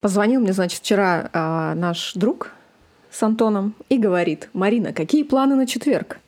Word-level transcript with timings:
Позвонил 0.00 0.40
мне, 0.40 0.54
значит, 0.54 0.80
вчера 0.80 1.28
а, 1.34 1.74
наш 1.74 2.14
друг 2.14 2.52
с 3.10 3.22
Антоном 3.22 3.74
и 3.90 3.98
говорит, 3.98 4.48
Марина, 4.54 4.94
какие 4.94 5.24
планы 5.24 5.56
на 5.56 5.66
четверг? 5.66 6.20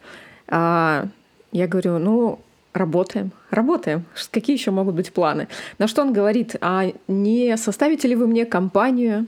А, 0.46 1.06
я 1.52 1.66
говорю, 1.66 1.98
ну, 1.98 2.38
работаем, 2.74 3.32
работаем. 3.48 4.04
Какие 4.30 4.56
еще 4.56 4.72
могут 4.72 4.94
быть 4.94 5.12
планы? 5.14 5.48
На 5.78 5.88
что 5.88 6.02
он 6.02 6.12
говорит, 6.12 6.54
а 6.60 6.92
не 7.08 7.56
составите 7.56 8.08
ли 8.08 8.14
вы 8.14 8.26
мне 8.26 8.44
компанию 8.44 9.26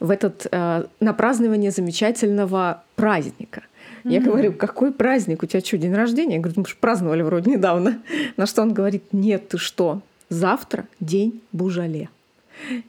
в 0.00 0.10
этот, 0.10 0.46
а, 0.50 0.86
на 1.00 1.12
празднование 1.12 1.70
замечательного 1.70 2.84
праздника? 2.96 3.62
Я 4.04 4.18
mm-hmm. 4.18 4.24
говорю, 4.24 4.52
какой 4.54 4.92
праздник? 4.92 5.42
У 5.42 5.46
тебя 5.46 5.60
что, 5.60 5.76
день 5.76 5.94
рождения? 5.94 6.36
Я 6.36 6.40
говорю, 6.40 6.62
мы 6.62 6.66
же 6.66 6.76
праздновали 6.80 7.20
вроде 7.20 7.50
недавно. 7.50 8.00
На 8.38 8.46
что 8.46 8.62
он 8.62 8.72
говорит, 8.72 9.12
нет, 9.12 9.48
ты 9.50 9.58
что? 9.58 10.00
Завтра 10.30 10.86
день 10.98 11.42
Бужале. 11.52 12.08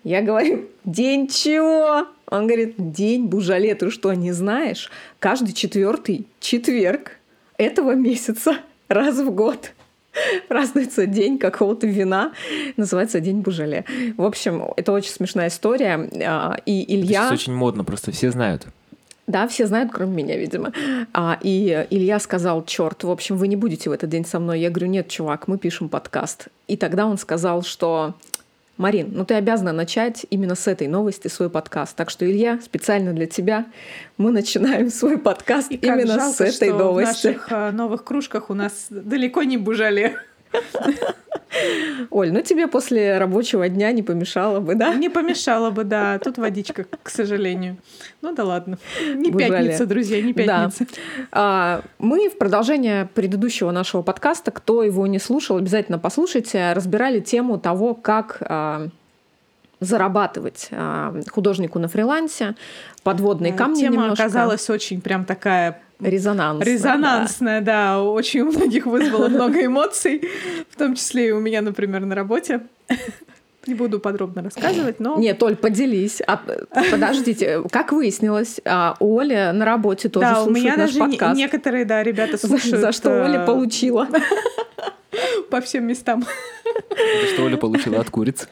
Я 0.03 0.21
говорю, 0.21 0.65
день 0.85 1.27
чего? 1.27 2.07
Он 2.27 2.47
говорит, 2.47 2.75
день 2.77 3.25
Бужале, 3.25 3.75
ты 3.75 3.89
что, 3.89 4.13
не 4.13 4.31
знаешь? 4.31 4.89
Каждый 5.19 5.53
четвертый 5.53 6.27
четверг 6.39 7.17
этого 7.57 7.95
месяца 7.95 8.57
раз 8.87 9.17
в 9.17 9.31
год 9.31 9.71
празднуется 10.47 11.05
день 11.05 11.37
какого-то 11.37 11.87
вина, 11.87 12.33
называется 12.77 13.19
День 13.19 13.41
Бужале. 13.41 13.85
В 14.17 14.23
общем, 14.23 14.71
это 14.77 14.91
очень 14.91 15.11
смешная 15.11 15.47
история. 15.47 16.09
А, 16.25 16.57
и 16.65 16.95
Илья... 16.95 17.25
Это 17.25 17.33
очень 17.33 17.53
модно, 17.53 17.83
просто 17.83 18.11
все 18.11 18.31
знают. 18.31 18.67
Да, 19.25 19.47
все 19.47 19.67
знают, 19.67 19.91
кроме 19.91 20.23
меня, 20.23 20.37
видимо. 20.37 20.73
А, 21.13 21.39
и 21.41 21.87
Илья 21.89 22.19
сказал, 22.19 22.65
черт, 22.65 23.03
в 23.03 23.09
общем, 23.09 23.37
вы 23.37 23.47
не 23.47 23.55
будете 23.55 23.89
в 23.89 23.93
этот 23.93 24.09
день 24.09 24.25
со 24.25 24.39
мной. 24.39 24.59
Я 24.59 24.69
говорю, 24.69 24.87
нет, 24.87 25.07
чувак, 25.07 25.47
мы 25.47 25.57
пишем 25.57 25.87
подкаст. 25.87 26.49
И 26.67 26.75
тогда 26.75 27.05
он 27.05 27.17
сказал, 27.17 27.63
что 27.63 28.15
Марин, 28.77 29.11
ну 29.13 29.23
ты 29.23 29.35
обязана 29.35 29.71
начать 29.71 30.25
именно 30.31 30.55
с 30.55 30.67
этой 30.67 30.87
новости 30.87 31.27
свой 31.27 31.49
подкаст. 31.49 31.95
Так 31.95 32.09
что, 32.09 32.29
Илья, 32.29 32.59
специально 32.63 33.13
для 33.13 33.27
тебя 33.27 33.67
мы 34.17 34.31
начинаем 34.31 34.89
свой 34.91 35.19
подкаст 35.19 35.71
И 35.71 35.75
именно 35.75 36.15
жалко, 36.15 36.37
с 36.37 36.41
этой 36.41 36.69
что 36.69 36.77
новости. 36.79 37.21
В 37.21 37.25
наших 37.25 37.51
э, 37.51 37.71
новых 37.71 38.03
кружках 38.03 38.49
у 38.49 38.55
нас 38.55 38.87
далеко 38.89 39.43
не 39.43 39.57
бужали. 39.57 40.17
Оль, 42.09 42.31
ну 42.31 42.41
тебе 42.41 42.67
после 42.67 43.17
рабочего 43.17 43.69
дня 43.69 43.91
не 43.91 44.01
помешало 44.01 44.59
бы, 44.59 44.75
да? 44.75 44.93
Не 44.95 45.09
помешало 45.09 45.69
бы, 45.69 45.83
да. 45.83 46.19
Тут 46.19 46.37
водичка, 46.37 46.85
к 47.03 47.09
сожалению. 47.09 47.77
Ну 48.21 48.33
да 48.33 48.43
ладно. 48.43 48.77
Не 49.15 49.29
Бужали. 49.29 49.51
пятница, 49.51 49.85
друзья, 49.85 50.21
не 50.21 50.33
пятница. 50.33 50.85
Да. 50.85 50.97
А, 51.31 51.81
мы 51.99 52.29
в 52.29 52.37
продолжение 52.37 53.07
предыдущего 53.13 53.71
нашего 53.71 54.01
подкаста, 54.01 54.51
кто 54.51 54.83
его 54.83 55.05
не 55.07 55.19
слушал, 55.19 55.57
обязательно 55.57 55.99
послушайте, 55.99 56.73
разбирали 56.73 57.19
тему 57.19 57.59
того, 57.59 57.93
как 57.93 58.37
а, 58.41 58.87
зарабатывать 59.79 60.69
а, 60.71 61.13
художнику 61.29 61.77
на 61.79 61.87
фрилансе, 61.87 62.55
подводные 63.03 63.53
камни 63.53 63.81
Тема 63.81 64.03
немножко. 64.03 64.23
оказалась 64.23 64.69
очень 64.69 65.01
прям 65.01 65.25
такая 65.25 65.82
резонансная. 65.99 66.73
резонансная, 66.73 67.61
да. 67.61 68.01
Очень 68.03 68.41
у 68.41 68.51
многих 68.51 68.85
вызвала 68.85 69.27
много 69.27 69.65
эмоций, 69.65 70.27
в 70.69 70.75
том 70.77 70.95
числе 70.95 71.29
и 71.29 71.31
у 71.31 71.39
меня, 71.39 71.61
например, 71.61 72.01
на 72.05 72.15
работе. 72.15 72.61
Не 73.65 73.75
буду 73.75 74.01
подробно 74.01 74.43
рассказывать, 74.43 74.99
но... 74.99 75.17
Нет, 75.17 75.41
Оль, 75.41 75.55
поделись. 75.55 76.21
А, 76.27 76.35
подождите, 76.91 77.63
как 77.71 77.93
выяснилось, 77.93 78.59
а, 78.65 78.97
Оля 78.99 79.53
на 79.53 79.63
работе 79.63 80.09
тоже 80.09 80.27
Да, 80.27 80.41
у 80.41 80.45
слушает 80.47 80.63
меня 80.65 80.75
наш 80.75 80.87
даже 80.93 80.99
не- 80.99 81.11
подкаст. 81.17 81.37
некоторые, 81.37 81.85
да, 81.85 82.03
ребята 82.03 82.35
За- 82.35 82.47
слушают. 82.47 82.81
За, 82.81 82.91
что 82.91 83.23
Оля 83.23 83.43
э, 83.43 83.45
получила. 83.45 84.09
По 85.49 85.61
всем 85.61 85.85
местам. 85.87 86.25
Это 86.89 87.33
что 87.33 87.43
Оля 87.43 87.55
получила 87.55 88.01
от 88.01 88.09
куриц. 88.09 88.49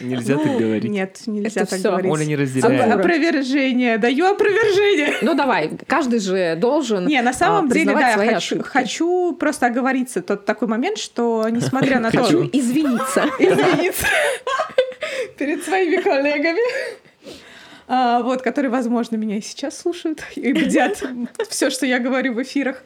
Нельзя 0.00 0.36
так 0.38 0.58
говорить. 0.58 0.90
Нет, 0.90 1.20
нельзя 1.26 1.62
Это 1.62 1.70
так 1.70 1.80
говорить. 1.80 2.12
Оля 2.12 2.24
не 2.24 2.36
разделяет. 2.36 2.92
Опровержение. 2.92 3.98
Даю 3.98 4.26
опровержение. 4.26 5.14
Ну 5.22 5.34
давай, 5.34 5.70
каждый 5.86 6.20
же 6.20 6.56
должен 6.56 7.06
Не, 7.06 7.22
на 7.22 7.32
самом 7.32 7.66
а, 7.66 7.68
деле, 7.68 7.84
признавать 7.86 8.02
да, 8.02 8.08
я 8.08 8.14
свои 8.14 8.26
хочу, 8.28 8.36
ошибки. 8.36 8.68
хочу 8.68 9.32
просто 9.38 9.66
оговориться. 9.66 10.22
Тот 10.22 10.44
такой 10.44 10.68
момент, 10.68 10.98
что 10.98 11.46
несмотря 11.48 12.00
на 12.00 12.10
то, 12.10 12.22
Хочу 12.22 12.48
извиниться. 12.52 13.24
извиниться 13.38 14.06
перед 15.38 15.64
своими 15.64 16.00
коллегами, 16.00 16.60
а, 17.88 18.22
вот, 18.22 18.42
которые, 18.42 18.70
возможно, 18.70 19.16
меня 19.16 19.36
и 19.36 19.40
сейчас 19.40 19.78
слушают 19.78 20.22
и 20.34 20.52
бдят 20.52 21.02
все, 21.48 21.70
что 21.70 21.86
я 21.86 21.98
говорю 21.98 22.34
в 22.34 22.42
эфирах. 22.42 22.82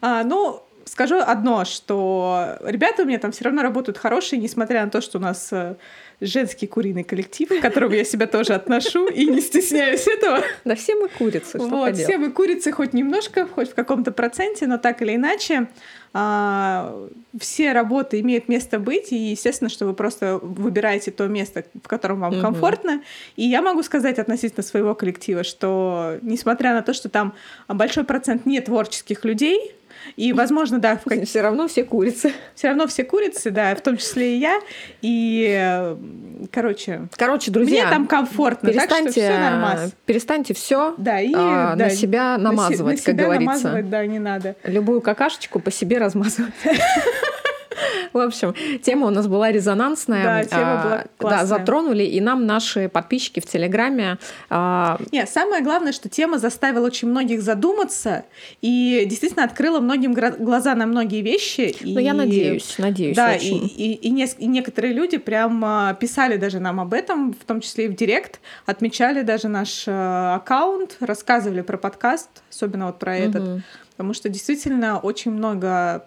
А, 0.00 0.22
Ну, 0.24 0.62
скажу 0.88 1.18
одно, 1.18 1.64
что 1.64 2.56
ребята 2.64 3.02
у 3.02 3.06
меня 3.06 3.18
там 3.18 3.32
все 3.32 3.44
равно 3.44 3.62
работают 3.62 3.98
хорошие, 3.98 4.40
несмотря 4.40 4.84
на 4.84 4.90
то, 4.90 5.00
что 5.00 5.18
у 5.18 5.20
нас 5.20 5.48
э, 5.52 5.76
женский 6.20 6.66
куриный 6.66 7.04
коллектив, 7.04 7.48
к 7.48 7.60
которому 7.60 7.94
я 7.94 8.04
себя 8.04 8.26
тоже 8.26 8.54
отношу 8.54 9.06
и 9.08 9.26
не 9.26 9.40
стесняюсь 9.40 10.06
этого. 10.06 10.40
Да 10.64 10.74
все 10.74 10.94
мы 10.94 11.08
курицы, 11.08 11.58
что 11.58 11.68
Вот, 11.68 11.96
все 11.96 12.18
мы 12.18 12.30
курицы 12.30 12.72
хоть 12.72 12.92
немножко, 12.92 13.46
хоть 13.46 13.70
в 13.70 13.74
каком-то 13.74 14.10
проценте, 14.10 14.66
но 14.66 14.78
так 14.78 15.02
или 15.02 15.14
иначе, 15.14 15.68
а, 16.12 17.08
все 17.38 17.72
работы 17.72 18.20
имеют 18.20 18.48
место 18.48 18.78
быть, 18.78 19.12
и 19.12 19.16
естественно, 19.16 19.68
что 19.68 19.86
вы 19.86 19.94
просто 19.94 20.38
выбираете 20.42 21.10
то 21.10 21.28
место, 21.28 21.64
в 21.82 21.86
котором 21.86 22.20
вам 22.20 22.40
комфортно. 22.40 23.02
И 23.36 23.44
я 23.44 23.62
могу 23.62 23.82
сказать 23.82 24.18
относительно 24.18 24.62
своего 24.62 24.94
коллектива, 24.94 25.44
что 25.44 26.18
несмотря 26.22 26.72
на 26.72 26.82
то, 26.82 26.94
что 26.94 27.08
там 27.08 27.34
большой 27.68 28.04
процент 28.04 28.46
не 28.46 28.60
творческих 28.60 29.24
людей, 29.24 29.74
и, 30.16 30.32
возможно, 30.32 30.78
да, 30.78 30.96
в 30.96 31.04
как- 31.08 31.24
Все 31.24 31.40
равно 31.40 31.68
все 31.68 31.84
курицы. 31.84 32.32
все 32.54 32.68
равно 32.68 32.86
все 32.86 33.04
курицы, 33.04 33.50
да, 33.50 33.74
в 33.74 33.80
том 33.80 33.96
числе 33.96 34.36
и 34.36 34.38
я. 34.40 34.60
И, 35.02 35.46
э, 35.58 35.96
короче, 36.52 37.08
Короче, 37.16 37.50
друзья, 37.50 37.82
мне 37.86 37.90
там 37.94 38.06
комфортно, 38.06 38.72
так 38.72 38.80
что 38.80 38.88
перестаньте, 38.88 39.10
все 39.20 39.38
нормально. 39.38 39.90
перестаньте 40.06 40.54
все 40.54 40.94
Да, 40.98 41.20
и 41.20 41.32
а, 41.34 41.74
да, 41.76 41.84
на 41.84 41.90
себя 41.90 42.38
на 42.38 42.50
се- 42.50 42.56
намазывать, 42.56 42.92
на 42.92 42.96
как 42.96 43.14
себя 43.14 43.24
говорится. 43.24 43.46
намазывать, 43.46 43.90
да, 43.90 44.06
не 44.06 44.18
надо. 44.18 44.56
Любую 44.64 45.00
какашечку 45.00 45.60
по 45.60 45.70
себе 45.70 45.98
размазывать. 45.98 46.52
В 48.12 48.18
общем, 48.18 48.54
тема 48.82 49.06
у 49.06 49.10
нас 49.10 49.26
была 49.26 49.50
резонансная. 49.52 50.22
Да, 50.24 50.44
тема 50.44 50.80
А, 50.80 50.82
была 50.82 50.96
Да, 50.98 51.04
классная. 51.18 51.46
затронули, 51.46 52.04
и 52.04 52.20
нам 52.20 52.46
наши 52.46 52.88
подписчики 52.88 53.40
в 53.40 53.46
Телеграме 53.46 54.18
а, 54.50 54.98
Нет, 55.12 55.28
самое 55.28 55.62
главное, 55.62 55.92
что 55.92 56.08
тема 56.08 56.38
заставила 56.38 56.86
очень 56.86 57.08
многих 57.08 57.42
задуматься 57.42 58.24
и 58.60 59.04
действительно 59.08 59.44
открыла 59.44 59.80
многим 59.80 60.14
глаза 60.14 60.74
на 60.74 60.86
многие 60.86 61.22
вещи. 61.22 61.74
Ну, 61.80 62.00
я 62.00 62.14
надеюсь, 62.14 62.76
надеюсь 62.78 63.16
Да, 63.16 63.34
и, 63.34 63.38
очень. 63.38 63.64
и, 63.76 63.92
и 63.94 64.18
и 64.38 64.46
некоторые 64.46 64.92
люди 64.92 65.18
прям 65.18 65.62
а, 65.64 65.94
писали 65.94 66.36
даже 66.36 66.60
нам 66.60 66.80
об 66.80 66.92
этом, 66.92 67.32
в 67.32 67.44
том 67.44 67.60
числе 67.60 67.86
и 67.86 67.88
в 67.88 67.94
директ, 67.94 68.40
отмечали 68.66 69.22
даже 69.22 69.48
наш 69.48 69.84
аккаунт, 69.86 70.96
рассказывали 71.00 71.60
про 71.62 71.76
подкаст, 71.78 72.28
особенно 72.50 72.86
вот 72.86 72.98
про 72.98 73.16
этот, 73.16 73.62
потому 73.92 74.14
что 74.14 74.28
действительно 74.28 74.98
очень 74.98 75.30
много 75.30 76.04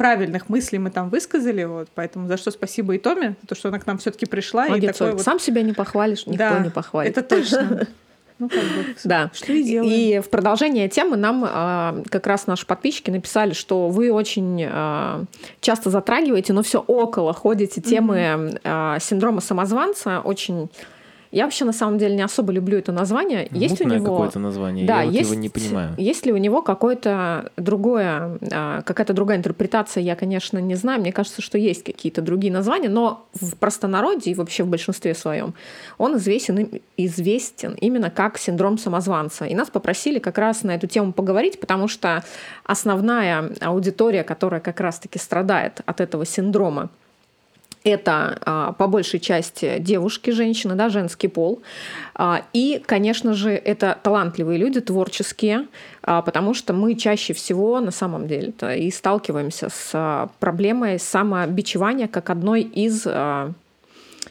правильных 0.00 0.48
мыслей 0.48 0.78
мы 0.78 0.90
там 0.90 1.10
высказали, 1.10 1.62
вот, 1.64 1.88
поэтому 1.94 2.26
за 2.26 2.38
что 2.38 2.50
спасибо 2.50 2.94
и 2.94 2.98
Томе, 2.98 3.36
то, 3.46 3.54
что 3.54 3.68
она 3.68 3.78
к 3.78 3.86
нам 3.86 3.98
все 3.98 4.10
таки 4.10 4.24
пришла. 4.24 4.64
и 4.64 4.68
Молодец, 4.70 4.96
такой 4.96 5.08
Оль. 5.08 5.16
вот... 5.18 5.22
Сам 5.22 5.38
себя 5.38 5.60
не 5.60 5.74
похвалишь, 5.74 6.24
никто 6.24 6.38
Да, 6.38 6.58
не 6.60 6.70
похвалит. 6.70 7.18
Это 7.18 7.22
точно. 7.36 7.86
Ну, 8.38 8.48
как 8.48 8.62
бы, 8.62 8.94
Да. 9.04 9.30
что 9.34 9.52
и 9.52 9.62
делаем. 9.62 9.92
И 9.92 10.20
в 10.20 10.30
продолжение 10.30 10.88
темы 10.88 11.18
нам 11.18 11.44
а, 11.46 12.02
как 12.08 12.26
раз 12.26 12.46
наши 12.46 12.64
подписчики 12.64 13.10
написали, 13.10 13.52
что 13.52 13.90
вы 13.90 14.10
очень 14.10 14.64
а, 14.66 15.24
часто 15.60 15.90
затрагиваете, 15.90 16.54
но 16.54 16.62
все 16.62 16.80
около 16.80 17.34
ходите 17.34 17.82
темы 17.82 18.58
а, 18.64 18.98
синдрома 18.98 19.42
самозванца. 19.42 20.20
Очень. 20.20 20.70
Я 21.30 21.44
вообще 21.44 21.64
на 21.64 21.72
самом 21.72 21.98
деле 21.98 22.16
не 22.16 22.22
особо 22.22 22.52
люблю 22.52 22.76
это 22.76 22.90
название. 22.90 23.46
Есть 23.52 23.80
у 23.80 23.84
него 23.84 24.16
какое-то 24.16 24.40
название. 24.40 24.84
Да, 24.84 25.02
я 25.02 25.06
вот 25.06 25.14
есть, 25.14 25.30
его 25.30 25.40
не 25.40 25.48
понимаю. 25.48 25.94
есть 25.96 26.26
ли 26.26 26.32
у 26.32 26.36
него 26.36 26.60
какое-то 26.60 27.52
другое, 27.56 28.38
а, 28.52 28.82
какая-то 28.82 29.12
другая 29.12 29.38
интерпретация, 29.38 30.02
я, 30.02 30.16
конечно, 30.16 30.58
не 30.58 30.74
знаю. 30.74 31.00
Мне 31.00 31.12
кажется, 31.12 31.40
что 31.40 31.56
есть 31.56 31.84
какие-то 31.84 32.20
другие 32.20 32.52
названия, 32.52 32.88
но 32.88 33.26
в 33.40 33.54
простонародье 33.56 34.32
и 34.32 34.34
вообще 34.34 34.64
в 34.64 34.68
большинстве 34.68 35.14
своем 35.14 35.54
он 35.98 36.16
известен, 36.16 36.80
известен 36.96 37.74
именно 37.74 38.10
как 38.10 38.36
синдром 38.36 38.76
самозванца. 38.76 39.44
И 39.44 39.54
нас 39.54 39.70
попросили 39.70 40.18
как 40.18 40.36
раз 40.36 40.64
на 40.64 40.74
эту 40.74 40.88
тему 40.88 41.12
поговорить, 41.12 41.60
потому 41.60 41.86
что 41.86 42.24
основная 42.64 43.52
аудитория, 43.60 44.24
которая 44.24 44.60
как 44.60 44.80
раз-таки 44.80 45.18
страдает 45.18 45.80
от 45.86 46.00
этого 46.00 46.26
синдрома, 46.26 46.90
это 47.84 48.38
а, 48.44 48.72
по 48.72 48.86
большей 48.86 49.20
части 49.20 49.78
девушки, 49.78 50.30
женщины, 50.30 50.74
да, 50.74 50.88
женский 50.88 51.28
пол. 51.28 51.62
А, 52.14 52.42
и, 52.52 52.82
конечно 52.84 53.32
же, 53.34 53.50
это 53.50 53.98
талантливые 54.02 54.58
люди, 54.58 54.80
творческие, 54.80 55.66
а, 56.02 56.22
потому 56.22 56.54
что 56.54 56.72
мы 56.72 56.94
чаще 56.94 57.32
всего 57.32 57.80
на 57.80 57.90
самом 57.90 58.28
деле 58.28 58.52
и 58.76 58.90
сталкиваемся 58.90 59.68
с 59.70 60.30
проблемой 60.38 60.98
самобичевания 60.98 62.08
как 62.08 62.30
одной 62.30 62.62
из 62.62 63.06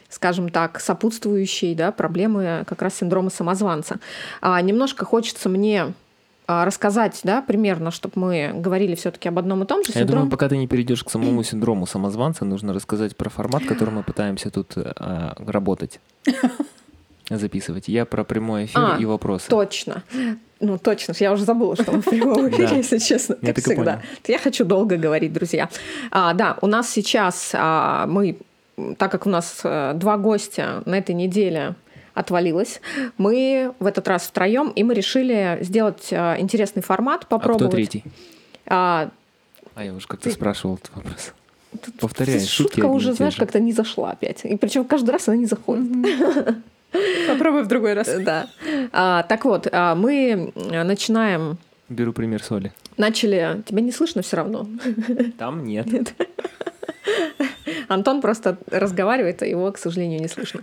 скажем 0.10 0.50
так, 0.50 0.80
сопутствующей 0.80 1.76
да, 1.76 1.92
проблемы 1.92 2.64
как 2.68 2.82
раз 2.82 2.96
синдрома 2.96 3.30
самозванца. 3.30 4.00
А, 4.42 4.60
немножко 4.60 5.06
хочется 5.06 5.50
мне 5.50 5.94
рассказать, 6.50 7.20
да, 7.24 7.42
примерно, 7.42 7.92
чтобы 7.92 8.14
мы 8.16 8.52
говорили 8.54 8.96
все-таки 8.96 9.30
об 9.30 9.38
одном 9.38 9.64
и 9.64 9.66
том 9.66 9.84
же 9.84 9.92
Я 9.94 10.02
думаю, 10.02 10.08
синдром. 10.08 10.30
пока 10.30 10.50
ты 10.50 10.58
не 10.58 10.68
перейдешь 10.68 11.04
к 11.04 11.10
самому 11.12 11.44
синдрому 11.44 11.86
самозванца, 11.86 12.46
нужно 12.46 12.74
рассказать 12.74 13.16
про 13.16 13.30
формат, 13.30 13.66
который 13.66 13.94
мы 13.94 14.04
пытаемся 14.04 14.50
тут 14.50 14.74
э, 14.76 15.34
работать. 15.38 16.00
записывать. 17.30 17.88
Я 17.88 18.06
про 18.06 18.24
прямой 18.24 18.66
эфир 18.66 18.82
А, 18.82 18.98
и 19.00 19.06
вопросы. 19.06 19.50
Точно. 19.50 20.04
Ну, 20.60 20.78
точно. 20.78 21.14
Я 21.20 21.32
уже 21.32 21.44
забыла, 21.44 21.76
что 21.76 21.92
мы 21.92 22.02
в 22.02 22.06
прямом 22.06 22.50
эфире, 22.50 22.78
если 22.78 22.98
честно, 22.98 23.36
как 23.36 23.58
всегда. 23.60 24.02
Я 24.28 24.40
хочу 24.40 24.66
долго 24.66 24.98
говорить, 24.98 25.32
друзья. 25.32 25.70
А, 26.12 26.34
да, 26.34 26.58
у 26.62 26.68
нас 26.68 26.90
сейчас 26.90 27.52
а, 27.54 28.08
мы, 28.08 28.38
так 28.98 29.12
как 29.12 29.26
у 29.26 29.30
нас 29.30 29.62
э, 29.64 29.94
два 29.96 30.18
гостя 30.18 30.82
на 30.86 30.98
этой 30.98 31.14
неделе 31.16 31.76
отвалилось, 32.20 32.82
мы 33.18 33.74
в 33.80 33.86
этот 33.86 34.08
раз 34.08 34.24
втроем, 34.24 34.70
и 34.70 34.84
мы 34.84 34.94
решили 34.94 35.58
сделать 35.62 36.10
а, 36.12 36.36
интересный 36.40 36.82
формат, 36.82 37.22
а 37.22 37.26
кто 37.26 37.40
попробовать. 37.40 37.72
третий? 37.72 38.04
А, 38.66 39.10
А 39.76 39.84
я 39.84 39.94
уже 39.94 40.08
как-то 40.08 40.30
Ты- 40.30 40.36
спрашивал 40.36 40.76
этот 40.76 40.92
вопрос. 40.96 41.34
Повторяй, 42.00 42.40
шутки 42.40 42.80
шутка 42.80 42.86
уже, 42.88 43.14
знаешь, 43.14 43.36
как-то 43.36 43.60
не 43.60 43.74
зашла 43.74 44.12
опять. 44.12 44.44
И 44.44 44.58
причем 44.58 44.84
каждый 44.86 45.12
раз 45.12 45.28
она 45.28 45.38
не 45.38 45.46
заходит. 45.46 45.86
Попробуй 47.28 47.64
в 47.64 47.68
другой 47.68 47.94
раз. 47.94 48.10
Да. 48.20 48.48
А, 48.92 49.24
так 49.24 49.46
вот, 49.46 49.68
а, 49.72 49.96
мы 49.96 50.52
э, 50.56 50.84
начинаем 50.84 51.58
Беру 51.90 52.14
пример 52.14 52.44
соли. 52.44 52.72
Начали... 52.98 53.64
Тебя 53.66 53.82
не 53.82 53.92
слышно 53.92 54.22
все 54.22 54.38
равно. 54.38 54.68
Там 55.38 55.64
нет. 55.64 55.88
Антон 57.88 58.22
просто 58.22 58.58
разговаривает, 58.72 59.42
а 59.42 59.46
его, 59.46 59.72
к 59.72 59.78
сожалению, 59.78 60.20
не 60.20 60.28
слышно. 60.28 60.62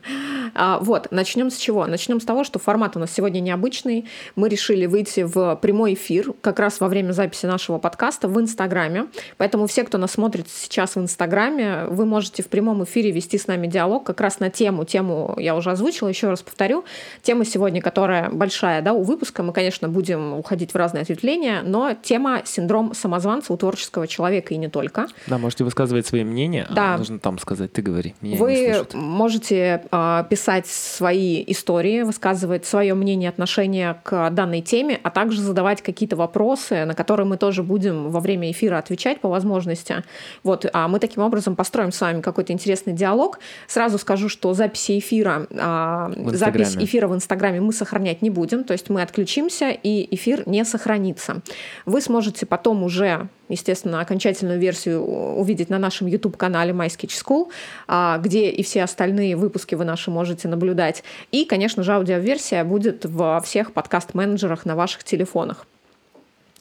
А, 0.54 0.78
вот, 0.80 1.08
начнем 1.10 1.50
с 1.50 1.56
чего? 1.56 1.86
Начнем 1.86 2.20
с 2.20 2.24
того, 2.24 2.44
что 2.44 2.58
формат 2.58 2.96
у 2.96 2.98
нас 2.98 3.12
сегодня 3.12 3.40
необычный. 3.40 4.06
Мы 4.34 4.48
решили 4.48 4.86
выйти 4.86 5.20
в 5.20 5.56
прямой 5.56 5.94
эфир 5.94 6.32
как 6.40 6.58
раз 6.58 6.80
во 6.80 6.88
время 6.88 7.12
записи 7.12 7.46
нашего 7.46 7.78
подкаста 7.78 8.28
в 8.28 8.40
Инстаграме. 8.40 9.06
Поэтому 9.36 9.66
все, 9.66 9.84
кто 9.84 9.98
нас 9.98 10.12
смотрит 10.12 10.46
сейчас 10.48 10.96
в 10.96 11.00
Инстаграме, 11.00 11.84
вы 11.88 12.06
можете 12.06 12.42
в 12.42 12.48
прямом 12.48 12.84
эфире 12.84 13.10
вести 13.10 13.38
с 13.38 13.46
нами 13.46 13.66
диалог 13.66 14.04
как 14.04 14.20
раз 14.20 14.40
на 14.40 14.50
тему. 14.50 14.84
Тему 14.84 15.34
я 15.38 15.54
уже 15.54 15.70
озвучила, 15.70 16.08
еще 16.08 16.28
раз 16.28 16.42
повторю. 16.42 16.84
Тема 17.22 17.44
сегодня, 17.44 17.82
которая 17.82 18.30
большая 18.30 18.82
да, 18.82 18.92
у 18.92 19.02
выпуска. 19.02 19.42
Мы, 19.42 19.52
конечно, 19.52 19.88
будем 19.88 20.34
уходить 20.34 20.72
в 20.72 20.76
разные 20.76 21.02
ответвления, 21.02 21.62
но 21.62 21.94
тема 21.94 22.42
синдром 22.44 22.94
самозванца 22.94 23.52
у 23.52 23.56
творческого 23.56 24.06
человека 24.06 24.54
и 24.54 24.56
не 24.56 24.68
только. 24.68 25.06
Да, 25.26 25.38
можете 25.38 25.64
высказывать 25.64 26.06
свои 26.06 26.24
мнения, 26.24 26.66
Да. 26.70 26.95
А 26.96 26.98
нужно 26.98 27.18
там 27.18 27.38
сказать, 27.38 27.72
ты 27.72 27.82
говори. 27.82 28.14
Меня 28.20 28.38
Вы 28.38 28.86
можете 28.94 29.84
а, 29.90 30.24
писать 30.24 30.66
свои 30.66 31.44
истории, 31.46 32.02
высказывать 32.02 32.66
свое 32.66 32.94
мнение, 32.94 33.28
отношение 33.28 34.00
к 34.02 34.30
данной 34.30 34.60
теме, 34.60 35.00
а 35.02 35.10
также 35.10 35.40
задавать 35.40 35.82
какие-то 35.82 36.16
вопросы, 36.16 36.84
на 36.84 36.94
которые 36.94 37.26
мы 37.26 37.36
тоже 37.36 37.62
будем 37.62 38.10
во 38.10 38.20
время 38.20 38.50
эфира 38.50 38.78
отвечать 38.78 39.20
по 39.20 39.28
возможности. 39.28 40.02
Вот, 40.42 40.66
а 40.72 40.88
мы 40.88 40.98
таким 40.98 41.22
образом 41.22 41.56
построим 41.56 41.92
с 41.92 42.00
вами 42.00 42.20
какой-то 42.20 42.52
интересный 42.52 42.92
диалог. 42.92 43.38
Сразу 43.66 43.98
скажу, 43.98 44.28
что 44.28 44.54
записи 44.54 44.98
эфира, 44.98 45.46
В 45.50 46.34
запись 46.34 46.76
эфира 46.76 47.08
в 47.08 47.14
Инстаграме 47.14 47.60
мы 47.60 47.72
сохранять 47.72 48.22
не 48.22 48.30
будем, 48.30 48.64
то 48.64 48.72
есть 48.72 48.90
мы 48.90 49.02
отключимся 49.02 49.70
и 49.70 50.14
эфир 50.14 50.42
не 50.46 50.64
сохранится. 50.64 51.42
Вы 51.84 52.00
сможете 52.00 52.46
потом 52.46 52.82
уже 52.82 53.28
естественно, 53.48 54.00
окончательную 54.00 54.58
версию 54.58 55.04
увидеть 55.04 55.70
на 55.70 55.78
нашем 55.78 56.06
YouTube-канале 56.06 56.72
My 56.72 56.86
Sketch 56.86 57.12
School, 57.24 57.48
а, 57.86 58.18
где 58.18 58.50
и 58.50 58.62
все 58.62 58.82
остальные 58.82 59.36
выпуски 59.36 59.74
вы 59.74 59.84
наши 59.84 60.10
можете 60.10 60.48
наблюдать. 60.48 61.04
И, 61.32 61.44
конечно 61.44 61.82
же, 61.82 61.92
аудиоверсия 61.92 62.64
будет 62.64 63.04
во 63.04 63.40
всех 63.40 63.72
подкаст-менеджерах 63.72 64.64
на 64.66 64.74
ваших 64.76 65.04
телефонах. 65.04 65.66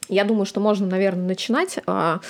Я 0.08 0.24
думаю, 0.24 0.46
что 0.46 0.60
можно, 0.60 0.86
наверное, 0.86 1.26
начинать. 1.26 1.78
а, 1.86 2.20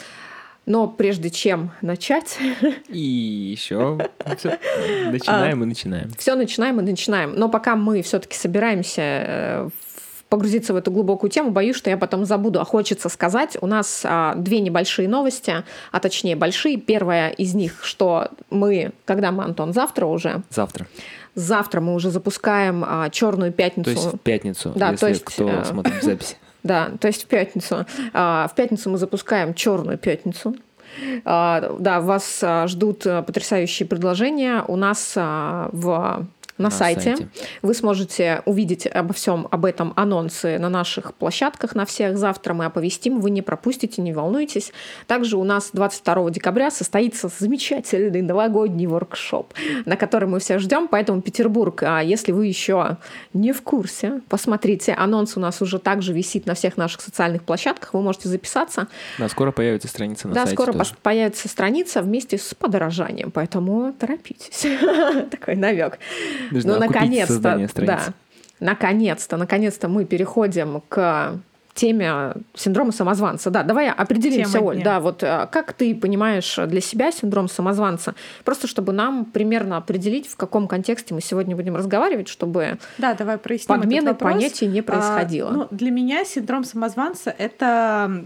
Но 0.64 0.88
прежде 0.88 1.30
чем 1.30 1.70
начать, 1.82 2.38
И 2.88 2.98
еще 2.98 3.98
начинаем 4.24 5.62
и 5.62 5.66
начинаем. 5.66 6.10
все 6.18 6.34
начинаем 6.34 6.80
и 6.80 6.82
начинаем. 6.82 7.34
Но 7.36 7.48
пока 7.48 7.76
мы 7.76 8.02
все-таки 8.02 8.36
собираемся 8.36 9.02
э, 9.02 9.68
погрузиться 10.28 10.72
в 10.72 10.76
эту 10.76 10.90
глубокую 10.90 11.30
тему, 11.30 11.50
боюсь, 11.50 11.76
что 11.76 11.90
я 11.90 11.96
потом 11.96 12.24
забуду. 12.24 12.60
А 12.60 12.64
хочется 12.64 13.08
сказать, 13.08 13.56
у 13.60 13.66
нас 13.66 14.02
а, 14.04 14.34
две 14.34 14.60
небольшие 14.60 15.08
новости, 15.08 15.64
а 15.92 16.00
точнее 16.00 16.36
большие. 16.36 16.76
Первая 16.78 17.30
из 17.30 17.54
них, 17.54 17.80
что 17.84 18.28
мы, 18.50 18.92
когда 19.04 19.30
мы, 19.30 19.44
Антон, 19.44 19.72
завтра 19.72 20.06
уже, 20.06 20.42
Завтра. 20.50 20.86
завтра 21.34 21.80
мы 21.80 21.94
уже 21.94 22.10
запускаем 22.10 22.84
черную 23.12 23.52
То 23.52 23.56
пятницу. 23.56 23.90
есть 23.90 24.04
в 24.14 24.18
пятницу, 24.18 24.72
Да, 24.74 24.90
если 24.90 25.00
то 25.00 25.08
есть, 25.08 25.24
кто 25.24 25.48
э, 25.48 25.64
смотрит 25.64 26.02
запись. 26.02 26.36
Да, 26.62 26.90
то 27.00 27.06
есть 27.06 27.22
в 27.22 27.26
пятницу. 27.26 27.86
А, 28.12 28.48
В 28.48 28.54
пятницу 28.56 28.90
мы 28.90 28.98
запускаем 28.98 29.54
черную 29.54 29.98
пятницу. 29.98 30.56
А, 31.24 31.76
Да, 31.78 32.00
вас 32.00 32.40
а, 32.42 32.66
ждут 32.66 33.06
а, 33.06 33.22
потрясающие 33.22 33.86
предложения 33.86 34.64
у 34.66 34.74
нас 34.74 35.12
а, 35.16 35.68
в 35.72 36.26
на, 36.58 36.64
На 36.64 36.70
сайте. 36.70 37.16
сайте. 37.16 37.28
Вы 37.62 37.74
сможете 37.74 38.42
увидеть 38.44 38.86
обо 38.86 39.12
всем 39.12 39.46
об 39.50 39.64
этом 39.64 39.92
анонсы 39.96 40.58
на 40.58 40.68
наших 40.68 41.14
площадках 41.14 41.74
на 41.74 41.84
всех. 41.84 42.16
Завтра 42.16 42.54
мы 42.54 42.64
оповестим, 42.64 43.20
вы 43.20 43.30
не 43.30 43.42
пропустите, 43.42 44.02
не 44.02 44.12
волнуйтесь. 44.12 44.72
Также 45.06 45.36
у 45.36 45.44
нас 45.44 45.70
22 45.72 46.30
декабря 46.30 46.70
состоится 46.70 47.28
замечательный 47.38 48.22
новогодний 48.22 48.86
воркшоп, 48.86 49.52
на 49.84 49.96
который 49.96 50.28
мы 50.28 50.40
всех 50.40 50.60
ждем. 50.60 50.88
Поэтому 50.88 51.20
Петербург, 51.22 51.82
а 51.82 52.00
если 52.00 52.32
вы 52.32 52.46
еще 52.46 52.96
не 53.32 53.52
в 53.52 53.62
курсе, 53.62 54.20
посмотрите. 54.28 54.92
Анонс 54.92 55.36
у 55.36 55.40
нас 55.40 55.60
уже 55.62 55.78
также 55.78 56.12
висит 56.12 56.46
на 56.46 56.54
всех 56.54 56.76
наших 56.76 57.00
социальных 57.00 57.42
площадках. 57.42 57.94
Вы 57.94 58.02
можете 58.02 58.28
записаться. 58.28 58.88
Да, 59.18 59.28
скоро 59.28 59.52
появится 59.52 59.88
страница 59.88 60.28
на 60.28 60.34
да, 60.34 60.40
сайте 60.42 60.54
скоро 60.56 60.72
тоже. 60.72 60.94
появится 61.02 61.48
страница 61.48 62.02
вместе 62.02 62.38
с 62.38 62.54
подорожанием, 62.54 63.30
поэтому 63.30 63.92
торопитесь. 63.92 64.66
Такой 65.30 65.56
навек. 65.56 65.98
Ну, 66.50 66.58
окупить 66.58 66.94
наконец-то, 66.94 67.58
да, 67.80 68.14
наконец-то, 68.60 69.36
наконец-то 69.36 69.88
мы 69.88 70.04
переходим 70.04 70.82
к 70.88 71.38
теме 71.76 72.32
синдрома 72.54 72.90
самозванца. 72.90 73.50
Да, 73.50 73.62
давай 73.62 73.90
определимся, 73.90 74.54
Тема 74.54 74.68
Оль. 74.68 74.76
дня. 74.76 74.84
Да, 74.84 75.00
вот 75.00 75.22
а, 75.22 75.46
как 75.46 75.74
ты 75.74 75.94
понимаешь 75.94 76.58
для 76.66 76.80
себя 76.80 77.12
синдром 77.12 77.48
самозванца? 77.48 78.14
Просто 78.44 78.66
чтобы 78.66 78.92
нам 78.92 79.26
примерно 79.26 79.76
определить, 79.76 80.26
в 80.26 80.36
каком 80.36 80.66
контексте 80.66 81.14
мы 81.14 81.20
сегодня 81.20 81.54
будем 81.54 81.76
разговаривать, 81.76 82.28
чтобы 82.28 82.78
Да, 82.98 83.14
давай 83.14 83.38
проясним 83.38 83.78
подмены 83.78 84.14
понятий 84.14 84.66
не 84.66 84.82
происходило. 84.82 85.50
А, 85.50 85.52
ну, 85.52 85.68
для 85.70 85.90
меня 85.90 86.24
синдром 86.24 86.64
самозванца— 86.64 87.34
это 87.38 88.24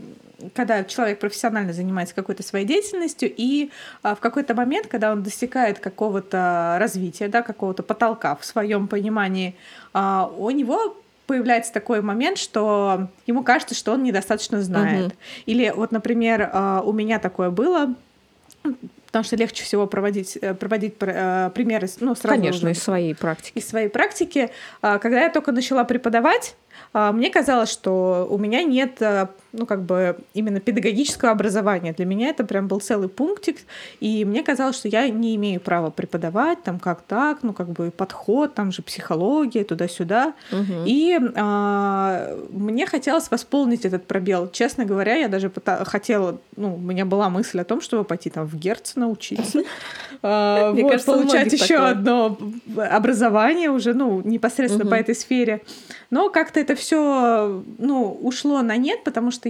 когда 0.55 0.85
человек 0.85 1.19
профессионально 1.19 1.73
занимается 1.73 2.15
какой-то 2.15 2.43
своей 2.43 2.67
деятельностью, 2.67 3.33
и 3.35 3.71
а, 4.03 4.15
в 4.15 4.21
какой-то 4.21 4.55
момент, 4.55 4.87
когда 4.87 5.13
он 5.13 5.23
достигает 5.23 5.79
какого-то 5.79 6.77
развития, 6.81 7.29
да, 7.29 7.43
какого-то 7.43 7.83
потолка 7.83 8.37
в 8.37 8.45
своем 8.45 8.89
понимании, 8.89 9.55
а, 9.93 10.31
у 10.37 10.51
него 10.51 10.97
появляется 11.27 11.73
такой 11.73 12.03
момент, 12.03 12.39
что 12.39 13.09
ему 13.27 13.43
кажется, 13.45 13.75
что 13.75 13.93
он 13.93 14.03
недостаточно 14.03 14.63
знает. 14.63 15.07
Мгм. 15.07 15.13
Или 15.47 15.73
вот, 15.75 15.93
например, 15.93 16.51
а, 16.53 16.83
у 16.85 16.93
меня 16.93 17.19
такое 17.19 17.51
было, 17.51 17.95
потому 19.07 19.25
что 19.25 19.37
легче 19.37 19.65
всего 19.65 19.87
проводить, 19.87 20.37
э, 20.41 20.55
проводить 20.55 20.97
пр- 20.97 21.13
э, 21.15 21.51
примеры, 21.55 21.89
ну, 22.01 22.15
сразу 22.15 22.37
Конечно, 22.37 22.69
уже 22.69 22.73
из 22.73 22.83
своей 22.83 23.15
практики. 23.15 23.59
из 23.59 23.69
своей 23.69 23.89
практики, 23.89 24.51
когда 24.81 25.23
я 25.23 25.31
только 25.31 25.53
начала 25.53 25.85
преподавать, 25.85 26.57
мне 26.93 27.31
казалось, 27.31 27.71
что 27.71 28.27
у 28.29 28.37
меня 28.37 28.65
нет, 28.65 29.01
а, 29.01 29.31
ну, 29.53 29.65
как 29.65 29.83
бы, 29.83 30.19
именно 30.35 30.59
педагогического 30.59 31.31
образования. 31.31 31.93
Для 31.93 32.05
меня 32.05 32.29
это 32.29 32.45
прям 32.45 32.67
был 32.67 32.81
целый 32.81 33.09
пунктик, 33.09 33.59
и 34.01 34.25
мне 34.25 34.43
казалось, 34.43 34.77
что 34.77 34.89
я 34.89 35.09
не 35.09 35.37
имею 35.37 35.61
права 35.61 35.91
преподавать, 35.91 36.63
там, 36.65 36.81
как 36.81 37.03
так, 37.03 37.43
ну, 37.43 37.53
как 37.53 37.69
бы, 37.69 37.93
подход, 37.93 38.55
там 38.55 38.73
же 38.73 38.83
психология, 38.83 39.63
туда-сюда. 39.63 40.35
Мгм. 40.51 40.85
И 40.85 41.19
а, 41.37 42.37
мне 42.51 42.87
хотелось 42.87 43.31
восполнить 43.31 43.85
этот 43.85 44.07
пробел. 44.07 44.51
Честно 44.51 44.85
говоря, 44.85 45.15
я 45.15 45.29
даже 45.29 45.53
хотела, 45.85 46.41
ну, 46.57 46.75
у 46.75 46.79
меня 46.79 47.05
была 47.05 47.31
мысль 47.31 47.61
о 47.61 47.65
том, 47.65 47.81
чтобы 47.81 48.03
пойти 48.03 48.31
там 48.31 48.47
в 48.47 48.57
Герцена 48.57 49.09
учиться, 49.09 49.63
А, 50.23 50.75
получать 51.07 51.53
еще 51.53 51.77
одно 51.77 52.37
образование 52.77 53.71
уже, 53.71 53.95
ну, 53.95 54.21
непосредственно 54.23 54.85
по 54.85 54.95
этой 54.95 55.15
сфере. 55.15 55.63
Но 56.11 56.29
как-то 56.31 56.61
это 56.61 56.75
все, 56.75 57.63
ну, 57.79 58.13
ушло 58.23 58.63
на 58.63 58.77
нет, 58.77 59.05
потому 59.05 59.31
что 59.31 59.49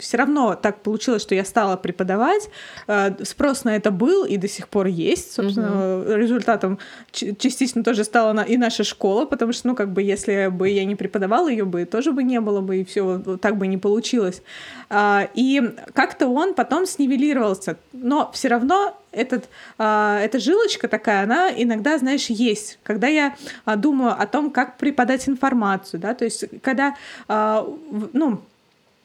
все 0.00 0.16
равно 0.16 0.54
так 0.54 0.82
получилось, 0.82 1.22
что 1.22 1.34
я 1.34 1.44
стала 1.44 1.76
преподавать. 1.76 2.48
Э, 2.88 3.12
Спрос 3.24 3.64
на 3.64 3.76
это 3.76 3.90
был 3.90 4.24
и 4.24 4.36
до 4.36 4.48
сих 4.48 4.68
пор 4.68 4.86
есть. 4.86 5.32
Собственно, 5.32 6.02
результатом 6.16 6.78
ч- 7.12 7.34
частично 7.36 7.84
тоже 7.84 8.04
стала 8.04 8.40
и 8.42 8.56
наша 8.56 8.84
школа, 8.84 9.24
потому 9.26 9.52
что, 9.52 9.68
ну, 9.68 9.74
как 9.74 9.92
бы, 9.92 10.02
если 10.02 10.48
бы 10.48 10.68
я 10.68 10.84
не 10.84 10.96
преподавала, 10.96 11.48
ее 11.48 11.64
бы 11.64 11.84
тоже 11.84 12.12
бы 12.12 12.22
не 12.22 12.40
было 12.40 12.60
бы, 12.60 12.78
и 12.78 12.84
все 12.84 13.18
так 13.40 13.56
бы 13.56 13.66
не 13.66 13.78
получилось. 13.78 14.42
А, 14.88 15.28
И 15.34 15.62
как-то 15.94 16.26
он 16.28 16.54
потом 16.54 16.86
снивелировался. 16.86 17.76
Но 17.92 18.30
все 18.32 18.48
равно 18.48 18.96
этот, 19.12 19.48
а, 19.78 20.18
эта 20.20 20.38
жилочка 20.38 20.88
такая, 20.88 21.24
она 21.24 21.50
иногда, 21.50 21.98
знаешь, 21.98 22.26
есть. 22.26 22.78
Когда 22.82 23.06
я 23.08 23.34
а, 23.64 23.76
думаю 23.76 24.14
о 24.18 24.26
том, 24.26 24.50
как 24.50 24.76
преподать 24.78 25.28
информацию, 25.28 26.00
да, 26.00 26.14
то 26.14 26.24
есть 26.24 26.44
когда, 26.62 26.94
ну, 27.28 28.40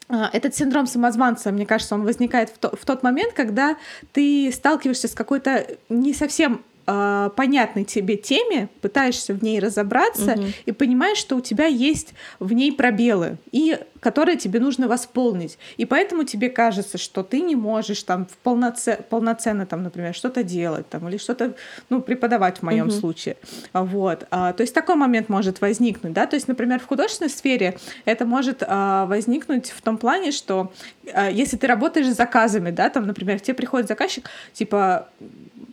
этот 0.09 0.55
синдром 0.55 0.85
самозванца, 0.87 1.51
мне 1.51 1.65
кажется, 1.65 1.95
он 1.95 2.03
возникает 2.03 2.49
в, 2.49 2.57
то- 2.57 2.75
в 2.75 2.85
тот 2.85 3.01
момент, 3.03 3.33
когда 3.33 3.75
ты 4.13 4.51
сталкиваешься 4.53 5.07
с 5.07 5.13
какой-то 5.13 5.65
не 5.89 6.13
совсем 6.13 6.61
э, 6.87 7.29
понятной 7.35 7.83
тебе 7.83 8.15
теме, 8.17 8.69
пытаешься 8.81 9.33
в 9.33 9.43
ней 9.43 9.59
разобраться 9.59 10.35
Мгм. 10.35 10.53
и 10.65 10.71
понимаешь, 10.71 11.17
что 11.17 11.35
у 11.35 11.41
тебя 11.41 11.65
есть 11.65 12.13
в 12.39 12.53
ней 12.53 12.71
пробелы, 12.71 13.37
и 13.51 13.77
которые 13.99 14.37
тебе 14.37 14.59
нужно 14.59 14.87
восполнить. 14.87 15.57
И 15.77 15.85
поэтому 15.85 16.25
тебе 16.25 16.49
кажется, 16.49 16.99
что 16.99 17.23
ты 17.23 17.41
не 17.41 17.55
можешь 17.55 18.03
там 18.03 18.27
полноце- 18.43 19.01
полноценно, 19.01 19.65
там, 19.65 19.81
например, 19.81 20.13
что-то 20.13 20.43
делать 20.43 20.87
там, 20.89 21.09
или 21.09 21.17
что-то 21.17 21.55
ну, 21.89 22.01
преподавать 22.01 22.59
в 22.59 22.63
моем 22.63 22.85
Мгм. 22.87 22.91
случае. 22.99 23.37
А, 23.73 23.83
Вот. 23.83 24.27
А, 24.29 24.53
То 24.53 24.61
есть 24.61 24.75
такой 24.75 24.95
момент 24.95 25.27
может 25.29 25.59
возникнуть. 25.61 26.13
Да? 26.13 26.27
То 26.27 26.35
есть, 26.35 26.47
например, 26.47 26.79
в 26.79 26.85
художественной 26.85 27.29
сфере 27.31 27.77
это 28.05 28.25
может 28.27 28.61
а, 28.67 29.07
возникнуть 29.07 29.71
в 29.71 29.81
том 29.81 29.97
плане, 29.97 30.31
что 30.31 30.71
а, 31.13 31.31
если 31.31 31.57
ты 31.57 31.65
работаешь 31.65 32.07
с 32.07 32.15
заказами, 32.15 32.69
да, 32.69 32.89
там, 32.91 33.07
например, 33.07 33.39
тебе 33.39 33.55
приходит 33.55 33.87
заказчик, 33.87 34.29
типа, 34.53 35.09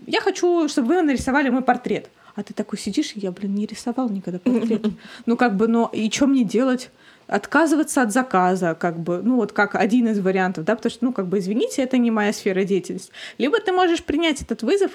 я 0.06 0.20
хочу, 0.20 0.68
чтобы 0.68 0.88
вы 0.88 1.02
нарисовали 1.02 1.48
мой 1.50 1.62
портрет. 1.62 2.10
А 2.34 2.42
ты 2.42 2.54
такой 2.54 2.78
сидишь, 2.78 3.12
и 3.14 3.20
я, 3.20 3.30
блин, 3.30 3.54
не 3.54 3.66
рисовал 3.66 4.08
никогда 4.08 4.38
портрет. 4.38 4.86
Ну, 5.26 5.36
как 5.36 5.56
бы, 5.56 5.68
ну, 5.68 5.86
и 5.92 6.10
что 6.10 6.26
мне 6.26 6.44
делать? 6.44 6.90
Отказываться 7.26 8.02
от 8.02 8.12
заказа, 8.12 8.74
как 8.74 8.98
бы, 8.98 9.20
ну, 9.22 9.36
вот 9.36 9.52
как 9.52 9.74
один 9.74 10.08
из 10.08 10.18
вариантов, 10.18 10.64
да, 10.64 10.76
потому 10.76 10.90
что, 10.90 11.04
ну, 11.04 11.12
как 11.12 11.26
бы, 11.26 11.38
извините, 11.38 11.82
это 11.82 11.98
не 11.98 12.10
моя 12.10 12.32
сфера 12.32 12.64
деятельности. 12.64 13.12
Либо 13.38 13.60
ты 13.60 13.72
можешь 13.72 14.02
принять 14.02 14.42
этот 14.42 14.62
вызов, 14.62 14.92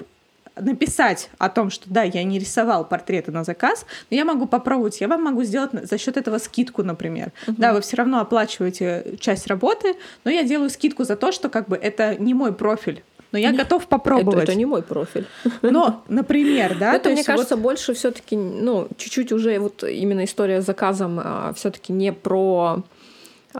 написать 0.60 1.30
о 1.38 1.48
том, 1.48 1.70
что 1.70 1.88
да, 1.88 2.02
я 2.02 2.22
не 2.24 2.38
рисовал 2.38 2.84
портреты 2.84 3.32
на 3.32 3.44
заказ, 3.44 3.86
но 4.10 4.16
я 4.16 4.24
могу 4.24 4.46
попробовать, 4.46 5.00
я 5.00 5.08
вам 5.08 5.22
могу 5.22 5.44
сделать 5.44 5.70
за 5.72 5.98
счет 5.98 6.16
этого 6.16 6.38
скидку, 6.38 6.82
например. 6.82 7.32
Да, 7.46 7.72
вы 7.72 7.80
все 7.80 7.96
равно 7.96 8.20
оплачиваете 8.20 9.16
часть 9.20 9.46
работы, 9.46 9.94
но 10.24 10.30
я 10.30 10.42
делаю 10.42 10.70
скидку 10.70 11.04
за 11.04 11.16
то, 11.16 11.32
что 11.32 11.48
как 11.48 11.68
бы 11.68 11.76
это 11.76 12.16
не 12.16 12.34
мой 12.34 12.52
профиль. 12.52 13.02
Но 13.32 13.38
я 13.38 13.52
готов 13.52 13.82
Это, 13.82 13.90
попробовать. 13.90 14.44
это 14.44 14.54
не 14.54 14.64
мой 14.66 14.82
профиль. 14.82 15.26
Но, 15.62 16.02
например, 16.08 16.76
да, 16.78 16.94
это, 16.94 17.04
то 17.04 17.10
мне 17.10 17.24
кажется, 17.24 17.56
вот- 17.56 17.62
больше 17.62 17.92
все-таки, 17.94 18.36
ну, 18.36 18.88
чуть-чуть 18.96 19.32
уже 19.32 19.58
вот 19.58 19.84
именно 19.84 20.24
история 20.24 20.62
с 20.62 20.64
заказом 20.66 21.20
все-таки 21.54 21.92
не 21.92 22.12
про 22.12 22.82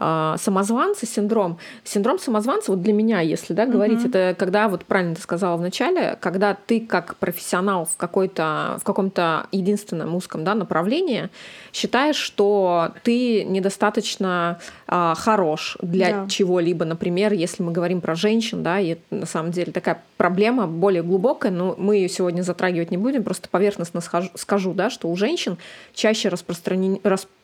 а, 0.01 0.37
самозванца 0.37 1.05
синдром. 1.05 1.57
Синдром 1.83 2.19
самозванца, 2.19 2.71
вот 2.71 2.81
для 2.81 2.93
меня, 2.93 3.19
если 3.19 3.53
да, 3.53 3.65
говорить, 3.65 3.99
Мгм. 3.99 4.07
это 4.09 4.35
когда, 4.39 4.69
вот 4.69 4.85
правильно 4.85 5.15
ты 5.15 5.21
сказала 5.21 5.57
в 5.57 5.61
начале, 5.61 6.17
когда 6.21 6.55
ты 6.65 6.79
как 6.79 7.17
профессионал 7.17 7.83
в, 7.85 7.97
какой-то, 7.97 8.77
в 8.79 8.83
каком-то 8.85 9.47
единственном 9.51 10.15
узком 10.15 10.43
да, 10.45 10.55
направлении 10.55 11.29
считаешь, 11.73 12.15
что 12.15 12.93
ты 13.03 13.43
недостаточно 13.43 14.59
а, 14.87 15.15
хорош 15.15 15.77
для 15.81 16.09
Да. 16.23 16.27
чего-либо. 16.29 16.85
Например, 16.85 17.33
если 17.33 17.61
мы 17.61 17.71
говорим 17.73 17.99
про 17.99 18.15
женщин, 18.15 18.63
да, 18.63 18.79
и 18.79 18.97
на 19.11 19.25
самом 19.25 19.51
деле 19.51 19.71
такая 19.73 20.01
проблема 20.17 20.65
более 20.65 21.03
глубокая, 21.03 21.51
но 21.51 21.75
мы 21.77 21.97
ее 21.97 22.09
сегодня 22.09 22.41
затрагивать 22.41 22.89
не 22.91 22.97
будем, 22.97 23.23
просто 23.23 23.49
поверхностно 23.49 23.99
схожу- 23.99 24.31
скажу, 24.35 24.73
да, 24.73 24.89
что 24.89 25.09
у 25.09 25.15
женщин 25.17 25.57
чаще 25.93 26.29
распространен, 26.29 26.99
распространен 27.03 27.38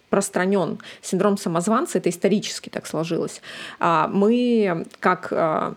синдром 1.02 1.38
самозванца, 1.38 1.98
это 1.98 2.10
исторически 2.10 2.70
так 2.70 2.88
сложилось. 2.88 3.42
А 3.80 4.08
Мы 4.08 4.86
как 5.00 5.28
а, 5.32 5.76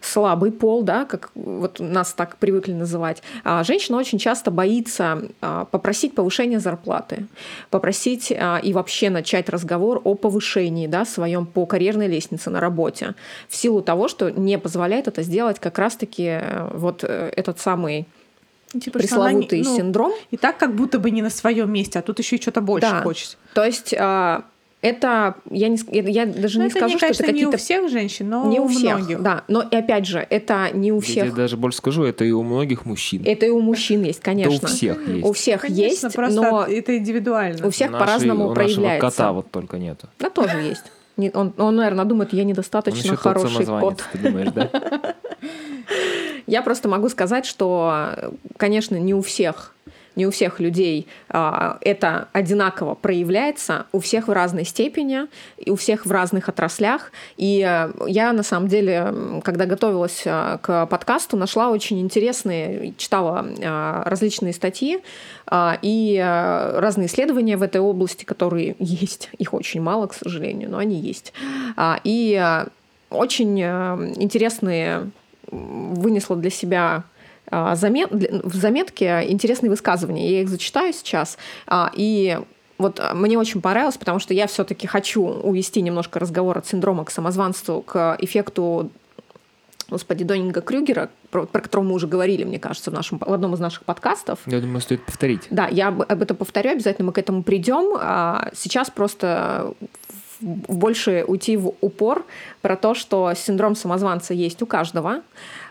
слабый 0.00 0.52
пол, 0.52 0.82
да, 0.82 1.04
как 1.04 1.30
вот 1.34 1.80
нас 1.80 2.12
так 2.12 2.36
привыкли 2.36 2.72
называть, 2.72 3.22
а, 3.42 3.64
женщина 3.64 3.98
очень 3.98 4.18
часто 4.18 4.50
боится 4.50 5.22
попросить 5.70 6.14
повышения 6.14 6.60
зарплаты, 6.60 7.26
попросить 7.70 8.30
и 8.30 8.72
вообще 8.72 9.10
начать 9.10 9.48
разговор 9.48 10.00
о 10.04 10.14
повышении, 10.14 10.86
да, 10.86 11.04
своем 11.04 11.46
по 11.46 11.66
карьерной 11.66 12.06
лестнице 12.06 12.50
на 12.50 12.60
работе, 12.60 13.14
в 13.48 13.56
силу 13.56 13.82
того, 13.82 14.08
что 14.08 14.30
не 14.30 14.58
позволяет 14.58 15.08
это 15.08 15.22
сделать 15.22 15.58
как 15.58 15.78
раз-таки 15.78 16.40
э, 16.40 16.68
вот 16.72 17.04
э, 17.04 17.30
этот 17.36 17.58
самый 17.58 18.06
типа, 18.80 19.00
что 19.02 19.16
она 19.16 19.32
не- 19.32 19.42
пресловутый 19.46 19.62
ну, 19.62 19.76
синдром. 19.76 20.12
И 20.30 20.36
так 20.36 20.56
как 20.58 20.74
будто 20.74 20.98
бы 20.98 21.10
не 21.10 21.22
на 21.22 21.30
своем 21.30 21.72
месте, 21.72 21.98
а 21.98 22.02
тут 22.02 22.18
еще 22.18 22.36
и 22.36 22.40
что-то 22.42 22.60
больше 22.60 22.88
Да. 22.90 23.02
хочется. 23.02 23.36
То 23.54 23.64
есть 23.64 23.94
а, 23.98 24.44
это 24.82 25.36
я 25.50 25.68
не 25.68 25.78
я 25.92 26.02
я 26.02 26.26
даже 26.26 26.58
Ну, 26.58 26.64
не 26.64 26.68
это, 26.70 26.78
скажу, 26.78 26.86
мне 26.92 26.98
что 26.98 27.06
кажется, 27.06 27.22
это 27.24 27.32
не 27.32 27.46
у 27.46 27.50
какие-то 27.50 27.56
всех 27.64 27.88
женщин, 27.90 28.28
но 28.28 28.46
не 28.50 28.60
у 28.60 28.64
у 28.64 28.68
всех, 28.68 28.98
многих. 28.98 29.22
да. 29.22 29.44
Но 29.48 29.62
и 29.62 29.74
опять 29.76 30.06
же, 30.06 30.26
это 30.28 30.68
не 30.74 30.92
у 30.92 30.96
Я 30.96 31.00
всех. 31.00 31.34
даже 31.34 31.56
больше 31.56 31.78
скажу, 31.78 32.04
это 32.04 32.24
и 32.24 32.32
у 32.32 32.42
многих 32.42 32.84
мужчин. 32.84 33.22
Это 33.24 33.46
и 33.46 33.50
у 33.50 33.60
мужчин 33.60 34.02
есть, 34.02 34.18
Это 34.18 34.24
конечно. 34.26 34.52
у 34.62 34.66
всех 34.66 35.08
есть. 35.08 35.24
У 35.26 35.32
всех 35.32 35.60
Конечно, 35.62 35.82
есть, 35.82 36.14
просто 36.14 36.40
но 36.42 36.64
это 36.64 36.98
индивидуально. 36.98 37.66
у 37.66 37.70
всех 37.70 37.90
Нашей- 37.92 38.00
по-разному 38.06 38.50
у 38.50 38.54
проявляется. 38.54 39.00
кота 39.10 39.32
вот 39.32 39.50
только 39.50 39.78
нету. 39.78 40.08
Да, 40.18 40.28
тоже 40.28 40.58
есть. 40.58 40.84
Не- 41.16 41.30
Он, 41.32 41.54
он, 41.58 41.76
наверное, 41.76 42.04
думает, 42.04 42.32
я 42.32 42.42
Он 42.42 42.48
недостаточно 42.48 42.98
еще 42.98 43.10
тот 43.10 43.20
хороший 43.20 43.64
кот. 43.66 44.02
ты 44.12 44.18
думаешь, 44.18 44.50
да? 44.52 44.68
Я 46.46 46.62
просто 46.62 46.88
могу 46.88 47.08
сказать, 47.08 47.46
что, 47.46 48.14
конечно, 48.56 48.96
не 48.96 49.14
у 49.14 49.22
всех 49.22 49.74
не 50.16 50.26
у 50.26 50.30
всех 50.30 50.60
людей 50.60 51.06
а, 51.28 51.78
это 51.80 52.28
одинаково 52.32 52.94
проявляется, 52.94 53.86
у 53.92 54.00
всех 54.00 54.28
в 54.28 54.32
разной 54.32 54.64
степени, 54.64 55.26
и 55.58 55.70
у 55.70 55.76
всех 55.76 56.06
в 56.06 56.12
разных 56.12 56.48
отраслях. 56.48 57.10
И 57.36 57.62
а, 57.62 57.92
я, 58.06 58.32
на 58.32 58.42
самом 58.42 58.68
деле, 58.68 59.12
когда 59.42 59.66
готовилась 59.66 60.22
а, 60.26 60.58
к 60.58 60.86
подкасту, 60.86 61.36
нашла 61.36 61.70
очень 61.70 62.00
интересные, 62.00 62.94
читала 62.96 63.46
а, 63.62 64.04
различные 64.04 64.52
статьи 64.52 65.00
а, 65.46 65.78
и 65.82 66.20
а, 66.22 66.80
разные 66.80 67.06
исследования 67.06 67.56
в 67.56 67.62
этой 67.62 67.80
области, 67.80 68.24
которые 68.24 68.76
есть. 68.78 69.30
Их 69.38 69.52
очень 69.52 69.80
мало, 69.80 70.06
к 70.06 70.14
сожалению, 70.14 70.70
но 70.70 70.78
они 70.78 70.96
есть. 70.96 71.32
И 72.04 72.38
а, 72.40 72.68
очень 73.10 73.60
а, 73.62 73.98
интересные 74.16 75.10
вынесла 75.54 76.36
для 76.36 76.50
себя 76.50 77.04
а, 77.50 77.74
замет, 77.76 78.08
для- 78.10 78.40
в 78.42 78.54
заметке 78.54 79.24
интересные 79.28 79.70
высказывания. 79.70 80.30
Я 80.30 80.42
их 80.42 80.48
зачитаю 80.48 80.92
сейчас. 80.92 81.36
А, 81.66 81.90
И 81.94 82.38
вот 82.78 82.98
а, 83.00 83.14
мне 83.14 83.38
очень 83.38 83.60
понравилось, 83.60 83.96
потому 83.96 84.18
что 84.18 84.34
я 84.34 84.46
все-таки 84.46 84.86
хочу 84.86 85.22
увести 85.24 85.82
немножко 85.82 86.18
разговор 86.18 86.58
от 86.58 86.66
синдрома 86.66 87.04
к 87.04 87.10
самозванству, 87.10 87.82
к 87.82 88.16
эффекту 88.18 88.90
господи, 89.90 90.24
Донинга 90.24 90.62
Крюгера, 90.62 91.10
про, 91.30 91.44
про 91.44 91.60
которого 91.60 91.84
мы 91.88 91.94
уже 91.94 92.06
говорили, 92.06 92.42
мне 92.44 92.58
кажется, 92.58 92.90
в, 92.90 92.94
нашем, 92.94 93.18
в 93.18 93.32
одном 93.32 93.54
из 93.54 93.60
наших 93.60 93.84
подкастов. 93.84 94.38
Я 94.46 94.60
думаю, 94.60 94.80
стоит 94.80 95.04
повторить. 95.04 95.42
Да, 95.50 95.68
я 95.68 95.88
об 95.88 96.02
об 96.02 96.22
этом 96.22 96.36
повторю, 96.38 96.70
обязательно 96.72 97.06
мы 97.06 97.12
к 97.12 97.18
этому 97.18 97.42
придем. 97.42 97.94
А 98.00 98.50
Сейчас 98.54 98.88
просто 98.90 99.74
больше 100.44 101.24
уйти 101.26 101.56
в 101.56 101.74
упор 101.80 102.24
про 102.62 102.76
то, 102.76 102.94
что 102.94 103.32
синдром 103.34 103.74
самозванца 103.74 104.34
есть 104.34 104.60
у 104.62 104.66
каждого, 104.66 105.22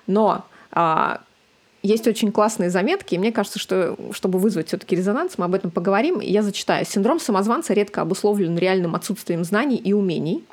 но 0.07 0.45
а, 0.71 1.21
есть 1.83 2.07
очень 2.07 2.31
классные 2.31 2.69
заметки, 2.69 3.15
и 3.15 3.17
мне 3.17 3.31
кажется, 3.31 3.59
что 3.59 3.97
чтобы 4.13 4.39
вызвать 4.39 4.69
все-таки 4.69 4.95
резонанс, 4.95 5.37
мы 5.37 5.45
об 5.45 5.53
этом 5.53 5.69
поговорим. 5.69 6.21
Я 6.21 6.41
зачитаю. 6.41 6.85
Синдром 6.85 7.19
самозванца 7.19 7.73
редко 7.73 8.01
обусловлен 8.01 8.57
реальным 8.57 8.95
отсутствием 8.95 9.43
знаний 9.43 9.77
и 9.77 9.93
умений. 9.93 10.43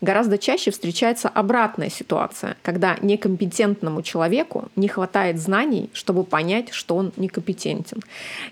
Гораздо 0.00 0.38
чаще 0.38 0.70
встречается 0.70 1.28
обратная 1.28 1.88
ситуация, 1.88 2.56
когда 2.62 2.96
некомпетентному 3.00 4.02
человеку 4.02 4.68
не 4.76 4.88
хватает 4.88 5.38
знаний, 5.38 5.90
чтобы 5.92 6.24
понять, 6.24 6.72
что 6.72 6.96
он 6.96 7.12
некомпетентен. 7.16 8.02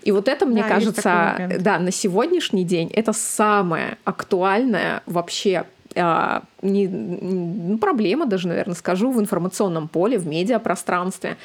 И 0.01 0.11
вот 0.11 0.27
это, 0.27 0.45
мне 0.45 0.63
Да, 0.63 0.69
кажется, 0.69 1.57
да, 1.59 1.79
на 1.79 1.91
сегодняшний 1.91 2.63
день 2.63 2.89
это 2.93 3.13
самое 3.13 3.97
актуальное 4.05 5.03
вообще 5.05 5.65
а, 5.95 6.43
не, 6.61 6.87
ну, 6.87 7.77
проблема 7.77 8.25
даже, 8.25 8.47
наверное, 8.47 8.75
скажу, 8.75 9.11
в 9.11 9.19
информационном 9.19 9.87
поле, 9.87 10.17
в 10.17 10.27
медиапространстве. 10.27 11.31
А, 11.31 11.35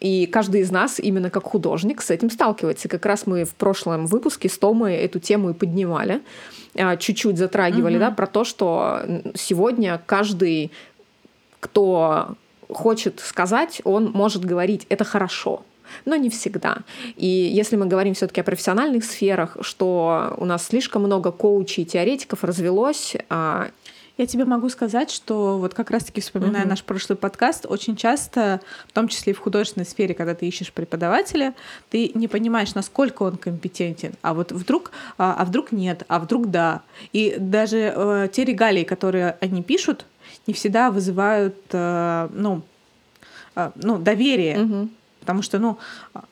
И 0.00 0.26
каждый 0.26 0.60
из 0.60 0.70
нас, 0.70 1.00
именно 1.00 1.30
как 1.30 1.44
художник, 1.44 2.00
с 2.02 2.10
этим 2.10 2.30
сталкивается. 2.30 2.88
И 2.88 2.90
как 2.90 3.04
раз 3.06 3.26
мы 3.26 3.44
в 3.44 3.54
прошлом 3.54 4.06
выпуске 4.06 4.48
с 4.48 4.58
Томой 4.58 4.94
эту 4.96 5.18
тему 5.18 5.50
и 5.50 5.54
поднимали, 5.54 6.20
а, 6.76 6.96
чуть-чуть 6.96 7.38
затрагивали, 7.38 7.94
Мгм. 7.96 8.00
да, 8.00 8.10
про 8.12 8.26
то, 8.26 8.44
что 8.44 9.02
сегодня 9.34 10.00
каждый, 10.06 10.70
кто 11.60 12.36
хочет 12.68 13.20
сказать, 13.20 13.80
он 13.84 14.10
может 14.12 14.44
говорить 14.44 14.86
«это 14.88 15.04
хорошо», 15.04 15.62
но 16.04 16.16
не 16.16 16.28
всегда. 16.30 16.78
И 17.16 17.26
если 17.26 17.76
мы 17.76 17.86
говорим 17.86 18.14
все-таки 18.14 18.40
о 18.42 18.44
профессиональных 18.44 19.04
сферах, 19.04 19.56
что 19.62 20.34
у 20.36 20.44
нас 20.44 20.66
слишком 20.66 21.02
много 21.02 21.32
коучей 21.32 21.82
и 21.82 21.86
теоретиков 21.86 22.44
развелось, 22.44 23.16
а, 23.30 23.68
Я 24.18 24.26
тебе 24.26 24.44
могу 24.44 24.68
сказать, 24.68 25.12
что 25.12 25.58
вот 25.58 25.74
как 25.74 25.92
раз-таки 25.92 26.20
вспоминая 26.20 26.62
Мгм. 26.62 26.70
наш 26.70 26.82
прошлый 26.82 27.16
подкаст, 27.16 27.66
очень 27.68 27.94
часто, 27.94 28.60
в 28.88 28.92
том 28.92 29.06
числе 29.06 29.32
и 29.32 29.34
в 29.34 29.38
художественной 29.38 29.86
сфере, 29.86 30.12
когда 30.12 30.34
ты 30.34 30.46
ищешь 30.48 30.72
преподавателя, 30.72 31.54
ты 31.88 32.10
не 32.14 32.26
понимаешь, 32.26 32.74
насколько 32.74 33.22
он 33.22 33.36
компетентен. 33.36 34.14
А 34.22 34.34
вот 34.34 34.50
вдруг, 34.50 34.90
а, 35.18 35.36
а 35.38 35.44
вдруг 35.44 35.70
нет, 35.70 36.02
а 36.08 36.18
вдруг 36.18 36.50
да. 36.50 36.82
И 37.12 37.36
даже 37.38 37.92
э, 37.94 38.28
те 38.32 38.44
регалии, 38.44 38.82
которые 38.82 39.36
они 39.40 39.62
пишут, 39.62 40.04
не 40.48 40.52
всегда 40.54 40.90
вызывают, 40.90 41.54
э, 41.70 42.28
ну, 42.32 42.62
э, 43.54 43.70
ну, 43.76 43.98
доверие. 43.98 44.58
мгм. 44.58 44.90
Потому 45.20 45.42
что, 45.42 45.58
ну, 45.58 45.78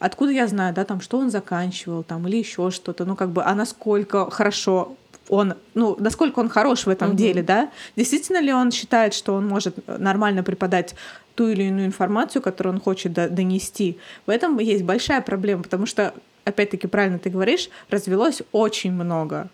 откуда 0.01 0.33
я 0.33 0.49
знаю, 0.49 0.75
да, 0.75 0.85
там, 0.85 1.01
что 1.01 1.19
он 1.19 1.31
заканчивал, 1.31 2.03
там, 2.03 2.27
или 2.27 2.39
еще 2.39 2.71
что-то, 2.71 3.05
ну, 3.05 3.15
как 3.15 3.29
бы, 3.29 3.45
а 3.45 3.55
насколько 3.55 4.29
хорошо 4.31 4.97
он, 5.29 5.55
ну, 5.75 5.97
насколько 5.99 6.39
он 6.41 6.49
хорош 6.49 6.87
в 6.87 6.89
этом 6.89 7.09
Мгм. 7.09 7.17
деле, 7.17 7.43
да? 7.43 7.71
Действительно 7.97 8.41
ли 8.41 8.53
он 8.53 8.71
считает, 8.71 9.15
что 9.15 9.35
он 9.35 9.47
может 9.47 9.77
нормально 9.87 10.43
преподать 10.43 10.95
ту 11.35 11.49
или 11.49 11.65
иную 11.65 11.87
информацию, 11.87 12.43
которую 12.43 12.75
он 12.75 12.81
хочет 12.81 13.13
до- 13.13 13.29
донести? 13.29 13.99
В 14.27 14.31
этом 14.31 14.59
есть 14.59 14.85
большая 14.85 15.21
проблема, 15.21 15.63
потому 15.63 15.87
что, 15.87 16.15
опять-таки, 16.45 16.87
правильно 16.87 17.19
ты 17.19 17.31
говоришь, 17.31 17.69
развелось 17.91 18.43
очень 18.53 18.93
много 18.93 19.49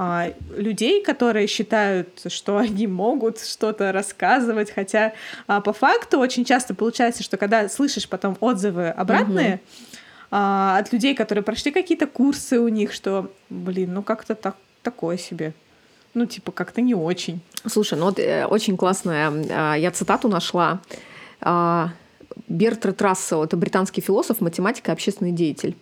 а, 0.00 0.32
людей, 0.56 1.02
которые 1.02 1.48
считают, 1.48 2.08
что 2.28 2.56
они 2.58 2.86
могут 2.86 3.40
что-то 3.40 3.90
рассказывать, 3.90 4.70
хотя 4.70 5.12
а, 5.48 5.60
по 5.60 5.72
факту 5.72 6.18
очень 6.20 6.44
часто 6.44 6.72
получается, 6.74 7.24
что 7.24 7.36
когда 7.36 7.68
слышишь 7.68 8.08
потом 8.08 8.36
отзывы 8.40 8.88
обратные 8.90 9.60
а, 10.30 10.78
от 10.78 10.92
людей, 10.92 11.14
которые 11.16 11.42
прошли 11.42 11.72
какие-то 11.72 12.06
курсы 12.06 12.60
у 12.60 12.68
них, 12.68 12.92
что, 12.92 13.32
блин, 13.50 13.94
ну 13.94 14.02
как-то 14.04 14.34
так, 14.36 14.56
такое 14.90 15.18
себе. 15.18 15.52
Ну, 16.14 16.26
типа, 16.26 16.52
как-то 16.52 16.80
не 16.80 16.94
очень. 16.94 17.40
Слушай, 17.66 17.98
ну 17.98 18.06
вот 18.06 18.18
э, 18.18 18.46
очень 18.46 18.76
классная, 18.76 19.30
а, 19.50 19.74
я 19.74 19.90
цитату 19.90 20.28
нашла. 20.28 20.80
А, 21.40 21.90
Бертред 22.48 23.02
Рассел, 23.02 23.44
это 23.44 23.56
британский 23.56 24.00
философ, 24.00 24.40
математик 24.40 24.88
и 24.88 24.92
общественный 24.92 25.32
деятель. 25.32 25.76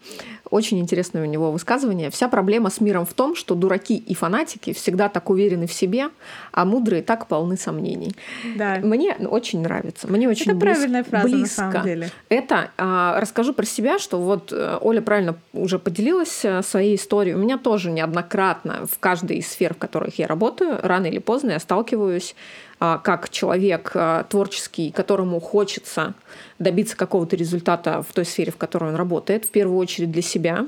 Очень 0.51 0.79
интересное 0.79 1.23
у 1.23 1.27
него 1.27 1.51
высказывание. 1.51 2.11
Вся 2.11 2.29
проблема 2.29 2.71
с 2.71 2.81
миром 2.81 3.05
в 3.05 3.15
том, 3.15 3.35
что 3.35 3.55
дураки 3.55 3.97
и 3.97 4.15
фанатики 4.15 4.73
всегда 4.73 5.09
так 5.09 5.29
уверены 5.31 5.67
в 5.67 5.73
себе, 5.73 6.09
а 6.53 6.65
мудрые 6.65 7.03
так 7.03 7.27
полны 7.27 7.57
сомнений. 7.57 8.15
Да. 8.57 8.77
Мне 8.83 9.15
очень 9.15 9.63
нравится. 9.63 10.07
Мне 10.09 10.29
очень 10.29 10.53
Это 10.53 10.55
близ- 10.55 10.77
правильная 10.77 11.05
фраза 11.05 11.29
на 11.29 11.37
близко. 11.37 11.55
самом 11.57 11.83
деле. 11.85 12.11
Это 12.29 12.71
а, 12.79 13.21
расскажу 13.21 13.55
про 13.55 13.65
себя, 13.65 13.99
что 13.99 14.21
вот 14.21 14.53
э, 14.53 14.79
Оля 14.81 15.01
правильно 15.01 15.37
уже 15.53 15.79
поделилась 15.79 16.45
э, 16.45 16.63
своей 16.63 16.97
историей. 16.97 17.35
У 17.35 17.39
меня 17.39 17.59
тоже 17.59 17.91
неоднократно 17.91 18.87
в 18.87 18.99
каждой 18.99 19.39
из 19.39 19.49
сфер, 19.49 19.75
в 19.75 19.79
которых 19.79 20.19
я 20.19 20.27
работаю, 20.27 20.79
рано 20.83 21.07
или 21.07 21.19
поздно 21.19 21.53
я 21.53 21.59
сталкиваюсь 21.59 22.35
а, 22.79 22.99
как 22.99 23.31
человек 23.31 23.93
а, 23.95 24.25
творческий, 24.25 24.91
которому 24.91 25.41
хочется 25.41 26.15
добиться 26.59 26.97
какого-то 26.97 27.37
результата 27.37 28.03
в 28.03 28.13
той 28.13 28.25
сфере, 28.25 28.53
в 28.53 28.57
которой 28.57 28.91
он 28.91 28.97
работает, 28.97 29.45
в 29.45 29.51
первую 29.51 29.79
очередь 29.79 30.11
для 30.11 30.23
себя. 30.23 30.67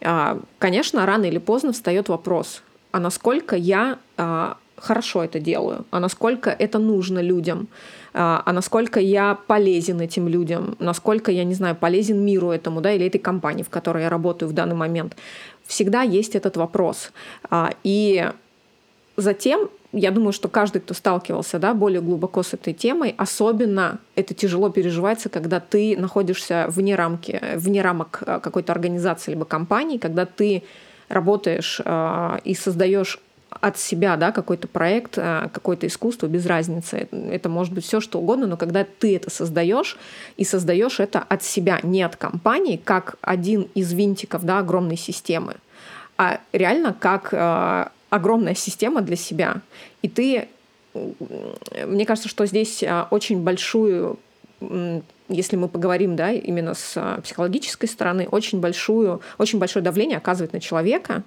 А, 0.00 0.38
Конечно, 0.58 1.06
рано 1.06 1.24
или 1.24 1.38
поздно 1.38 1.72
встает 1.72 2.08
вопрос, 2.08 2.62
а 2.92 3.00
насколько 3.00 3.56
я 3.56 3.98
а, 4.16 4.56
хорошо 4.76 5.24
это 5.24 5.40
делаю, 5.40 5.84
а 5.90 6.00
насколько 6.00 6.50
это 6.50 6.78
нужно 6.78 7.20
людям, 7.20 7.68
а 8.14 8.42
а 8.46 8.52
насколько 8.52 8.98
я 8.98 9.38
полезен 9.46 10.00
этим 10.00 10.28
людям, 10.28 10.76
насколько 10.78 11.30
я, 11.30 11.44
не 11.44 11.54
знаю, 11.54 11.76
полезен 11.76 12.24
миру 12.24 12.50
этому, 12.50 12.80
да, 12.80 12.92
или 12.92 13.06
этой 13.06 13.18
компании, 13.18 13.62
в 13.62 13.68
которой 13.68 14.04
я 14.04 14.08
работаю 14.08 14.48
в 14.48 14.52
данный 14.52 14.74
момент. 14.74 15.16
Всегда 15.66 16.02
есть 16.02 16.34
этот 16.34 16.56
вопрос. 16.56 17.10
И 17.82 18.30
затем, 19.16 19.68
я 19.92 20.10
думаю, 20.10 20.32
что 20.32 20.48
каждый, 20.48 20.80
кто 20.80 20.94
сталкивался 20.94 21.58
да, 21.58 21.74
более 21.74 22.00
глубоко 22.00 22.42
с 22.42 22.54
этой 22.54 22.74
темой, 22.74 23.14
особенно 23.16 23.98
это 24.14 24.34
тяжело 24.34 24.70
переживается, 24.70 25.28
когда 25.28 25.60
ты 25.60 25.96
находишься 25.98 26.66
вне 26.68 26.94
рамки, 26.94 27.40
вне 27.54 27.82
рамок 27.82 28.22
э, 28.26 28.40
какой-то 28.42 28.72
организации 28.72 29.32
либо 29.32 29.44
компании, 29.44 29.98
когда 29.98 30.26
ты 30.26 30.62
работаешь 31.08 31.80
э, 31.84 32.38
и 32.44 32.54
создаешь 32.54 33.20
от 33.60 33.78
себя 33.78 34.16
да, 34.16 34.32
какой-то 34.32 34.68
проект, 34.68 35.18
э, 35.18 35.48
какое-то 35.52 35.86
искусство, 35.86 36.26
без 36.26 36.46
разницы. 36.46 37.08
Это 37.10 37.48
может 37.48 37.72
быть 37.72 37.84
все 37.84 38.00
что 38.00 38.18
угодно, 38.18 38.46
но 38.46 38.56
когда 38.56 38.84
ты 38.84 39.16
это 39.16 39.30
создаешь, 39.30 39.96
и 40.36 40.44
создаешь 40.44 41.00
это 41.00 41.20
от 41.20 41.42
себя, 41.42 41.80
не 41.82 42.02
от 42.02 42.16
компании, 42.16 42.80
как 42.82 43.16
один 43.20 43.68
из 43.74 43.92
винтиков 43.92 44.44
да, 44.44 44.58
огромной 44.58 44.96
системы, 44.96 45.56
а 46.18 46.40
реально 46.52 46.94
как 46.98 47.28
э, 47.32 47.86
огромная 48.10 48.54
система 48.54 49.00
для 49.02 49.16
себя. 49.16 49.62
И 50.02 50.08
ты, 50.08 50.48
мне 51.86 52.06
кажется, 52.06 52.28
что 52.28 52.46
здесь 52.46 52.82
э, 52.82 53.04
очень 53.10 53.42
большую, 53.42 54.18
если 55.28 55.56
мы 55.56 55.68
поговорим, 55.68 56.16
да, 56.16 56.32
именно 56.32 56.74
с 56.74 56.92
э, 56.96 57.20
психологической 57.22 57.88
стороны, 57.88 58.28
очень 58.30 58.60
большую, 58.60 59.20
очень 59.38 59.58
большое 59.58 59.84
давление 59.84 60.18
оказывает 60.18 60.52
на 60.52 60.60
человека 60.60 61.22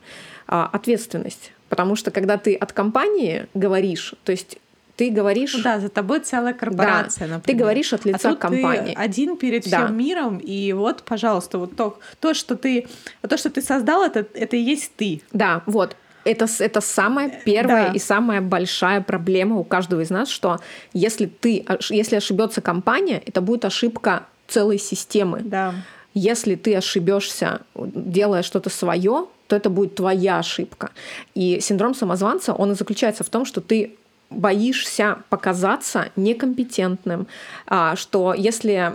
э, 0.47 0.65
ответственность. 0.71 1.51
Потому 1.67 1.95
что 1.95 2.11
когда 2.11 2.37
ты 2.37 2.55
от 2.55 2.73
компании 2.73 3.47
говоришь, 3.53 4.15
то 4.23 4.31
есть 4.31 4.57
ты 4.95 5.11
говоришь... 5.11 5.53
Ну 5.53 5.63
да, 5.63 5.79
за 5.79 5.87
тобой 5.87 6.19
целая 6.19 6.53
корпорация, 6.53 7.27
Да, 7.27 7.35
например. 7.35 7.41
ты 7.43 7.53
говоришь 7.53 7.93
от 7.93 8.03
лица 8.03 8.29
а 8.29 8.31
тут 8.31 8.39
компании. 8.39 8.93
Ты 8.93 8.99
один 8.99 9.37
перед 9.37 9.69
Да. 9.69 9.85
всем 9.85 9.97
миром, 9.97 10.39
и 10.39 10.73
вот, 10.73 11.03
пожалуйста, 11.03 11.57
вот 11.57 11.77
то, 11.77 11.97
то, 12.19 12.33
что 12.33 12.57
ты, 12.57 12.85
то, 13.21 13.37
что 13.37 13.49
ты 13.49 13.61
создал, 13.61 14.03
это, 14.03 14.25
это 14.33 14.57
и 14.57 14.59
есть 14.59 14.91
ты. 14.97 15.21
Да, 15.31 15.63
вот. 15.67 15.95
Это, 16.25 16.47
это 16.59 16.81
самая 16.81 17.29
первая 17.45 17.87
Да. 17.87 17.93
и 17.93 17.99
самая 17.99 18.41
большая 18.41 19.01
проблема 19.01 19.57
у 19.57 19.63
каждого 19.63 20.01
из 20.01 20.09
нас, 20.09 20.29
что 20.29 20.59
если 20.93 21.25
ты, 21.25 21.59
ош- 21.67 21.93
если 21.93 22.15
ошибется 22.17 22.61
компания, 22.61 23.21
это 23.25 23.41
будет 23.41 23.65
ошибка 23.65 24.25
целой 24.47 24.77
системы. 24.79 25.41
Да. 25.43 25.73
Если 26.13 26.55
ты 26.55 26.75
ошибешься, 26.75 27.61
делая 27.75 28.41
что-то 28.43 28.69
свое, 28.69 29.27
то 29.47 29.55
это 29.55 29.69
будет 29.69 29.95
твоя 29.95 30.39
ошибка. 30.39 30.91
И 31.35 31.59
синдром 31.61 31.93
самозванца, 31.95 32.53
он 32.53 32.71
и 32.71 32.75
заключается 32.75 33.23
в 33.23 33.29
том, 33.29 33.45
что 33.45 33.61
ты 33.61 33.95
боишься 34.29 35.19
показаться 35.29 36.09
некомпетентным, 36.15 37.27
а, 37.65 37.95
что 37.95 38.33
если 38.33 38.93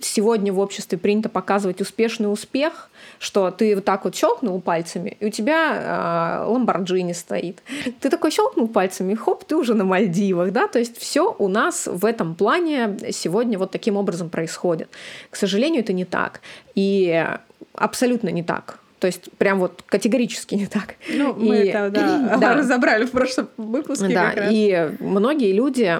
сегодня 0.00 0.52
в 0.52 0.60
обществе 0.60 0.98
принято 0.98 1.28
показывать 1.28 1.80
успешный 1.80 2.32
успех, 2.32 2.88
что 3.18 3.50
ты 3.50 3.74
вот 3.74 3.84
так 3.84 4.04
вот 4.04 4.14
щелкнул 4.14 4.60
пальцами, 4.60 5.16
и 5.20 5.26
у 5.26 5.30
тебя 5.30 6.44
Ламборджини 6.46 7.12
стоит. 7.12 7.62
Ты 8.00 8.10
такой 8.10 8.30
щелкнул 8.30 8.68
пальцами, 8.68 9.14
хоп, 9.14 9.44
ты 9.44 9.56
уже 9.56 9.74
на 9.74 9.84
Мальдивах, 9.84 10.52
да, 10.52 10.68
то 10.68 10.78
есть 10.78 10.96
все 10.98 11.34
у 11.38 11.48
нас 11.48 11.86
в 11.86 12.04
этом 12.04 12.34
плане 12.34 12.96
сегодня 13.10 13.58
вот 13.58 13.70
таким 13.70 13.96
образом 13.96 14.30
происходит. 14.30 14.88
К 15.30 15.36
сожалению, 15.36 15.80
это 15.80 15.92
не 15.92 16.04
так. 16.04 16.40
И 16.74 17.26
абсолютно 17.74 18.28
не 18.28 18.42
так. 18.42 18.78
То 18.98 19.06
есть 19.06 19.30
прям 19.38 19.58
вот 19.58 19.82
категорически 19.86 20.54
не 20.54 20.66
так. 20.66 20.96
Ну, 21.08 21.34
мы 21.34 21.58
И- 21.58 21.68
это 21.68 21.90
да, 21.94 22.36
да. 22.38 22.54
разобрали 22.58 23.04
в 23.04 23.10
прошлом 23.10 23.48
выпуске 23.56 24.08
Да, 24.12 24.30
как 24.30 24.36
раз. 24.36 24.48
и 24.52 24.90
многие 25.00 25.52
люди, 25.52 25.98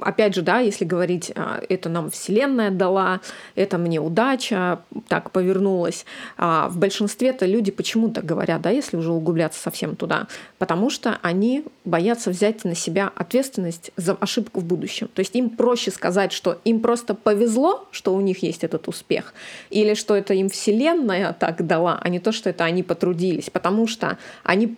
опять 0.00 0.34
же, 0.34 0.42
да, 0.42 0.60
если 0.60 0.84
говорить, 0.84 1.32
а, 1.34 1.60
это 1.68 1.88
нам 1.88 2.10
Вселенная 2.10 2.70
дала, 2.70 3.20
это 3.54 3.78
мне 3.78 4.00
удача, 4.00 4.80
так 5.08 5.30
повернулась. 5.30 6.04
А 6.36 6.68
в 6.68 6.78
большинстве-то 6.78 7.46
люди 7.46 7.70
почему 7.70 8.08
так 8.10 8.24
говорят, 8.24 8.62
да, 8.62 8.70
если 8.70 8.96
уже 8.96 9.12
углубляться 9.12 9.60
совсем 9.60 9.96
туда? 9.96 10.26
Потому 10.58 10.90
что 10.90 11.18
они 11.22 11.64
боятся 11.84 12.30
взять 12.30 12.64
на 12.64 12.74
себя 12.74 13.10
ответственность 13.14 13.90
за 13.96 14.12
ошибку 14.14 14.60
в 14.60 14.64
будущем. 14.64 15.08
То 15.12 15.20
есть 15.20 15.34
им 15.34 15.50
проще 15.50 15.90
сказать, 15.90 16.32
что 16.32 16.58
им 16.64 16.80
просто 16.80 17.14
повезло, 17.14 17.88
что 17.90 18.14
у 18.14 18.20
них 18.20 18.42
есть 18.42 18.64
этот 18.64 18.88
успех, 18.88 19.34
или 19.70 19.94
что 19.94 20.14
это 20.14 20.34
им 20.34 20.48
Вселенная 20.48 21.32
так 21.32 21.66
дала, 21.66 21.98
а 22.00 22.08
не 22.08 22.20
то, 22.20 22.32
что 22.32 22.50
это 22.50 22.64
они 22.64 22.82
потрудились, 22.82 23.50
потому 23.50 23.86
что 23.86 24.16
они 24.44 24.76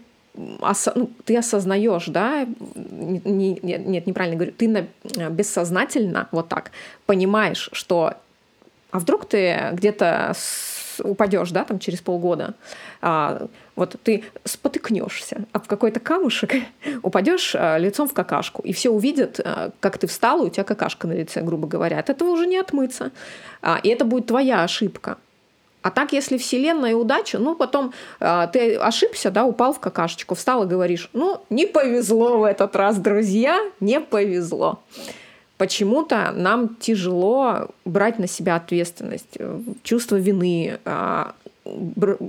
осо- 0.60 0.92
ну, 0.94 1.10
ты 1.24 1.36
осознаешь, 1.36 2.06
да, 2.06 2.46
не- 2.74 3.58
не- 3.62 3.78
нет, 3.78 4.06
неправильно 4.06 4.36
говорю, 4.36 4.52
ты 4.56 4.68
на- 4.68 4.86
э, 5.16 5.30
бессознательно 5.30 6.28
вот 6.32 6.48
так 6.48 6.72
понимаешь, 7.06 7.68
что 7.72 8.14
а 8.90 9.00
вдруг 9.00 9.24
ты 9.26 9.70
где-то 9.72 10.34
упадешь, 11.02 11.50
да, 11.50 11.64
там 11.64 11.80
через 11.80 12.00
полгода, 12.00 12.54
а, 13.02 13.48
вот 13.76 13.96
ты 14.02 14.24
спотыкнешься 14.44 15.44
об 15.52 15.66
какой-то 15.66 16.00
камушек, 16.00 16.54
упадешь 17.02 17.54
а, 17.54 17.78
лицом 17.78 18.08
в 18.08 18.14
какашку, 18.14 18.62
и 18.62 18.72
все 18.72 18.90
увидят, 18.90 19.40
а, 19.44 19.70
как 19.80 19.98
ты 19.98 20.06
встал, 20.06 20.44
и 20.44 20.46
у 20.46 20.50
тебя 20.50 20.64
какашка 20.64 21.06
на 21.06 21.12
лице, 21.12 21.42
грубо 21.42 21.66
говоря. 21.66 21.98
От 21.98 22.10
этого 22.10 22.30
уже 22.30 22.46
не 22.46 22.56
отмыться. 22.56 23.10
А, 23.62 23.80
и 23.82 23.88
это 23.88 24.04
будет 24.04 24.26
твоя 24.26 24.62
ошибка. 24.62 25.18
А 25.82 25.90
так, 25.90 26.14
если 26.14 26.38
вселенная 26.38 26.92
и 26.92 26.94
удача, 26.94 27.38
ну, 27.38 27.54
потом 27.54 27.92
а, 28.18 28.46
ты 28.46 28.76
ошибся, 28.76 29.30
да, 29.30 29.44
упал 29.44 29.74
в 29.74 29.80
какашечку, 29.80 30.34
встал 30.34 30.64
и 30.64 30.66
говоришь, 30.66 31.10
ну, 31.12 31.42
не 31.50 31.66
повезло 31.66 32.38
в 32.38 32.44
этот 32.44 32.74
раз, 32.74 32.96
друзья, 32.96 33.60
не 33.80 34.00
повезло. 34.00 34.80
Почему-то 35.58 36.32
нам 36.32 36.76
тяжело 36.76 37.68
брать 37.84 38.18
на 38.18 38.26
себя 38.26 38.56
ответственность, 38.56 39.36
э, 39.38 39.60
чувство 39.82 40.16
вины, 40.16 40.78
а, 40.84 41.34
бр- 41.43 41.43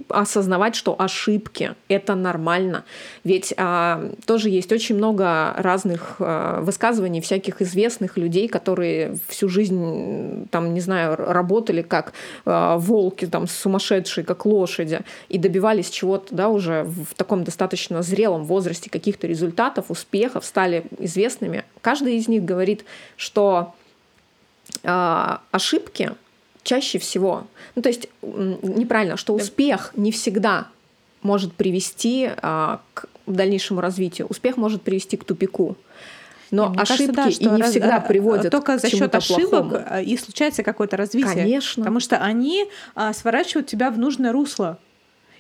осознавать, 0.09 0.75
что 0.75 0.95
ошибки 0.97 1.75
это 1.89 2.15
нормально. 2.15 2.85
Ведь 3.23 3.53
а, 3.57 4.11
тоже 4.25 4.49
есть 4.49 4.71
очень 4.71 4.95
много 4.95 5.53
разных 5.57 6.15
а, 6.19 6.61
высказываний 6.61 7.19
всяких 7.19 7.61
известных 7.61 8.17
людей, 8.17 8.47
которые 8.47 9.17
всю 9.27 9.49
жизнь, 9.49 10.47
там, 10.51 10.73
не 10.73 10.79
знаю, 10.79 11.15
работали 11.17 11.81
как 11.81 12.13
а, 12.45 12.77
волки, 12.77 13.25
там, 13.25 13.47
сумасшедшие, 13.47 14.23
как 14.23 14.45
лошади, 14.45 15.01
и 15.27 15.37
добивались 15.37 15.89
чего-то, 15.89 16.33
да, 16.33 16.47
уже 16.47 16.83
в 16.83 17.13
таком 17.15 17.43
достаточно 17.43 18.01
зрелом 18.01 18.45
возрасте 18.45 18.89
каких-то 18.89 19.27
результатов, 19.27 19.85
успехов, 19.89 20.45
стали 20.45 20.85
известными. 20.99 21.65
Каждый 21.81 22.15
из 22.15 22.29
них 22.29 22.45
говорит, 22.45 22.85
что 23.17 23.73
а, 24.83 25.41
ошибки 25.51 26.11
чаще 26.65 26.99
всего, 26.99 27.47
ну 27.75 27.81
то 27.81 27.87
есть 27.87 28.09
неправильно, 28.21 29.15
что 29.15 29.33
успех 29.33 29.93
не 29.95 30.11
всегда 30.11 30.67
может 31.21 31.53
привести 31.53 32.29
а, 32.37 32.81
к 32.93 33.05
дальнейшему 33.25 33.79
развитию, 33.79 34.27
успех 34.27 34.57
может 34.57 34.81
привести 34.81 35.15
к 35.15 35.23
тупику. 35.23 35.77
Но 36.51 36.69
Мне 36.69 36.79
ошибки 36.79 37.13
кажется, 37.15 37.41
да, 37.41 37.47
и 37.47 37.55
не 37.55 37.61
раз- 37.61 37.71
всегда 37.71 37.97
а, 37.97 38.01
приводят 38.01 38.51
только 38.51 38.77
к 38.77 38.81
за 38.81 38.89
счет 38.89 39.15
ошибок 39.15 39.49
плохому. 39.49 39.85
а, 39.89 40.01
и 40.01 40.17
случается 40.17 40.63
какое-то 40.63 40.97
развитие. 40.97 41.33
Конечно. 41.33 41.83
Потому 41.83 41.99
что 41.99 42.17
они 42.17 42.65
а, 42.93 43.13
сворачивают 43.13 43.67
тебя 43.67 43.89
в 43.89 43.97
нужное 43.97 44.31
русло. 44.31 44.77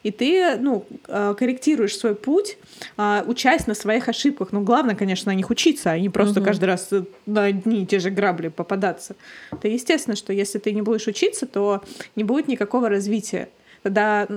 И 0.05 0.11
ты, 0.11 0.55
ну, 0.57 0.85
а, 1.07 1.33
корректируешь 1.33 1.97
свой 1.97 2.13
путь, 2.13 2.59
а, 2.95 3.23
учась 3.27 3.65
на 3.65 3.73
своих 3.73 4.07
ошибках. 4.07 4.49
Ну, 4.51 4.61
главное, 4.61 4.93
конечно, 4.93 5.31
на 5.31 5.35
них 5.35 5.49
учиться, 5.49 5.89
а 5.89 5.97
не 5.97 6.09
просто 6.09 6.39
Мгм. 6.41 6.45
каждый 6.45 6.65
раз 6.65 6.89
э, 6.91 7.05
на 7.25 7.45
одни 7.45 7.81
и 7.81 7.85
те 7.87 7.97
же 7.97 8.11
грабли 8.11 8.49
попадаться. 8.49 9.15
Это 9.51 9.67
естественно, 9.67 10.15
что 10.15 10.31
если 10.31 10.59
ты 10.59 10.73
не 10.73 10.83
будешь 10.83 11.07
учиться, 11.07 11.47
то 11.47 11.81
не 12.15 12.23
будет 12.23 12.47
никакого 12.47 12.87
развития. 12.87 13.49
Тогда, 13.81 14.27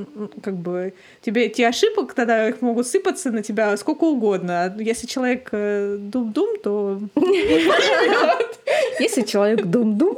как 0.43 0.57
бы, 0.57 0.95
тебе 1.21 1.45
эти 1.47 1.61
ошибок, 1.61 2.15
тогда 2.15 2.49
их 2.49 2.63
могут 2.63 2.87
сыпаться 2.87 3.31
на 3.31 3.43
тебя 3.43 3.77
сколько 3.77 4.05
угодно. 4.05 4.65
А 4.65 4.83
если 4.83 5.07
человек 5.07 5.51
э, 5.53 5.97
дум-дум, 5.99 6.59
то 6.63 6.99
Если 9.01 9.23
человек 9.23 9.67
дум-дум... 9.67 10.17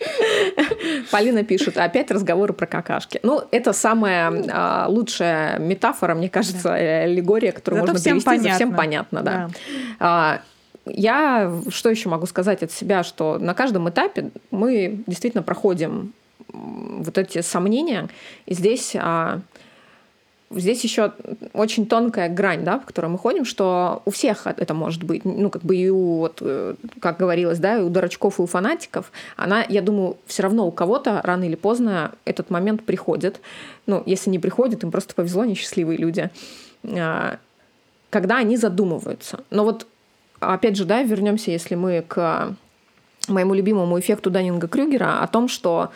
Полина 1.10 1.44
пишет, 1.44 1.76
опять 1.76 2.10
разговоры 2.10 2.52
про 2.52 2.66
какашки. 2.66 3.20
Ну, 3.22 3.42
это 3.50 3.72
самая 3.72 4.32
а, 4.50 4.86
лучшая 4.88 5.58
метафора, 5.58 6.14
мне 6.14 6.28
кажется, 6.28 6.70
э, 6.70 7.04
аллегория, 7.04 7.52
которую 7.52 7.82
Зато 7.82 7.92
можно 7.92 8.00
всем 8.00 8.20
перевести. 8.20 8.48
за 8.50 8.54
Всем 8.56 8.74
понятно. 8.74 9.20
понятно, 9.20 9.22
да. 9.22 9.48
Да. 9.48 9.54
А, 10.00 10.40
Я 10.86 11.52
что 11.68 11.90
еще 11.90 12.08
могу 12.08 12.26
сказать 12.26 12.62
от 12.62 12.72
себя, 12.72 13.02
что 13.02 13.38
на 13.38 13.54
каждом 13.54 13.88
этапе 13.88 14.30
мы 14.50 15.02
действительно 15.06 15.42
проходим 15.42 16.12
вот 16.52 17.16
эти 17.16 17.42
сомнения, 17.42 18.08
и 18.46 18.54
здесь 18.54 18.96
а, 18.96 19.40
здесь 20.50 20.82
еще 20.82 21.12
очень 21.52 21.86
тонкая 21.86 22.28
грань, 22.28 22.64
да, 22.64 22.78
в 22.80 22.84
которой 22.84 23.06
мы 23.06 23.18
ходим, 23.18 23.44
что 23.44 24.02
у 24.04 24.10
всех 24.10 24.46
это 24.46 24.74
может 24.74 25.04
быть, 25.04 25.24
ну, 25.24 25.48
как 25.48 25.62
бы 25.62 25.76
и 25.76 25.88
у, 25.88 26.18
вот, 26.18 26.38
э, 26.40 26.74
как 27.00 27.18
говорилось, 27.18 27.58
да, 27.58 27.78
и 27.78 27.82
у 27.82 27.88
дурачков, 27.88 28.38
и 28.38 28.42
у 28.42 28.46
фанатиков, 28.46 29.12
она, 29.36 29.64
я 29.68 29.80
думаю, 29.80 30.16
все 30.26 30.42
равно 30.42 30.66
у 30.66 30.72
кого-то 30.72 31.20
рано 31.22 31.44
или 31.44 31.54
поздно 31.54 32.12
этот 32.24 32.50
момент 32.50 32.84
приходит. 32.84 33.40
Ну, 33.86 34.02
если 34.06 34.30
не 34.30 34.38
приходит, 34.38 34.82
им 34.82 34.90
просто 34.90 35.14
повезло, 35.14 35.44
несчастливые 35.44 35.98
люди. 35.98 36.30
А, 36.84 37.38
Когда 38.10 38.38
они 38.38 38.56
задумываются. 38.56 39.44
Но 39.50 39.64
вот, 39.64 39.86
опять 40.40 40.76
же, 40.76 40.84
да, 40.84 41.02
вернемся, 41.02 41.52
если 41.52 41.76
мы 41.76 42.04
к 42.06 42.56
моему 43.28 43.54
любимому 43.54 44.00
эффекту 44.00 44.30
Даннинга-Крюгера 44.30 45.20
о 45.20 45.26
том, 45.28 45.46
что 45.46 45.90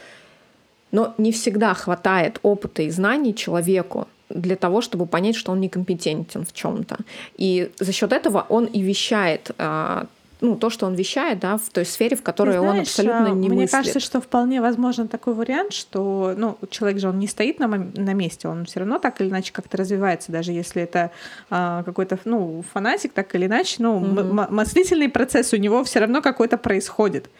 но 0.92 1.12
не 1.18 1.32
всегда 1.32 1.74
хватает 1.74 2.38
опыта 2.42 2.82
и 2.82 2.90
знаний 2.90 3.34
человеку 3.34 4.06
для 4.28 4.56
того, 4.56 4.80
чтобы 4.80 5.06
понять, 5.06 5.36
что 5.36 5.52
он 5.52 5.60
некомпетентен 5.60 6.44
в 6.44 6.52
чем-то. 6.52 6.96
И 7.36 7.70
за 7.78 7.92
счет 7.92 8.12
этого 8.12 8.46
он 8.48 8.64
и 8.64 8.80
вещает 8.80 9.50
а, 9.58 10.06
ну, 10.40 10.56
то, 10.56 10.68
что 10.68 10.86
он 10.86 10.94
вещает, 10.94 11.38
да, 11.38 11.56
в 11.56 11.70
той 11.70 11.86
сфере, 11.86 12.16
в 12.16 12.22
которой 12.22 12.52
Ты 12.54 12.60
он 12.60 12.68
знаешь, 12.70 12.88
абсолютно 12.88 13.26
а, 13.26 13.30
не 13.30 13.48
Мне 13.48 13.62
мыслит. 13.62 13.70
кажется, 13.70 14.00
что 14.00 14.20
вполне 14.20 14.60
возможен 14.60 15.08
такой 15.08 15.32
вариант, 15.34 15.72
что 15.72 16.34
ну, 16.36 16.58
человек 16.70 16.98
же 16.98 17.08
он 17.08 17.18
не 17.18 17.28
стоит 17.28 17.60
на, 17.60 17.66
на 17.68 18.12
месте, 18.12 18.48
он 18.48 18.64
все 18.66 18.80
равно 18.80 18.98
так 18.98 19.20
или 19.20 19.28
иначе 19.28 19.52
как-то 19.52 19.76
развивается, 19.78 20.32
даже 20.32 20.52
если 20.52 20.82
это 20.82 21.10
а, 21.50 21.82
какой-то 21.84 22.18
ну, 22.24 22.62
фанатик, 22.72 23.12
так 23.12 23.34
или 23.34 23.46
иначе, 23.46 23.76
ну, 23.78 24.04
м- 24.04 24.46
мыслительный 24.50 25.08
процесс 25.08 25.52
у 25.52 25.56
него 25.56 25.82
все 25.84 26.00
равно 26.00 26.20
какой-то 26.20 26.58
происходит. 26.58 27.30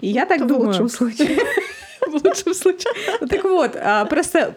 И 0.00 0.08
я 0.08 0.24
так 0.26 0.36
Это 0.38 0.44
в 0.44 0.48
думаю. 0.48 0.68
лучшем 0.68 0.88
случае. 0.88 1.38
В 2.06 2.22
лучшем 2.22 2.52
случае. 2.52 2.92
Так 3.26 3.44
вот, 3.44 3.76
а, 3.76 4.04
просто 4.04 4.54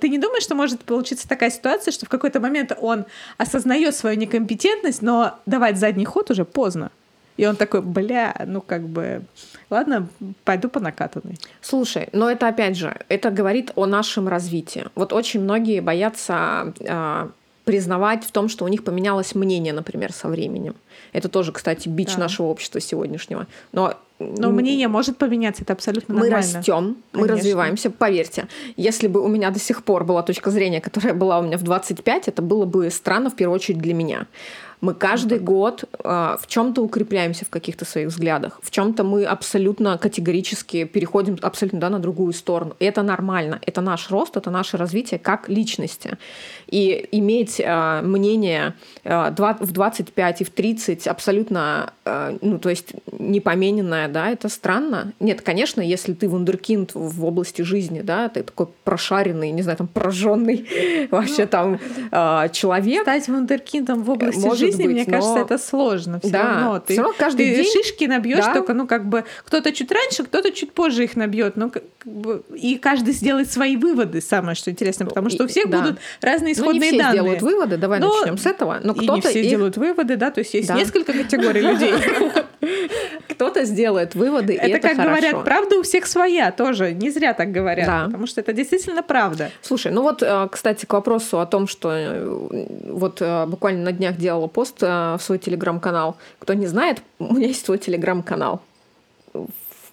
ты 0.00 0.08
не 0.08 0.18
думаешь, 0.18 0.42
что 0.42 0.54
может 0.54 0.84
получиться 0.84 1.28
такая 1.28 1.50
ситуация, 1.50 1.92
что 1.92 2.06
в 2.06 2.08
какой-то 2.08 2.40
момент 2.40 2.72
он 2.80 3.04
осознает 3.38 3.94
свою 3.94 4.16
некомпетентность, 4.18 5.02
но 5.02 5.38
давать 5.46 5.78
задний 5.78 6.04
ход 6.04 6.30
уже 6.30 6.44
поздно. 6.44 6.90
И 7.36 7.46
он 7.46 7.56
такой, 7.56 7.82
бля, 7.82 8.34
ну 8.46 8.60
как 8.60 8.82
бы, 8.88 9.24
ладно, 9.68 10.08
пойду 10.44 10.68
по 10.68 10.78
накатанной. 10.78 11.36
Слушай, 11.60 12.08
но 12.12 12.30
это 12.30 12.46
опять 12.46 12.76
же, 12.76 12.96
это 13.08 13.30
говорит 13.30 13.72
о 13.74 13.86
нашем 13.86 14.28
развитии. 14.28 14.84
Вот 14.94 15.12
очень 15.12 15.40
многие 15.40 15.80
боятся 15.80 16.72
а, 16.88 17.30
признавать 17.64 18.24
в 18.24 18.30
том, 18.30 18.48
что 18.48 18.64
у 18.64 18.68
них 18.68 18.84
поменялось 18.84 19.34
мнение, 19.34 19.72
например, 19.72 20.12
со 20.12 20.28
временем. 20.28 20.76
Это 21.12 21.28
тоже, 21.28 21.50
кстати, 21.50 21.88
бич 21.88 22.14
Да. 22.14 22.20
нашего 22.20 22.46
общества 22.46 22.80
сегодняшнего. 22.80 23.46
Но, 23.72 23.94
Но 24.20 24.48
м, 24.48 24.54
мнение 24.54 24.88
может 24.88 25.18
поменяться, 25.18 25.62
это 25.62 25.72
абсолютно 25.72 26.14
мы 26.14 26.28
нормально. 26.28 26.52
растем, 26.58 26.96
мы 27.12 27.26
развиваемся. 27.26 27.90
Поверьте, 27.90 28.46
если 28.76 29.08
бы 29.08 29.20
у 29.20 29.28
меня 29.28 29.50
до 29.50 29.58
сих 29.58 29.82
пор 29.82 30.04
была 30.04 30.22
точка 30.22 30.50
зрения, 30.50 30.80
которая 30.80 31.14
была 31.14 31.40
у 31.40 31.42
меня 31.42 31.58
в 31.58 31.62
25, 31.62 32.28
это 32.28 32.40
было 32.42 32.64
бы 32.64 32.90
странно 32.90 33.30
в 33.30 33.34
первую 33.34 33.56
очередь 33.56 33.78
для 33.80 33.92
меня. 33.94 34.26
Мы 34.84 34.92
каждый 34.92 35.38
год 35.38 35.84
а, 36.04 36.36
в 36.38 36.46
чем-то 36.46 36.82
укрепляемся 36.82 37.46
в 37.46 37.48
каких-то 37.48 37.86
своих 37.86 38.08
взглядах, 38.08 38.60
в 38.62 38.70
чем-то 38.70 39.02
мы 39.02 39.24
абсолютно 39.24 39.96
категорически 39.96 40.84
переходим 40.84 41.38
абсолютно 41.40 41.80
да, 41.80 41.88
на 41.88 42.00
другую 42.00 42.34
сторону. 42.34 42.76
И 42.78 42.84
это 42.84 43.02
нормально, 43.02 43.60
это 43.64 43.80
наш 43.80 44.10
рост, 44.10 44.36
это 44.36 44.50
наше 44.50 44.76
развитие 44.76 45.18
как 45.18 45.48
личности. 45.48 46.18
И 46.66 47.08
иметь 47.12 47.62
а, 47.64 48.02
мнение 48.02 48.74
а, 49.04 49.30
два- 49.30 49.56
в 49.58 49.72
25 49.72 50.42
и 50.42 50.44
в 50.44 50.50
30 50.50 51.06
абсолютно, 51.06 51.94
а, 52.04 52.36
ну, 52.42 52.58
то 52.58 52.68
есть 52.68 52.92
непомененное, 53.18 54.08
да, 54.08 54.28
это 54.28 54.50
странно. 54.50 55.14
Нет, 55.18 55.40
конечно, 55.40 55.80
если 55.80 56.12
ты 56.12 56.28
вундеркинд 56.28 56.90
в 56.92 57.24
области 57.24 57.62
жизни, 57.62 58.02
да, 58.02 58.28
ты 58.28 58.42
такой 58.42 58.66
прошаренный, 58.84 59.50
не 59.50 59.62
знаю, 59.62 59.78
там, 59.78 59.86
прожженный 59.86 60.68
вообще 61.10 61.46
там 61.46 61.80
человек, 62.52 63.02
Стать 63.02 63.28
вундеркиндом 63.28 64.02
в 64.02 64.10
области 64.10 64.44
Может 64.44 64.73
жизни, 64.76 64.86
быть, 64.86 64.92
мне 64.94 65.04
но- 65.06 65.12
кажется, 65.12 65.38
это 65.40 65.58
сложно. 65.58 66.20
Все 66.20 66.30
Да, 66.30 66.42
равно. 66.42 66.78
Ты, 66.80 66.92
всё 66.94 67.02
равно 67.02 67.16
каждый 67.18 67.50
ты 67.54 67.62
день- 67.62 67.72
шишки 67.72 68.04
набьешь, 68.04 68.44
Да. 68.44 68.52
только, 68.54 68.74
ну, 68.74 68.86
как 68.86 69.06
бы, 69.06 69.24
кто-то 69.44 69.72
чуть 69.72 69.90
раньше, 69.92 70.24
кто-то 70.24 70.50
чуть 70.52 70.72
позже 70.72 71.04
их 71.04 71.16
набьет. 71.16 71.56
Ну, 71.56 71.70
как 71.70 71.82
бы, 72.04 72.42
и 72.54 72.76
каждый 72.78 73.14
сделает 73.14 73.50
свои 73.50 73.76
выводы, 73.76 74.20
самое 74.20 74.54
что 74.54 74.70
интересно, 74.70 75.06
потому 75.06 75.30
что 75.30 75.44
у 75.44 75.46
всех 75.48 75.70
Да. 75.70 75.80
будут 75.80 75.98
разные 76.20 76.54
ну, 76.56 76.62
исходные 76.62 76.80
не 76.80 76.88
все 76.88 76.98
данные. 76.98 77.12
сделают 77.20 77.42
выводы, 77.42 77.76
давай 77.76 78.00
Но- 78.00 78.12
начнем 78.20 78.38
с 78.38 78.46
этого, 78.46 78.80
но 78.82 78.92
и 78.92 78.98
не 78.98 79.06
кто-то 79.06 79.28
все 79.28 79.42
их- 79.42 79.50
делают 79.50 79.76
выводы, 79.76 80.16
да, 80.16 80.30
то 80.30 80.40
есть 80.40 80.54
есть 80.54 80.68
Да. 80.68 80.74
несколько 80.74 81.12
категорий 81.12 81.60
людей. 81.72 81.92
кто-то 83.28 83.64
сделает 83.64 84.14
выводы, 84.14 84.54
и 84.54 84.56
Это, 84.56 84.66
это 84.68 84.80
как 84.88 84.96
хорошо. 84.96 85.08
говорят, 85.08 85.44
правда 85.44 85.76
у 85.78 85.82
всех 85.82 86.06
своя 86.06 86.50
тоже. 86.52 86.92
Не 86.92 87.10
зря 87.10 87.34
так 87.34 87.50
говорят, 87.52 87.86
Да. 87.86 88.04
потому 88.06 88.26
что 88.26 88.40
это 88.40 88.52
действительно 88.52 89.02
правда. 89.02 89.50
Слушай, 89.60 89.92
ну 89.92 90.02
вот, 90.02 90.22
э, 90.22 90.48
кстати, 90.50 90.86
к 90.86 90.92
вопросу 90.92 91.40
о 91.40 91.46
том, 91.46 91.66
что 91.66 91.90
э, 91.92 92.24
вот 92.90 93.18
э, 93.20 93.46
буквально 93.46 93.84
на 93.84 93.92
днях 93.92 94.16
делала 94.16 94.46
пост 94.46 94.63
э, 94.82 95.16
в 95.18 95.22
свой 95.22 95.38
телеграм-канал. 95.38 96.16
Кто 96.38 96.54
не 96.54 96.66
знает, 96.66 97.02
у 97.18 97.34
меня 97.34 97.48
есть 97.48 97.64
свой 97.64 97.78
телеграм-канал. 97.78 98.60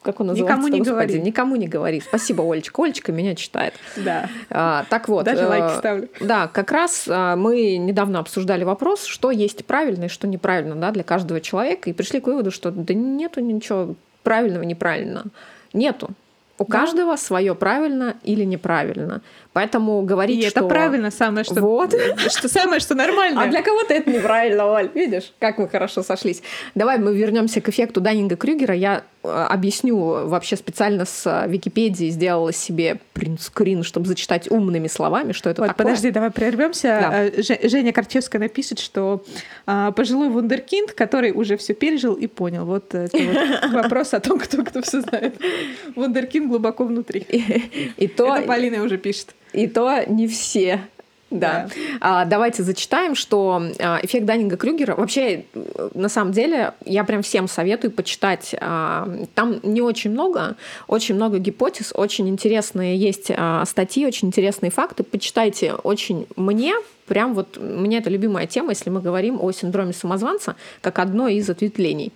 Как 0.02 0.20
он 0.20 0.28
называется? 0.28 0.56
Никому 0.56 0.68
не 0.68 0.80
Господи, 0.80 0.90
говори. 0.90 1.22
Никому 1.22 1.56
не 1.58 1.68
говори. 1.68 2.02
Спасибо, 2.02 2.44
Олечка. 2.52 2.82
Олечка 2.82 3.12
меня 3.12 3.36
читает. 3.36 3.76
Да. 3.98 4.30
А, 4.50 4.86
так 4.90 5.08
вот. 5.08 5.26
Даже 5.26 5.44
э, 5.44 5.48
лайки 5.48 5.78
ставлю. 5.78 6.10
Да, 6.20 6.48
как 6.48 6.72
раз 6.72 7.06
а, 7.08 7.36
мы 7.36 7.78
недавно 7.78 8.20
обсуждали 8.20 8.64
вопрос, 8.64 9.06
что 9.06 9.30
есть 9.30 9.64
правильно 9.66 10.06
и 10.06 10.08
что 10.08 10.28
неправильно 10.28 10.76
да, 10.76 10.92
для 10.92 11.04
каждого 11.04 11.40
человека, 11.40 11.90
и 11.90 11.94
пришли 11.94 12.20
к 12.20 12.26
выводу, 12.26 12.50
что 12.50 12.72
да 12.72 12.94
нету 12.96 13.42
ничего 13.42 13.96
правильного, 14.24 14.64
неправильно. 14.64 15.26
Нету. 15.72 16.10
У 16.58 16.66
Да. 16.66 16.80
каждого 16.80 17.16
свое 17.16 17.54
правильно 17.54 18.16
или 18.24 18.44
неправильно. 18.44 19.22
Поэтому 19.54 20.02
говорить, 20.04 20.44
И 20.46 20.50
что... 20.50 20.62
это 20.62 20.70
правильно 20.70 21.12
самое, 21.12 21.44
что, 21.44 21.62
Вот. 21.62 21.94
что 22.30 22.48
самое, 22.48 22.80
что 22.80 22.96
нормально. 22.96 23.44
А 23.44 23.48
для 23.48 23.62
кого-то 23.62 23.94
это 23.94 24.10
неправильно, 24.10 24.66
Оль. 24.66 24.90
Видишь, 24.94 25.34
как 25.40 25.58
мы 25.58 25.68
хорошо 25.68 26.04
сошлись. 26.04 26.42
Давай 26.74 26.98
мы 26.98 27.16
вернемся 27.16 27.60
к 27.60 27.68
эффекту 27.68 28.00
Даннинга-Крюгера. 28.00 28.74
Я 28.74 29.04
э, 29.24 29.28
объясню 29.30 29.98
вообще 29.98 30.56
специально 30.56 31.04
с 31.06 31.26
э, 31.26 31.50
Википедии 31.50 32.10
сделала 32.10 32.54
себе 32.54 33.00
принтскрин, 33.14 33.84
чтобы 33.84 34.08
зачитать 34.08 34.50
умными 34.50 34.88
словами, 34.88 35.34
что 35.34 35.50
это 35.50 35.62
Вот, 35.64 35.68
такое. 35.68 35.86
подожди, 35.86 36.12
давай 36.12 36.32
прервемся. 36.32 36.88
Да. 37.12 37.24
Э, 37.26 37.42
Же- 37.42 37.60
Женя 37.70 37.92
Корчевская 37.92 38.40
напишет, 38.40 38.80
что 38.80 39.24
пожилой 39.66 40.30
вундеркинд, 40.30 40.94
который 40.94 41.32
уже 41.32 41.58
все 41.58 41.74
пережил 41.74 42.14
и 42.14 42.28
понял. 42.28 42.66
Вот 42.66 42.82
вот 42.94 43.12
вопрос 43.72 44.14
о 44.14 44.20
том, 44.20 44.40
кто 44.40 44.64
кто 44.64 44.82
все 44.82 45.02
знает. 45.02 45.36
Вундеркинд 45.96 46.48
глубоко 46.48 46.86
внутри. 46.86 47.20
И 47.98 48.08
то, 48.08 48.36
Это 48.36 48.48
Полина 48.48 48.84
уже 48.84 48.98
пишет. 48.98 49.36
И 49.54 49.68
то 49.68 50.04
не 50.08 50.28
все. 50.28 50.82
Да. 51.32 51.70
А, 52.02 52.26
давайте 52.26 52.62
зачитаем, 52.62 53.16
что 53.16 53.64
а, 53.80 54.00
эффект 54.04 54.26
Даннинга-Крюгера 54.26 54.96
вообще, 54.96 55.46
э, 55.54 55.90
на 55.94 56.10
самом 56.10 56.34
деле, 56.34 56.74
я 56.86 57.06
прям 57.06 57.22
всем 57.22 57.48
советую 57.48 57.92
почитать. 57.92 58.54
А, 58.60 59.08
там 59.34 59.62
не 59.64 59.82
очень 59.82 60.12
много, 60.12 60.58
очень 60.88 61.16
много 61.16 61.40
гипотез, 61.40 61.94
очень 61.96 62.28
интересные 62.28 62.98
есть 62.98 63.32
а, 63.34 63.64
статьи, 63.66 64.06
очень 64.06 64.28
интересные 64.28 64.72
факты. 64.72 65.04
Почитайте. 65.04 65.74
Очень 65.74 66.28
мне 66.36 66.76
прям 67.08 67.34
вот 67.34 67.58
меня 67.58 68.00
это 68.00 68.10
любимая 68.10 68.46
тема, 68.46 68.72
если 68.72 68.90
мы 68.90 69.02
говорим 69.02 69.40
о 69.42 69.52
синдроме 69.54 69.94
самозванца, 69.94 70.56
как 70.82 71.00
одной 71.00 71.36
из 71.36 71.50
ответвлений. 71.50 72.12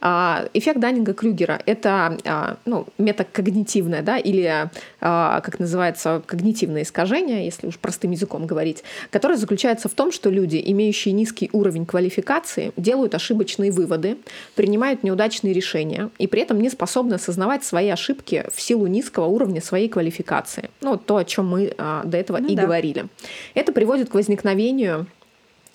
А, 0.00 0.48
эффект 0.54 0.78
Даннинга-Крюгера— 0.78 1.60
это 1.66 2.18
а, 2.24 2.56
ну, 2.64 2.86
метакогнитивное, 2.98 4.02
да, 4.02 4.18
или, 4.18 4.70
а, 5.00 5.40
как 5.40 5.58
называется, 5.58 6.22
когнитивное 6.26 6.82
искажение, 6.82 7.44
если 7.44 7.66
уж 7.66 7.78
простым 7.78 8.12
языком 8.12 8.46
говорить, 8.46 8.84
которое 9.10 9.36
заключается 9.36 9.88
в 9.88 9.94
том, 9.94 10.12
что 10.12 10.30
люди, 10.30 10.62
имеющие 10.64 11.12
низкий 11.12 11.50
уровень 11.52 11.86
квалификации, 11.86 12.72
делают 12.76 13.14
ошибочные 13.14 13.72
выводы, 13.72 14.18
принимают 14.54 15.02
неудачные 15.02 15.52
решения 15.52 16.10
и 16.18 16.26
при 16.26 16.42
этом 16.42 16.60
не 16.60 16.70
способны 16.70 17.14
осознавать 17.14 17.64
свои 17.64 17.88
ошибки 17.88 18.44
в 18.52 18.60
силу 18.60 18.86
низкого 18.86 19.26
уровня 19.26 19.60
своей 19.60 19.88
квалификации. 19.88 20.70
Ну, 20.80 20.96
то, 20.96 21.16
о 21.16 21.24
чем 21.24 21.48
мы 21.48 21.74
до 21.76 22.16
этого 22.16 22.38
ну, 22.38 22.48
и 22.48 22.54
да. 22.54 22.62
говорили. 22.62 23.06
Это 23.54 23.72
приводит 23.72 24.10
к 24.10 24.14
возникновению 24.14 25.06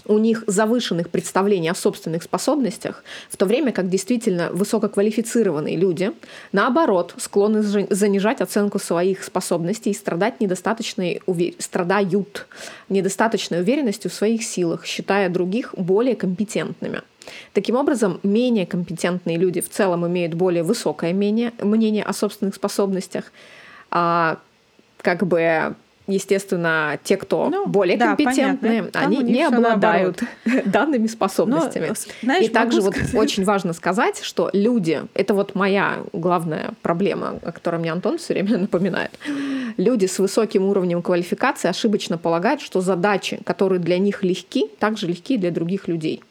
у 0.06 0.18
них 0.18 0.44
завышенных 0.48 1.10
представлений 1.10 1.70
о 1.70 1.76
собственных 1.76 2.24
способностях, 2.24 3.04
в 3.30 3.38
то 3.38 3.46
время 3.46 3.72
как 3.72 3.90
действительно 3.90 4.50
высококвалифицированные 4.52 5.78
люди, 5.78 6.12
наоборот, 6.52 7.16
склонны 7.18 7.62
занижать 7.62 8.42
оценку 8.42 8.80
своих 8.80 9.24
способностей 9.24 9.92
и 9.92 9.94
страдать 9.94 10.42
недостаточной 10.42 11.22
увер... 11.26 11.54
страдают 11.60 12.48
недостаточной 12.90 13.62
уверенностью 13.62 14.12
в 14.12 14.14
своих 14.14 14.44
силах, 14.44 14.86
считая 14.86 15.30
других 15.30 15.74
более 15.78 16.16
компетентными. 16.16 17.02
Таким 17.54 17.76
образом, 17.76 18.20
менее 18.24 18.66
компетентные 18.66 19.38
люди 19.38 19.62
в 19.62 19.70
целом 19.70 20.06
имеют 20.06 20.34
более 20.34 20.64
высокое 20.64 21.14
мнение, 21.14 21.54
мнение 21.62 22.04
о 22.04 22.14
собственных 22.14 22.56
способностях, 22.56 23.32
а 23.92 24.40
как 25.02 25.26
бы 25.26 25.76
естественно, 26.08 27.00
те, 27.04 27.18
кто 27.18 27.50
ну, 27.50 27.66
более 27.66 27.98
да, 27.98 28.16
компетентны, 28.16 28.90
они 28.94 29.18
не 29.18 29.44
обладают 29.44 30.22
данными 30.66 31.08
способностями. 31.08 31.88
Но, 31.90 31.96
знаешь, 32.22 32.46
и 32.46 32.50
также 32.50 32.82
вот 32.82 32.96
очень 33.14 33.44
важно 33.46 33.74
сказать, 33.74 34.22
что 34.22 34.50
люди, 34.54 35.02
это 35.14 35.34
вот 35.34 35.56
моя 35.56 36.00
главная 36.12 36.72
проблема, 36.82 37.40
о 37.42 37.52
которой 37.52 37.78
мне 37.78 37.92
Антон 37.92 38.18
все 38.18 38.34
время 38.34 38.58
напоминает. 38.58 39.12
Люди 39.78 40.06
с 40.06 40.20
высоким 40.20 40.66
уровнем 40.66 41.02
квалификации 41.02 41.70
ошибочно 41.70 42.18
полагают, 42.18 42.62
что 42.62 42.82
задачи, 42.82 43.40
которые 43.46 43.80
для 43.80 43.98
них 43.98 44.24
легки, 44.24 44.70
также 44.80 45.08
легки 45.08 45.38
для 45.38 45.52
других 45.52 45.88
людей. 45.88 46.24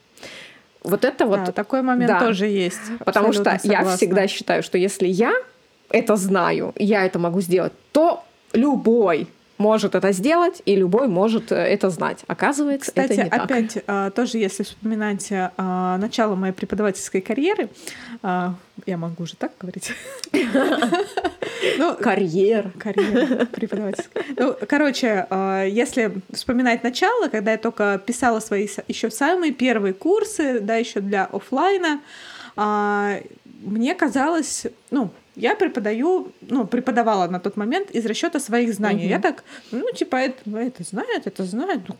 Вот 0.84 1.04
это 1.04 1.26
вот... 1.26 1.44
Да, 1.44 1.52
такой 1.52 1.82
момент 1.82 2.10
да. 2.10 2.20
тоже 2.20 2.46
есть. 2.46 2.80
Потому 3.04 3.32
что 3.32 3.44
согласна. 3.44 3.70
я 3.70 3.96
всегда 3.96 4.26
считаю, 4.26 4.62
что 4.62 4.78
если 4.78 5.06
я 5.06 5.32
это 5.90 6.16
знаю, 6.16 6.72
я 6.76 7.04
это 7.04 7.18
могу 7.18 7.40
сделать, 7.40 7.72
то 7.92 8.24
любой 8.52 9.28
может 9.62 9.94
это 9.94 10.12
сделать, 10.12 10.60
и 10.66 10.74
любой 10.74 11.06
может 11.08 11.52
э, 11.52 11.56
это 11.56 11.88
знать. 11.88 12.24
Оказывается, 12.26 12.90
Кстати, 12.90 13.12
это 13.12 13.24
не 13.24 13.30
так. 13.30 13.44
опять 13.44 13.78
а, 13.86 14.10
тоже, 14.10 14.38
если 14.38 14.64
вспоминать 14.64 15.28
а, 15.30 15.96
начало 15.98 16.34
моей 16.34 16.52
преподавательской 16.52 17.20
карьеры, 17.20 17.70
а, 18.22 18.54
я 18.86 18.96
могу 18.96 19.22
уже 19.22 19.36
так 19.36 19.52
говорить. 19.58 19.92
Ну, 21.78 21.94
карьер. 21.94 22.72
Карьер 22.76 23.46
преподавательская. 23.46 24.24
Ну, 24.36 24.56
короче, 24.68 25.26
если 25.70 26.12
вспоминать 26.32 26.82
начало, 26.82 27.28
когда 27.28 27.52
я 27.52 27.58
только 27.58 28.02
писала 28.04 28.40
свои 28.40 28.66
еще 28.88 29.12
самые 29.12 29.52
первые 29.52 29.94
курсы, 29.94 30.58
да, 30.58 30.74
еще 30.74 30.98
для 30.98 31.24
офлайна, 31.26 32.00
мне 32.56 33.94
казалось, 33.94 34.66
ну, 34.90 35.12
я 35.36 35.54
преподаю, 35.54 36.32
ну, 36.42 36.66
преподавала 36.66 37.26
на 37.26 37.40
тот 37.40 37.56
момент 37.56 37.90
из 37.90 38.04
расчета 38.04 38.38
своих 38.38 38.74
знаний. 38.74 39.04
Угу. 39.04 39.10
Я 39.10 39.18
так, 39.18 39.44
ну, 39.70 39.90
типа, 39.92 40.16
это, 40.16 40.58
это 40.58 40.84
знает, 40.84 41.26
это 41.26 41.44
знает, 41.44 41.80
ну, 41.88 41.96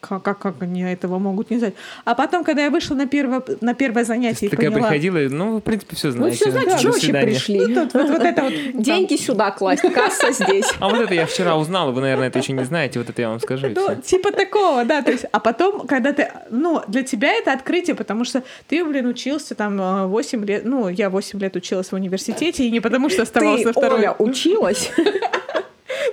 как, 0.00 0.22
как, 0.22 0.38
как 0.38 0.62
они 0.62 0.82
этого 0.82 1.18
могут 1.18 1.50
не 1.50 1.58
знать. 1.58 1.74
А 2.04 2.14
потом, 2.14 2.44
когда 2.44 2.64
я 2.64 2.70
вышла 2.70 2.94
на 2.94 3.06
первое, 3.06 3.42
на 3.62 3.74
первое 3.74 4.04
занятие 4.04 4.46
и 4.46 4.48
такая 4.50 4.70
поняла... 4.70 4.88
приходила, 4.88 5.18
ну, 5.34 5.56
в 5.56 5.60
принципе, 5.60 5.96
все 5.96 6.10
знаете. 6.10 6.44
Ну, 6.44 6.50
все 6.50 6.50
знаете, 6.50 6.78
что 6.78 6.92
вообще 6.92 7.12
пришли? 7.12 7.66
Ну, 7.66 7.74
тут, 7.74 7.94
вот, 7.94 8.10
вот 8.10 8.22
это 8.22 8.42
вот... 8.42 8.52
Деньги 8.74 9.16
сюда 9.16 9.50
класть, 9.52 9.82
касса 9.94 10.32
здесь. 10.32 10.70
А 10.78 10.88
вот 10.88 11.00
это 11.00 11.14
я 11.14 11.26
вчера 11.26 11.56
узнала, 11.56 11.92
вы, 11.92 12.02
наверное, 12.02 12.28
это 12.28 12.38
еще 12.38 12.52
не 12.52 12.64
знаете, 12.64 12.98
вот 12.98 13.08
это 13.08 13.22
я 13.22 13.30
вам 13.30 13.40
скажу. 13.40 13.68
Ну, 13.74 13.96
типа 13.96 14.32
такого, 14.32 14.84
да, 14.84 15.00
то 15.00 15.12
есть, 15.12 15.24
а 15.32 15.40
потом, 15.40 15.86
когда 15.86 16.12
ты, 16.12 16.30
ну, 16.50 16.82
для 16.88 17.02
тебя 17.02 17.32
это 17.32 17.52
открытие, 17.52 17.96
потому 17.96 18.24
что 18.24 18.42
ты, 18.68 18.84
блин, 18.84 19.06
учился 19.06 19.54
там 19.54 20.08
8 20.08 20.44
лет, 20.44 20.64
ну, 20.66 20.88
я 20.90 21.08
8 21.08 21.40
лет 21.40 21.56
училась 21.56 21.90
в 21.90 21.94
университете, 21.94 22.65
и 22.66 22.70
не 22.70 22.80
потому, 22.80 23.08
что 23.08 23.20
на 23.20 23.24
второй. 23.26 23.64
Оля, 23.74 24.12
училась? 24.18 24.90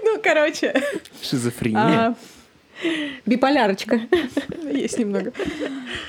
Ну, 0.03 0.19
короче. 0.21 0.73
Шизофрения. 1.21 1.79
А, 1.79 2.15
Биполярочка. 3.25 4.01
Есть 4.71 4.97
немного. 4.97 5.33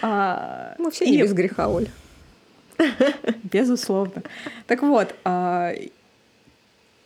А, 0.02 0.74
Мы 0.78 0.90
все 0.90 1.06
не 1.06 1.20
без 1.20 1.32
греха, 1.32 1.68
Оль. 1.68 1.88
Безусловно. 3.44 4.22
Так 4.66 4.82
вот, 4.82 5.14
а, 5.24 5.72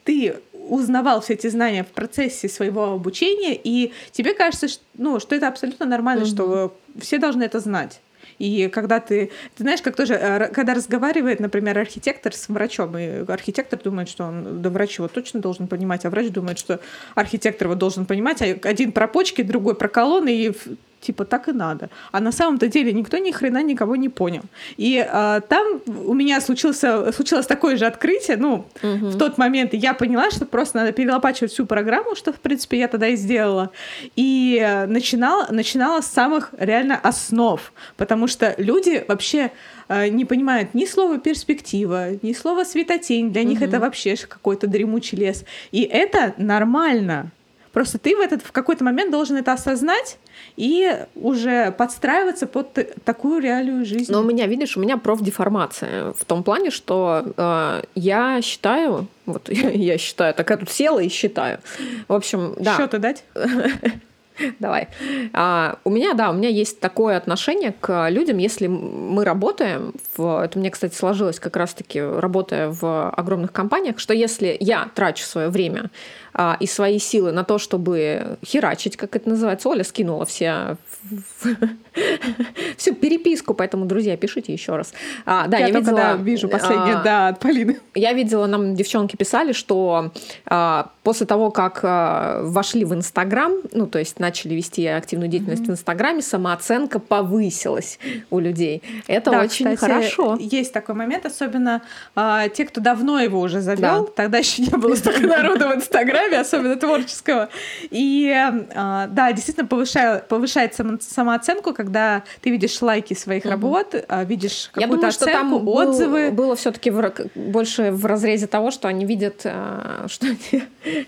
ты 0.04 0.36
узнавал 0.68 1.20
все 1.20 1.34
эти 1.34 1.48
знания 1.48 1.84
в 1.84 1.88
процессе 1.88 2.48
своего 2.48 2.92
обучения, 2.92 3.58
и 3.62 3.92
тебе 4.12 4.34
кажется, 4.34 4.68
что, 4.68 4.82
ну, 4.94 5.20
что 5.20 5.34
это 5.34 5.48
абсолютно 5.48 5.86
нормально, 5.86 6.24
что 6.24 6.76
все 7.00 7.18
должны 7.18 7.42
это 7.44 7.60
знать. 7.60 8.00
И 8.38 8.68
когда 8.68 9.00
ты, 9.00 9.30
ты 9.56 9.62
знаешь, 9.62 9.82
как 9.82 9.96
тоже, 9.96 10.14
э, 10.14 10.48
когда 10.52 10.74
разговаривает, 10.74 11.40
например, 11.40 11.78
архитектор 11.78 12.34
с 12.34 12.48
врачом, 12.48 12.96
и 12.96 13.24
архитектор 13.30 13.78
думает, 13.78 14.08
что 14.08 14.24
он, 14.24 14.62
да 14.62 14.70
врач 14.70 14.98
его 14.98 15.08
точно 15.08 15.40
должен 15.40 15.66
понимать, 15.66 16.04
а 16.04 16.10
врач 16.10 16.30
думает, 16.30 16.58
что 16.58 16.80
архитектор 17.14 17.66
его 17.68 17.74
должен 17.74 18.06
понимать, 18.06 18.42
а 18.42 18.56
один 18.68 18.92
про 18.92 19.08
почки, 19.08 19.42
другой 19.42 19.74
про 19.74 19.88
колонны, 19.88 20.34
и 20.34 20.52
типа 21.00 21.24
так 21.24 21.48
и 21.48 21.52
надо. 21.52 21.90
А 22.12 22.20
на 22.20 22.32
самом-то 22.32 22.68
деле 22.68 22.92
никто 22.92 23.18
ни 23.18 23.30
хрена 23.30 23.62
никого 23.62 23.96
не 23.96 24.08
понял. 24.08 24.42
И 24.76 25.04
а, 25.08 25.40
там 25.40 25.80
у 25.86 26.14
меня 26.14 26.40
случился, 26.40 27.12
случилось 27.12 27.46
такое 27.46 27.76
же 27.76 27.86
открытие, 27.86 28.36
ну, 28.36 28.66
угу. 28.82 29.06
в 29.06 29.18
тот 29.18 29.38
момент 29.38 29.74
я 29.74 29.94
поняла, 29.94 30.30
что 30.30 30.46
просто 30.46 30.78
надо 30.78 30.92
перелопачивать 30.92 31.52
всю 31.52 31.66
программу, 31.66 32.14
что, 32.14 32.32
в 32.32 32.40
принципе, 32.40 32.78
я 32.78 32.88
тогда 32.88 33.08
и 33.08 33.16
сделала. 33.16 33.70
И 34.16 34.84
начинала, 34.88 35.46
начинала 35.50 36.00
с 36.00 36.06
самых 36.06 36.50
реально 36.58 36.98
основ, 36.98 37.72
потому 37.96 38.26
что 38.26 38.54
люди 38.58 39.04
вообще 39.08 39.50
а, 39.88 40.08
не 40.08 40.24
понимают 40.24 40.74
ни 40.74 40.84
слова 40.84 41.18
перспектива, 41.18 42.10
ни 42.22 42.32
слова 42.32 42.64
светотень. 42.64 43.32
Для 43.32 43.42
угу. 43.42 43.50
них 43.50 43.62
это 43.62 43.80
вообще 43.80 44.16
какой-то 44.16 44.66
дремучий 44.66 45.18
лес. 45.18 45.44
И 45.72 45.82
это 45.82 46.34
нормально. 46.36 47.30
Просто 47.78 47.98
ты 47.98 48.16
в 48.16 48.18
этот 48.18 48.42
в 48.42 48.50
какой-то 48.50 48.82
момент 48.82 49.12
должен 49.12 49.36
это 49.36 49.52
осознать 49.52 50.18
и 50.56 50.98
уже 51.14 51.70
подстраиваться 51.70 52.48
под 52.48 52.76
такую 53.04 53.40
реалию 53.40 53.84
жизни. 53.84 54.12
Но 54.12 54.18
у 54.18 54.24
меня, 54.24 54.48
видишь, 54.48 54.76
у 54.76 54.80
меня 54.80 54.96
профдеформация 54.96 56.12
в 56.14 56.24
том 56.24 56.42
плане, 56.42 56.72
что 56.72 57.22
э, 57.36 57.82
я 57.94 58.42
считаю, 58.42 59.06
вот 59.26 59.48
я, 59.48 59.70
я 59.92 59.96
считаю, 59.96 60.34
так 60.34 60.50
я 60.50 60.56
тут 60.56 60.70
села 60.70 60.98
и 60.98 61.08
считаю. 61.08 61.60
В 62.08 62.14
общем, 62.14 62.56
да. 62.58 62.76
Счеты 62.76 62.98
дать? 62.98 63.22
Давай. 64.58 64.88
А, 65.32 65.78
у 65.84 65.90
меня, 65.90 66.14
да, 66.14 66.30
у 66.30 66.32
меня 66.32 66.48
есть 66.48 66.80
такое 66.80 67.16
отношение 67.16 67.72
к 67.78 68.08
людям, 68.10 68.38
если 68.38 68.66
мы 68.66 69.24
работаем, 69.24 69.94
в, 70.16 70.42
это 70.44 70.58
мне, 70.58 70.70
кстати, 70.70 70.94
сложилось 70.94 71.38
как 71.38 71.56
раз-таки, 71.56 72.00
работая 72.00 72.70
в 72.70 73.10
огромных 73.10 73.52
компаниях, 73.52 74.00
что 74.00 74.14
если 74.14 74.56
я 74.58 74.90
трачу 74.94 75.24
свое 75.24 75.48
время 75.48 75.90
а, 76.34 76.56
и 76.60 76.66
свои 76.66 76.98
силы 76.98 77.32
на 77.32 77.44
то, 77.44 77.58
чтобы 77.58 78.38
херачить, 78.44 78.96
как 78.96 79.16
это 79.16 79.28
называется, 79.28 79.68
Оля 79.68 79.84
скинула 79.84 80.24
все 80.24 80.76
всю 82.76 82.94
переписку, 82.94 83.54
поэтому, 83.54 83.86
друзья, 83.86 84.16
пишите 84.16 84.52
еще 84.52 84.76
раз. 84.76 84.92
А, 85.24 85.46
да, 85.46 85.58
я, 85.58 85.68
я 85.68 85.78
видела, 85.78 85.96
да, 85.96 86.16
вижу 86.16 86.48
последнее, 86.48 86.96
а, 86.96 87.02
да, 87.02 87.28
от 87.28 87.40
Полины. 87.40 87.80
Я 87.94 88.12
видела, 88.12 88.46
нам 88.46 88.74
девчонки 88.74 89.16
писали, 89.16 89.52
что 89.52 90.12
а, 90.46 90.90
после 91.02 91.26
того, 91.26 91.50
как 91.50 91.80
а, 91.82 92.42
вошли 92.44 92.84
в 92.84 92.94
Инстаграм, 92.94 93.52
ну, 93.72 93.86
то 93.86 93.98
есть 93.98 94.20
начали 94.20 94.54
вести 94.54 94.86
активную 94.86 95.28
деятельность 95.28 95.62
mm-hmm. 95.62 95.66
в 95.66 95.70
Инстаграме, 95.70 96.22
самооценка 96.22 96.98
повысилась 96.98 97.98
у 98.30 98.38
людей. 98.38 98.82
Это 99.06 99.30
да, 99.30 99.40
очень 99.40 99.74
кстати, 99.74 99.92
хорошо. 99.92 100.36
Есть 100.38 100.72
такой 100.72 100.94
момент, 100.94 101.26
особенно 101.26 101.82
а, 102.14 102.48
те, 102.48 102.64
кто 102.64 102.80
давно 102.80 103.20
его 103.20 103.40
уже 103.40 103.60
завел, 103.60 104.04
да. 104.04 104.12
тогда 104.14 104.38
еще 104.38 104.62
не 104.62 104.76
было 104.76 104.94
столько 104.94 105.26
народа 105.26 105.68
в 105.68 105.74
Инстаграме, 105.76 106.17
особенно 106.36 106.76
творческого. 106.76 107.48
И 107.90 108.30
а, 108.74 109.06
да, 109.08 109.32
действительно 109.32 109.66
повышает, 109.66 110.28
повышает 110.28 110.76
самооценку, 111.00 111.72
когда 111.72 112.22
ты 112.40 112.50
видишь 112.50 112.80
лайки 112.82 113.14
своих 113.14 113.44
угу. 113.44 113.50
работ, 113.50 113.94
а, 114.08 114.24
видишь 114.24 114.70
какую-то 114.72 114.80
Я 114.80 114.86
думаю, 114.86 115.08
оценку, 115.08 115.24
что 115.24 115.32
там 115.32 115.68
отзывы. 115.68 116.28
Был, 116.28 116.36
было 116.36 116.56
все-таки 116.56 116.92
больше 117.34 117.90
в 117.90 118.04
разрезе 118.06 118.46
того, 118.46 118.70
что 118.70 118.88
они 118.88 119.04
видят, 119.04 119.42
а, 119.44 120.06
что, 120.08 120.26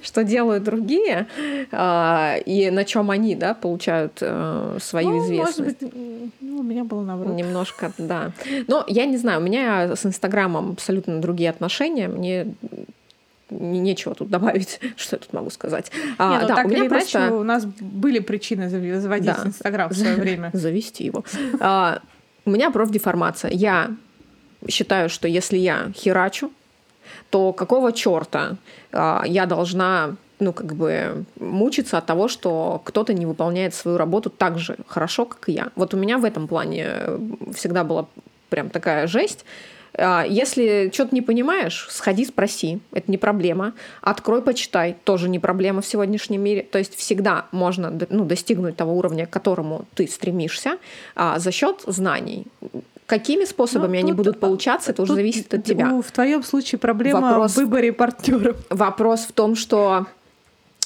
что 0.03 0.25
делают 0.25 0.64
другие, 0.64 1.27
и 1.73 2.70
на 2.73 2.85
чем 2.85 3.11
они 3.11 3.35
да, 3.35 3.55
получают 3.55 4.16
свою 4.18 5.11
ну, 5.11 5.27
известность. 5.27 5.59
Может 5.59 5.79
быть, 5.81 5.94
ну, 6.40 6.59
у 6.61 6.62
меня 6.62 6.85
было 6.85 7.03
наоборот. 7.03 7.35
Немножко, 7.35 7.92
да. 7.99 8.33
Но 8.66 8.85
я 8.87 9.07
не 9.07 9.16
знаю, 9.16 9.40
у 9.40 9.42
меня 9.42 9.94
с 9.94 10.07
Инстаграмом 10.07 10.73
абсолютно 10.73 11.20
другие 11.20 11.51
отношения. 11.51 12.09
Мне 12.09 12.31
не, 12.31 12.55
нечего 13.51 14.15
тут 14.15 14.29
добавить, 14.29 14.81
что 14.97 15.17
я 15.17 15.21
тут 15.21 15.33
могу 15.33 15.51
сказать. 15.51 15.91
Не, 15.95 16.15
А, 16.19 16.41
ну 16.41 16.49
да, 16.49 16.57
так 16.57 16.67
у 16.67 16.69
меня 16.69 16.79
или 16.79 16.87
иначе, 16.89 17.19
просто... 17.19 17.35
у 17.35 17.43
нас 17.43 17.65
были 17.65 18.19
причины 18.19 18.69
заводить 19.01 19.27
Да. 19.27 19.43
Инстаграм 19.47 19.91
в 19.91 19.97
свое 19.97 20.15
время. 20.17 20.51
Завести 20.53 21.05
его. 21.05 21.25
А, 21.61 22.01
У 22.45 22.51
меня 22.51 22.71
профдеформация. 22.71 23.51
Я 23.51 23.91
считаю, 24.69 25.09
что 25.09 25.29
если 25.29 25.57
я 25.57 25.91
херачу, 25.95 26.51
то 27.31 27.53
какого 27.53 27.93
черта 27.93 28.57
а, 28.93 29.23
я 29.27 29.47
должна 29.47 30.17
ну, 30.41 30.53
как 30.53 30.75
бы 30.75 31.25
мучиться 31.39 31.99
от 31.99 32.07
того, 32.07 32.27
что 32.29 32.81
кто-то 32.85 33.13
не 33.13 33.27
выполняет 33.27 33.75
свою 33.75 33.99
работу 33.99 34.31
так 34.31 34.59
же 34.59 34.77
хорошо, 34.87 35.27
как 35.27 35.49
и 35.49 35.53
я. 35.53 35.69
Вот 35.77 35.95
у 35.95 35.99
меня 35.99 36.19
в 36.19 36.25
этом 36.25 36.49
плане 36.49 36.97
всегда 37.55 37.85
была 37.85 38.07
прям 38.49 38.71
такая 38.71 39.07
жесть. 39.07 39.45
А, 39.94 40.24
Если 40.29 40.90
что-то 40.92 41.14
не 41.14 41.22
понимаешь, 41.22 41.87
сходи, 41.90 42.24
спроси. 42.24 42.81
Это 42.92 43.11
не 43.11 43.18
проблема. 43.18 43.72
Открой, 44.00 44.42
почитай. 44.42 44.96
Тоже 45.05 45.29
не 45.29 45.38
проблема 45.38 45.81
в 45.83 45.87
сегодняшнем 45.87 46.42
мире. 46.42 46.62
То 46.62 46.79
есть 46.79 46.94
всегда 46.96 47.46
можно 47.53 47.92
ну, 48.11 48.24
достигнуть 48.24 48.76
того 48.76 48.96
уровня, 48.96 49.26
к 49.26 49.31
которому 49.31 49.85
ты 49.94 50.07
стремишься, 50.09 50.79
а, 51.16 51.38
за 51.38 51.50
счет 51.53 51.83
знаний. 51.87 52.46
Какими 53.07 53.44
способами 53.44 53.96
Ну, 53.96 54.03
они 54.05 54.09
тут- 54.12 54.16
будут 54.18 54.40
получаться, 54.40 54.92
это 54.92 55.03
уже 55.03 55.14
зависит 55.14 55.53
от 55.53 55.64
тебя. 55.64 55.92
у- 55.92 56.00
В 56.03 56.12
твоем 56.12 56.44
случае 56.44 56.79
проблема 56.79 57.20
Вопрос- 57.20 57.55
в 57.55 57.57
выборе 57.57 57.92
партнеров. 57.92 58.57
Вопрос 58.70 59.20
в 59.22 59.33
том, 59.33 59.57
что 59.57 60.07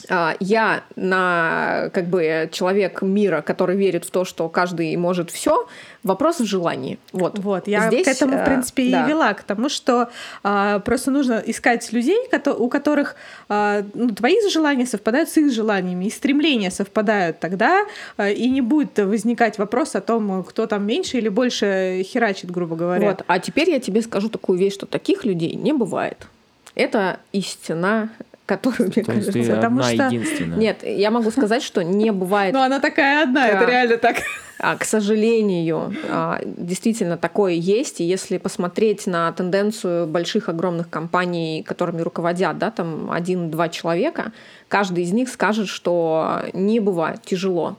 я 0.09 0.85
на 0.97 1.91
как 1.93 2.07
бы 2.07 2.49
человек 2.53 3.03
мира, 3.03 3.43
который 3.43 3.77
верит 3.77 4.05
в 4.05 4.11
то, 4.11 4.25
что 4.25 4.49
каждый 4.49 4.95
может 4.97 5.31
все. 5.31 5.67
Вопрос 6.03 6.41
в 6.41 6.45
желании. 6.45 6.99
Вот. 7.13 7.39
Вот, 7.39 7.67
я 7.67 7.89
Здесь, 7.89 8.05
к 8.05 8.11
этому, 8.11 8.37
в 8.37 8.41
э, 8.41 8.45
принципе, 8.45 8.91
да. 8.91 9.05
и 9.05 9.09
вела, 9.09 9.33
к 9.33 9.43
тому, 9.43 9.71
что 9.71 10.11
а, 10.43 10.81
просто 10.81 11.11
нужно 11.11 11.43
искать 11.47 11.91
людей, 11.93 12.19
у 12.59 12.69
которых 12.69 13.17
а, 13.49 13.83
ну, 13.95 14.11
твои 14.11 14.37
желания 14.51 14.85
совпадают 14.85 15.31
с 15.31 15.39
их 15.39 15.51
желаниями, 15.51 16.05
и 16.05 16.11
стремления 16.11 16.71
совпадают 16.71 17.41
тогда, 17.41 17.87
а, 18.19 18.29
и 18.29 18.51
не 18.51 18.61
будет 18.61 18.99
возникать 18.99 19.57
вопрос 19.57 19.95
о 19.95 20.03
том, 20.03 20.45
кто 20.45 20.67
там 20.67 20.87
меньше 20.87 21.17
или 21.17 21.31
больше 21.31 22.03
херачит, 22.05 22.51
грубо 22.51 22.77
говоря. 22.77 23.11
Вот. 23.11 23.25
А 23.27 23.39
теперь 23.39 23.71
я 23.71 23.81
тебе 23.81 24.03
скажу 24.03 24.29
такую 24.29 24.59
вещь, 24.59 24.75
что 24.75 24.87
таких 24.87 25.25
людей 25.25 25.55
не 25.55 25.73
бывает. 25.73 26.27
Это 26.75 27.21
истина, 27.33 28.11
которую, 28.47 28.91
мне 28.95 29.03
То 29.05 29.13
есть 29.13 29.29
ты 29.29 29.33
кажется... 29.33 29.55
потому 29.57 29.81
одна 29.81 29.95
что- 29.95 30.07
единственная. 30.07 30.59
Нет, 30.59 30.83
я 30.83 31.11
могу 31.11 31.31
сказать, 31.31 31.63
что 31.63 31.83
не 31.83 32.13
бывает 32.13 32.53
Но 32.53 32.63
она 32.63 32.81
такая 32.81 33.23
одна, 33.23 33.49
это 33.49 33.65
реально 33.65 33.97
так. 33.97 34.17
А, 34.59 34.77
К 34.77 34.85
сожалению, 34.85 35.95
а, 36.09 36.41
действительно 36.45 37.17
такое 37.17 37.55
есть. 37.55 38.01
И 38.01 38.05
если 38.05 38.39
посмотреть 38.39 39.07
на 39.07 39.33
тенденцию 39.33 40.07
больших 40.07 40.49
огромных 40.49 40.89
компаний, 40.89 41.65
которыми 41.67 42.03
руководят, 42.03 42.59
да, 42.59 42.71
там 42.71 43.11
один-два 43.11 43.69
человека, 43.69 44.33
каждый 44.69 45.05
из 45.05 45.13
них 45.13 45.29
скажет, 45.29 45.69
что 45.69 46.43
не 46.53 46.81
бывает 46.81 47.23
тяжело. 47.23 47.77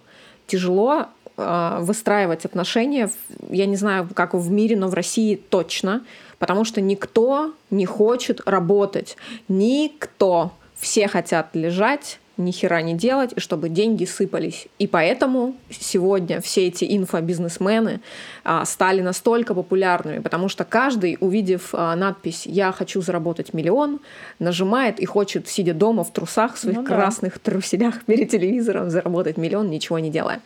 Тяжело 0.48 1.08
а, 1.38 1.80
выстраивать 1.82 2.46
отношения, 2.46 3.10
я 3.50 3.66
не 3.66 3.76
знаю, 3.76 4.10
как 4.14 4.34
в 4.34 4.52
мире, 4.52 4.76
но 4.76 4.88
в 4.88 4.94
России 4.94 5.36
точно, 5.36 6.04
потому 6.40 6.66
что 6.66 6.82
никто 6.82 7.54
не 7.72 7.86
хочет 7.86 8.42
работать. 8.46 9.18
Никто. 9.48 10.52
Все 10.76 11.08
хотят 11.08 11.50
лежать, 11.54 12.20
ни 12.38 12.52
хера 12.52 12.82
не 12.82 12.94
делать, 12.94 13.32
и 13.36 13.40
чтобы 13.40 13.70
деньги 13.70 14.06
сыпались. 14.06 14.68
И 14.78 14.88
поэтому 14.88 15.56
сегодня 15.70 16.42
все 16.42 16.68
эти 16.68 16.86
инфобизнесмены 16.98 18.02
а, 18.44 18.66
стали 18.66 19.02
настолько 19.02 19.54
популярными, 19.54 20.20
потому 20.20 20.50
что 20.50 20.66
каждый, 20.66 21.18
увидев 21.20 21.70
а, 21.74 21.96
надпись 21.96 22.46
«Я 22.46 22.72
хочу 22.72 23.02
заработать 23.02 23.54
миллион», 23.54 24.00
нажимает 24.40 25.00
и 25.00 25.06
хочет, 25.06 25.48
сидя 25.48 25.74
дома 25.74 26.04
в 26.04 26.12
трусах, 26.12 26.56
в 26.56 26.60
своих 26.60 26.78
Ну 26.78 26.84
да. 26.84 26.96
красных 26.96 27.40
труселях 27.40 28.04
перед 28.04 28.30
телевизором, 28.30 28.90
заработать 28.90 29.38
миллион, 29.38 29.70
ничего 29.70 30.00
не 30.00 30.10
делая. 30.10 30.42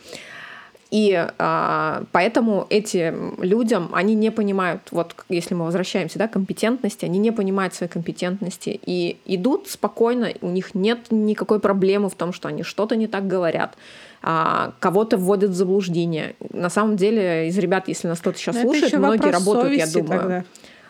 И 0.90 1.14
а, 1.38 2.02
поэтому 2.10 2.66
этим 2.68 3.40
людям, 3.40 3.90
они 3.92 4.14
не 4.14 4.30
понимают, 4.30 4.82
вот 4.90 5.14
если 5.28 5.54
мы 5.54 5.64
возвращаемся, 5.64 6.18
да, 6.18 6.26
компетентности, 6.26 7.04
они 7.04 7.18
не 7.18 7.30
понимают 7.30 7.74
своей 7.74 7.90
компетентности 7.92 8.80
и 8.84 9.18
идут 9.26 9.68
спокойно, 9.68 10.30
у 10.40 10.48
них 10.48 10.74
нет 10.74 10.98
никакой 11.10 11.60
проблемы 11.60 12.08
в 12.10 12.14
том, 12.16 12.32
что 12.32 12.48
они 12.48 12.64
что-то 12.64 12.96
не 12.96 13.06
так 13.06 13.28
говорят, 13.28 13.76
а, 14.22 14.72
кого-то 14.80 15.16
вводят 15.16 15.50
в 15.50 15.54
заблуждение. 15.54 16.34
На 16.52 16.70
самом 16.70 16.96
деле 16.96 17.48
из 17.48 17.56
ребят, 17.56 17.86
если 17.86 18.08
нас 18.08 18.18
кто-то 18.18 18.38
сейчас 18.38 18.56
Но 18.56 18.62
слушает, 18.62 18.92
многие 18.94 19.30
работают, 19.30 19.76
я 19.78 19.86
думаю. 19.86 20.20
тогда. 20.20 20.44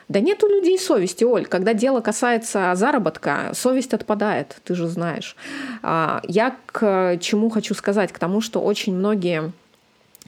Да 0.08 0.18
нет 0.18 0.42
у 0.42 0.48
людей 0.48 0.76
совести, 0.76 1.22
Оль. 1.22 1.46
Когда 1.46 1.72
дело 1.72 2.00
касается 2.00 2.72
заработка, 2.74 3.52
совесть 3.54 3.94
отпадает, 3.94 4.56
ты 4.64 4.74
же 4.74 4.88
знаешь. 4.88 5.36
А, 5.82 6.20
Я 6.26 6.56
к 6.66 7.16
чему 7.20 7.48
хочу 7.48 7.74
сказать? 7.74 8.10
К 8.10 8.18
тому, 8.18 8.40
что 8.40 8.60
очень 8.60 8.92
многие 8.92 9.52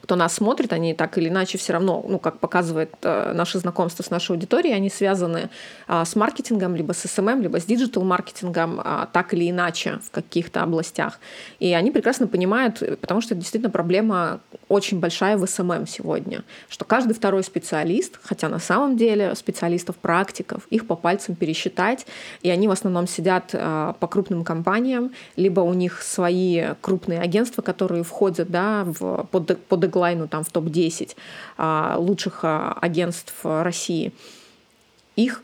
кто 0.02 0.16
нас 0.16 0.34
смотрит, 0.34 0.72
они 0.72 0.94
так 0.94 1.16
или 1.16 1.28
иначе 1.28 1.58
все 1.58 1.72
равно, 1.72 2.04
ну, 2.06 2.18
как 2.18 2.40
показывает 2.40 2.92
э, 3.02 3.32
наше 3.34 3.60
знакомство 3.60 4.02
с 4.02 4.10
нашей 4.10 4.32
аудиторией, 4.32 4.74
они 4.74 4.90
связаны 4.90 5.48
а, 5.86 6.04
с 6.04 6.16
маркетингом, 6.16 6.74
либо 6.74 6.92
с 6.92 7.04
SMM, 7.04 7.40
либо 7.40 7.60
с 7.60 7.64
диджитал-маркетингом, 7.64 8.80
а, 8.82 9.08
так 9.12 9.32
или 9.32 9.48
иначе 9.48 10.00
в 10.04 10.10
каких-то 10.10 10.62
областях. 10.62 11.20
И 11.60 11.72
они 11.72 11.92
прекрасно 11.92 12.26
понимают, 12.26 12.82
э, 12.82 12.96
потому 12.96 13.20
что 13.20 13.34
это 13.34 13.42
действительно 13.42 13.70
проблема 13.70 14.40
очень 14.68 14.98
большая 14.98 15.36
в 15.36 15.44
SMM 15.44 15.86
сегодня, 15.88 16.42
что 16.68 16.84
каждый 16.84 17.12
второй 17.14 17.44
специалист, 17.44 18.18
хотя 18.22 18.48
на 18.48 18.58
самом 18.58 18.96
деле 18.96 19.34
специалистов-практиков, 19.36 20.66
их 20.70 20.86
по 20.86 20.96
пальцам 20.96 21.36
пересчитать, 21.36 22.06
и 22.42 22.50
они 22.50 22.66
в 22.66 22.72
основном 22.72 23.06
сидят 23.06 23.50
а, 23.54 23.92
по 24.00 24.08
крупным 24.08 24.42
компаниям, 24.42 25.12
либо 25.36 25.60
у 25.60 25.74
них 25.74 26.02
свои 26.02 26.74
крупные 26.80 27.20
агентства, 27.20 27.62
которые 27.62 28.02
входят 28.02 28.50
да, 28.50 28.82
в, 28.84 29.28
по, 29.30 29.38
д- 29.38 29.54
по 29.92 29.98
Tagline 29.98 30.25
у 30.25 30.28
там, 30.28 30.42
в 30.42 30.50
топ-10 30.50 31.16
а, 31.58 31.96
лучших 31.98 32.40
а, 32.44 32.76
агентств 32.80 33.34
а, 33.44 33.62
России. 33.62 34.12
Их 35.16 35.42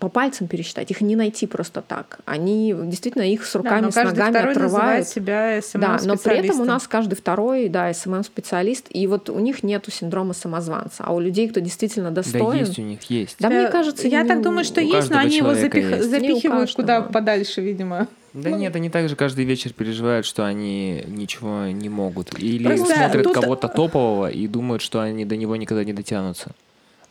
по 0.00 0.08
пальцам 0.08 0.48
пересчитать, 0.48 0.90
их 0.90 1.00
не 1.02 1.14
найти 1.14 1.46
просто 1.46 1.82
так. 1.82 2.18
Они 2.24 2.74
действительно 2.84 3.22
их 3.22 3.44
с 3.44 3.52
Да, 3.52 3.58
руками, 3.58 3.80
но 3.82 3.90
с 3.90 3.94
каждый 3.94 4.18
ногами 4.18 4.32
второй 4.32 4.52
отрывают. 4.52 5.08
себя 5.08 5.60
Да, 5.74 5.98
но 6.04 6.16
при 6.16 6.38
этом 6.38 6.60
у 6.60 6.64
нас 6.64 6.88
каждый 6.88 7.14
второй, 7.14 7.68
да, 7.68 7.92
СММ-специалист, 7.92 8.86
и 8.90 9.06
вот 9.06 9.28
у 9.30 9.38
них 9.38 9.62
нету 9.62 9.90
синдрома 9.90 10.32
самозванца. 10.32 11.04
А 11.06 11.12
у 11.12 11.20
людей, 11.20 11.48
кто 11.48 11.60
действительно 11.60 12.10
Да 12.10 12.22
достоин... 12.22 12.60
есть 12.64 12.78
у 12.78 12.82
них, 12.82 13.02
есть. 13.04 13.36
Да, 13.38 13.48
мне 13.48 13.64
Э, 13.64 13.70
кажется, 13.70 14.08
я 14.08 14.22
не 14.22 14.28
так 14.28 14.38
у- 14.40 14.42
думаю, 14.42 14.64
что 14.64 14.80
у 14.80 14.84
есть, 14.84 15.10
но 15.10 15.18
они 15.18 15.36
его 15.36 15.54
запих- 15.54 15.90
есть. 15.98 16.10
Запихивают 16.10 16.74
куда 16.74 17.02
подальше, 17.02 17.60
видимо. 17.60 18.08
Да 18.32 18.50
Ну, 18.50 18.56
нет, 18.58 18.74
они 18.76 18.88
также 18.90 19.16
каждый 19.16 19.44
вечер 19.44 19.72
переживают, 19.72 20.24
что 20.24 20.46
они 20.46 21.04
ничего 21.08 21.66
не 21.66 21.88
могут. 21.88 22.38
Или 22.38 22.64
Просто 22.64 22.94
смотрят 22.94 23.24
тут- 23.24 23.34
кого-то 23.34 23.68
топового 23.68 24.30
и 24.30 24.46
думают, 24.46 24.82
что 24.82 25.00
они 25.00 25.24
до 25.24 25.36
него 25.36 25.56
никогда 25.56 25.82
не 25.84 25.92
дотянутся. 25.92 26.52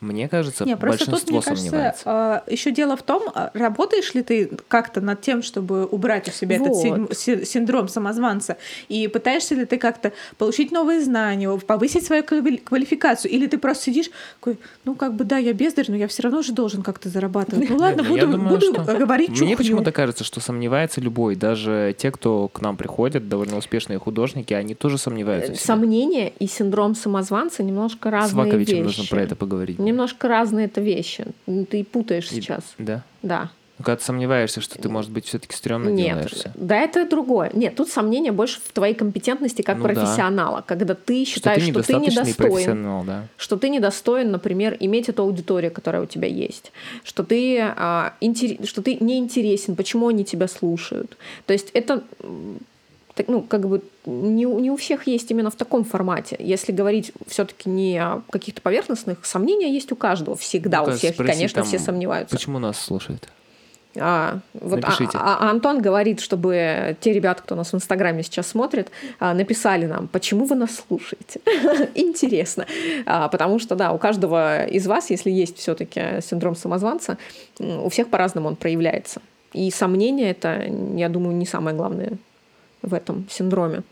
Мне 0.01 0.29
кажется, 0.29 0.63
Не, 0.65 0.77
просто 0.77 1.05
тут, 1.05 1.09
большинство 1.09 1.35
мне 1.35 1.41
кажется, 1.71 2.03
сомневается. 2.03 2.43
еще 2.49 2.71
дело 2.71 2.95
в 2.95 3.03
том, 3.03 3.23
а, 3.35 3.51
работаешь 3.53 4.13
ли 4.13 4.23
ты 4.23 4.49
как-то 4.69 5.01
над 5.01 5.19
тем, 5.21 5.41
чтобы 5.43 5.85
убрать 5.85 6.29
у 6.29 6.31
себя 6.31 6.55
этот 6.55 6.69
Вот. 6.69 6.81
син- 6.81 7.07
си- 7.13 7.45
синдром 7.45 7.89
самозванца, 7.89 8.55
и 8.87 9.07
пытаешься 9.09 9.55
ли 9.55 9.65
ты 9.65 9.77
как-то 9.77 10.13
получить 10.37 10.71
новые 10.71 11.01
знания, 11.01 11.49
повысить 11.57 12.05
свою 12.05 12.23
квали- 12.23 12.57
квалификацию, 12.63 13.31
или 13.31 13.45
ты 13.47 13.57
просто 13.57 13.83
сидишь, 13.85 14.09
такой, 14.39 14.57
ну 14.85 14.95
как 14.95 15.15
бы 15.15 15.25
да, 15.25 15.37
я 15.37 15.51
бездарь, 15.53 15.85
но 15.89 15.97
я 15.97 16.07
все 16.07 16.23
равно 16.23 16.41
же 16.43 16.53
должен 16.53 16.81
как-то 16.81 17.09
зарабатывать. 17.09 17.69
Ну 17.69 17.77
ладно, 17.77 18.01
я 18.03 18.07
буду, 18.07 18.27
думаю, 18.37 18.49
буду 18.49 18.73
что- 18.73 18.95
говорить 18.97 19.29
Мне 19.29 19.37
чухню. 19.37 19.57
почему-то 19.57 19.91
кажется, 19.91 20.23
что 20.23 20.39
сомневается 20.39 21.01
любой. 21.01 21.35
Даже 21.35 21.93
те, 21.97 22.11
кто 22.11 22.47
к 22.47 22.61
нам 22.61 22.77
приходят, 22.77 23.27
довольно 23.27 23.57
успешные 23.57 23.99
художники, 23.99 24.53
они 24.53 24.75
тоже 24.75 24.97
сомневаются. 24.97 25.55
Сомнение 25.55 26.31
и 26.39 26.47
синдром 26.47 26.95
самозванца 26.95 27.63
немножко 27.63 28.09
С 28.09 28.11
разные 28.11 28.45
Ваковичем 28.45 28.77
вещи. 28.77 28.85
нужно 28.85 29.03
про 29.09 29.21
это 29.23 29.35
поговорить. 29.35 29.77
Немножко 29.89 30.27
разные 30.27 30.65
это 30.65 30.81
вещи. 30.81 31.25
Ты 31.69 31.83
путаешь 31.83 32.31
И- 32.31 32.35
сейчас. 32.35 32.63
Да. 32.77 33.03
Да. 33.21 33.49
Ну, 33.77 33.85
когда 33.85 33.95
ты 33.95 34.03
сомневаешься, 34.03 34.59
что 34.59 34.77
ты, 34.77 34.89
может 34.89 35.09
быть, 35.09 35.25
все-таки 35.25 35.55
стрёмно 35.55 35.87
Нет, 35.87 36.07
делаешь 36.09 36.31
всё. 36.31 36.49
да, 36.55 36.75
это 36.81 37.09
другое. 37.09 37.49
Нет, 37.53 37.77
тут 37.77 37.87
сомнение 37.89 38.33
больше 38.33 38.59
в 38.59 38.73
твоей 38.73 38.93
компетентности 38.93 39.61
как 39.61 39.77
Ну 39.77 39.83
да. 39.87 39.93
профессионала, 39.93 40.61
когда 40.67 40.95
ты 40.95 41.23
Что 41.23 41.35
считаешь, 41.35 41.63
ты 41.63 41.71
что 41.71 41.83
ты 41.83 41.93
недостаточный 41.93 42.23
недостоин, 42.25 42.51
профессионал, 42.51 43.03
да. 43.05 43.27
что 43.37 43.55
ты 43.55 43.69
недостоин, 43.69 44.31
например, 44.31 44.75
иметь 44.81 45.07
эту 45.07 45.23
аудиторию, 45.23 45.71
которая 45.71 46.01
у 46.01 46.05
тебя 46.07 46.27
есть, 46.27 46.73
что 47.05 47.23
ты, 47.23 47.57
а, 47.61 48.15
интере- 48.19 48.59
что 48.65 48.81
ты 48.81 48.97
не 48.99 49.17
интересен, 49.17 49.77
почему 49.77 50.09
они 50.09 50.25
тебя 50.25 50.49
слушают. 50.49 51.15
То 51.45 51.53
есть 51.53 51.69
это 51.73 52.03
так, 53.19 53.27
ну, 53.27 53.41
как 53.41 53.67
бы 53.67 53.81
не, 54.05 54.45
у- 54.45 54.59
не 54.59 54.71
у 54.71 54.77
всех 54.77 55.05
есть 55.07 55.29
именно 55.31 55.49
в 55.51 55.55
таком 55.55 55.83
формате. 55.83 56.37
Если 56.39 56.71
говорить 56.71 57.11
все-таки 57.27 57.69
не 57.69 57.97
о 57.97 58.21
каких-то 58.29 58.61
поверхностных, 58.61 59.25
сомнения 59.25 59.71
есть 59.73 59.91
у 59.91 59.95
каждого. 59.97 60.37
Всегда 60.37 60.79
Ну-ка, 60.79 60.91
у 60.91 60.93
всех, 60.93 61.13
спроси 61.15 61.31
конечно, 61.33 61.55
там, 61.61 61.65
все 61.67 61.79
сомневаются. 61.79 62.35
Почему 62.35 62.59
нас 62.59 62.79
слушают? 62.79 63.27
А, 63.97 64.39
вот, 64.53 64.73
а- 64.83 64.87
Напишите. 64.87 65.17
а- 65.17 65.37
а 65.41 65.49
Антон 65.49 65.81
говорит, 65.81 66.21
чтобы 66.21 66.95
те 67.01 67.11
ребята, 67.11 67.41
кто 67.43 67.55
нас 67.55 67.73
в 67.73 67.75
Инстаграме 67.75 68.23
сейчас 68.23 68.47
смотрит, 68.47 68.89
а, 69.19 69.33
написали 69.33 69.85
нам, 69.85 70.07
почему 70.07 70.45
вы 70.45 70.55
нас 70.55 70.83
слушаете. 70.87 71.41
Интересно. 71.95 72.65
А, 73.05 73.27
Потому 73.27 73.59
что, 73.59 73.75
да, 73.75 73.91
у 73.91 73.97
каждого 73.97 74.65
из 74.65 74.87
вас, 74.87 75.09
если 75.09 75.31
есть 75.31 75.57
все-таки 75.57 76.21
синдром 76.21 76.55
самозванца, 76.55 77.17
у 77.59 77.89
всех 77.89 78.07
по-разному 78.09 78.47
он 78.47 78.55
проявляется. 78.55 79.21
И 79.53 79.71
сомнения 79.71 80.29
это, 80.31 80.63
я 80.95 81.09
думаю, 81.09 81.35
не 81.35 81.45
самое 81.47 81.75
главное 81.75 82.11
в 82.81 82.93
этом 82.93 83.27
синдроме. 83.29 83.83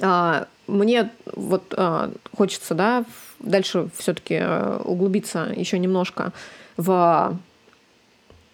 А, 0.00 0.46
мне 0.66 1.10
вот 1.34 1.74
а, 1.76 2.12
хочется, 2.36 2.74
да, 2.74 3.04
дальше 3.38 3.88
все-таки 3.96 4.34
э, 4.34 4.80
углубиться 4.84 5.52
еще 5.54 5.78
немножко 5.78 6.32
в, 6.76 7.38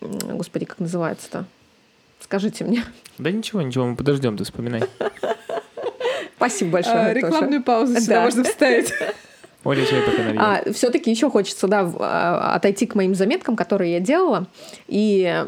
господи, 0.01 0.65
как 0.67 0.79
называется-то? 0.81 1.47
Скажите 2.21 2.65
мне. 2.65 2.85
Да 3.19 3.31
ничего, 3.31 3.63
ничего, 3.63 3.87
мы 3.87 3.97
подождем, 3.97 4.37
ты 4.37 4.45
вспоминай. 4.45 4.85
Спасибо 6.37 6.73
большое. 6.73 6.97
А, 6.97 7.15
рекламную 7.15 7.63
паузу 7.63 8.01
сюда 8.01 8.15
да. 8.15 8.23
можно 8.23 8.45
вставить. 8.45 8.93
Оля, 9.65 9.87
чай 9.87 10.03
пока 10.03 10.23
а, 10.39 10.73
Все-таки 10.73 11.11
еще 11.11 11.31
хочется, 11.31 11.69
да, 11.69 11.91
а, 11.99 12.55
отойти 12.57 12.87
к 12.87 12.95
моим 12.95 13.15
заметкам, 13.15 13.55
которые 13.55 13.93
я 13.93 14.01
делала. 14.01 14.47
И 14.89 15.47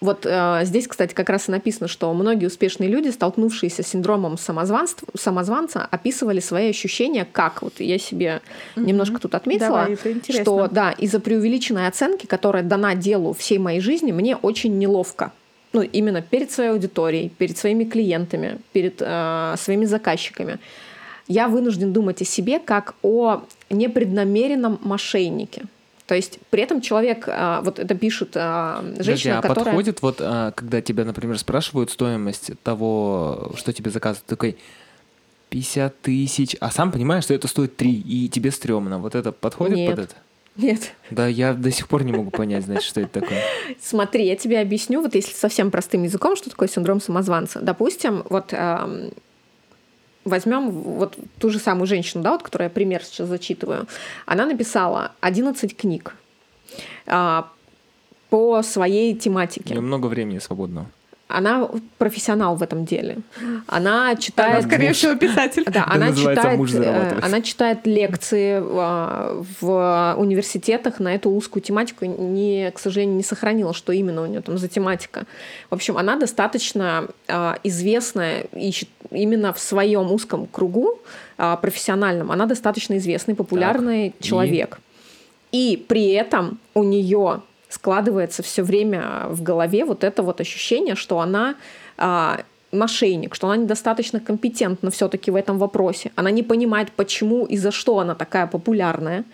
вот 0.00 0.24
э, 0.24 0.60
здесь, 0.64 0.88
кстати, 0.88 1.12
как 1.12 1.28
раз 1.28 1.48
и 1.48 1.52
написано, 1.52 1.86
что 1.86 2.12
многие 2.14 2.46
успешные 2.46 2.88
люди, 2.88 3.10
столкнувшиеся 3.10 3.82
с 3.82 3.88
синдромом 3.88 4.38
самозванца, 4.38 5.86
описывали 5.90 6.40
свои 6.40 6.70
ощущения 6.70 7.26
как. 7.30 7.60
Вот 7.60 7.80
я 7.80 7.98
себе 7.98 8.40
угу. 8.76 8.86
немножко 8.86 9.18
тут 9.18 9.34
отметила, 9.34 9.88
Давай, 10.02 10.42
что 10.42 10.68
да, 10.68 10.92
из-за 10.92 11.20
преувеличенной 11.20 11.86
оценки, 11.86 12.24
которая 12.24 12.62
дана 12.62 12.94
делу 12.94 13.34
всей 13.34 13.58
моей 13.58 13.80
жизни, 13.80 14.10
мне 14.10 14.36
очень 14.36 14.78
неловко. 14.78 15.32
Ну, 15.72 15.82
именно 15.82 16.22
перед 16.22 16.50
своей 16.50 16.70
аудиторией, 16.70 17.28
перед 17.28 17.56
своими 17.56 17.84
клиентами, 17.84 18.58
перед 18.72 18.96
э, 19.00 19.54
своими 19.58 19.84
заказчиками. 19.84 20.58
Я 21.28 21.46
вынужден 21.46 21.92
думать 21.92 22.22
о 22.22 22.24
себе 22.24 22.58
как 22.58 22.94
о 23.02 23.42
непреднамеренном 23.68 24.80
мошеннике. 24.82 25.62
То 26.10 26.16
есть 26.16 26.40
при 26.50 26.64
этом 26.64 26.80
человек, 26.80 27.26
а, 27.28 27.60
вот 27.60 27.78
это 27.78 27.94
пишет 27.94 28.30
а, 28.34 28.82
женщина, 28.82 28.96
Подожди, 28.96 29.28
а 29.28 29.42
которая... 29.42 29.64
подходит 29.66 30.02
вот, 30.02 30.16
а, 30.18 30.50
когда 30.50 30.82
тебя, 30.82 31.04
например, 31.04 31.38
спрашивают 31.38 31.92
стоимость 31.92 32.50
того, 32.64 33.52
что 33.54 33.72
тебе 33.72 33.92
заказывают, 33.92 34.26
такой 34.26 34.56
50 35.50 36.00
тысяч, 36.00 36.56
а 36.58 36.72
сам 36.72 36.90
понимаешь, 36.90 37.22
что 37.22 37.34
это 37.34 37.46
стоит 37.46 37.76
3, 37.76 37.92
и 37.92 38.28
тебе 38.28 38.50
стрёмно. 38.50 38.98
Вот 38.98 39.14
это 39.14 39.30
подходит 39.30 39.76
Нет. 39.76 39.90
под 39.90 39.98
это? 40.00 40.14
Нет. 40.56 40.94
Да, 41.12 41.28
я 41.28 41.54
до 41.54 41.70
сих 41.70 41.86
пор 41.86 42.02
не 42.02 42.10
могу 42.10 42.32
понять, 42.32 42.64
значит, 42.64 42.82
что 42.82 43.02
это 43.02 43.20
такое. 43.20 43.40
Смотри, 43.80 44.26
я 44.26 44.34
тебе 44.34 44.58
объясню, 44.58 45.00
вот 45.00 45.14
если 45.14 45.32
совсем 45.32 45.70
простым 45.70 46.02
языком, 46.02 46.34
что 46.34 46.50
такое 46.50 46.66
синдром 46.66 47.00
самозванца. 47.00 47.60
Допустим, 47.60 48.24
вот 48.28 48.52
возьмем 50.24 50.70
вот 50.70 51.16
ту 51.38 51.50
же 51.50 51.58
самую 51.58 51.86
женщину, 51.86 52.22
да, 52.22 52.32
вот, 52.32 52.42
которую 52.42 52.66
я 52.66 52.70
пример 52.70 53.02
сейчас 53.04 53.28
зачитываю. 53.28 53.86
Она 54.26 54.46
написала 54.46 55.12
11 55.20 55.76
книг 55.76 56.14
а, 57.06 57.50
по 58.28 58.62
своей 58.62 59.14
тематике. 59.14 59.74
У 59.74 59.76
времени 60.08 60.38
свободного 60.38 60.88
она 61.30 61.68
профессионал 61.98 62.56
в 62.56 62.62
этом 62.62 62.84
деле. 62.84 63.18
Она 63.66 64.16
читает... 64.16 64.58
Она, 64.58 64.68
скорее 64.68 64.92
всего, 64.92 65.14
писатель. 65.14 65.64
Да, 65.64 65.84
она 65.88 66.12
читает, 66.12 66.74
э, 66.74 67.18
она 67.22 67.40
читает 67.40 67.86
лекции 67.86 68.60
а, 68.62 69.42
в 69.60 70.14
университетах 70.18 71.00
на 71.00 71.14
эту 71.14 71.30
узкую 71.30 71.62
тематику. 71.62 72.04
Не, 72.04 72.70
к 72.72 72.78
сожалению, 72.78 73.16
не 73.16 73.22
сохранила, 73.22 73.72
что 73.74 73.92
именно 73.92 74.22
у 74.22 74.26
нее 74.26 74.40
там 74.40 74.58
за 74.58 74.68
тематика. 74.68 75.24
В 75.70 75.74
общем, 75.74 75.96
она 75.96 76.16
достаточно 76.16 77.08
а, 77.28 77.58
известная 77.64 78.46
именно 79.10 79.52
в 79.52 79.58
своем 79.58 80.10
узком 80.12 80.46
кругу 80.46 81.00
а, 81.38 81.56
профессиональном. 81.56 82.30
Она 82.30 82.46
достаточно 82.46 82.96
известный, 82.98 83.34
популярный 83.34 84.10
так, 84.10 84.26
человек. 84.26 84.80
И... 85.52 85.74
и 85.74 85.76
при 85.76 86.10
этом 86.10 86.58
у 86.74 86.82
нее 86.82 87.42
складывается 87.70 88.42
все 88.42 88.62
время 88.62 89.26
в 89.28 89.42
голове 89.42 89.84
вот 89.84 90.04
это 90.04 90.22
вот 90.22 90.40
ощущение, 90.40 90.94
что 90.96 91.20
она 91.20 91.54
а, 91.96 92.40
мошенник, 92.72 93.34
что 93.34 93.48
она 93.48 93.56
недостаточно 93.56 94.20
компетентна 94.20 94.90
все-таки 94.90 95.30
в 95.30 95.36
этом 95.36 95.58
вопросе. 95.58 96.12
Она 96.14 96.30
не 96.30 96.42
понимает, 96.42 96.92
почему 96.92 97.44
и 97.44 97.56
за 97.56 97.70
что 97.70 97.98
она 97.98 98.14
такая 98.14 98.46
популярная. 98.46 99.24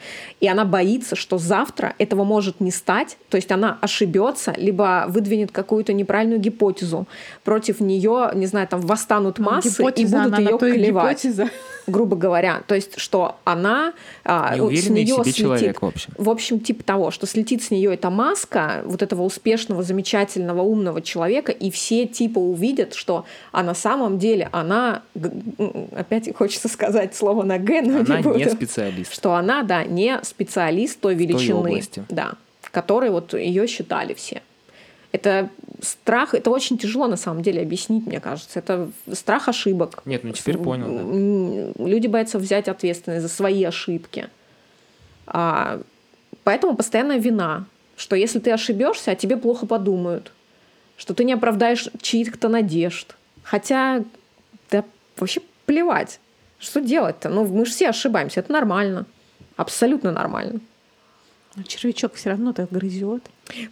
И 0.41 0.49
она 0.49 0.65
боится, 0.65 1.17
что 1.17 1.39
завтра 1.39 1.95
этого 1.99 2.25
может 2.25 2.61
не 2.61 2.71
стать. 2.71 3.19
То 3.29 3.37
есть 3.37 3.53
она 3.53 3.79
ошибется, 3.81 4.55
либо 4.57 5.07
выдвинет 5.09 5.53
какую-то 5.53 5.93
неправильную 5.93 6.41
гипотезу. 6.41 7.07
Против 7.45 7.81
нее, 7.81 8.31
не 8.35 8.47
знаю, 8.47 8.69
там 8.69 8.81
восстанут 8.81 9.39
ну, 9.39 9.47
массы 9.47 9.69
гипотеза, 9.69 10.17
и 10.17 10.23
будут 10.23 10.39
ее 10.39 10.59
клевать. 10.59 11.25
Гипотеза 11.25 11.51
грубо 11.87 12.17
говоря. 12.17 12.63
То 12.67 12.75
есть, 12.75 12.99
что 12.99 13.37
она 13.45 13.93
а, 14.25 14.55
с 14.55 14.89
нее 14.89 15.07
себе 15.07 15.23
слетит, 15.23 15.37
человек, 15.37 15.83
в 15.83 15.87
общем. 15.87 16.13
В 16.17 16.31
общем, 16.31 16.61
типа 16.61 16.85
того, 16.85 17.11
что 17.11 17.27
слетит 17.27 17.63
с 17.63 17.71
нее 17.71 17.95
эта 17.95 18.11
маска 18.11 18.83
вот 18.85 19.03
этого 19.03 19.23
успешного, 19.23 19.83
замечательного, 19.83 20.63
умного 20.63 21.03
человека, 21.03 21.53
и 21.53 21.71
все 21.71 22.07
типа 22.07 22.39
увидят, 22.39 22.95
что 22.95 23.25
а 23.53 23.63
на 23.63 23.75
самом 23.75 24.19
деле 24.19 24.49
она, 24.53 25.03
опять 25.95 26.35
хочется 26.35 26.69
сказать 26.69 27.15
слово 27.15 27.43
на 27.43 27.59
Г, 27.59 27.83
но 27.83 28.01
она 28.01 28.17
не 28.19 28.23
буду. 28.23 28.39
не 28.39 28.51
специалист. 28.51 29.13
Что 29.13 29.35
она, 29.35 29.63
да, 29.63 29.85
не 29.85 30.19
специалист 30.23 30.99
той 31.01 31.15
величины, 31.15 31.63
той 31.63 31.71
области. 31.73 32.05
да, 32.09 32.33
которой 32.77 33.09
вот 33.09 33.33
ее 33.33 33.67
считали 33.67 34.13
все. 34.13 34.43
Это 35.17 35.49
страх, 35.81 36.35
это 36.35 36.51
очень 36.51 36.77
тяжело 36.77 37.07
на 37.07 37.17
самом 37.17 37.43
деле 37.43 37.63
объяснить, 37.63 38.07
мне 38.07 38.21
кажется. 38.21 38.59
Это 38.59 38.91
страх 39.13 39.49
ошибок. 39.49 40.03
Нет, 40.05 40.25
ну 40.25 40.33
теперь 40.33 40.59
понял. 40.59 41.75
Да. 41.75 41.85
Люди 41.85 42.07
боятся 42.07 42.39
взять 42.39 42.69
ответственность 42.69 43.23
за 43.23 43.29
свои 43.29 43.65
ошибки. 43.65 44.29
А, 45.27 45.81
поэтому 46.45 46.77
постоянная 46.77 47.19
вина, 47.19 47.65
что 47.97 48.15
если 48.15 48.41
ты 48.41 48.51
ошибешься, 48.51 49.13
о 49.13 49.15
тебе 49.15 49.39
плохо 49.39 49.65
подумают, 49.65 50.33
что 50.99 51.15
ты 51.15 51.25
не 51.25 51.33
оправдаешь 51.33 51.89
чьих-то 52.03 52.49
надежд. 52.51 53.17
Хотя, 53.43 54.05
да 54.71 54.85
вообще 55.17 55.41
плевать. 55.65 56.21
Что 56.59 56.81
делать-то? 56.81 57.31
Ну, 57.31 57.47
мы 57.47 57.65
же 57.65 57.73
все 57.73 57.89
ошибаемся, 57.89 58.41
это 58.41 58.53
нормально. 58.53 59.07
Абсолютно 59.57 60.13
нормально. 60.13 60.61
Но 61.57 61.63
червячок 61.63 62.15
все 62.15 62.31
равно 62.31 62.53
так 62.53 62.71
грызет. 62.71 63.23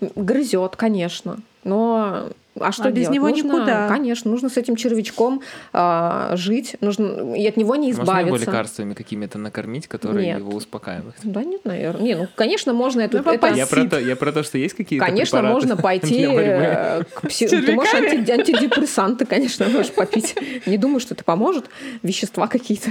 Грызет, 0.01 0.76
конечно. 0.76 1.39
Но 1.64 2.30
а 2.61 2.70
что 2.70 2.85
а 2.85 2.91
без 2.93 3.09
него 3.09 3.28
нужно, 3.28 3.47
никуда. 3.47 3.89
Конечно, 3.89 4.30
нужно 4.30 4.49
с 4.49 4.57
этим 4.57 4.76
червячком 4.76 5.43
а, 5.72 6.37
жить, 6.37 6.76
нужно 6.80 7.35
и 7.35 7.47
от 7.47 7.57
него 7.57 7.74
не 7.74 7.91
избавиться. 7.91 8.14
Можно 8.14 8.26
его 8.26 8.37
лекарствами 8.37 8.95
какими-то 8.95 9.39
накормить, 9.39 9.89
которые 9.89 10.26
нет. 10.26 10.39
его 10.39 10.53
успокаивают? 10.53 11.16
Да 11.24 11.43
нет, 11.43 11.64
наверное. 11.64 12.03
Не, 12.03 12.14
ну, 12.14 12.28
конечно, 12.35 12.72
можно 12.72 13.01
это... 13.01 13.22
Ну, 13.22 13.32
это... 13.32 13.49
Я, 13.55 13.66
про 13.66 13.85
то, 13.87 13.99
я 13.99 14.14
про 14.14 14.30
то, 14.30 14.45
что 14.45 14.59
есть 14.59 14.74
какие-то 14.74 15.05
Конечно, 15.05 15.43
можно 15.43 15.76
пойти 15.82 16.26
э, 16.28 17.03
к 17.14 17.28
психологу. 17.28 17.66
Ты 17.66 17.72
можешь 17.72 17.95
анти... 17.95 18.30
антидепрессанты, 18.30 19.26
конечно, 19.26 19.68
можешь 19.68 19.93
попить. 19.93 20.37
Не 20.66 20.78
думаю, 20.78 21.01
что 21.01 21.14
это 21.14 21.24
поможет. 21.24 21.64
Вещества 22.03 22.47
какие-то. 22.47 22.91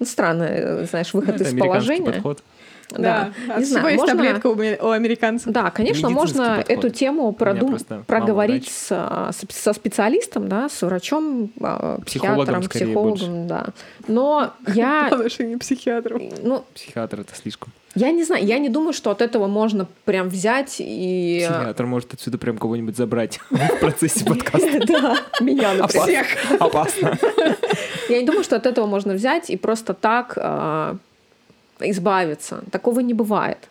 Ну, 0.00 0.06
странно, 0.06 0.44
э, 0.44 0.86
знаешь, 0.86 1.14
выход 1.14 1.40
из 1.40 1.56
положения. 1.56 2.12
Подход. 2.12 2.42
Да, 2.98 3.32
да. 3.46 3.56
не 3.58 3.64
знаю, 3.64 3.86
есть 3.88 4.00
можно... 4.00 4.16
таблетка 4.16 4.46
у, 4.48 4.88
у 4.88 4.90
американцев. 4.90 5.52
Да, 5.52 5.70
конечно, 5.70 6.10
можно 6.10 6.56
подход. 6.56 6.70
эту 6.70 6.90
тему 6.90 7.32
продум... 7.32 7.78
проговорить 8.06 8.68
с, 8.68 9.32
со 9.48 9.72
специалистом, 9.72 10.48
да, 10.48 10.68
с 10.68 10.82
врачом, 10.82 11.50
а, 11.60 12.00
психиатром, 12.00 12.62
психологом, 12.62 13.46
да. 13.46 13.66
Но 14.06 14.52
я... 14.74 15.10
Лучше 15.16 15.44
не 15.44 15.56
психиатром. 15.56 16.22
Ну, 16.42 16.64
Психиатр 16.74 17.20
это 17.20 17.34
слишком. 17.34 17.72
Я 17.94 18.12
не 18.12 18.22
знаю, 18.22 18.44
я 18.44 18.58
не 18.58 18.68
думаю, 18.68 18.92
что 18.92 19.10
от 19.10 19.20
этого 19.20 19.48
можно 19.48 19.86
прям 20.04 20.28
взять 20.28 20.76
и... 20.78 21.44
Психиатр 21.44 21.86
может 21.86 22.14
отсюда 22.14 22.38
прям 22.38 22.56
кого-нибудь 22.56 22.96
забрать 22.96 23.40
в 23.50 23.80
процессе 23.80 24.24
подкаста. 24.24 24.80
Да, 24.86 25.16
меня, 25.40 25.74
например. 25.74 26.26
Опасно. 26.58 27.18
Я 28.08 28.20
не 28.20 28.26
думаю, 28.26 28.44
что 28.44 28.56
от 28.56 28.66
этого 28.66 28.86
можно 28.86 29.14
взять 29.14 29.50
и 29.50 29.56
просто 29.56 29.94
так 29.94 30.34
а, 30.36 30.96
избавиться. 31.82 32.62
Такого 32.70 33.00
не 33.00 33.14
бывает. 33.14 33.68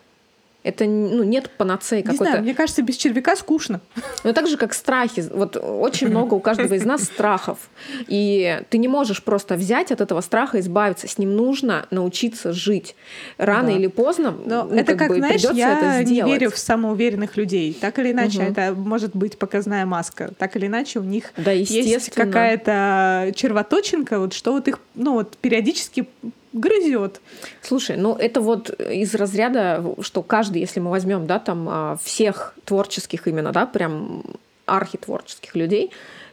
Это 0.61 0.85
ну, 0.85 1.23
нет 1.23 1.49
панацеи 1.51 2.01
какой-то. 2.01 2.23
Не 2.23 2.29
знаю, 2.29 2.43
мне 2.43 2.53
кажется, 2.53 2.81
без 2.81 2.97
червяка 2.97 3.37
скучно. 3.37 3.79
Ну, 4.25 4.33
так 4.33 4.45
же, 4.47 4.57
как 4.57 4.73
страхи. 4.73 5.23
Вот 5.31 5.55
очень 5.55 6.09
много 6.09 6.33
у 6.33 6.41
каждого 6.41 6.73
из 6.73 6.83
нас 6.83 7.03
страхов. 7.03 7.69
И 8.07 8.61
ты 8.69 8.77
не 8.77 8.89
можешь 8.89 9.23
просто 9.23 9.55
взять 9.55 9.91
от 9.93 10.01
этого 10.01 10.19
страха 10.19 10.59
избавиться. 10.59 11.07
С 11.07 11.17
ним 11.17 11.33
нужно 11.37 11.85
научиться 11.91 12.51
жить. 12.51 12.95
Рано 13.37 13.69
да. 13.69 13.77
или 13.77 13.87
поздно 13.87 14.35
Но 14.45 14.65
ну, 14.65 14.75
это 14.75 14.95
как, 14.95 14.97
как 14.97 15.09
бы, 15.09 15.15
знаешь, 15.15 15.41
я 15.53 16.03
не 16.03 16.21
верю 16.23 16.51
в 16.51 16.57
самоуверенных 16.57 17.37
людей. 17.37 17.73
Так 17.79 17.97
или 17.99 18.11
иначе, 18.11 18.39
угу. 18.39 18.51
это 18.51 18.73
может 18.75 19.15
быть 19.15 19.39
показная 19.39 19.85
маска. 19.85 20.33
Так 20.37 20.57
или 20.57 20.67
иначе, 20.67 20.99
у 20.99 21.03
них 21.03 21.31
да, 21.37 21.51
есть 21.51 22.09
какая-то 22.13 23.31
червоточинка, 23.33 24.19
вот, 24.19 24.33
что 24.33 24.51
вот 24.51 24.67
их 24.67 24.79
ну, 24.93 25.13
вот, 25.13 25.37
периодически 25.37 26.09
грызет. 26.53 27.21
Слушай, 27.61 27.97
ну 27.97 28.15
это 28.15 28.41
вот 28.41 28.69
из 28.79 29.15
разряда, 29.15 29.83
что 30.01 30.23
каждый, 30.23 30.61
если 30.61 30.79
мы 30.79 30.89
возьмем, 30.89 31.27
да, 31.27 31.39
там 31.39 31.67
а, 31.69 31.97
всех 32.03 32.55
творческих 32.65 33.27
именно, 33.27 33.51
да, 33.51 33.65
прям 33.65 34.23
архитворческих 34.65 35.55
людей, 35.55 35.91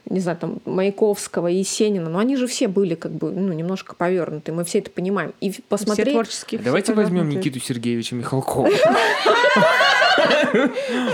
не 0.09 0.19
знаю, 0.19 0.37
там, 0.37 0.59
Маяковского, 0.65 1.47
Есенина, 1.47 2.09
но 2.09 2.19
они 2.19 2.37
же 2.37 2.47
все 2.47 2.67
были 2.67 2.95
как 2.95 3.11
бы, 3.11 3.31
ну, 3.31 3.51
немножко 3.53 3.95
повернуты, 3.95 4.51
мы 4.53 4.63
все 4.63 4.79
это 4.79 4.89
понимаем. 4.89 5.33
И 5.41 5.53
посмотреть... 5.67 6.07
Все 6.07 6.13
творческие. 6.13 6.61
Давайте 6.61 6.93
все 6.93 7.01
возьмем. 7.01 7.29
Никиту 7.29 7.59
Сергеевича 7.59 8.15
Михалкова. 8.15 8.69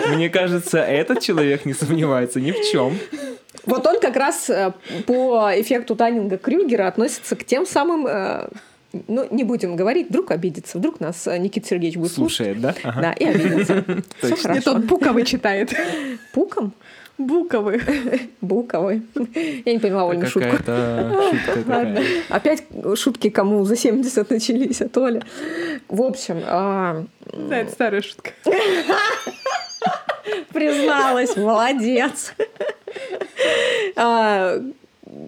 Мне 0.09 0.29
кажется, 0.29 0.77
этот 0.79 1.21
человек 1.21 1.65
не 1.65 1.73
сомневается 1.73 2.39
ни 2.39 2.51
в 2.51 2.71
чем. 2.71 2.97
Вот 3.65 3.85
он 3.87 3.99
как 3.99 4.15
раз 4.15 4.49
э, 4.49 4.73
по 5.05 5.51
эффекту 5.55 5.95
Таннинга 5.95 6.37
Крюгера 6.37 6.87
относится 6.87 7.35
к 7.35 7.45
тем 7.45 7.65
самым 7.65 8.05
э, 8.07 8.49
ну, 9.07 9.27
не 9.31 9.43
будем 9.43 9.75
говорить, 9.75 10.09
вдруг 10.09 10.31
обидится, 10.31 10.77
вдруг 10.77 10.99
нас 10.99 11.25
э, 11.27 11.37
Никита 11.37 11.67
Сергеевич 11.67 11.97
будет 11.97 12.11
слушать. 12.11 12.37
Слушает, 12.37 12.61
да? 12.61 12.75
Ага. 12.83 13.01
Да, 13.01 13.11
и 13.13 13.25
обидится. 13.25 13.83
Все 14.17 14.29
Точно. 14.29 14.53
Нет, 14.53 14.63
хорошо. 14.63 14.71
он 14.73 14.81
буковый 14.83 15.25
читает. 15.25 15.73
Пуком? 16.31 16.73
Буковый. 17.17 17.81
Буковый. 18.41 19.01
Я 19.65 19.73
не 19.73 19.79
поняла 19.79 20.09
Олю 20.09 20.25
шутку. 20.25 20.57
Шутка 20.57 21.13
Ладно. 21.67 22.01
Опять 22.29 22.63
шутки 22.95 23.29
кому 23.29 23.63
за 23.65 23.75
70 23.75 24.29
начались, 24.29 24.81
а 24.81 24.89
то 24.89 25.07
ли. 25.07 25.21
В 25.89 26.01
общем, 26.01 26.41
а, 26.45 27.03
Да, 27.31 27.57
это 27.57 27.71
старая 27.71 28.01
шутка. 28.01 28.31
призналась, 30.53 31.35
молодец. 31.35 32.33
А, 33.95 34.59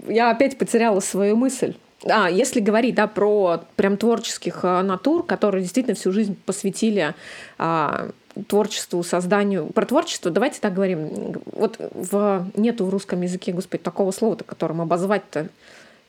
Я 0.07 0.31
опять 0.31 0.57
потеряла 0.57 0.99
свою 0.99 1.35
мысль. 1.35 1.75
А, 2.07 2.29
если 2.29 2.59
говорить, 2.59 2.95
да, 2.95 3.07
про 3.07 3.61
прям 3.75 3.97
творческих 3.97 4.59
а, 4.63 4.83
натур, 4.83 5.25
которые 5.25 5.63
действительно 5.63 5.95
всю 5.95 6.11
жизнь 6.11 6.37
посвятили 6.45 7.15
а, 7.57 8.09
творчеству, 8.47 9.03
созданию. 9.03 9.67
Про 9.67 9.85
творчество 9.85 10.29
давайте 10.29 10.59
так 10.59 10.73
говорим. 10.73 11.41
Вот 11.53 11.77
в, 11.79 12.47
нету 12.55 12.85
в 12.85 12.89
русском 12.89 13.21
языке, 13.21 13.53
господи, 13.53 13.83
такого 13.83 14.11
слова-то, 14.11 14.43
которым 14.43 14.81
обозвать-то. 14.81 15.47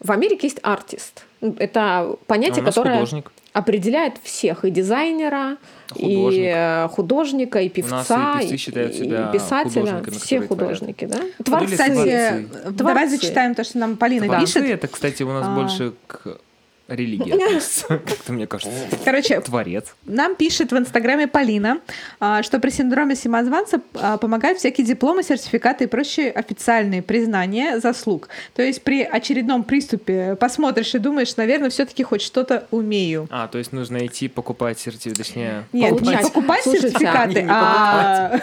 В 0.01 0.11
Америке 0.13 0.47
есть 0.47 0.59
артист. 0.63 1.25
Это 1.41 1.81
А 2.01 2.17
понятие, 2.27 2.63
нас 2.63 2.75
которое 2.75 2.95
художник. 3.01 3.31
определяет 3.53 4.15
всех 4.23 4.65
и 4.65 4.71
дизайнера, 4.71 5.57
и 5.95 6.17
Художник. 6.17 6.45
э, 6.55 6.89
художника, 6.89 7.61
и 7.61 7.69
певца, 7.69 8.35
и 8.39 8.43
певцы 8.43 8.57
считают 8.57 8.95
себя 8.95 9.29
писателя. 9.33 10.03
Все 10.11 10.41
которые 10.41 10.41
творят. 10.41 10.49
художники, 10.49 11.05
да? 11.07 11.19
Ну, 11.39 11.45
Творцы. 11.45 11.71
Кстати, 11.73 11.93
творцы. 11.93 12.71
давай 12.73 13.09
зачитаем 13.09 13.55
то, 13.55 13.65
что 13.65 13.79
нам 13.79 13.97
Полина 13.97 14.27
Творцы 14.27 14.61
пишет. 14.61 14.71
это, 14.71 14.89
кстати, 14.89 15.23
у 15.23 15.33
нас 15.33 15.47
А. 15.47 15.55
больше 15.55 15.93
к 16.07 16.39
относится, 17.47 17.87
как-то 17.89 18.33
мне 18.33 18.47
кажется. 18.47 18.73
Короче, 19.05 19.41
Творец. 19.41 19.95
Нам 20.05 20.37
пишет 20.37 20.73
в 20.73 20.77
Инстаграме 20.77 21.27
Полина, 21.27 21.81
а, 22.21 22.43
что 22.43 22.61
при 22.61 22.71
синдроме 22.71 23.17
самозванца 23.17 23.81
а, 23.95 24.17
помогают 24.19 24.59
всякие 24.59 24.87
дипломы, 24.87 25.23
сертификаты 25.23 25.85
и 25.85 25.87
прочие 25.87 26.31
официальные 26.31 27.03
признания 27.03 27.81
заслуг. 27.81 28.29
То 28.55 28.63
есть 28.63 28.83
при 28.83 29.03
очередном 29.03 29.65
приступе 29.65 30.37
посмотришь 30.37 30.95
и 30.95 30.99
думаешь, 30.99 31.37
наверное, 31.37 31.71
все-таки 31.71 32.03
хоть 32.03 32.23
что-то 32.23 32.67
умею. 32.71 33.27
А, 33.31 33.49
то 33.49 33.59
есть 33.59 33.73
нужно 33.73 34.07
идти 34.07 34.29
покупать 34.29 34.79
сертификат, 34.79 35.19
точнее... 35.19 35.65
Нет, 35.73 36.01
не 36.01 36.17
покупать 36.19 36.63
Слушайте, 36.63 36.91
сертификаты, 36.91 37.43
не 37.43 37.49
а 37.51 38.41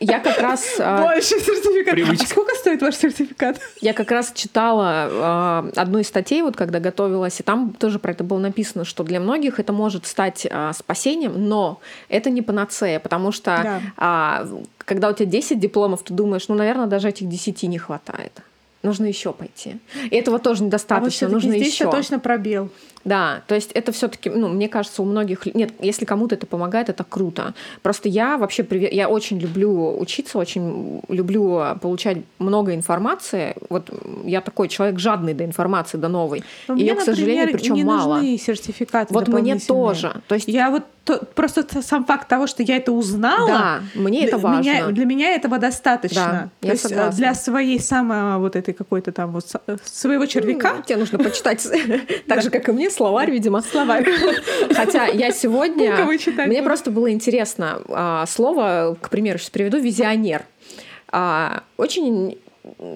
Я 0.00 0.20
как 0.20 0.38
раз 0.38 0.76
а, 0.78 1.02
больше 1.02 1.28
сертификатов. 1.28 2.20
А 2.20 2.26
сколько 2.26 2.54
стоит 2.54 2.82
ваш 2.82 2.96
сертификат? 2.96 3.60
Я 3.80 3.92
как 3.92 4.10
раз 4.10 4.32
читала 4.34 5.70
одну 5.76 6.00
из 6.00 6.08
статей, 6.08 6.42
вот 6.42 6.56
когда 6.56 6.80
готовилась, 6.80 7.38
и 7.40 7.42
там 7.42 7.75
тоже 7.78 7.98
про 7.98 8.12
это 8.12 8.24
было 8.24 8.38
написано, 8.38 8.84
что 8.84 9.04
для 9.04 9.20
многих 9.20 9.58
это 9.60 9.72
может 9.72 10.06
стать 10.06 10.46
э, 10.48 10.72
спасением, 10.74 11.48
но 11.48 11.80
это 12.08 12.30
не 12.30 12.42
панацея, 12.42 12.98
потому 12.98 13.32
что 13.32 13.60
Да. 13.62 13.80
а, 13.96 14.46
когда 14.78 15.08
у 15.08 15.12
тебя 15.12 15.26
10 15.26 15.58
дипломов, 15.60 16.02
ты 16.02 16.14
думаешь, 16.14 16.48
ну, 16.48 16.54
наверное, 16.54 16.86
даже 16.86 17.08
этих 17.08 17.28
10 17.28 17.62
не 17.64 17.78
хватает. 17.78 18.32
Нужно 18.82 19.06
еще 19.06 19.32
пойти. 19.32 19.78
И 20.10 20.16
этого 20.16 20.38
тоже 20.38 20.60
А 20.60 20.62
вот 20.62 20.66
недостаточно, 20.66 21.28
нужно 21.28 21.50
здесь 21.56 21.72
еще. 21.72 21.84
я 21.84 21.90
точно 21.90 22.18
пробел. 22.20 22.70
Да, 23.06 23.42
то 23.46 23.54
есть 23.54 23.70
это 23.72 23.92
все-таки, 23.92 24.28
ну, 24.28 24.48
мне 24.48 24.68
кажется, 24.68 25.00
у 25.00 25.04
многих, 25.04 25.46
нет, 25.54 25.70
если 25.80 26.04
кому-то 26.04 26.34
это 26.34 26.44
помогает, 26.44 26.88
это 26.88 27.04
круто. 27.04 27.54
Просто 27.80 28.08
я 28.08 28.36
вообще, 28.36 28.66
я 28.90 29.08
очень 29.08 29.38
люблю 29.38 29.96
учиться, 29.98 30.38
очень 30.38 31.00
люблю 31.08 31.62
получать 31.80 32.18
много 32.40 32.74
информации. 32.74 33.54
Вот 33.70 33.90
я 34.24 34.40
такой 34.40 34.66
человек 34.68 34.98
жадный 34.98 35.34
до 35.34 35.44
информации, 35.44 35.98
до 35.98 36.08
новой. 36.08 36.42
Но 36.66 36.74
Ее, 36.74 36.94
мне, 36.94 37.00
к 37.00 37.04
сожалению, 37.04 37.52
причем 37.52 37.78
мало. 37.86 38.14
нужны 38.16 38.36
сертификаты 38.38 39.14
Вот 39.14 39.28
мне 39.28 39.56
тоже. 39.58 40.20
То 40.26 40.34
есть, 40.34 40.48
Я 40.48 40.70
вот 40.70 40.82
то- 41.04 41.24
просто 41.36 41.64
сам 41.82 42.04
факт 42.04 42.26
того, 42.28 42.48
что 42.48 42.64
я 42.64 42.76
это 42.78 42.90
узнала, 42.90 43.46
да, 43.46 43.80
мне 43.94 44.26
это 44.26 44.38
важно. 44.38 44.60
меня- 44.60 44.86
для 44.88 45.04
меня 45.04 45.30
этого 45.36 45.58
достаточно. 45.58 46.50
Да, 46.60 46.68
То 46.68 46.72
есть 46.72 46.84
э, 46.84 46.88
согласна. 46.88 47.16
для 47.16 47.34
своей 47.34 47.78
самой 47.78 48.38
вот 48.38 48.56
этой 48.56 48.74
какой-то 48.74 49.12
там 49.12 49.30
вот 49.30 49.44
э, 49.68 49.76
своего 49.84 50.26
червяка. 50.26 50.74
Ну, 50.78 50.82
Тебе 50.82 50.96
нужно 50.96 51.18
почитать, 51.18 51.64
так 52.26 52.42
же, 52.42 52.50
как 52.50 52.68
и 52.68 52.72
мне, 52.72 52.90
словарь, 52.96 53.30
видимо. 53.30 53.60
Словарь. 53.62 54.06
Хотя 54.74 55.06
я 55.06 55.30
сегодня... 55.30 55.94
Мне 56.46 56.62
просто 56.62 56.90
было 56.90 57.12
интересно. 57.12 57.80
а, 57.88 58.26
Слово, 58.26 58.96
к 59.00 59.10
примеру, 59.10 59.38
сейчас 59.38 59.50
приведу, 59.50 59.78
визионер. 59.78 60.42
А, 61.08 61.62
Очень 61.76 62.38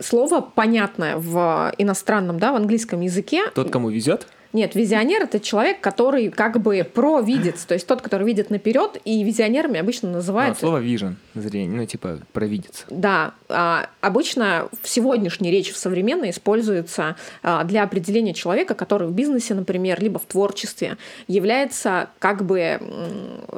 слово 0.03 0.41
понятное 0.41 1.17
в 1.17 1.73
иностранном, 1.79 2.39
да, 2.39 2.53
в 2.53 2.57
английском 2.57 3.01
языке. 3.03 3.43
Тот, 3.55 3.71
кому 3.71 3.89
везет, 3.91 4.27
Нет, 4.53 4.75
визионер 4.75 5.23
это 5.23 5.39
человек, 5.39 5.81
который 5.81 6.29
как 6.31 6.61
бы 6.61 6.85
провидец, 6.85 7.65
то 7.65 7.75
есть 7.75 7.87
тот, 7.87 8.03
который 8.03 8.27
видит 8.27 8.51
наперед, 8.51 9.01
и 9.05 9.23
визионерами 9.23 9.79
обычно 9.79 10.09
а, 10.11 10.13
называют. 10.15 10.59
слово 10.59 10.83
vision, 10.83 11.15
зрение, 11.35 11.81
ну, 11.81 11.87
типа, 11.87 12.19
провидец. 12.33 12.85
Да, 12.91 13.35
а, 13.49 13.89
обычно 14.01 14.69
в 14.83 14.89
сегодняшней 14.89 15.51
речи 15.51 15.73
в 15.73 15.77
современной 15.77 16.31
используется 16.31 17.17
а, 17.43 17.63
для 17.65 17.85
определения 17.85 18.35
человека, 18.35 18.75
который 18.75 19.07
в 19.07 19.13
бизнесе, 19.13 19.55
например, 19.55 20.03
либо 20.03 20.19
в 20.19 20.25
творчестве 20.25 20.97
является 21.29 22.11
как 22.19 22.45
бы 22.45 22.81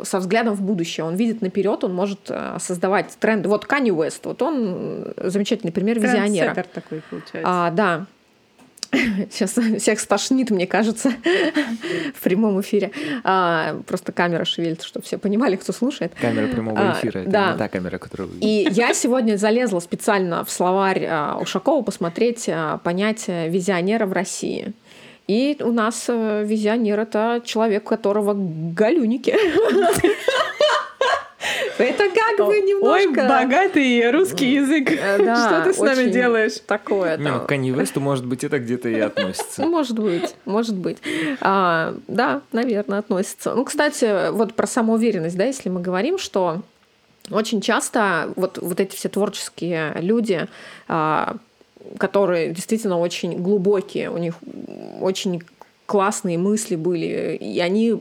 со 0.02 0.18
взглядом 0.18 0.54
в 0.54 0.62
будущее. 0.62 1.06
Он 1.06 1.16
видит 1.16 1.40
наперед, 1.40 1.84
он 1.84 1.94
может 1.94 2.20
а, 2.28 2.58
создавать 2.58 3.16
тренды. 3.18 3.48
Вот 3.48 3.64
Канни 3.64 3.90
Уэст, 3.90 4.26
вот 4.26 4.42
он 4.42 5.14
замечательный 5.16 5.72
пример 5.72 5.98
визионера. 5.98 6.52
Трендсеттер 6.52 6.82
такой 6.82 7.02
получается. 7.08 7.40
А, 7.44 7.70
да. 7.70 8.06
Сейчас 9.30 9.52
всех 9.78 10.00
стошнит, 10.00 10.50
мне 10.50 10.66
кажется, 10.66 11.12
в 12.14 12.20
прямом 12.20 12.60
эфире. 12.60 12.90
А, 13.24 13.80
просто 13.86 14.12
камера 14.12 14.44
шевелится, 14.44 14.86
чтобы 14.86 15.04
все 15.04 15.18
понимали, 15.18 15.56
кто 15.56 15.72
слушает. 15.72 16.12
Камера 16.20 16.46
прямого 16.48 16.78
А, 16.78 16.98
эфира, 16.98 17.20
это 17.20 17.30
да. 17.30 17.52
не 17.52 17.58
та 17.58 17.68
камера, 17.68 17.98
которую 17.98 18.30
вы 18.30 18.38
И 18.40 18.68
я 18.70 18.92
сегодня 18.92 19.36
залезла 19.36 19.80
специально 19.80 20.44
в 20.44 20.50
словарь 20.50 21.06
а, 21.08 21.38
Ушакова 21.40 21.82
посмотреть 21.82 22.48
а, 22.48 22.78
понятие 22.78 23.48
визионера 23.48 24.06
в 24.06 24.12
России. 24.12 24.72
И 25.28 25.56
у 25.60 25.70
нас 25.70 26.06
э, 26.08 26.44
визионер 26.44 26.98
это 26.98 27.40
человек, 27.44 27.84
у 27.84 27.88
которого 27.88 28.34
галюники. 28.36 29.34
Это 31.82 32.04
как 32.08 32.38
бы 32.38 32.52
Ой, 32.52 32.62
немножко... 32.62 33.28
богатый 33.28 34.10
русский 34.10 34.52
язык. 34.54 34.90
Э, 34.90 35.16
Что 35.16 35.62
ты 35.64 35.72
с 35.72 35.78
нами 35.78 36.10
делаешь? 36.10 36.54
Такое. 36.66 37.16
Не, 37.16 37.30
ну, 37.30 37.40
к 37.40 37.46
Канье 37.46 37.72
Весту, 37.72 38.00
может 38.00 38.24
быть, 38.26 38.44
это 38.44 38.58
где-то 38.58 38.88
и 38.88 38.98
относится. 38.98 39.62
Ну, 39.62 39.70
Может 39.70 39.98
быть, 39.98 40.34
может 40.44 40.76
быть. 40.76 40.98
А, 41.40 41.94
да, 42.08 42.42
наверное, 42.52 42.98
относится. 43.00 43.54
Ну, 43.54 43.64
кстати, 43.64 44.30
вот 44.30 44.54
про 44.54 44.66
самоуверенность, 44.66 45.36
да, 45.36 45.44
если 45.44 45.68
мы 45.68 45.80
говорим, 45.80 46.18
что 46.18 46.62
очень 47.30 47.60
часто 47.60 48.32
вот, 48.36 48.58
вот 48.58 48.80
эти 48.80 48.94
все 48.96 49.08
творческие 49.08 49.94
люди, 50.00 50.46
а, 50.88 51.36
которые 51.98 52.50
действительно 52.52 52.98
очень 52.98 53.42
глубокие, 53.42 54.10
у 54.10 54.18
них 54.18 54.34
очень 55.00 55.42
классные 55.86 56.38
мысли 56.38 56.76
были, 56.76 57.36
и 57.36 57.60
они 57.60 58.00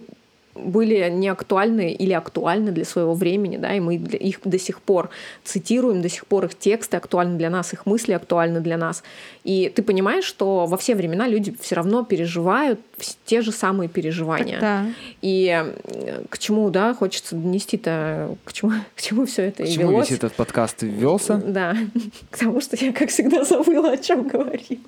были 0.55 1.09
не 1.09 1.29
актуальны 1.29 1.91
или 1.91 2.13
актуальны 2.13 2.71
для 2.71 2.85
своего 2.85 3.13
времени, 3.13 3.57
да, 3.57 3.73
и 3.73 3.79
мы 3.79 3.95
их 3.95 4.39
до 4.43 4.59
сих 4.59 4.81
пор 4.81 5.09
цитируем, 5.43 6.01
до 6.01 6.09
сих 6.09 6.25
пор 6.25 6.45
их 6.45 6.55
тексты 6.55 6.97
актуальны 6.97 7.37
для 7.37 7.49
нас, 7.49 7.73
их 7.73 7.85
мысли 7.85 8.13
актуальны 8.13 8.59
для 8.59 8.77
нас. 8.77 9.03
И 9.43 9.71
ты 9.73 9.81
понимаешь, 9.83 10.25
что 10.25 10.65
во 10.65 10.77
все 10.77 10.95
времена 10.95 11.27
люди 11.27 11.55
все 11.59 11.75
равно 11.75 12.03
переживают 12.03 12.79
те 13.25 13.41
же 13.41 13.51
самые 13.51 13.89
переживания. 13.89 14.59
Да. 14.59 14.85
И 15.21 15.47
э, 15.47 16.23
к 16.29 16.37
чему, 16.37 16.69
да, 16.69 16.93
хочется 16.93 17.35
донести-то, 17.35 18.35
к 18.43 18.53
чему, 18.53 18.71
к 18.95 19.01
чему 19.01 19.25
все 19.25 19.43
это 19.43 19.63
К 19.63 19.67
и 19.67 19.71
чему 19.71 19.91
велось. 19.91 20.09
весь 20.09 20.17
этот 20.17 20.33
подкаст 20.33 20.81
ввелся? 20.81 21.37
Да, 21.37 21.75
к 22.29 22.37
тому, 22.37 22.61
что 22.61 22.77
я, 22.83 22.91
как 22.91 23.09
всегда, 23.09 23.43
забыла, 23.43 23.91
о 23.91 23.97
чем 23.97 24.27
говорил. 24.27 24.79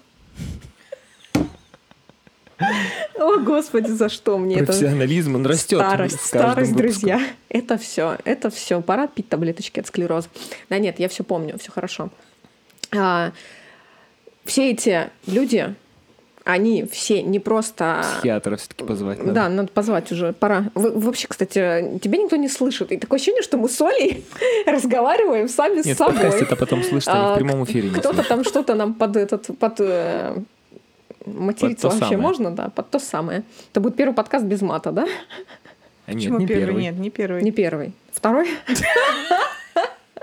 О, 3.20 3.38
Господи, 3.40 3.90
за 3.90 4.10
что 4.10 4.38
мне 4.38 4.56
это? 4.56 4.66
Профессионализм, 4.68 5.36
он 5.36 5.46
растет. 5.46 5.80
Старость, 5.80 6.22
старость, 6.22 6.76
друзья. 6.76 7.22
Это 7.50 7.78
все, 7.78 8.18
это 8.26 8.50
все. 8.50 8.82
Пора 8.82 9.08
пить 9.08 9.30
таблеточки 9.30 9.80
от 9.80 9.88
склероза. 9.88 10.28
Да 10.70 10.80
нет, 10.80 11.00
я 11.00 11.10
все 11.10 11.24
помню, 11.24 11.58
все 11.60 11.72
хорошо. 11.72 12.10
А, 12.96 13.32
все 14.46 14.72
эти 14.72 15.10
люди, 15.26 15.76
они 16.44 16.86
все 16.86 17.22
не 17.22 17.40
просто... 17.40 18.04
Психиатра 18.18 18.58
все-таки 18.58 18.84
позвать. 18.84 19.20
Надо. 19.20 19.32
Да, 19.32 19.50
надо 19.50 19.70
позвать 19.70 20.12
уже, 20.12 20.34
пора. 20.34 20.66
Вы, 20.76 20.92
вообще, 21.00 21.28
кстати, 21.28 22.00
тебя 22.02 22.18
никто 22.18 22.36
не 22.36 22.50
слышит. 22.50 22.92
И 22.92 22.98
такое 22.98 23.18
ощущение, 23.18 23.42
что 23.42 23.58
мы 23.58 23.70
с 23.70 23.80
Олей 23.80 24.26
разговариваем 24.66 25.48
сами 25.48 25.78
Нет, 25.78 25.96
с 25.96 25.98
собой. 25.98 26.22
Нет, 26.22 26.42
это 26.42 26.56
потом 26.56 26.84
слышно, 26.84 27.32
А, 27.32 27.36
в 27.36 27.38
прямом 27.38 27.64
эфире 27.64 27.90
Кто-то 27.92 28.24
там 28.24 28.44
что-то 28.44 28.76
нам 28.76 28.94
под 28.94 29.16
этот, 29.16 29.58
под 29.58 29.76
э, 29.80 30.36
материться 31.26 31.88
вообще 31.88 32.00
самое. 32.02 32.18
можно, 32.20 32.52
да, 32.52 32.70
под 32.70 32.90
то 32.90 33.00
самое. 33.00 33.44
Это 33.72 33.80
будет 33.80 33.96
первый 33.96 34.14
подкаст 34.14 34.46
без 34.46 34.62
мата, 34.62 34.92
да? 34.92 35.06
А 36.06 36.12
Нет, 36.14 36.18
Почему 36.24 36.40
не 36.40 36.48
первый? 36.48 36.66
первый. 36.66 36.84
Нет, 36.84 36.98
не 36.98 37.10
первый. 37.10 37.44
Не 37.44 37.52
первый. 37.52 37.94
Второй? 38.12 38.48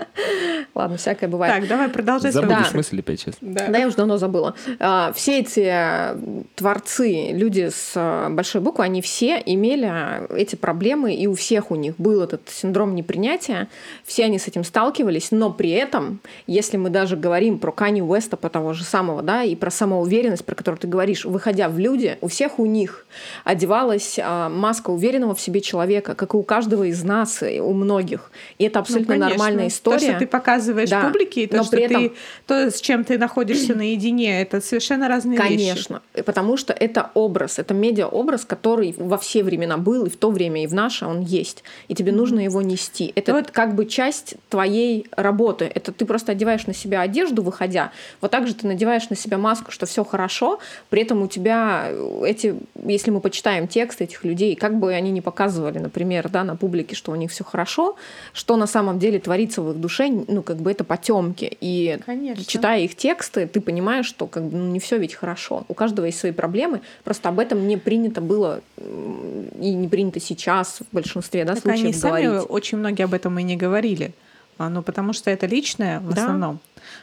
Ладно, 0.74 0.96
всякое 0.96 1.28
бывает. 1.28 1.54
Так, 1.54 1.68
давай 1.68 1.88
продолжай 1.88 2.30
Забудешь 2.32 2.58
Да. 2.58 2.64
в 2.64 2.68
смысле 2.68 2.98
опять 3.00 3.20
сейчас. 3.20 3.34
Да. 3.40 3.68
Да, 3.68 3.78
я 3.78 3.86
уже 3.86 3.96
давно 3.96 4.16
забыла. 4.18 4.54
А, 4.78 5.12
Все 5.12 5.40
эти 5.40 5.64
э, 5.66 6.16
творцы, 6.54 7.30
люди 7.32 7.68
с 7.70 7.92
э, 7.94 8.28
большой 8.30 8.60
буквы, 8.60 8.84
они 8.84 9.02
все 9.02 9.42
имели 9.44 9.88
э, 9.90 10.36
эти 10.36 10.56
проблемы, 10.56 11.14
и 11.14 11.26
у 11.26 11.34
всех 11.34 11.70
у 11.70 11.76
них 11.76 11.94
был 11.98 12.22
этот 12.22 12.48
синдром 12.48 12.94
непринятия. 12.94 13.68
Все 14.04 14.24
они 14.24 14.38
с 14.38 14.46
этим 14.48 14.64
сталкивались, 14.64 15.30
но 15.30 15.50
при 15.52 15.70
этом, 15.70 16.20
если 16.46 16.76
мы 16.76 16.90
даже 16.90 17.16
говорим 17.16 17.58
про 17.58 17.72
Кани 17.72 18.02
Уэста, 18.02 18.36
по 18.36 18.48
того 18.48 18.72
же 18.72 18.84
самого, 18.84 19.22
да, 19.22 19.42
и 19.42 19.54
про 19.56 19.70
самоуверенность, 19.70 20.44
про 20.44 20.54
которую 20.54 20.78
ты 20.78 20.86
говоришь, 20.88 21.24
выходя 21.24 21.68
в 21.68 21.78
люди, 21.78 22.16
у 22.20 22.28
всех 22.28 22.58
у 22.58 22.66
них 22.66 23.06
одевалась 23.44 24.18
маска 24.18 24.90
уверенного 24.90 25.34
в 25.34 25.40
себе 25.40 25.60
человека, 25.60 26.14
как 26.14 26.34
и 26.34 26.36
у 26.36 26.42
каждого 26.42 26.84
из 26.84 27.02
нас, 27.02 27.42
и 27.42 27.60
у 27.60 27.72
многих. 27.72 28.30
И 28.58 28.64
это 28.64 28.78
Ну, 28.78 28.82
абсолютно 28.82 29.14
конечно. 29.14 29.30
нормальная 29.30 29.68
история. 29.68 29.89
То, 29.98 29.98
что 30.00 30.18
ты 30.18 30.26
показываешь 30.26 30.90
Да. 30.90 31.02
публике, 31.06 31.42
и 31.44 31.46
то, 31.46 31.58
Но 31.58 31.62
что 31.64 31.72
при 31.76 31.88
ты, 31.88 31.94
этом- 31.94 32.12
то, 32.46 32.70
с 32.70 32.80
чем 32.80 33.04
ты 33.04 33.18
находишься 33.18 33.74
наедине, 33.74 34.42
это 34.42 34.60
совершенно 34.60 35.08
разные 35.08 35.38
вещи. 35.38 35.48
Конечно, 35.48 36.02
потому 36.24 36.56
что 36.56 36.72
это 36.72 37.10
образ, 37.14 37.58
это 37.58 37.74
медиа-образ, 37.74 38.44
который 38.44 38.94
во 38.96 39.18
все 39.18 39.42
времена 39.42 39.76
был, 39.76 40.06
и 40.06 40.10
в 40.10 40.16
то 40.16 40.30
время, 40.30 40.62
и 40.64 40.66
в 40.66 40.74
наше 40.74 41.06
он 41.06 41.20
есть. 41.20 41.62
И 41.88 41.94
тебе 41.94 42.12
нужно 42.12 42.40
его 42.40 42.62
нести. 42.62 43.12
Это 43.14 43.32
Вот. 43.34 43.50
как 43.50 43.74
бы 43.74 43.86
часть 43.86 44.34
твоей 44.48 45.06
работы. 45.16 45.70
Это 45.74 45.92
ты 45.92 46.04
просто 46.04 46.32
одеваешь 46.32 46.66
на 46.66 46.74
себя 46.74 47.00
одежду, 47.00 47.42
выходя. 47.42 47.92
Вот 48.20 48.30
так 48.30 48.46
же 48.46 48.54
ты 48.54 48.66
надеваешь 48.66 49.08
на 49.10 49.16
себя 49.16 49.38
маску, 49.38 49.70
что 49.70 49.86
все 49.86 50.04
хорошо, 50.04 50.58
при 50.90 51.02
этом 51.02 51.22
у 51.22 51.26
тебя 51.26 51.90
эти, 52.24 52.54
если 52.84 53.10
мы 53.10 53.20
почитаем 53.20 53.68
текст 53.68 54.00
этих 54.00 54.24
людей, 54.24 54.54
как 54.56 54.78
бы 54.78 54.92
они 54.92 55.10
ни 55.10 55.20
показывали, 55.20 55.78
например, 55.78 56.28
да, 56.28 56.44
на 56.44 56.56
публике, 56.56 56.94
что 56.94 57.12
у 57.12 57.14
них 57.16 57.30
все 57.30 57.44
хорошо, 57.44 57.96
что 58.32 58.56
на 58.56 58.66
самом 58.66 58.98
деле 58.98 59.18
творится 59.18 59.62
в 59.62 59.70
их 59.72 59.79
душе, 59.80 60.08
ну, 60.08 60.42
как 60.42 60.58
бы 60.58 60.70
это 60.70 60.84
потемки. 60.84 61.56
И 61.60 61.98
Конечно. 62.04 62.44
читая 62.44 62.80
их 62.80 62.94
тексты, 62.94 63.46
ты 63.46 63.60
понимаешь, 63.60 64.06
что 64.06 64.26
как 64.26 64.44
бы, 64.44 64.56
ну, 64.56 64.70
не 64.70 64.78
все 64.78 64.98
ведь 64.98 65.14
хорошо. 65.14 65.64
У 65.68 65.74
каждого 65.74 66.06
есть 66.06 66.18
свои 66.18 66.32
проблемы. 66.32 66.80
Просто 67.04 67.28
об 67.28 67.38
этом 67.38 67.66
не 67.66 67.76
принято 67.76 68.20
было 68.20 68.60
и 68.78 69.74
не 69.74 69.88
принято 69.88 70.20
сейчас 70.20 70.78
в 70.80 70.94
большинстве 70.94 71.44
да, 71.44 71.54
Так 71.54 71.62
случаев 71.62 71.84
они 71.84 71.92
сами 71.92 72.26
говорить. 72.26 72.46
очень 72.48 72.78
многие 72.78 73.04
об 73.04 73.14
этом 73.14 73.38
и 73.38 73.42
не 73.42 73.56
говорили. 73.56 74.12
А, 74.60 74.68
Ну, 74.68 74.82
потому 74.82 75.14
что 75.14 75.30
это 75.30 75.46
личное 75.46 76.00
в 76.00 76.12
Да. 76.12 76.20
основном. 76.20 76.58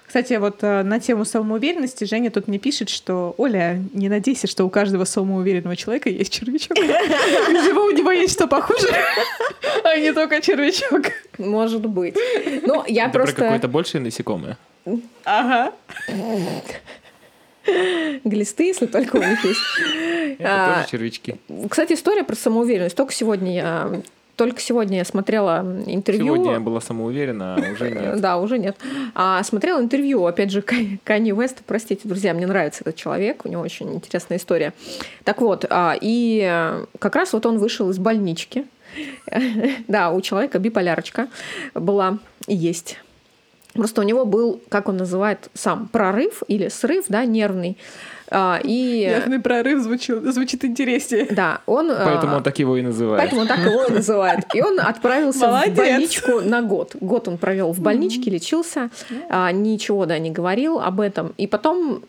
Кстати, 0.06 0.34
вот 0.36 0.60
э, 0.62 0.84
на 0.84 1.00
тему 1.00 1.26
самоуверенности 1.26 2.04
Женя 2.04 2.30
тут 2.30 2.48
мне 2.48 2.60
пишет, 2.60 2.88
что 2.90 3.34
Оля, 3.38 3.82
не 3.94 4.10
надейся, 4.10 4.46
что 4.48 4.64
у 4.64 4.70
каждого 4.70 5.06
самоуверенного 5.06 5.76
человека 5.76 6.08
есть 6.10 6.32
червячок. 6.32 6.78
Видимо, 6.78 7.82
у 7.82 7.90
него 7.92 8.12
есть 8.12 8.34
что 8.34 8.48
похуже, 8.48 8.88
а 9.84 9.98
не 9.98 10.14
только 10.14 10.40
червячок. 10.40 11.12
Может 11.40 11.86
быть. 11.88 12.16
Но 12.64 12.86
я 12.88 13.06
Да 13.06 13.12
про 13.14 13.20
просто... 13.24 13.42
какое-то 13.42 13.68
большее 13.68 14.02
насекомое. 14.02 14.58
Ага. 15.24 15.74
Глисты, 18.24 18.66
если 18.66 18.86
только 18.86 19.16
у 19.18 19.24
них 19.24 19.44
есть. 19.44 19.60
Это 20.40 20.66
А, 20.70 20.76
тоже 20.76 20.90
червячки. 20.92 21.36
Кстати, 21.70 21.94
история 21.94 22.24
про 22.24 22.36
самоуверенность. 22.36 22.96
Только 22.96 23.14
сегодня 23.14 23.54
я... 23.56 24.02
Только 24.38 24.62
сегодня 24.62 25.00
я 25.00 25.06
смотрела 25.06 25.66
интервью. 25.88 26.36
Сегодня 26.36 26.54
я 26.54 26.60
была 26.60 26.80
самоуверена, 26.80 27.56
а 27.56 27.72
уже 27.72 27.90
нет. 27.92 28.22
Да, 28.22 28.38
уже 28.38 28.60
нет. 28.60 28.78
А, 29.16 29.44
смотрела 29.44 29.82
интервью, 29.82 30.26
опять 30.28 30.52
же, 30.52 30.62
Канни 31.04 31.32
Уэста. 31.32 31.64
Простите, 31.66 32.08
друзья, 32.08 32.36
мне 32.36 32.46
нравится 32.46 32.84
этот 32.84 32.96
человек, 32.96 33.46
у 33.46 33.50
него 33.50 33.64
очень 33.64 33.92
интересная 33.96 34.38
история. 34.38 34.74
Так 35.24 35.42
вот, 35.42 35.66
а, 35.70 35.98
и 36.00 36.48
э, 36.48 36.86
как 37.00 37.16
раз 37.16 37.34
вот 37.34 37.48
он 37.48 37.58
вышел 37.58 37.90
из 37.90 37.98
больнички. 37.98 38.66
Да, 39.88 40.12
у 40.12 40.22
человека 40.22 40.60
биполярочка 40.60 41.28
была 41.74 42.20
и 42.48 42.56
есть. 42.56 42.98
Просто 43.74 44.02
у 44.02 44.04
него 44.04 44.26
был, 44.26 44.62
как 44.70 44.88
он 44.88 44.98
называет 44.98 45.50
сам, 45.54 45.88
прорыв 45.88 46.44
или 46.48 46.68
срыв, 46.68 47.06
да, 47.10 47.26
нервный. 47.26 47.78
А, 48.30 48.60
И 48.64 49.06
Нервный 49.08 49.40
прорыв 49.40 49.82
звучит, 49.82 50.22
звучит 50.34 50.66
интереснее. 50.66 51.28
да, 51.32 51.62
он... 51.66 51.90
а, 51.92 52.04
Поэтому 52.06 52.38
он 52.38 52.44
так 52.44 52.60
его 52.60 52.76
и 52.78 52.82
называет. 52.82 53.22
Поэтому 53.22 53.42
он 53.42 53.48
так 53.48 53.60
его 53.60 53.84
и 53.86 53.92
называет. 53.92 54.46
И 54.54 54.62
он 54.62 54.80
отправился 54.80 55.48
Молодец. 55.48 55.74
в 55.74 55.78
больничку 55.78 56.42
на 56.42 56.62
год. 56.62 56.96
Год 57.00 57.28
он 57.28 57.38
провел 57.38 57.72
в 57.72 57.80
больничке, 57.80 58.30
лечился, 58.30 58.90
а, 59.30 59.52
ничего, 59.52 60.06
да, 60.06 60.20
не 60.20 60.32
говорил 60.32 60.80
об 60.80 61.00
этом. 61.00 61.34
И 61.38 61.48
потом, 61.48 62.04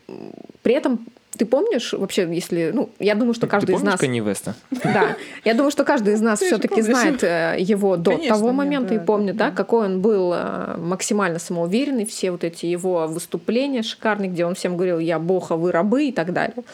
при 0.63 0.75
этом, 0.75 1.07
ты 1.39 1.47
помнишь 1.47 1.93
вообще, 1.93 2.29
если, 2.31 2.73
ну, 2.75 2.91
я 2.99 3.15
думаю, 3.15 3.33
что 3.33 3.47
Ты 3.47 3.51
каждый 3.51 3.71
из 3.71 3.79
помнишь 3.79 3.93
нас, 3.93 4.01
Канье 4.01 4.23
Веста? 4.23 4.55
да, 4.83 5.17
я 5.45 5.55
думаю, 5.55 5.71
что 5.71 5.85
каждый 5.85 6.15
из 6.15 6.21
нас 6.21 6.41
все-таки 6.41 6.83
знает 6.83 7.23
э, 7.23 7.57
его 7.61 7.97
до 7.97 8.11
Конечно, 8.13 8.35
того 8.35 8.49
нет, 8.49 8.57
момента 8.57 8.95
и 8.95 8.99
да, 8.99 9.05
помнит, 9.05 9.37
да, 9.37 9.45
да, 9.47 9.51
да. 9.51 9.57
какой 9.57 9.87
он 9.87 10.01
был 10.01 10.33
э, 10.35 10.77
максимально 10.77 11.39
самоуверенный, 11.39 12.05
все 12.05 12.33
вот 12.33 12.43
эти 12.43 12.67
его 12.67 13.07
выступления 13.07 13.83
шикарные, 13.83 14.29
где 14.29 14.45
он 14.45 14.57
всем 14.57 14.77
говорил, 14.77 14.99
я 14.99 15.21
бог, 15.21 15.53
а 15.53 15.57
вы 15.57 15.71
рабы 15.71 16.07
и 16.09 16.13
так 16.13 16.33
далее. 16.33 16.65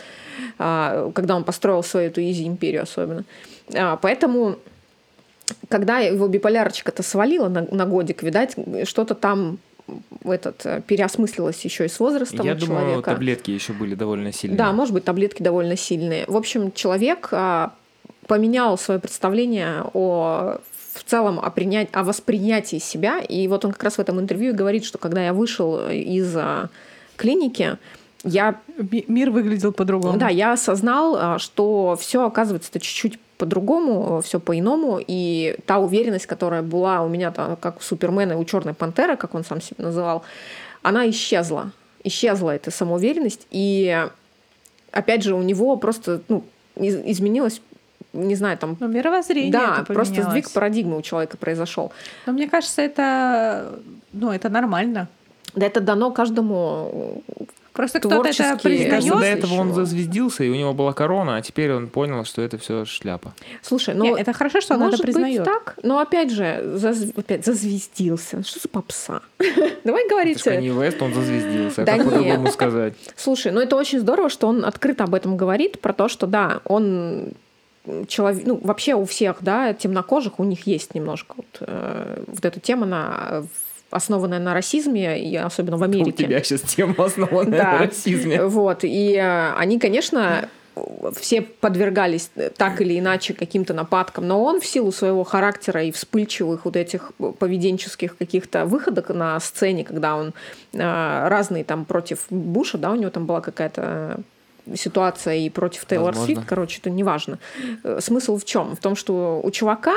А, 0.58 1.10
Когда 1.14 1.36
он 1.36 1.44
построил 1.44 1.82
свою 1.82 2.08
эту 2.08 2.22
изи-империю 2.22 2.82
особенно. 2.82 3.24
А, 3.74 3.96
Поэтому 3.96 4.56
когда 5.68 5.98
его 5.98 6.26
биполярочка-то 6.26 7.02
свалила 7.02 7.48
на, 7.48 7.66
на 7.70 7.84
годик, 7.84 8.22
видать, 8.22 8.56
что-то 8.84 9.14
там 9.14 9.58
этот, 10.24 10.64
э, 10.64 10.82
переосмыслилось 10.86 11.62
еще 11.64 11.84
и 11.84 11.88
с 11.88 12.00
возрастом 12.00 12.44
Я 12.46 12.54
думаю, 12.54 12.80
человека. 12.86 13.10
таблетки 13.10 13.50
еще 13.50 13.72
были 13.72 13.94
довольно 13.94 14.32
сильные. 14.32 14.58
Да, 14.58 14.72
может 14.72 14.94
быть, 14.94 15.04
таблетки 15.04 15.42
довольно 15.42 15.76
сильные. 15.76 16.24
В 16.26 16.36
общем, 16.36 16.72
человек 16.72 17.28
а, 17.32 17.72
поменял 18.26 18.78
свое 18.78 19.00
представление 19.00 19.84
о 19.92 20.58
в 20.94 21.02
целом 21.02 21.40
о, 21.40 21.50
принять, 21.50 21.88
о 21.92 22.04
восприятии 22.04 22.78
себя. 22.78 23.18
И 23.18 23.48
вот 23.48 23.64
он 23.64 23.72
как 23.72 23.82
раз 23.82 23.96
в 23.96 23.98
этом 23.98 24.20
интервью 24.20 24.50
и 24.50 24.54
говорит, 24.54 24.84
что 24.84 24.96
когда 24.96 25.24
я 25.24 25.32
вышел 25.32 25.88
из 25.90 26.34
а, 26.36 26.68
клиники, 27.16 27.76
я 28.22 28.60
Ми- 28.78 29.04
Мир 29.08 29.30
выглядел 29.30 29.72
по-другому. 29.72 30.18
да, 30.18 30.28
я 30.28 30.52
осознал, 30.52 31.16
а, 31.18 31.38
что 31.38 31.96
все 32.00 32.24
оказывается 32.24 32.70
это 32.70 32.80
чуть-чуть 32.80 33.18
по-другому, 33.38 34.20
все 34.20 34.38
по-иному, 34.40 35.00
и 35.04 35.56
та 35.66 35.78
уверенность, 35.78 36.26
которая 36.26 36.62
была 36.62 37.02
у 37.02 37.08
меня 37.08 37.30
там, 37.30 37.56
как 37.56 37.78
у 37.78 37.82
Супермена 37.82 38.32
и 38.32 38.36
у 38.36 38.44
Черной 38.44 38.74
Пантеры, 38.74 39.16
как 39.16 39.34
он 39.34 39.44
сам 39.44 39.60
себя 39.60 39.84
называл, 39.84 40.22
она 40.82 41.08
исчезла. 41.10 41.72
Исчезла 42.04 42.50
эта 42.54 42.70
самоуверенность, 42.70 43.46
и 43.50 44.06
опять 44.92 45.22
же 45.22 45.34
у 45.34 45.42
него 45.42 45.76
просто 45.76 46.20
ну, 46.28 46.44
из- 46.76 47.00
изменилось, 47.04 47.60
не 48.12 48.34
знаю, 48.36 48.58
там 48.58 48.76
Но 48.78 48.86
мировоззрение 48.86 49.52
да, 49.52 49.84
просто 49.86 50.22
сдвиг 50.22 50.50
парадигмы 50.50 50.98
у 50.98 51.02
человека 51.02 51.36
произошел. 51.36 51.92
Но 52.26 52.32
мне 52.32 52.48
кажется, 52.48 52.82
это, 52.82 53.78
ну, 54.12 54.30
это 54.30 54.48
нормально. 54.48 55.08
Да 55.54 55.66
это 55.66 55.80
дано 55.80 56.10
каждому 56.10 57.22
Просто 57.74 57.98
кто-то 57.98 58.28
это 58.28 58.56
признает. 58.62 59.04
до 59.04 59.20
этого 59.24 59.54
он 59.54 59.74
зазвездился, 59.74 60.44
и 60.44 60.48
у 60.48 60.54
него 60.54 60.72
была 60.72 60.92
корона, 60.92 61.36
а 61.36 61.42
теперь 61.42 61.72
он 61.72 61.88
понял, 61.88 62.24
что 62.24 62.40
это 62.40 62.56
все 62.56 62.84
шляпа. 62.84 63.34
Слушай, 63.62 63.94
ну 63.96 64.04
Нет, 64.04 64.20
это 64.20 64.32
хорошо, 64.32 64.60
что 64.60 64.74
он 64.74 64.80
Может 64.80 65.00
это 65.00 65.06
быть 65.08 65.14
признает. 65.16 65.44
так, 65.44 65.76
но 65.82 65.98
опять 65.98 66.30
же, 66.30 66.44
заз- 66.76 67.12
опять 67.18 67.44
зазвездился. 67.44 68.44
Что 68.44 68.60
за 68.60 68.68
попса? 68.68 69.22
Давай 69.84 70.04
Это 70.04 70.10
говорить. 70.14 70.40
Канье 70.40 70.72
Вест, 70.72 71.02
он 71.02 71.12
зазвездился. 71.12 71.84
Да 71.84 71.96
как 71.96 72.04
по-другому 72.04 72.48
сказать? 72.52 72.94
Слушай, 73.16 73.50
ну 73.50 73.60
это 73.60 73.74
очень 73.74 73.98
здорово, 73.98 74.30
что 74.30 74.46
он 74.46 74.64
открыто 74.64 75.02
об 75.04 75.14
этом 75.14 75.36
говорит, 75.36 75.80
про 75.80 75.92
то, 75.92 76.08
что 76.08 76.28
да, 76.28 76.60
он 76.64 77.32
человек, 78.06 78.46
ну 78.46 78.60
вообще 78.62 78.94
у 78.94 79.04
всех, 79.04 79.38
да, 79.40 79.74
темнокожих 79.74 80.38
у 80.38 80.44
них 80.44 80.66
есть 80.66 80.94
немножко 80.94 81.34
вот, 81.36 81.46
э, 81.60 82.22
вот 82.26 82.44
эта 82.44 82.60
тема 82.60 82.86
на 82.86 83.44
основанная 83.94 84.38
на 84.40 84.54
расизме, 84.54 85.18
и 85.22 85.36
особенно 85.36 85.76
в 85.76 85.80
У 85.80 85.84
Америке. 85.84 86.24
тебя 86.24 86.42
сейчас 86.42 86.60
тема 86.62 86.94
основанная 87.04 87.58
Да. 87.58 87.72
на 87.72 87.78
расизме. 87.86 88.44
Вот. 88.44 88.80
И 88.82 89.14
э, 89.14 89.52
они, 89.54 89.78
конечно, 89.78 90.48
все 91.16 91.40
подвергались 91.42 92.30
так 92.56 92.80
или 92.80 92.98
иначе 92.98 93.32
каким-то 93.32 93.74
нападкам, 93.74 94.26
но 94.26 94.42
он 94.42 94.60
в 94.60 94.66
силу 94.66 94.90
своего 94.90 95.22
характера 95.22 95.84
и 95.84 95.92
вспыльчивых 95.92 96.64
вот 96.64 96.74
этих 96.76 97.12
поведенческих 97.38 98.16
каких-то 98.16 98.66
выходок 98.66 99.10
на 99.10 99.38
сцене, 99.38 99.84
когда 99.84 100.16
он 100.16 100.34
э, 100.72 101.28
разные 101.28 101.62
там 101.62 101.84
против 101.84 102.26
Буша, 102.30 102.78
да, 102.78 102.90
у 102.90 102.96
него 102.96 103.10
там 103.10 103.24
была 103.26 103.40
какая-то 103.40 104.18
ситуация 104.74 105.34
и 105.36 105.50
против 105.50 105.84
Тейлор. 105.84 106.16
Свифт, 106.16 106.42
короче, 106.46 106.80
это 106.80 106.90
неважно. 106.90 107.38
Э, 107.84 107.98
Смысл 108.00 108.38
в 108.38 108.44
чем? 108.44 108.74
В 108.74 108.80
том, 108.80 108.96
что 108.96 109.40
у 109.44 109.50
чувака 109.50 109.94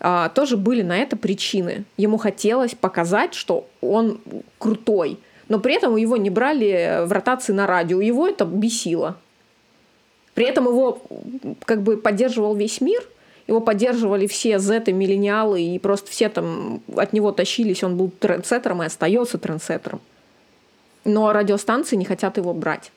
а, 0.00 0.28
тоже 0.28 0.56
были 0.56 0.82
на 0.82 0.96
это 0.98 1.16
причины. 1.16 1.84
Ему 1.96 2.18
хотелось 2.18 2.74
показать, 2.74 3.34
что 3.34 3.66
он 3.80 4.20
крутой, 4.58 5.18
но 5.48 5.58
при 5.58 5.74
этом 5.74 5.96
его 5.96 6.16
не 6.16 6.30
брали 6.30 7.04
в 7.04 7.12
ротации 7.12 7.52
на 7.52 7.66
радио. 7.66 8.00
Его 8.00 8.28
это 8.28 8.44
бесило. 8.44 9.16
При 10.34 10.46
этом 10.46 10.66
его 10.66 11.02
как 11.64 11.82
бы 11.82 11.96
поддерживал 11.96 12.54
весь 12.54 12.80
мир, 12.80 13.02
его 13.48 13.60
поддерживали 13.60 14.26
все 14.26 14.58
зеты, 14.58 14.92
миллениалы, 14.92 15.60
и 15.60 15.78
просто 15.78 16.10
все 16.10 16.28
там 16.28 16.82
от 16.94 17.12
него 17.12 17.32
тащились, 17.32 17.82
он 17.82 17.96
был 17.96 18.10
трендсеттером 18.10 18.82
и 18.82 18.86
остается 18.86 19.38
трендсеттером. 19.38 20.00
Но 21.04 21.32
радиостанции 21.32 21.96
не 21.96 22.04
хотят 22.04 22.36
его 22.36 22.52
брать. 22.52 22.92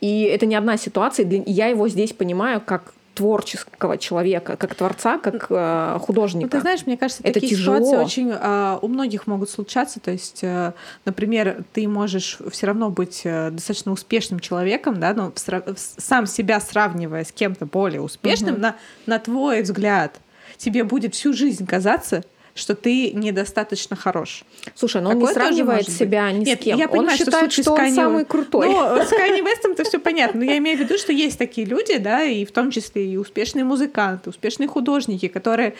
И 0.00 0.22
это 0.22 0.46
не 0.46 0.54
одна 0.54 0.76
ситуация. 0.76 1.26
Я 1.46 1.66
его 1.66 1.88
здесь 1.88 2.12
понимаю 2.12 2.62
как 2.64 2.94
творческого 3.14 3.98
человека, 3.98 4.56
как 4.56 4.74
творца, 4.74 5.18
как 5.18 5.46
э, 5.50 5.98
художника. 6.00 6.46
Ну, 6.46 6.50
ты 6.50 6.60
знаешь, 6.60 6.86
мне 6.86 6.96
кажется, 6.96 7.22
это 7.22 7.34
такие 7.34 7.56
тяжело. 7.56 7.76
ситуации 7.76 7.96
очень 8.04 8.30
э, 8.30 8.78
у 8.80 8.88
многих 8.88 9.26
могут 9.26 9.50
случаться. 9.50 10.00
То 10.00 10.10
есть, 10.10 10.40
э, 10.42 10.72
например, 11.04 11.64
ты 11.72 11.86
можешь 11.88 12.38
все 12.50 12.66
равно 12.66 12.90
быть 12.90 13.22
э, 13.24 13.50
достаточно 13.50 13.92
успешным 13.92 14.40
человеком, 14.40 14.98
да, 14.98 15.12
но 15.12 15.32
сам 15.76 16.26
себя 16.26 16.58
сравнивая 16.60 17.24
с 17.24 17.32
кем-то 17.32 17.66
более 17.66 18.00
успешным, 18.00 18.54
угу. 18.54 18.62
на, 18.62 18.76
на 19.06 19.18
твой 19.18 19.62
взгляд, 19.62 20.18
тебе 20.56 20.84
будет 20.84 21.14
всю 21.14 21.34
жизнь 21.34 21.66
казаться, 21.66 22.24
что 22.54 22.74
ты 22.74 23.12
недостаточно 23.12 23.96
хорош. 23.96 24.44
Слушай, 24.74 25.02
но 25.02 25.10
Такое 25.10 25.24
он 25.24 25.28
не 25.28 25.34
сравнивает 25.34 25.88
себя 25.88 26.30
ни 26.32 26.44
Нет, 26.44 26.60
с 26.60 26.64
кем. 26.64 26.78
Я 26.78 26.88
понимаю, 26.88 27.10
он 27.10 27.16
считает, 27.16 27.52
что, 27.52 27.62
что 27.62 27.72
он 27.72 27.90
самый 27.92 28.24
крутой. 28.24 28.68
Ну, 28.68 28.96
с 29.02 29.12
Kanye 29.12 29.42
West 29.42 29.70
это 29.70 29.84
все 29.84 29.98
понятно. 29.98 30.40
Но 30.40 30.46
я 30.46 30.58
имею 30.58 30.76
в 30.76 30.80
виду, 30.80 30.98
что 30.98 31.12
есть 31.12 31.38
такие 31.38 31.66
люди, 31.66 31.96
да, 31.98 32.24
и 32.24 32.44
в 32.44 32.52
том 32.52 32.70
числе 32.70 33.06
и 33.06 33.16
успешные 33.16 33.64
музыканты, 33.64 34.30
успешные 34.30 34.68
художники, 34.68 35.28
которые 35.28 35.74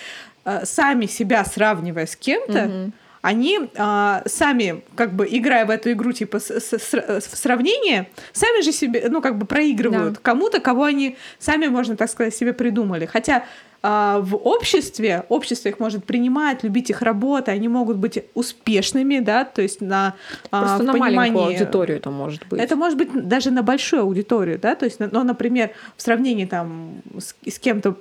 э, 0.44 0.64
сами 0.64 1.06
себя 1.06 1.44
сравнивая 1.44 2.06
с 2.06 2.16
кем-то, 2.16 2.64
угу 2.64 2.92
они 3.22 3.70
а, 3.76 4.22
сами, 4.26 4.82
как 4.96 5.14
бы 5.14 5.26
играя 5.30 5.64
в 5.64 5.70
эту 5.70 5.92
игру 5.92 6.12
типа 6.12 6.40
с, 6.40 6.50
с, 6.50 6.72
с, 6.72 6.92
в 6.92 7.36
сравнение, 7.36 8.08
сами 8.32 8.62
же 8.62 8.72
себе, 8.72 9.06
ну, 9.08 9.22
как 9.22 9.38
бы 9.38 9.46
проигрывают 9.46 10.14
да. 10.14 10.20
кому-то, 10.20 10.60
кого 10.60 10.84
они 10.84 11.16
сами, 11.38 11.68
можно 11.68 11.96
так 11.96 12.10
сказать, 12.10 12.34
себе 12.34 12.52
придумали. 12.52 13.06
Хотя 13.06 13.44
в 13.82 14.36
обществе, 14.36 15.24
общество 15.28 15.68
их 15.68 15.80
может 15.80 16.04
принимать, 16.04 16.62
любить 16.62 16.90
их 16.90 17.02
работы, 17.02 17.50
они 17.50 17.66
могут 17.66 17.96
быть 17.96 18.24
успешными, 18.34 19.18
да, 19.18 19.44
то 19.44 19.60
есть 19.60 19.80
на 19.80 20.14
а, 20.52 20.60
Просто 20.60 20.82
на 20.84 20.92
понимании... 20.92 21.16
маленькую 21.16 21.44
аудиторию 21.46 21.96
это 21.96 22.10
может 22.10 22.46
быть. 22.46 22.60
Это 22.60 22.76
может 22.76 22.96
быть 22.96 23.10
даже 23.26 23.50
на 23.50 23.64
большую 23.64 24.02
аудиторию, 24.02 24.58
да, 24.60 24.76
то 24.76 24.84
есть, 24.84 25.00
ну, 25.00 25.24
например, 25.24 25.72
в 25.96 26.02
сравнении 26.02 26.44
там 26.44 27.02
с, 27.18 27.34
с 27.44 27.58
кем-то 27.58 27.96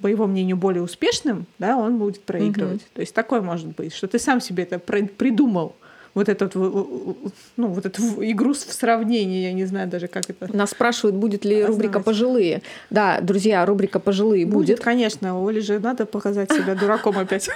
по 0.00 0.06
его 0.06 0.26
мнению, 0.26 0.56
более 0.56 0.82
успешным, 0.82 1.46
да, 1.58 1.76
он 1.76 1.98
будет 1.98 2.22
проигрывать. 2.22 2.82
Угу. 2.82 2.90
То 2.94 3.00
есть 3.00 3.14
такое 3.14 3.40
может 3.40 3.68
быть, 3.68 3.94
что 3.94 4.06
ты 4.06 4.18
сам 4.18 4.40
себе 4.40 4.62
это 4.62 4.78
придумал 4.78 5.74
вот 6.16 6.30
этот, 6.30 6.54
ну, 6.54 7.16
вот 7.58 7.84
эту 7.84 8.02
игру 8.24 8.54
в 8.54 8.56
сравнении, 8.56 9.42
я 9.42 9.52
не 9.52 9.66
знаю 9.66 9.86
даже, 9.86 10.08
как 10.08 10.30
это. 10.30 10.56
Нас 10.56 10.70
спрашивают, 10.70 11.14
будет 11.14 11.44
ли 11.44 11.56
осознать. 11.56 11.68
рубрика 11.68 12.00
«Пожилые». 12.00 12.62
Да, 12.88 13.20
друзья, 13.20 13.66
рубрика 13.66 14.00
«Пожилые» 14.00 14.46
будет. 14.46 14.76
Будет, 14.76 14.80
конечно. 14.80 15.38
Оле 15.38 15.60
же 15.60 15.78
надо 15.78 16.06
показать 16.06 16.50
себя 16.50 16.74
дураком 16.74 17.18
опять. 17.18 17.50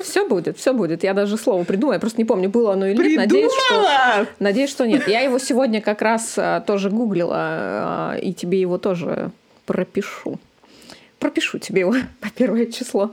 Все 0.00 0.28
будет, 0.28 0.56
все 0.56 0.72
будет. 0.72 1.02
Я 1.02 1.12
даже 1.14 1.36
слово 1.36 1.64
придумаю. 1.64 1.94
Я 1.94 2.00
просто 2.00 2.18
не 2.18 2.24
помню, 2.24 2.48
было 2.48 2.74
оно 2.74 2.86
или 2.86 3.02
нет. 3.08 3.16
Надеюсь, 3.16 3.52
что, 3.66 4.26
надеюсь, 4.38 4.70
что 4.70 4.86
нет. 4.86 5.08
Я 5.08 5.22
его 5.22 5.40
сегодня 5.40 5.80
как 5.80 6.00
раз 6.00 6.34
а, 6.36 6.60
тоже 6.60 6.90
гуглила, 6.90 7.36
а, 7.36 8.16
и 8.22 8.32
тебе 8.32 8.60
его 8.60 8.78
тоже 8.78 9.32
пропишу. 9.66 10.38
Пропишу 11.18 11.58
тебе 11.58 11.80
его 11.80 11.94
по 12.20 12.30
первое 12.30 12.66
число. 12.66 13.10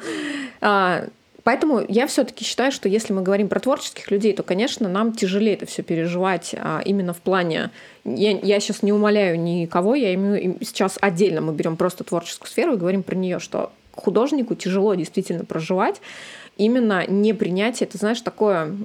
Поэтому 1.44 1.84
я 1.88 2.08
все-таки 2.08 2.46
считаю, 2.46 2.72
что 2.72 2.88
если 2.88 3.12
мы 3.12 3.22
говорим 3.22 3.50
про 3.50 3.60
творческих 3.60 4.10
людей, 4.12 4.34
то, 4.34 4.44
конечно, 4.44 4.88
нам 4.88 5.14
тяжелее 5.14 5.56
это 5.56 5.66
все 5.66 5.84
переживать 5.84 6.56
а, 6.58 6.82
именно 6.86 7.14
в 7.14 7.20
плане. 7.20 7.72
Я, 8.06 8.32
я 8.40 8.60
сейчас 8.60 8.82
не 8.82 8.94
умоляю 8.94 9.40
никого, 9.40 9.96
я 9.96 10.14
имею 10.14 10.58
сейчас 10.62 10.98
отдельно 11.02 11.42
мы 11.42 11.54
берем 11.54 11.76
просто 11.76 12.04
творческую 12.04 12.50
сферу 12.50 12.74
и 12.74 12.78
говорим 12.78 13.04
про 13.04 13.16
нее, 13.16 13.40
что 13.40 13.72
художнику 13.94 14.56
тяжело 14.56 14.96
действительно 14.96 15.44
проживать 15.46 16.02
именно 16.58 17.06
не 17.08 17.34
принятие, 17.34 17.88
это, 17.88 17.98
знаешь, 17.98 18.22
такое, 18.22 18.76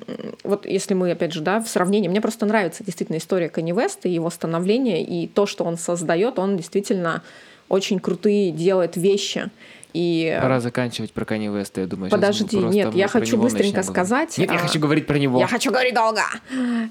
вот 0.43 0.67
если 0.67 0.95
мы, 0.95 1.11
опять 1.11 1.33
же, 1.33 1.41
да, 1.41 1.61
в 1.61 1.69
сравнении, 1.69 2.09
мне 2.09 2.21
просто 2.21 2.47
нравится 2.47 2.83
действительно 2.83 3.19
история 3.19 3.49
Кани 3.49 3.73
Веста 3.73 4.09
и 4.09 4.13
его 4.13 4.31
становления, 4.31 5.05
и 5.05 5.27
то, 5.27 5.47
что 5.47 5.65
он 5.65 5.77
создает, 5.77 6.39
он 6.39 6.57
действительно 6.57 7.23
очень 7.69 7.99
крутые 8.01 8.51
делает 8.51 8.97
вещи. 8.97 9.51
И... 9.99 10.39
Пора 10.41 10.61
заканчивать 10.61 11.13
про 11.13 11.25
Кани 11.25 11.49
Веста, 11.49 11.81
я 11.81 11.89
думаю. 11.89 12.09
Подожди, 12.09 12.57
нет, 12.57 12.95
я 12.95 13.09
хочу 13.09 13.37
быстренько 13.37 13.83
сказать. 13.83 14.39
Нет, 14.39 14.49
а... 14.49 14.55
я 14.55 14.61
хочу 14.61 14.79
говорить 14.79 15.09
про 15.09 15.19
него. 15.19 15.41
Я 15.41 15.49
хочу 15.49 15.73
говорить 15.73 15.93
долго. 15.93 16.23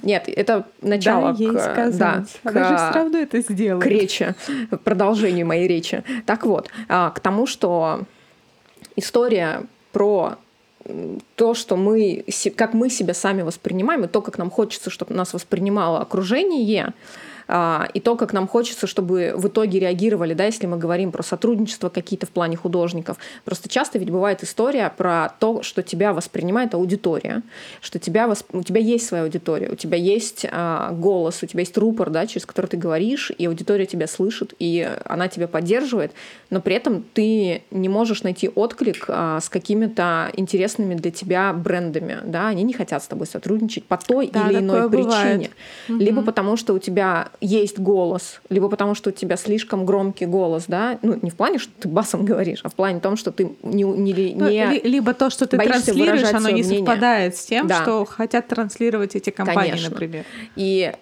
Нет, 0.03 0.26
это 0.28 0.68
начало 0.82 1.32
да, 1.32 1.41
ей 1.41 1.55
к... 1.55 1.60
сказать. 1.62 1.97
Да, 2.43 2.51
Она 2.51 2.66
к... 2.66 2.68
же 2.68 2.76
все 2.76 2.99
равно 2.99 3.18
это 3.18 3.39
сделает. 3.39 3.82
К 3.82 3.88
речи, 3.88 4.36
продолжению 4.84 5.47
моей 5.47 5.70
речи. 5.70 6.03
Так 6.26 6.45
вот, 6.45 6.70
а, 6.89 7.12
к 7.12 7.22
тому, 7.22 7.47
что 7.47 8.01
история 8.97 9.64
про 9.93 10.36
то, 11.36 11.53
что 11.53 11.78
мы, 11.78 12.26
как 12.58 12.74
мы 12.74 12.89
себя 12.89 13.14
сами 13.14 13.41
воспринимаем, 13.41 14.03
и 14.03 14.08
то, 14.10 14.22
как 14.22 14.38
нам 14.38 14.49
хочется, 14.49 14.89
чтобы 14.89 15.14
нас 15.14 15.34
воспринимало 15.34 16.01
окружение, 16.01 16.88
а, 16.88 16.93
и 17.50 18.00
то, 18.00 18.16
как 18.16 18.34
нам 18.34 18.48
хочется, 18.48 18.88
чтобы 18.88 19.34
в 19.36 19.48
итоге 19.48 19.80
реагировали, 19.80 20.34
да, 20.34 20.45
если 20.45 20.68
мы 20.68 20.78
говорим 20.78 21.12
про 21.12 21.24
сотрудничество 21.24 21.89
какие-то 21.89 22.26
в 22.26 22.30
плане 22.30 22.58
художников. 22.58 23.18
Просто 23.45 23.70
часто 23.70 24.00
ведь 24.00 24.10
бывает 24.10 24.43
история 24.43 24.93
про 24.95 25.30
то, 25.39 25.64
что 25.64 25.82
тебя 25.82 26.14
воспринимает 26.14 26.74
аудитория, 26.74 27.41
что 27.82 28.00
тебя, 28.00 28.30
у 28.52 28.64
тебя 28.64 28.82
есть 28.82 29.08
своя 29.08 29.24
аудитория, 29.24 29.70
у 29.70 29.76
тебя 29.76 29.98
есть 29.98 30.45
а, 30.52 30.91
голос, 30.91 31.41
у 31.43 31.45
тебя 31.45 31.62
есть 31.62 31.78
рупор, 31.78 32.10
да, 32.10 32.28
через 32.28 32.45
который 32.45 32.68
ты 32.68 32.78
говоришь, 32.78 33.32
и 33.38 33.45
аудитория 33.45 33.86
тебя 33.86 34.08
слышит, 34.08 34.54
и 34.60 34.89
она 35.06 35.28
тебя 35.28 35.48
поддерживает, 35.48 36.12
но 36.50 36.62
при 36.62 36.76
этом 36.76 37.06
ты 37.14 37.64
не 37.72 37.89
можешь 37.89 38.24
найти 38.24 38.50
отклик 38.50 39.06
а, 39.08 39.39
с 39.39 39.50
какими-то 39.50 40.32
интересными 40.34 40.95
для 40.95 41.12
тебя 41.12 41.54
брендами, 41.54 42.20
да, 42.26 42.48
они 42.48 42.64
не 42.64 42.74
хотят 42.74 43.04
с 43.04 43.08
тобой 43.08 43.28
сотрудничать 43.28 43.86
по 43.86 43.98
той 43.98 44.30
да, 44.32 44.50
или 44.50 44.60
иной 44.60 44.89
причине. 44.89 45.50
Бывает. 45.88 46.04
Либо 46.04 46.22
потому, 46.22 46.58
что 46.58 46.74
у 46.74 46.80
тебя 46.80 47.30
есть 47.42 47.80
голос, 47.80 48.42
либо 48.50 48.70
потому, 48.70 48.96
что 48.96 49.10
у 49.10 49.14
тебя 49.14 49.38
слишком 49.38 49.86
громкий 49.86 50.26
голос, 50.26 50.66
да, 50.68 50.98
ну, 51.02 51.18
не 51.22 51.30
в 51.30 51.36
плане, 51.36 51.60
что 51.60 51.72
ты 51.80 51.88
басом 51.88 52.26
говоришь, 52.26 52.62
а 52.64 52.70
в 52.70 52.76
плане 52.76 53.00
том, 53.00 53.16
что 53.18 53.32
ты 53.32 53.52
не... 53.64 53.84
не, 53.84 54.34
ну, 54.36 54.50
не 54.50 54.80
либо 54.82 55.14
то, 55.14 55.30
что 55.30 55.46
ты 55.46 55.58
транслируешь, 55.58 56.34
оно 56.34 56.50
не 56.50 56.64
мнение. 56.64 56.80
совпадает 56.80 57.36
с 57.36 57.46
тем, 57.46 57.68
да. 57.68 57.82
что 57.82 58.06
хотят 58.06 58.48
транслировать 58.48 59.16
эти 59.16 59.30
компании, 59.30 59.72
конечно. 59.72 59.90
например. 59.92 60.26
И 60.56 60.94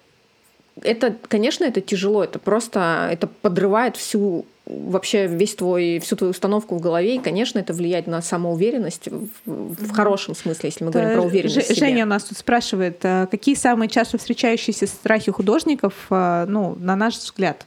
это, 0.82 1.16
конечно, 1.28 1.64
это 1.64 1.82
тяжело, 1.82 2.24
это 2.24 2.40
просто, 2.40 3.08
это 3.12 3.28
подрывает 3.28 3.96
всю 3.96 4.46
вообще 4.66 5.28
весь 5.28 5.56
твой, 5.56 6.00
всю 6.00 6.16
твою 6.16 6.32
установку 6.32 6.76
в 6.76 6.82
голове, 6.82 7.16
и, 7.16 7.20
конечно, 7.20 7.60
это 7.60 7.74
влияет 7.74 8.08
на 8.08 8.22
самоуверенность 8.22 9.08
в, 9.08 9.30
в 9.46 9.92
хорошем 9.92 10.36
смысле, 10.36 10.70
если 10.70 10.84
мы 10.84 10.92
говорим 10.92 11.14
про 11.14 11.22
уверенность 11.22 11.56
Ж, 11.56 11.62
в 11.62 11.66
себе. 11.68 11.88
Женя 11.88 12.06
у 12.06 12.08
нас 12.08 12.24
тут 12.24 12.38
спрашивает, 12.38 13.00
а 13.04 13.28
какие 13.28 13.56
самые 13.56 13.90
часто 13.90 14.18
встречающиеся 14.18 14.88
страхи 14.88 15.32
художников, 15.32 15.94
а, 16.10 16.46
ну, 16.48 16.76
на 16.80 16.96
наш 16.96 17.18
взгляд? 17.18 17.66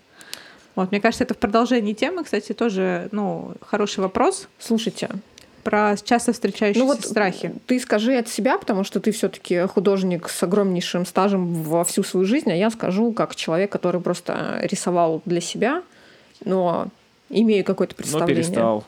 Вот, 0.74 0.90
мне 0.90 1.01
кажется, 1.01 1.24
это 1.24 1.34
в 1.34 1.38
продолжении 1.38 1.92
темы, 1.92 2.24
кстати, 2.24 2.53
тоже, 2.53 3.09
ну, 3.11 3.55
хороший 3.61 4.01
вопрос. 4.01 4.49
Слушайте, 4.59 5.09
про 5.64 5.96
часто 6.03 6.32
встречающиеся 6.32 6.80
ну 6.80 6.86
вот 6.86 7.05
страхи. 7.05 7.53
Ты 7.66 7.78
скажи 7.78 8.16
от 8.16 8.28
себя, 8.28 8.59
потому 8.59 8.84
что 8.84 9.01
ты 9.01 9.12
все-таки 9.12 9.66
художник 9.66 10.28
с 10.28 10.42
огромнейшим 10.42 11.05
стажем 11.05 11.62
во 11.62 11.84
всю 11.84 12.03
свою 12.03 12.26
жизнь, 12.26 12.51
а 12.51 12.55
я 12.55 12.70
скажу 12.70 13.12
как 13.12 13.36
человек, 13.36 13.70
который 13.70 14.01
просто 14.01 14.61
рисовал 14.62 15.20
для 15.24 15.40
себя, 15.40 15.82
но 16.45 16.89
имею 17.30 17.64
какое-то 17.64 17.95
представление. 17.95 18.36
Но 18.36 18.43
перестал. 18.43 18.84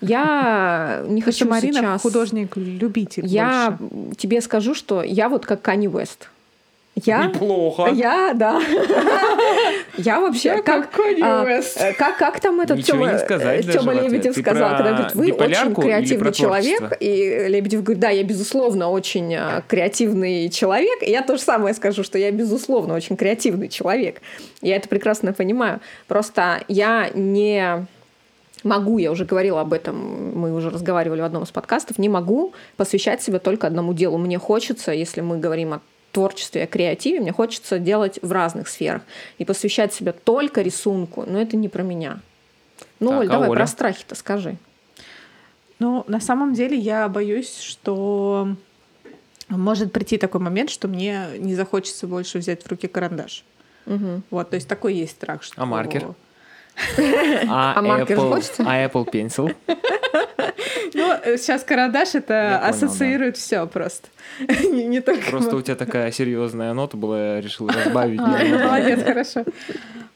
Я 0.00 1.04
не 1.08 1.22
хочу 1.22 1.48
Марина 1.48 1.80
сейчас... 1.80 2.02
художник-любитель 2.02 3.26
Я 3.26 3.76
больше. 3.78 4.16
тебе 4.16 4.40
скажу, 4.40 4.74
что 4.74 5.02
я 5.02 5.28
вот 5.28 5.46
как 5.46 5.62
Кани 5.62 5.88
Уэст. 5.88 6.28
Я, 6.96 7.26
Неплохо. 7.26 7.90
Я, 7.92 8.32
да. 8.34 8.60
Я 9.96 10.20
вообще 10.20 10.60
как 10.60 10.90
а, 11.22 11.46
э, 11.46 11.92
как 11.94 12.18
как 12.18 12.40
там 12.40 12.60
этот 12.60 12.84
Тёма, 12.84 13.18
Тёма 13.18 13.92
Лебедев 13.92 14.36
сказал, 14.36 14.76
когда 14.76 14.92
говорит, 14.92 15.14
вы 15.14 15.32
очень 15.32 15.74
креативный 15.74 16.32
человек, 16.32 16.96
и 17.00 17.46
Лебедев 17.48 17.82
говорит, 17.82 18.00
да, 18.00 18.10
я 18.10 18.22
безусловно 18.24 18.90
очень 18.90 19.34
а, 19.34 19.62
креативный 19.66 20.48
человек, 20.50 21.02
и 21.02 21.10
я 21.10 21.22
то 21.22 21.36
же 21.36 21.42
самое 21.42 21.74
скажу, 21.74 22.02
что 22.02 22.18
я 22.18 22.30
безусловно 22.32 22.94
очень 22.94 23.16
креативный 23.16 23.68
человек. 23.68 24.20
Я 24.60 24.76
это 24.76 24.88
прекрасно 24.88 25.32
понимаю. 25.32 25.80
Просто 26.06 26.62
я 26.68 27.10
не 27.14 27.86
могу, 28.64 28.98
я 28.98 29.10
уже 29.10 29.24
говорила 29.24 29.60
об 29.60 29.72
этом, 29.72 30.38
мы 30.38 30.52
уже 30.54 30.70
разговаривали 30.70 31.20
в 31.20 31.24
одном 31.24 31.44
из 31.44 31.50
подкастов, 31.50 31.98
не 31.98 32.08
могу 32.08 32.52
посвящать 32.76 33.22
себя 33.22 33.38
только 33.38 33.66
одному 33.66 33.94
делу. 33.94 34.18
Мне 34.18 34.38
хочется, 34.38 34.92
если 34.92 35.20
мы 35.20 35.38
говорим 35.38 35.74
о 35.74 35.80
творчестве, 36.12 36.64
о 36.64 36.66
креативе, 36.66 37.20
мне 37.20 37.32
хочется 37.32 37.78
делать 37.78 38.18
в 38.22 38.32
разных 38.32 38.68
сферах. 38.68 39.02
И 39.38 39.44
посвящать 39.44 39.92
себя 39.94 40.12
только 40.12 40.62
рисунку, 40.62 41.24
но 41.26 41.40
это 41.40 41.56
не 41.56 41.68
про 41.68 41.82
меня. 41.82 42.20
Ну, 42.98 43.10
так, 43.10 43.20
Оль, 43.20 43.26
а 43.26 43.30
давай 43.30 43.48
Оля? 43.48 43.58
про 43.58 43.66
страхи-то 43.66 44.14
скажи. 44.14 44.56
Ну, 45.78 46.04
на 46.08 46.20
самом 46.20 46.52
деле 46.54 46.76
я 46.76 47.08
боюсь, 47.08 47.58
что 47.58 48.54
может 49.48 49.92
прийти 49.92 50.18
такой 50.18 50.40
момент, 50.40 50.70
что 50.70 50.88
мне 50.88 51.26
не 51.38 51.54
захочется 51.54 52.06
больше 52.06 52.38
взять 52.38 52.62
в 52.62 52.68
руки 52.68 52.86
карандаш. 52.86 53.44
Вот, 54.30 54.50
то 54.50 54.56
есть 54.56 54.68
такой 54.68 54.94
есть 54.94 55.12
страх, 55.12 55.42
что... 55.42 55.60
А 55.60 55.66
маркер? 55.66 56.14
А 57.48 57.74
А 57.76 57.82
маркер 57.82 58.18
Apple, 58.18 58.34
хочется? 58.34 58.64
а 58.66 58.84
Apple 58.86 59.10
Pencil? 59.10 59.54
Ну, 60.92 61.12
э, 61.12 61.36
сейчас 61.36 61.62
карандаш 61.62 62.14
это 62.16 62.34
Я 62.34 62.58
понял, 62.58 62.70
ассоциирует 62.70 63.36
все 63.36 63.66
просто. 63.66 64.08
не, 64.48 64.84
не 64.84 65.00
только... 65.00 65.30
Просто 65.30 65.56
у 65.56 65.62
тебя 65.62 65.76
такая 65.76 66.10
серьезная 66.10 66.72
нота 66.72 66.96
была, 66.96 67.34
я 67.34 67.40
решил 67.40 67.68
разбавить. 67.68 68.20
А, 68.20 68.44
ну, 68.44 68.58
молодец, 68.58 69.02
хорошо. 69.04 69.44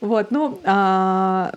Вот, 0.01 0.31
ну, 0.31 0.61
а, 0.65 1.53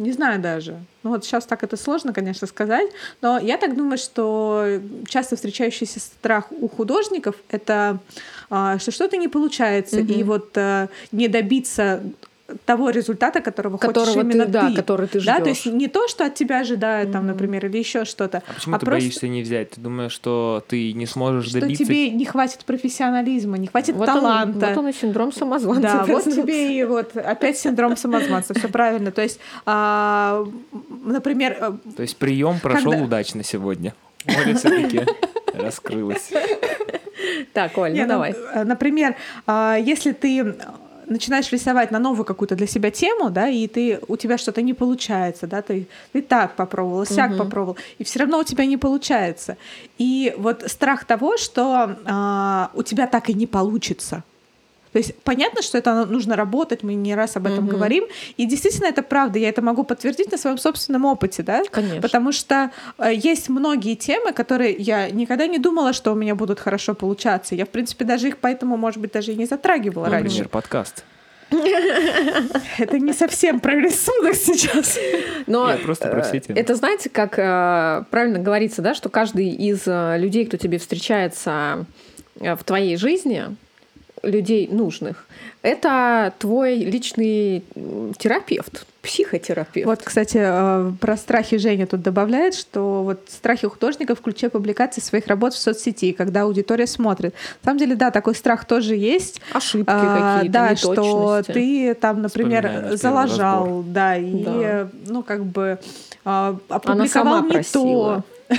не 0.00 0.12
знаю 0.12 0.40
даже. 0.40 0.78
Ну 1.02 1.10
вот 1.10 1.24
сейчас 1.24 1.44
так 1.44 1.62
это 1.62 1.76
сложно, 1.76 2.12
конечно, 2.12 2.46
сказать, 2.46 2.90
но 3.20 3.38
я 3.38 3.58
так 3.58 3.76
думаю, 3.76 3.98
что 3.98 4.80
часто 5.06 5.36
встречающийся 5.36 6.00
страх 6.00 6.50
у 6.50 6.68
художников— 6.68 7.36
это 7.50 7.98
а, 8.48 8.78
что 8.78 8.90
что-то 8.90 9.16
не 9.16 9.28
получается, 9.28 10.00
и 10.00 10.22
вот 10.22 10.56
а, 10.56 10.88
не 11.12 11.28
добиться 11.28 12.02
того 12.64 12.90
результата, 12.90 13.40
которого, 13.40 13.78
хочешь 13.78 13.88
Которого 13.94 14.14
ты, 14.14 14.20
именно 14.20 14.46
да, 14.46 14.72
который 14.74 15.06
ты 15.08 15.20
Да, 15.20 15.40
то 15.40 15.48
есть 15.48 15.66
не 15.66 15.88
то, 15.88 16.08
что 16.08 16.24
от 16.26 16.34
тебя 16.34 16.60
ожидают, 16.60 17.12
там, 17.12 17.26
например, 17.26 17.66
или 17.66 17.78
еще 17.78 18.04
что-то, 18.04 18.42
А 18.46 18.52
почему 18.54 18.78
ты 18.78 18.86
просто 18.86 18.90
боишься 19.06 19.28
не 19.28 19.42
взять? 19.42 19.70
Ты 19.70 19.80
думаешь, 19.80 20.12
что 20.12 20.62
ты 20.68 20.92
не 20.92 21.06
сможешь 21.06 21.50
что 21.50 21.60
добиться? 21.60 21.84
тебе 21.84 22.10
не 22.10 22.24
хватит 22.24 22.64
профессионализма, 22.64 23.58
не 23.58 23.66
хватит 23.68 23.94
Вот 23.96 24.08
он, 24.08 24.14
таланта. 24.20 24.66
вот 24.68 24.76
он 24.78 24.88
и 24.88 24.92
синдром 24.92 25.32
самозванца. 25.32 25.82
Да, 25.82 26.04
вот 26.06 26.24
тебе 26.24 26.78
и 26.78 26.84
вот 26.84 27.16
опять 27.16 27.58
синдром 27.58 27.96
самозванца, 27.96 28.54
все 28.54 28.68
правильно. 28.68 29.10
То 29.10 29.22
есть, 29.22 29.40
а, 29.66 30.46
например, 31.04 31.56
э, 31.60 31.72
То 31.96 32.02
есть 32.02 32.16
прием 32.16 32.58
прошел 32.60 32.90
Когда- 32.92 33.04
удачно 33.04 33.42
сегодня. 33.44 33.94
Оля 34.26 34.54
все-таки 34.54 35.00
раскрылась. 35.54 36.30
Так, 37.52 37.76
Оль, 37.78 37.92
ну 37.92 38.02
ну, 38.02 38.06
давай. 38.08 38.34
э, 38.54 38.64
например, 38.64 39.14
а, 39.46 39.76
если 39.76 40.12
ты 40.12 40.54
начинаешь 41.10 41.52
рисовать 41.52 41.90
на 41.90 41.98
новую 41.98 42.24
какую-то 42.24 42.54
для 42.54 42.66
себя 42.66 42.90
тему, 42.90 43.30
да, 43.30 43.48
и 43.48 43.66
ты 43.66 44.00
у 44.08 44.16
тебя 44.16 44.38
что-то 44.38 44.62
не 44.62 44.74
получается, 44.74 45.46
да, 45.46 45.60
ты, 45.60 45.86
ты 46.12 46.22
так 46.22 46.56
попробовал, 46.56 47.04
сяк 47.04 47.36
попробовал, 47.36 47.76
и 47.98 48.04
все 48.04 48.20
равно 48.20 48.38
у 48.38 48.44
тебя 48.44 48.66
не 48.66 48.76
получается. 48.76 49.56
И 49.98 50.34
вот 50.38 50.64
страх 50.66 51.04
того, 51.04 51.36
что 51.36 51.96
а, 52.04 52.70
у 52.74 52.82
тебя 52.82 53.06
так 53.06 53.28
и 53.28 53.34
не 53.34 53.46
получится. 53.46 54.22
То 54.92 54.98
есть 54.98 55.14
понятно, 55.22 55.62
что 55.62 55.78
это 55.78 56.04
нужно 56.06 56.36
работать, 56.36 56.82
мы 56.82 56.94
не 56.94 57.14
раз 57.14 57.36
об 57.36 57.46
этом 57.46 57.66
говорим, 57.66 58.04
и 58.36 58.46
действительно 58.46 58.86
это 58.86 59.02
правда, 59.02 59.38
я 59.38 59.48
это 59.48 59.62
могу 59.62 59.84
подтвердить 59.84 60.32
на 60.32 60.38
своем 60.38 60.58
собственном 60.58 61.04
опыте, 61.04 61.42
да, 61.42 61.62
Конечно. 61.70 62.00
потому 62.00 62.32
что 62.32 62.70
э, 62.98 63.12
есть 63.14 63.48
многие 63.48 63.94
темы, 63.94 64.32
которые 64.32 64.72
я 64.72 65.10
никогда 65.10 65.46
не 65.46 65.58
думала, 65.58 65.92
что 65.92 66.12
у 66.12 66.14
меня 66.14 66.34
будут 66.34 66.58
хорошо 66.58 66.94
получаться, 66.94 67.54
я 67.54 67.66
в 67.66 67.68
принципе 67.68 68.04
даже 68.04 68.28
их 68.28 68.38
поэтому, 68.38 68.76
может 68.76 69.00
быть, 69.00 69.12
даже 69.12 69.32
и 69.32 69.36
не 69.36 69.46
затрагивала 69.46 70.08
раньше. 70.08 70.28
Например, 70.28 70.48
подкаст. 70.48 71.04
Это 72.78 72.98
не 72.98 73.12
совсем 73.12 73.60
про 73.60 73.74
рисунок 73.74 74.34
сейчас. 74.34 74.98
Но 75.46 75.70
Я 75.70 75.76
просто 75.76 76.08
э, 76.08 76.10
просветил. 76.10 76.54
это 76.56 76.74
знаете, 76.74 77.10
как 77.10 77.38
э, 77.38 78.04
правильно 78.10 78.38
говорится, 78.38 78.82
да, 78.82 78.94
что 78.94 79.08
каждый 79.08 79.48
из 79.48 79.82
э, 79.86 80.16
людей, 80.18 80.46
кто 80.46 80.56
тебе 80.56 80.78
встречается 80.78 81.86
э, 82.40 82.54
в 82.54 82.64
твоей 82.64 82.96
жизни, 82.96 83.56
людей 84.22 84.68
нужных, 84.70 85.26
это 85.62 86.32
твой 86.38 86.76
личный 86.76 87.64
терапевт, 88.18 88.86
психотерапевт. 89.02 89.86
Вот, 89.86 90.02
кстати, 90.02 90.38
э, 90.40 90.92
про 91.00 91.16
страхи 91.16 91.56
Женя 91.56 91.86
тут 91.86 92.02
добавляет, 92.02 92.54
что 92.54 93.02
вот 93.02 93.20
страхи 93.28 93.66
художников 93.66 94.18
в 94.18 94.22
ключе 94.22 94.50
публикации 94.50 95.00
своих 95.00 95.26
работ 95.26 95.54
в 95.54 95.58
соцсети, 95.58 96.12
когда 96.12 96.42
аудитория 96.42 96.86
смотрит. 96.86 97.34
На 97.62 97.68
самом 97.70 97.78
деле, 97.78 97.94
да, 97.94 98.10
такой 98.10 98.34
страх 98.34 98.64
тоже 98.66 98.94
есть. 98.96 99.40
Ошибки 99.52 99.90
А, 99.90 100.36
какие-то, 100.36 100.52
да, 100.52 100.76
что 100.76 101.42
ты 101.42 101.94
там, 101.94 102.20
например, 102.22 102.90
залажал, 102.96 103.64
разбор. 103.64 103.84
да, 103.86 104.16
и, 104.16 104.44
Да. 104.44 104.88
ну, 105.06 105.22
как 105.22 105.44
бы 105.46 105.78
а, 106.24 106.48
Она 106.68 106.76
опубликовал 106.76 107.08
сама 107.08 107.40
не 107.46 107.52
просила. 107.52 108.22
то. 108.48 108.54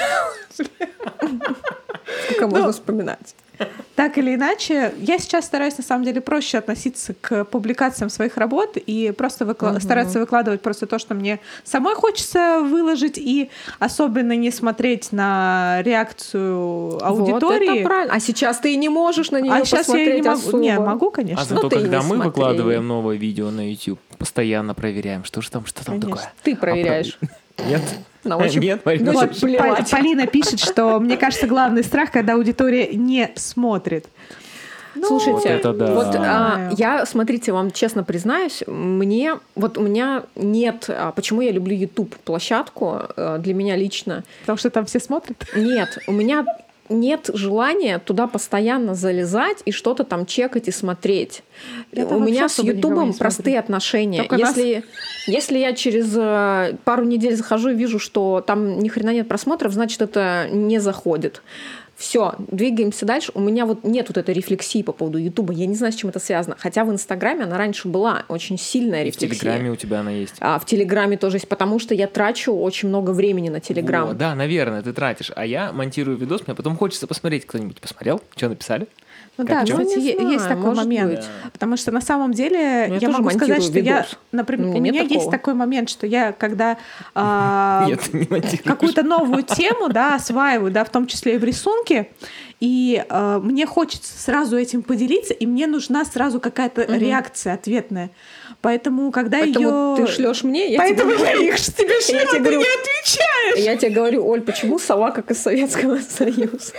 Сколько 2.26 2.48
можно 2.48 2.72
вспоминать? 2.72 3.36
Так 3.96 4.18
или 4.18 4.34
иначе, 4.34 4.94
я 4.98 5.20
сейчас 5.20 5.46
стараюсь 5.46 5.78
на 5.78 5.84
самом 5.84 6.04
деле 6.04 6.20
проще 6.22 6.58
относиться 6.58 7.14
к 7.22 7.46
публикациям 7.46 8.10
своих 8.10 8.38
работ 8.38 8.76
и 8.78 9.14
просто 9.16 9.46
выкла- 9.46 9.80
стараться 9.80 10.20
выкладывать 10.20 10.62
просто 10.62 10.88
то, 10.88 10.98
что 10.98 11.14
мне 11.14 11.40
самой 11.64 11.94
хочется 11.94 12.62
выложить, 12.62 13.18
и 13.20 13.50
особенно 13.78 14.36
не 14.36 14.50
смотреть 14.50 15.12
на 15.12 15.82
реакцию 15.84 17.06
аудитории. 17.06 17.68
Вот 17.68 17.76
это 17.78 17.84
правильно. 17.88 18.14
А 18.16 18.20
сейчас 18.20 18.58
ты 18.60 18.74
и 18.74 18.78
не 18.78 18.90
можешь 18.90 19.30
на 19.32 19.40
нее 19.42 19.54
а 19.54 19.64
сейчас 19.66 19.90
я 19.90 19.94
и 19.96 20.22
посмотреть 20.22 20.24
не 20.24 20.30
могу. 20.30 20.40
особо. 20.42 20.58
Не, 20.64 20.80
могу, 20.80 21.08
А 21.08 21.12
конечно. 21.12 21.46
зато 21.46 21.70
ты 21.70 21.76
и 21.76 21.80
когда 21.80 21.98
не 22.00 22.04
мы 22.04 22.16
смотри. 22.16 22.30
выкладываем 22.30 22.88
новое 22.88 23.18
видео 23.18 23.52
на 23.52 23.70
YouTube, 23.70 24.00
постоянно 24.18 24.74
проверяем, 24.74 25.24
что 25.24 25.42
же 25.42 25.52
там, 25.52 25.66
что 25.68 25.86
там 25.86 26.00
Конечно. 26.00 26.16
такое. 26.16 26.34
Ты 26.44 26.56
проверяешь. 26.56 27.20
Нет? 27.68 27.82
На 28.24 28.38
ощупь. 28.38 28.62
Нет, 28.64 28.86
Марина, 28.86 29.12
Ну, 29.14 29.20
Вот, 29.20 29.40
плевать. 29.40 29.90
Пол- 29.90 30.00
Полина 30.00 30.28
пишет, 30.28 30.60
что 30.60 31.00
мне 31.00 31.18
кажется, 31.18 31.48
главный 31.48 31.84
страх, 31.84 32.12
когда 32.12 32.34
аудитория 32.34 32.88
не 32.94 33.32
смотрит. 33.36 34.06
Ну, 34.94 35.08
Слушайте, 35.08 35.32
Вот 35.32 35.46
это 35.46 35.74
да. 35.74 35.94
вот, 35.96 36.16
а, 36.18 36.70
я, 36.78 37.06
смотрите, 37.06 37.54
вам 37.54 37.72
честно 37.72 38.04
признаюсь, 38.04 38.62
мне, 38.68 39.36
вот 39.56 39.78
у 39.78 39.82
меня 39.84 40.24
нет, 40.36 40.86
а, 40.90 41.14
почему 41.14 41.40
я 41.42 41.52
люблю 41.52 41.74
YouTube 41.74 42.14
площадку 42.18 43.00
э, 43.16 43.38
для 43.40 43.54
меня 43.54 43.78
лично, 43.78 44.26
Потому 44.42 44.58
что 44.58 44.70
там 44.70 44.86
все 44.86 45.00
смотрят. 45.00 45.46
нет, 45.56 45.98
у 46.08 46.12
меня 46.12 46.46
нет 46.92 47.30
желания 47.34 48.00
туда 48.00 48.28
постоянно 48.28 48.96
залезать 48.96 49.58
и 49.66 49.72
что-то 49.72 50.04
там 50.04 50.26
чекать 50.26 50.68
и 50.68 50.72
смотреть. 50.72 51.44
Я 51.92 52.06
у 52.06 52.20
меня 52.20 52.50
с 52.50 52.60
Ютубом 52.60 53.14
смотрю. 53.14 53.20
простые 53.20 53.60
отношения. 53.60 54.20
Только 54.20 54.38
нас. 54.38 54.56
Если, 54.56 54.84
если 55.28 55.58
я 55.58 55.74
через 55.74 56.14
э, 56.16 56.76
пару 56.84 57.04
недель 57.06 57.36
захожу 57.36 57.70
и 57.70 57.76
вижу, 57.76 58.00
что 58.00 58.44
там 58.46 58.80
ни 58.80 58.90
хрена 58.90 59.14
нет 59.14 59.28
просмотров, 59.28 59.74
значит, 59.74 60.02
это 60.02 60.48
не 60.52 60.80
заходит. 60.80 61.42
Все, 62.02 62.34
двигаемся 62.48 63.06
дальше. 63.06 63.32
У 63.36 63.40
меня 63.40 63.68
вот 63.68 63.84
нет 63.84 64.08
вот 64.08 64.18
этой 64.18 64.34
рефлексии 64.34 64.82
по 64.82 64.92
поводу 64.92 65.20
Ютуба. 65.20 65.54
Я 65.54 65.68
не 65.68 65.76
знаю, 65.76 65.94
с 65.94 65.96
чем 65.96 66.10
это 66.10 66.20
связано. 66.20 66.56
Хотя 66.58 66.84
в 66.84 66.90
Инстаграме 66.90 67.44
она 67.44 67.60
раньше 67.60 67.88
была 67.88 68.24
очень 68.28 68.58
сильная 68.58 69.04
В 69.04 69.06
рефлексия. 69.06 69.40
Телеграме 69.40 69.70
у 69.70 69.76
тебя 69.76 70.00
она 70.00 70.10
есть. 70.10 70.34
А 70.40 70.58
в 70.58 70.66
Телеграме 70.66 71.16
тоже 71.18 71.36
есть, 71.38 71.48
потому 71.48 71.78
что 71.78 71.94
я 71.94 72.08
трачу 72.08 72.54
очень 72.54 72.90
много 72.90 73.12
времени 73.12 73.50
на 73.50 73.60
Телеграм. 73.60 74.08
Во, 74.08 74.14
да, 74.16 74.34
наверное, 74.34 74.82
ты 74.82 74.94
тратишь. 74.94 75.32
А 75.36 75.46
я 75.46 75.72
монтирую 75.72 76.18
видос, 76.18 76.48
мне 76.48 76.56
потом 76.56 76.76
хочется 76.76 77.06
посмотреть, 77.06 77.46
кто-нибудь 77.46 77.80
посмотрел, 77.80 78.20
что 78.36 78.50
написали. 78.50 78.88
Ну 79.42 79.48
Как 79.48 79.66
да, 79.66 79.72
кстати, 79.74 79.96
Ну, 79.96 80.02
е- 80.02 80.32
есть 80.34 80.44
знаю, 80.44 80.50
такой 80.58 80.70
может 80.70 80.84
момент. 80.84 81.12
быть. 81.16 81.26
Потому 81.54 81.78
что 81.78 81.92
на 81.92 82.02
самом 82.02 82.32
деле 82.34 82.86
Ну, 82.90 82.94
я 82.96 83.00
я, 83.02 83.10
могу 83.10 83.30
сказать, 83.32 83.64
что 83.64 83.80
я, 83.80 83.98
видос. 84.02 84.18
например, 84.32 84.68
У 84.68 84.70
у 84.72 84.74
меня 84.80 84.92
нет 84.92 85.04
есть 85.04 85.14
такого. 85.26 85.32
такой 85.32 85.54
момент, 85.56 85.90
что 85.90 86.06
я 86.06 86.32
когда 86.32 86.78
монтируешь. 87.16 88.62
какую-то 88.64 89.04
новую 89.04 89.44
тему, 89.44 89.90
да, 89.90 90.16
осваиваю, 90.16 90.72
да, 90.72 90.84
в 90.84 90.90
том 90.90 91.08
числе 91.08 91.36
и 91.36 91.38
в 91.38 91.44
рисунке, 91.44 92.10
и 92.60 93.04
а, 93.10 93.40
мне 93.40 93.66
хочется 93.66 94.18
сразу 94.22 94.58
этим 94.58 94.84
поделиться, 94.84 95.34
и 95.34 95.46
мне 95.46 95.66
нужна 95.68 96.06
сразу 96.06 96.40
какая-то 96.40 96.84
реакция 96.84 97.54
ответная. 97.54 98.12
Поэтому, 98.62 99.12
когда 99.12 99.40
Поэтому 99.40 99.96
ее... 99.98 100.06
ты 100.06 100.12
шлешь 100.12 100.44
мне, 100.44 100.72
я 100.72 100.78
Поэтому 100.78 101.14
тебе 101.14 101.24
я 101.24 101.34
их 101.34 101.56
тебе 101.60 102.00
шлю, 102.02 102.16
Я 102.16 102.22
тебе 102.26 102.32
ты 102.34 102.40
говорю- 102.40 102.60
не 102.60 102.66
отвечаешь. 102.66 103.66
Я 103.66 103.76
тебе 103.78 103.90
говорю, 103.92 104.28
Оль, 104.28 104.42
почему 104.42 104.78
сова 104.78 105.10
как 105.10 105.32
из 105.32 105.40
Советского 105.42 105.98
Союза? 105.98 106.74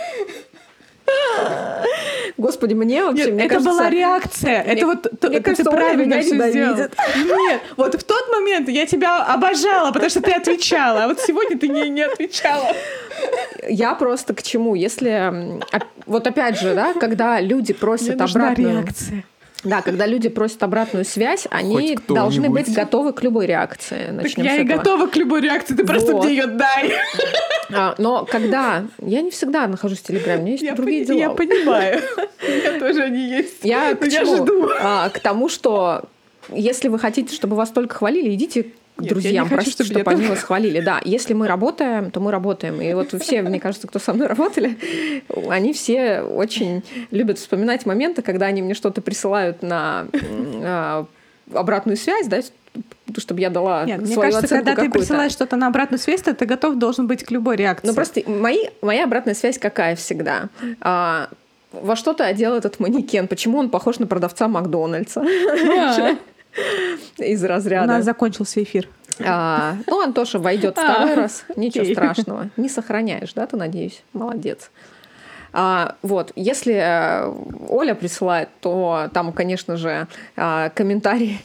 Господи, 2.37 2.73
мне 2.73 3.03
вообще, 3.03 3.25
Нет, 3.25 3.33
мне 3.33 3.45
это 3.45 3.55
кажется, 3.55 3.71
была 3.71 3.89
реакция. 3.89 4.63
мне- 4.63 4.73
это 4.73 4.85
вот 4.87 5.01
то- 5.19 5.27
мне 5.27 5.37
это 5.37 5.43
кажется, 5.45 5.63
ты 5.63 5.69
правильно 5.71 6.19
все 6.21 6.29
сделал. 6.29 6.49
ненавидит. 6.75 6.93
Нет, 7.15 7.61
вот 7.77 7.95
в 7.95 8.03
тот 8.03 8.29
момент 8.31 8.69
я 8.69 8.85
тебя 8.85 9.23
обожала, 9.23 9.91
потому 9.91 10.09
что 10.09 10.21
ты 10.21 10.31
отвечала, 10.31 11.03
а 11.03 11.07
вот 11.07 11.19
сегодня 11.19 11.57
ты 11.57 11.67
не, 11.67 11.89
не 11.89 12.01
отвечала. 12.01 12.67
я 13.69 13.93
просто 13.95 14.33
к 14.33 14.41
чему? 14.41 14.75
Если 14.75 15.31
оп- 15.73 15.83
вот 16.05 16.25
опять 16.27 16.59
же, 16.59 16.73
да, 16.73 16.93
когда 16.93 17.39
люди 17.39 17.71
Мне 17.71 17.79
просят 17.79 18.17
нужна 18.19 18.43
обратную, 18.51 18.77
реакция. 18.83 19.23
Да, 19.63 19.81
когда 19.81 20.05
люди 20.05 20.29
просят 20.29 20.61
обратную 20.63 21.05
связь, 21.05 21.47
они 21.49 21.97
должны 22.07 22.49
быть 22.49 22.73
готовы 22.73 23.13
к 23.13 23.23
любой 23.23 23.45
реакции. 23.45 24.05
Так 24.07 24.13
Начнем 24.23 24.43
я 24.45 24.55
с 24.57 24.59
и 24.59 24.63
готова 24.63 25.07
к 25.07 25.15
любой 25.15 25.41
реакции, 25.41 25.73
ты 25.75 25.85
просто 25.85 26.11
Вот. 26.13 26.25
мне 26.25 26.35
ее 26.35 26.47
дай. 26.47 26.91
А, 27.73 27.95
но 27.97 28.25
когда 28.25 28.85
я 28.99 29.21
не 29.21 29.31
всегда 29.31 29.67
нахожусь 29.67 29.99
в 29.99 30.03
Телеграме, 30.03 30.39
у 30.39 30.43
меня 30.43 30.51
есть 30.51 30.63
Я, 30.63 30.75
другие 30.75 31.05
пони- 31.05 31.07
дела. 31.07 31.17
я 31.17 31.29
понимаю. 31.31 32.01
У 32.45 32.51
меня 32.51 32.79
тоже 32.79 33.03
они 33.03 33.19
есть. 33.29 33.63
Я 33.63 33.95
к 33.95 34.03
я 34.05 34.19
чему? 34.25 34.35
жду. 34.37 34.69
А, 34.81 35.09
к 35.09 35.19
тому, 35.19 35.47
что 35.49 36.03
если 36.49 36.89
вы 36.89 36.99
хотите, 36.99 37.33
чтобы 37.33 37.55
вас 37.55 37.69
только 37.69 37.95
хвалили, 37.95 38.33
идите 38.35 38.67
Нет, 38.97 39.09
друзьям, 39.09 39.45
хочу, 39.45 39.55
просите, 39.55 39.83
чтобы 39.83 40.01
чтобы 40.01 40.11
они 40.11 40.27
вас 40.27 40.43
хвалили. 40.43 40.79
Да, 40.79 41.01
если 41.03 41.33
мы 41.33 41.47
работаем, 41.47 42.11
то 42.11 42.19
мы 42.19 42.31
работаем. 42.31 42.79
И 42.81 42.93
вот 42.93 43.13
все, 43.21 43.41
мне 43.41 43.59
кажется, 43.59 43.87
кто 43.87 43.99
со 43.99 44.13
мной 44.13 44.27
работали, 44.27 44.77
они 45.49 45.73
все 45.73 46.21
очень 46.21 46.83
любят 47.11 47.39
вспоминать 47.39 47.85
моменты, 47.85 48.21
когда 48.21 48.45
они 48.47 48.61
мне 48.61 48.73
что-то 48.73 49.01
присылают 49.01 49.61
на 49.63 50.07
а, 50.63 51.05
обратную 51.51 51.97
связь, 51.97 52.27
да, 52.27 52.41
чтобы 53.17 53.41
я 53.41 53.49
дала 53.49 53.85
Нет, 53.85 54.01
мне 54.01 54.13
свою 54.13 54.31
кажется, 54.31 54.45
оценку 54.45 54.65
когда 54.65 54.81
ты 54.81 54.89
присылаешь 54.89 55.31
что-то 55.31 55.55
на 55.55 55.67
обратную 55.67 55.99
связь, 55.99 56.21
то 56.21 56.33
ты 56.33 56.45
готов 56.45 56.75
должен 56.75 57.07
быть 57.07 57.23
к 57.23 57.31
любой 57.31 57.55
реакции. 57.55 57.87
Ну 57.87 57.93
просто 57.93 58.21
мои, 58.27 58.69
моя 58.81 59.05
обратная 59.05 59.33
связь 59.33 59.57
какая 59.57 59.95
всегда? 59.95 60.49
А, 60.81 61.29
во 61.71 61.95
что 61.95 62.13
ты 62.13 62.23
одел 62.23 62.53
этот 62.53 62.79
манекен? 62.79 63.27
Почему 63.27 63.57
он 63.57 63.69
похож 63.69 63.99
на 63.99 64.07
продавца 64.07 64.47
Макдональдса? 64.47 65.21
Да. 65.21 66.17
Из 67.17 67.43
У 67.43 67.47
разряда. 67.47 67.87
нас 67.87 68.05
закончился 68.05 68.61
эфир. 68.63 68.87
А, 69.23 69.75
ну, 69.87 70.01
Антоша 70.01 70.39
войдет 70.39 70.77
А, 70.77 70.93
второй 70.93 71.15
раз. 71.15 71.45
Ничего 71.55 71.85
страшного. 71.85 72.49
Не 72.57 72.69
сохраняешь, 72.69 73.33
да, 73.33 73.45
ты 73.45 73.57
надеюсь? 73.57 74.03
Молодец. 74.13 74.71
А, 75.53 75.95
вот, 76.01 76.31
если 76.35 76.73
э, 76.73 77.31
Оля 77.69 77.93
присылает, 77.93 78.49
то 78.59 79.09
там, 79.13 79.31
конечно 79.31 79.77
же, 79.77 80.07
комментарий, 80.35 81.39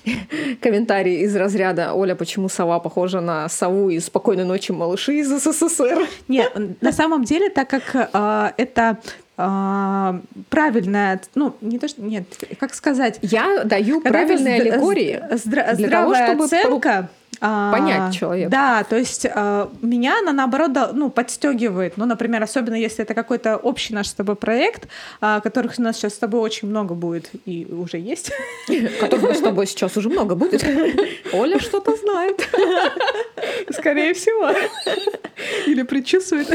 комментарий 0.62 1.20
из 1.24 1.36
разряда 1.36 1.92
«Оля, 1.92 2.14
почему 2.14 2.48
сова 2.48 2.78
похожа 2.80 3.20
на 3.20 3.48
сову 3.48 3.90
из 3.90 4.06
«Спокойной 4.06 4.44
ночи, 4.44 4.72
малыши» 4.72 5.20
из 5.20 5.28
СССР?» 5.28 6.09
Нет, 6.28 6.52
на 6.80 6.92
самом 6.92 7.24
деле, 7.24 7.50
так 7.50 7.68
как 7.68 8.09
а, 8.12 8.54
это 8.56 8.98
а, 9.36 10.20
правильная, 10.48 11.20
ну, 11.34 11.54
не 11.61 11.78
то, 11.78 11.86
что, 11.86 12.02
нет, 12.02 12.24
как 12.59 12.74
сказать, 12.74 13.18
Я 13.22 13.62
даю 13.64 14.00
правильные 14.00 14.61
аллегории 14.61 15.22
здра- 15.30 15.76
для 15.76 15.88
того, 15.88 16.14
чтобы 16.14 16.44
оценка, 16.44 17.09
а, 17.41 17.72
понять 17.72 18.14
человека. 18.14 18.51
Да, 18.51 18.84
то 18.84 18.97
есть 18.97 19.26
а, 19.26 19.70
меня 19.82 20.18
она 20.20 20.32
наоборот 20.32 20.70
ну, 20.93 21.11
подстегивает. 21.11 21.97
Ну, 21.97 22.07
например, 22.07 22.43
особенно 22.43 22.74
если 22.74 23.05
это 23.05 23.14
какой-то 23.14 23.57
общий 23.57 23.95
наш 23.95 24.09
с 24.09 24.14
тобой 24.14 24.36
проект, 24.36 24.89
а, 25.20 25.41
которых 25.41 25.74
у 25.78 25.82
нас 25.82 25.97
сейчас 25.97 26.14
с 26.14 26.18
тобой 26.18 26.41
очень 26.41 26.68
много 26.68 26.95
будет 26.95 27.30
и 27.45 27.66
уже 27.66 27.99
есть. 27.99 28.32
которых 29.01 29.36
с 29.36 29.41
тобой 29.41 29.66
сейчас 29.66 29.97
уже 29.97 30.09
много 30.09 30.34
будет. 30.34 30.64
Оля 31.32 31.59
что-то 31.59 31.97
знает. 31.97 32.49
Скорее 33.70 34.14
всего. 34.14 34.51
Или 35.66 35.82
предчувствует. 35.82 36.49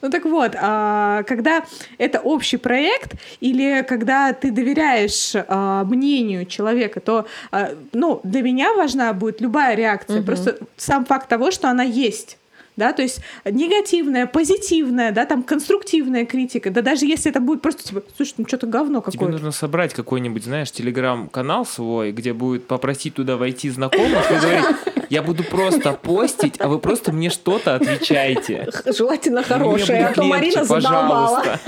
Ну 0.00 0.10
так 0.10 0.24
вот, 0.24 0.52
а, 0.60 1.22
когда 1.24 1.64
это 1.98 2.20
общий 2.20 2.56
проект, 2.56 3.14
или 3.40 3.84
когда 3.88 4.32
ты 4.32 4.50
доверяешь 4.50 5.32
а, 5.34 5.84
мнению 5.84 6.46
человека, 6.46 7.00
то 7.00 7.26
а, 7.50 7.70
ну, 7.92 8.20
для 8.22 8.42
меня 8.42 8.74
важна 8.74 9.12
будет 9.12 9.40
любая 9.40 9.74
реакция. 9.74 10.11
Просто 10.20 10.58
сам 10.76 11.04
факт 11.06 11.28
того, 11.28 11.50
что 11.50 11.70
она 11.70 11.82
есть. 11.82 12.38
Да, 12.74 12.94
то 12.94 13.02
есть 13.02 13.20
негативная, 13.44 14.26
позитивная, 14.26 15.12
да, 15.12 15.26
там 15.26 15.42
конструктивная 15.42 16.24
критика, 16.24 16.70
да 16.70 16.80
даже 16.80 17.04
если 17.04 17.30
это 17.30 17.38
будет 17.38 17.60
просто 17.60 17.82
типа, 17.84 18.02
слушай, 18.16 18.32
ну 18.38 18.46
что-то 18.48 18.66
говно 18.66 19.00
Тебе 19.02 19.12
какое-то. 19.12 19.32
нужно 19.32 19.52
собрать 19.52 19.92
какой-нибудь, 19.92 20.42
знаешь, 20.44 20.72
телеграм-канал 20.72 21.66
свой, 21.66 22.12
где 22.12 22.32
будет 22.32 22.66
попросить 22.66 23.12
туда 23.14 23.36
войти 23.36 23.68
знакомых 23.68 24.30
и 24.30 24.34
говорить, 24.36 24.64
я 25.12 25.22
буду 25.22 25.44
просто 25.44 25.92
постить, 25.92 26.54
а 26.58 26.68
вы 26.68 26.78
просто 26.78 27.12
мне 27.12 27.28
что-то 27.28 27.74
отвечайте. 27.74 28.66
Желательно 28.86 29.42
хорошее, 29.42 30.06
а 30.06 30.14
то 30.14 30.22
Марина 30.22 30.64
задолбала. 30.64 31.40
пожалуйста. 31.44 31.60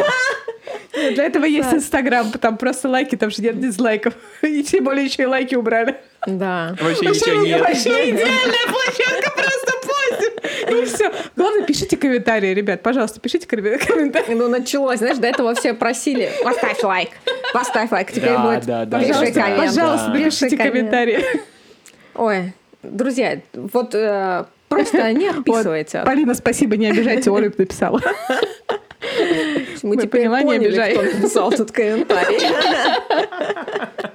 Для 1.12 1.24
этого 1.24 1.44
есть 1.44 1.70
Инстаграм, 1.74 2.30
там 2.32 2.56
просто 2.56 2.88
лайки, 2.88 3.16
там 3.16 3.30
же 3.30 3.42
нет 3.42 3.60
дизлайков. 3.60 4.14
И 4.40 4.62
тем 4.62 4.84
более 4.84 5.04
еще 5.04 5.24
и 5.24 5.26
лайки 5.26 5.54
убрали. 5.54 5.96
Да. 6.26 6.74
Вообще 6.80 7.06
ничего 7.06 7.44
нет. 7.44 7.60
Вообще 7.60 8.10
идеальная 8.10 8.66
площадка, 8.66 9.30
просто 9.36 9.72
постим. 9.82 10.78
И 10.80 10.84
все. 10.86 11.12
Главное, 11.36 11.66
пишите 11.66 11.98
комментарии, 11.98 12.54
ребят, 12.54 12.82
пожалуйста, 12.82 13.20
пишите 13.20 13.46
коммен- 13.46 13.78
комментарии. 13.86 14.32
Ну, 14.34 14.48
началось, 14.48 15.00
знаешь, 15.00 15.18
до 15.18 15.26
этого 15.26 15.54
все 15.54 15.74
просили, 15.74 16.32
поставь 16.42 16.82
лайк, 16.82 17.10
поставь 17.52 17.90
лайк, 17.92 18.10
теперь 18.10 18.30
Да, 18.30 18.38
будет, 18.38 18.64
да, 18.64 18.84
да, 18.86 18.98
Пожалуйста, 19.00 19.40
пожалуйста, 19.58 20.06
Да. 20.06 20.12
напишите 20.14 20.46
Пиши 20.46 20.56
коммент. 20.56 20.72
комментарии. 20.90 21.24
Ой, 22.14 22.54
друзья, 22.90 23.40
вот 23.52 23.94
э, 23.94 24.44
просто 24.68 25.12
не 25.12 25.28
отписывайте. 25.30 25.98
Вот, 25.98 26.06
Полина, 26.06 26.34
спасибо, 26.34 26.76
не 26.76 26.86
обижайте, 26.86 27.30
Оля 27.30 27.52
написала. 27.56 28.00
Мы 29.82 29.96
мы 29.96 29.96
теперь 29.96 30.22
поняла, 30.22 30.42
не 30.42 30.46
поняли, 30.46 30.66
обижай. 30.66 30.92
кто 30.92 31.02
написал 31.02 31.50
тут 31.52 31.70
комментарий. 31.72 32.40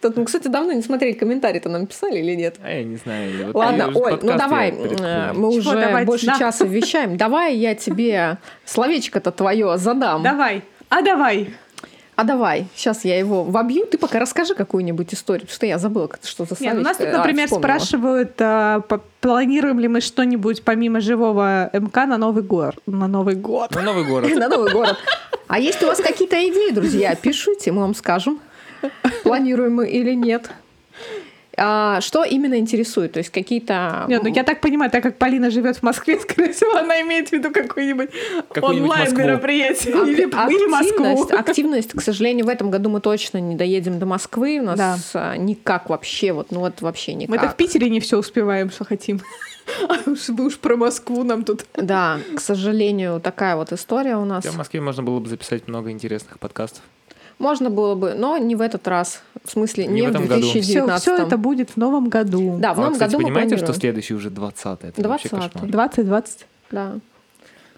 Тут, 0.00 0.16
ну, 0.16 0.24
кстати, 0.24 0.48
давно 0.48 0.72
не 0.72 0.82
смотрели, 0.82 1.12
комментарий-то 1.12 1.68
нам 1.68 1.86
писали 1.86 2.18
или 2.18 2.34
нет? 2.34 2.56
А 2.62 2.70
я 2.70 2.84
не 2.84 2.96
знаю. 2.96 3.46
вот 3.46 3.54
Ладно, 3.54 3.90
Оль, 3.94 4.18
ну 4.22 4.36
давай, 4.36 4.70
э, 4.70 5.32
мы 5.32 5.48
уже 5.48 5.72
давайте, 5.72 6.06
больше 6.06 6.26
да. 6.26 6.38
часа 6.38 6.64
вещаем. 6.64 7.16
Давай 7.16 7.56
я 7.56 7.74
тебе 7.74 8.38
словечко-то 8.64 9.32
твое 9.32 9.76
задам. 9.76 10.22
Давай, 10.22 10.62
а 10.88 11.02
давай. 11.02 11.50
А 12.18 12.24
давай, 12.24 12.66
сейчас 12.74 13.04
я 13.04 13.16
его 13.16 13.44
вобью. 13.44 13.86
Ты 13.86 13.96
пока 13.96 14.18
расскажи 14.18 14.56
какую-нибудь 14.56 15.14
историю, 15.14 15.42
потому 15.42 15.54
что 15.54 15.66
я 15.66 15.78
забыла, 15.78 16.10
что 16.24 16.46
за 16.46 16.56
Нет, 16.58 16.74
у 16.76 16.80
нас 16.80 16.96
тут, 16.96 17.06
А, 17.06 17.18
например, 17.18 17.46
вспомнила. 17.46 17.78
спрашивают, 17.78 18.32
а, 18.40 18.80
планируем 19.20 19.78
ли 19.78 19.86
мы 19.86 20.00
что-нибудь 20.00 20.64
помимо 20.64 21.00
живого 21.00 21.70
МК 21.72 22.06
на 22.06 22.18
Новый 22.18 22.42
год. 22.42 22.74
На 22.86 23.06
Новый 23.06 23.36
год. 23.36 23.72
На 23.72 23.82
Новый 23.82 24.04
город. 24.04 24.28
на 24.34 24.48
Новый 24.48 24.72
город. 24.72 24.96
А 25.46 25.60
есть 25.60 25.80
у 25.84 25.86
вас 25.86 26.00
какие-то 26.00 26.34
идеи, 26.48 26.72
друзья? 26.72 27.14
Пишите, 27.14 27.70
мы 27.70 27.82
вам 27.82 27.94
скажем, 27.94 28.40
планируем 29.22 29.76
мы 29.76 29.88
или 29.88 30.14
нет. 30.14 30.50
А, 31.60 32.00
что 32.00 32.24
именно 32.24 32.58
интересует? 32.58 33.12
То 33.12 33.18
есть 33.18 33.30
какие-то... 33.30 34.04
Нет, 34.08 34.22
ну 34.22 34.28
я 34.28 34.44
так 34.44 34.60
понимаю, 34.60 34.90
так 34.90 35.02
как 35.02 35.16
Полина 35.18 35.50
живет 35.50 35.76
в 35.76 35.82
Москве, 35.82 36.18
скорее 36.22 36.52
всего, 36.52 36.76
она 36.76 37.00
имеет 37.02 37.28
в 37.28 37.32
виду 37.32 37.50
какое-нибудь 37.50 38.10
Какую-нибудь 38.52 38.82
онлайн 38.90 39.00
Москву. 39.04 39.18
мероприятие 39.18 39.94
Ак- 39.94 40.08
или, 40.08 40.22
или 40.22 40.66
Москву. 40.66 41.04
активность, 41.04 41.32
активность, 41.32 41.92
к 41.92 42.00
сожалению, 42.00 42.46
в 42.46 42.48
этом 42.48 42.70
году 42.70 42.88
мы 42.90 43.00
точно 43.00 43.38
не 43.38 43.56
доедем 43.56 43.98
до 43.98 44.06
Москвы. 44.06 44.60
У 44.60 44.64
нас 44.64 44.78
Да. 44.78 44.96
а, 45.14 45.36
никак 45.36 45.88
вообще, 45.90 46.32
вот, 46.32 46.50
ну 46.50 46.60
вот 46.60 46.80
вообще 46.80 47.14
никак. 47.14 47.30
Мы-то 47.30 47.48
в 47.48 47.56
Питере 47.56 47.90
не 47.90 48.00
все 48.00 48.18
успеваем, 48.18 48.70
что 48.70 48.84
хотим. 48.84 49.20
А 49.86 49.98
уж 50.10 50.28
вы 50.30 50.46
уж 50.46 50.56
про 50.58 50.76
Москву 50.76 51.24
нам 51.24 51.44
тут. 51.44 51.66
Да, 51.74 52.20
к 52.34 52.40
сожалению, 52.40 53.20
такая 53.20 53.54
вот 53.54 53.70
история 53.70 54.16
у 54.16 54.24
нас. 54.24 54.42
Хотя 54.42 54.54
в 54.54 54.56
Москве 54.58 54.80
можно 54.80 55.02
было 55.02 55.20
бы 55.20 55.28
записать 55.28 55.68
много 55.68 55.90
интересных 55.90 56.38
подкастов. 56.38 56.82
Можно 57.38 57.70
было 57.70 57.94
бы, 57.94 58.14
но 58.14 58.36
не 58.38 58.56
в 58.56 58.60
этот 58.60 58.86
раз. 58.88 59.22
В 59.44 59.50
смысле, 59.50 59.86
Не 59.86 60.00
не, 60.00 60.02
в 60.02 60.10
в 60.10 60.14
этом 60.14 60.26
году. 60.26 60.40
Все, 60.42 60.52
2019. 60.60 61.02
все 61.02 61.16
это 61.16 61.36
будет 61.36 61.70
в 61.70 61.76
новом 61.76 62.08
году. 62.08 62.56
Да, 62.58 62.74
в 62.74 62.78
А, 62.78 62.80
новом 62.80 62.92
кстати, 62.94 63.12
году 63.12 63.22
мы 63.22 63.28
понимаете, 63.28 63.56
что 63.56 63.72
следующий 63.72 64.14
уже 64.14 64.30
20 64.30 64.78
Это 64.82 65.08
вообще 65.08 65.28
20-й. 65.28 65.30
кошмар. 65.50 65.66
2020. 65.70 66.46
Да. 66.70 66.92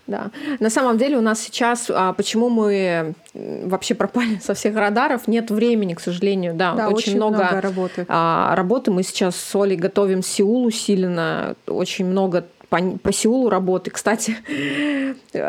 Да. 0.07 0.31
На 0.59 0.71
самом 0.71 0.99
деле 0.99 1.17
у 1.19 1.21
нас 1.21 1.39
сейчас, 1.41 1.89
а, 1.89 2.13
почему 2.15 2.49
мы 2.49 3.15
вообще 3.35 3.95
пропали 3.95 4.39
со 4.43 4.55
всех 4.55 4.75
радаров, 4.75 5.29
нет 5.29 5.51
времени, 5.51 5.95
к 5.95 6.01
сожалению. 6.01 6.55
Да, 6.55 6.75
Да, 6.75 6.89
очень, 6.89 7.15
много, 7.17 7.61
работы. 7.61 8.07
а, 8.09 8.55
работы. 8.57 8.91
Мы 8.91 9.03
сейчас 9.05 9.37
с 9.37 9.55
Олей 9.55 9.77
готовим 9.77 10.23
Сеул 10.23 10.65
усиленно, 10.65 11.55
очень 11.67 12.07
много 12.07 12.47
по, 12.71 12.81
по 13.03 13.13
Сеулу 13.13 13.51
работы. 13.51 13.91
Кстати, 13.91 14.37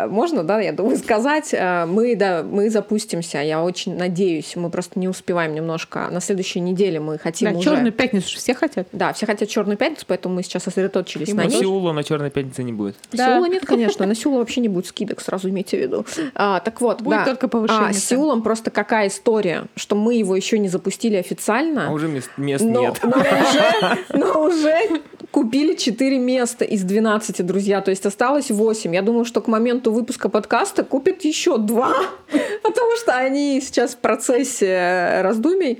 можно, 0.10 0.44
да, 0.44 0.60
я 0.60 0.74
думаю, 0.74 0.98
сказать, 0.98 1.54
э, 1.54 1.86
мы, 1.86 2.16
да, 2.16 2.44
мы 2.44 2.70
запустимся, 2.70 3.38
я 3.40 3.64
очень 3.64 3.96
надеюсь, 3.96 4.56
мы 4.56 4.70
просто 4.70 5.00
не 5.00 5.08
успеваем 5.08 5.54
немножко. 5.54 6.10
На 6.12 6.20
следующей 6.20 6.60
неделе 6.60 7.00
мы 7.00 7.18
хотим 7.20 7.52
Да, 7.54 7.58
уже... 7.60 7.70
черную 7.70 7.92
пятницу 7.94 8.30
же 8.30 8.38
все 8.38 8.54
хотят. 8.56 8.88
Да, 8.92 9.14
все 9.14 9.26
хотят 9.28 9.48
черную 9.50 9.78
пятницу, 9.78 10.06
поэтому 10.08 10.36
мы 10.36 10.44
сейчас 10.44 10.64
сосредоточились 10.64 11.30
И 11.30 11.34
на 11.34 11.46
ней. 11.46 11.60
Сеула 11.60 11.94
на 11.94 12.04
Черной 12.04 12.32
пятнице 12.32 12.64
не 12.64 12.74
будет. 12.74 12.96
Да. 13.12 13.28
Сеула 13.36 13.46
нет, 13.46 13.66
конечно. 13.66 14.06
На 14.06 14.16
Сеула 14.16 14.40
вообще 14.40 14.60
не 14.62 14.70
будет 14.70 14.88
скидок, 14.88 15.22
сразу 15.22 15.50
имейте 15.50 15.78
в 15.78 15.82
виду. 15.82 16.06
А, 16.36 16.60
так 16.60 16.82
вот, 16.82 17.02
Будет 17.02 17.20
да. 17.20 17.26
только 17.26 17.48
повышение 17.48 17.90
А, 17.90 17.94
с. 17.94 18.04
Сеулом 18.04 18.42
просто 18.42 18.72
какая 18.72 19.08
история, 19.08 19.66
что 19.76 19.96
мы 19.96 20.16
его 20.16 20.36
еще 20.36 20.58
не 20.58 20.70
запустили 20.70 21.16
А 21.18 21.20
официально. 21.20 21.92
уже 21.94 22.08
мест, 22.08 22.32
мест 22.38 22.64
но, 22.66 22.82
нет. 22.82 23.00
но 23.04 23.12
уже, 23.12 23.98
но 24.14 24.42
уже 24.46 25.02
купили 25.32 25.76
4 25.76 26.20
места 26.20 26.66
из 26.66 26.84
12, 26.84 27.46
друзья. 27.46 27.82
То 27.82 27.90
есть 27.92 28.06
осталось 28.06 28.52
8. 28.52 28.94
Я 28.94 29.02
думаю, 29.02 29.26
что 29.26 29.42
к 29.42 29.48
моменту 29.48 29.92
выпуска 29.92 30.30
подкаста 30.30 30.84
купят 30.84 31.24
еще 31.24 31.58
2, 31.58 31.94
потому 32.64 32.96
что 32.98 33.16
они 33.16 33.62
сейчас 33.62 33.94
в 33.94 33.98
процессе 33.98 35.22
раздумий. 35.22 35.80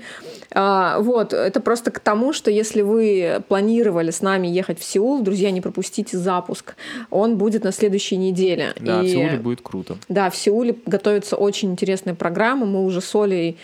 А, 0.54 1.00
вот, 1.00 1.32
это 1.32 1.60
просто 1.60 1.90
к 1.90 1.98
тому, 2.00 2.32
что 2.32 2.50
если 2.50 2.82
вы 2.82 3.42
планировали 3.48 4.10
с 4.10 4.20
нами 4.22 4.48
ехать 4.48 4.78
в 4.78 4.84
Сеул, 4.84 5.22
друзья, 5.22 5.50
не 5.50 5.60
пропустите 5.60 6.16
запуск. 6.18 6.74
Он 7.10 7.36
будет 7.36 7.64
на 7.64 7.72
следующей 7.72 8.16
неделе. 8.16 8.72
Да, 8.80 9.00
в 9.00 9.04
И- 9.04 9.08
Сеуле 9.12 9.36
будет 9.38 9.60
круто. 9.62 9.96
да, 10.08 10.30
в 10.30 10.36
Сеуле 10.36 10.76
готовится 10.86 11.36
очень 11.36 11.70
интересная 11.72 12.14
программа. 12.14 12.66
Мы 12.66 12.84
уже 12.84 13.00
с 13.00 13.14
Олей, 13.14 13.56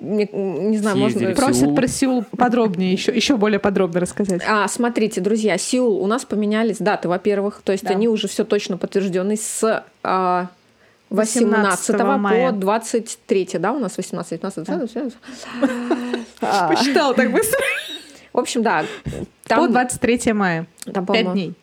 не, 0.00 0.28
не 0.32 0.78
знаю, 0.78 0.96
Съездили 0.96 1.26
можно... 1.28 1.34
Сеул. 1.34 1.46
Просят 1.46 1.74
про 1.76 1.88
Сеул 1.88 2.24
подробнее, 2.36 2.92
еще, 2.92 3.14
еще 3.14 3.36
более 3.36 3.58
подробно 3.58 4.00
рассказать. 4.00 4.42
А, 4.46 4.66
смотрите, 4.68 5.20
друзья, 5.20 5.58
Сеул, 5.58 6.00
у 6.02 6.06
нас 6.06 6.24
поменялись 6.24 6.78
даты, 6.78 7.08
во-первых, 7.08 7.62
то 7.64 7.72
есть 7.72 7.84
Да. 7.84 7.90
они 7.90 8.08
уже 8.08 8.28
все 8.28 8.44
точно 8.44 8.76
подтверждены 8.76 9.36
с 9.36 9.84
а, 10.02 10.46
18 11.10 11.88
18 11.90 12.00
мая. 12.18 12.52
по 12.52 12.56
23, 12.56 13.48
да, 13.54 13.72
у 13.72 13.78
нас 13.78 13.96
18, 13.96 14.30
19, 14.40 14.64
20, 14.64 15.14
А, 16.40 16.68
Посчитала 16.68 17.14
так 17.14 17.32
быстро. 17.32 17.58
В 18.32 18.38
общем, 18.38 18.62
да. 18.62 18.84
По 19.04 19.10
Там, 19.48 19.72
23 19.72 20.32
мая. 20.32 20.66
там, 20.84 20.92
Пять 20.94 21.06
по-моему, 21.06 21.32
дней. 21.32 21.54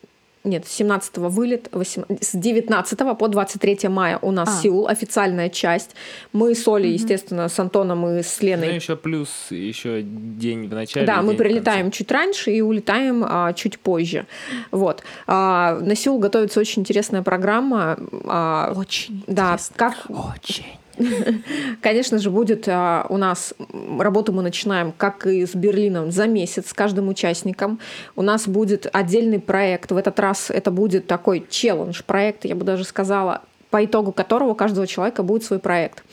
Нет, 0.45 0.67
с 0.67 0.71
17 0.71 1.17
вылет, 1.17 1.69
8 1.71 2.03
с 2.21 2.31
19 2.35 2.99
по 3.17 3.27
23 3.27 3.89
мая 3.89 4.19
у 4.21 4.31
нас 4.31 4.47
А. 4.49 4.61
Сеул, 4.61 4.87
официальная 4.87 5.49
часть. 5.49 5.95
Мы 6.33 6.53
с 6.55 6.67
Олей, 6.67 6.93
естественно, 6.93 7.49
с 7.49 7.59
Антоном 7.59 8.07
и 8.07 8.21
с 8.21 8.37
Ну, 8.41 8.47
Леной 8.47 8.75
еще 8.75 8.95
плюс 8.95 9.29
еще 9.49 10.01
день 10.03 10.67
в 10.69 10.73
начале. 10.73 11.05
Да, 11.05 11.21
мы 11.21 11.33
прилетаем 11.33 11.91
чуть 11.91 12.11
раньше 12.11 12.51
и 12.51 12.61
улетаем 12.61 13.25
а, 13.27 13.53
чуть 13.53 13.79
позже. 13.79 14.25
Вот. 14.71 15.03
А, 15.27 15.79
на 15.81 15.95
Сеул 15.95 16.19
готовится 16.19 16.59
очень 16.59 16.81
интересная 16.83 17.21
программа. 17.23 17.97
а, 18.25 18.71
Очень 18.75 19.23
да, 19.27 19.53
интересно. 19.53 19.75
как. 19.77 19.95
Очень. 20.09 20.65
Конечно 21.81 22.17
же, 22.19 22.29
будет 22.29 22.67
а, 22.67 23.05
у 23.09 23.17
нас 23.17 23.53
работу 23.99 24.33
мы 24.33 24.41
начинаем, 24.41 24.93
как 24.95 25.27
и 25.27 25.45
с 25.45 25.55
Берлином, 25.55 26.11
за 26.11 26.27
месяц 26.27 26.69
с 26.69 26.73
каждым 26.73 27.09
участником. 27.09 27.79
У 28.15 28.21
нас 28.21 28.47
будет 28.47 28.87
отдельный 28.91 29.39
проект. 29.39 29.91
В 29.91 29.97
этот 29.97 30.19
раз 30.19 30.49
это 30.49 30.71
будет 30.71 31.07
такой 31.07 31.45
челлендж-проект, 31.49 32.45
я 32.45 32.55
бы 32.55 32.63
даже 32.63 32.83
сказала, 32.83 33.41
по 33.69 33.83
итогу 33.83 34.11
которого 34.11 34.51
у 34.51 34.55
каждого 34.55 34.87
человека 34.87 35.23
будет 35.23 35.43
свой 35.43 35.59
проект. 35.59 36.03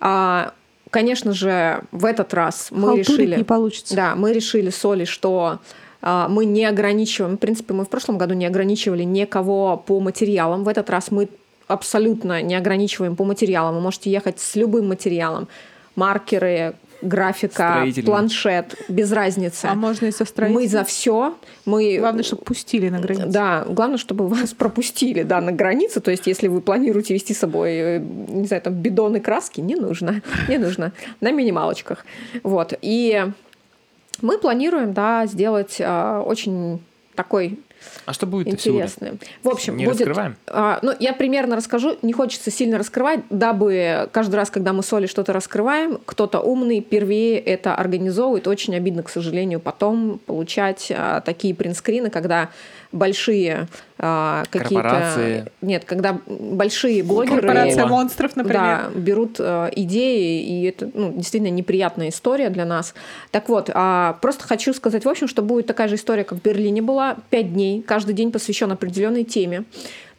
А, 0.00 0.52
конечно 0.90 1.32
же, 1.32 1.82
в 1.92 2.04
этот 2.04 2.32
раз 2.34 2.68
мы 2.70 2.88
Халтурить 2.88 3.08
решили... 3.08 3.36
не 3.36 3.44
получится. 3.44 3.94
Да, 3.94 4.14
мы 4.14 4.32
решили 4.32 4.70
с 4.70 4.84
Олей, 4.84 5.06
что 5.06 5.60
а, 6.00 6.28
мы 6.28 6.44
не 6.44 6.64
ограничиваем, 6.64 7.36
в 7.36 7.40
принципе, 7.40 7.74
мы 7.74 7.84
в 7.84 7.88
прошлом 7.88 8.18
году 8.18 8.34
не 8.34 8.46
ограничивали 8.46 9.02
никого 9.02 9.76
по 9.76 10.00
материалам. 10.00 10.64
В 10.64 10.68
этот 10.68 10.90
раз 10.90 11.10
мы 11.10 11.28
абсолютно 11.66 12.42
не 12.42 12.54
ограничиваем 12.54 13.16
по 13.16 13.24
материалам. 13.24 13.76
Вы 13.76 13.80
можете 13.80 14.10
ехать 14.10 14.40
с 14.40 14.56
любым 14.56 14.88
материалом. 14.88 15.48
Маркеры, 15.96 16.74
графика, 17.04 17.86
планшет, 18.04 18.74
без 18.88 19.12
разницы. 19.12 19.66
А 19.66 19.74
можно 19.74 20.06
и 20.06 20.10
со 20.10 20.24
строительным? 20.24 20.62
Мы 20.62 20.68
за 20.68 20.84
все. 20.84 21.34
Мы 21.64 21.98
Главное, 21.98 22.24
чтобы 22.24 22.42
пустили 22.42 22.88
на 22.88 23.00
границе. 23.00 23.26
да, 23.26 23.64
главное, 23.68 23.98
чтобы 23.98 24.26
вас 24.28 24.54
пропустили, 24.54 25.22
да, 25.22 25.40
на 25.40 25.52
границе. 25.52 26.00
То 26.00 26.10
есть, 26.10 26.26
если 26.26 26.48
вы 26.48 26.60
планируете 26.60 27.14
вести 27.14 27.34
с 27.34 27.38
собой, 27.38 27.70
э, 27.72 27.98
не 27.98 28.46
знаю, 28.46 28.62
там, 28.62 28.74
бидоны 28.74 29.20
краски, 29.20 29.60
не 29.60 29.76
нужно, 29.76 30.22
не 30.48 30.58
нужно. 30.58 30.92
На 31.20 31.30
минималочках. 31.30 32.04
Вот. 32.42 32.74
И 32.80 33.24
мы 34.22 34.38
планируем, 34.38 34.92
да, 34.92 35.26
сделать 35.26 35.80
а, 35.80 36.22
очень 36.22 36.80
такой 37.14 37.58
А 38.06 38.12
что 38.12 38.26
будет 38.26 38.48
интересный. 38.48 39.18
В 39.42 39.48
общем, 39.48 39.76
Не 39.76 39.86
будет... 39.86 40.00
раскрываем? 40.00 40.36
а, 40.46 40.78
ну, 40.82 40.92
я 40.98 41.12
примерно 41.12 41.56
расскажу. 41.56 41.96
Не 42.02 42.12
хочется 42.12 42.50
сильно 42.50 42.78
раскрывать, 42.78 43.20
дабы 43.30 44.08
каждый 44.12 44.36
раз, 44.36 44.50
когда 44.50 44.72
мы 44.72 44.82
с 44.82 44.92
Олей 44.92 45.08
что-то 45.08 45.32
раскрываем, 45.32 45.98
кто-то 46.04 46.40
умный 46.40 46.80
первее 46.80 47.38
это 47.38 47.74
организовывает. 47.74 48.46
Очень 48.46 48.76
обидно, 48.76 49.02
к 49.02 49.08
сожалению, 49.08 49.60
потом 49.60 50.20
получать 50.26 50.92
а, 50.94 51.20
такие 51.20 51.54
принтскрины, 51.54 52.10
когда 52.10 52.50
большие 52.94 53.66
а, 53.98 54.44
какие-то... 54.50 54.74
Корпорации. 54.74 55.52
Нет, 55.60 55.84
когда 55.84 56.18
большие 56.26 57.02
блогеры... 57.02 57.40
Корпорация 57.40 57.86
монстров, 57.86 58.36
например. 58.36 58.62
Да, 58.62 58.90
берут 58.94 59.36
э, 59.38 59.70
идеи, 59.72 60.42
и 60.42 60.64
это 60.64 60.90
ну, 60.94 61.12
действительно 61.12 61.50
неприятная 61.50 62.08
история 62.08 62.50
для 62.50 62.64
нас. 62.64 62.94
Так 63.30 63.48
вот, 63.48 63.70
а, 63.74 64.16
просто 64.22 64.44
хочу 64.44 64.72
сказать, 64.72 65.04
в 65.04 65.08
общем, 65.08 65.28
что 65.28 65.42
будет 65.42 65.66
такая 65.66 65.88
же 65.88 65.96
история, 65.96 66.24
как 66.24 66.38
в 66.38 66.42
Берлине 66.42 66.82
была. 66.82 67.16
Пять 67.30 67.52
дней, 67.52 67.82
каждый 67.82 68.14
день 68.14 68.30
посвящен 68.30 68.70
определенной 68.70 69.24
теме. 69.24 69.64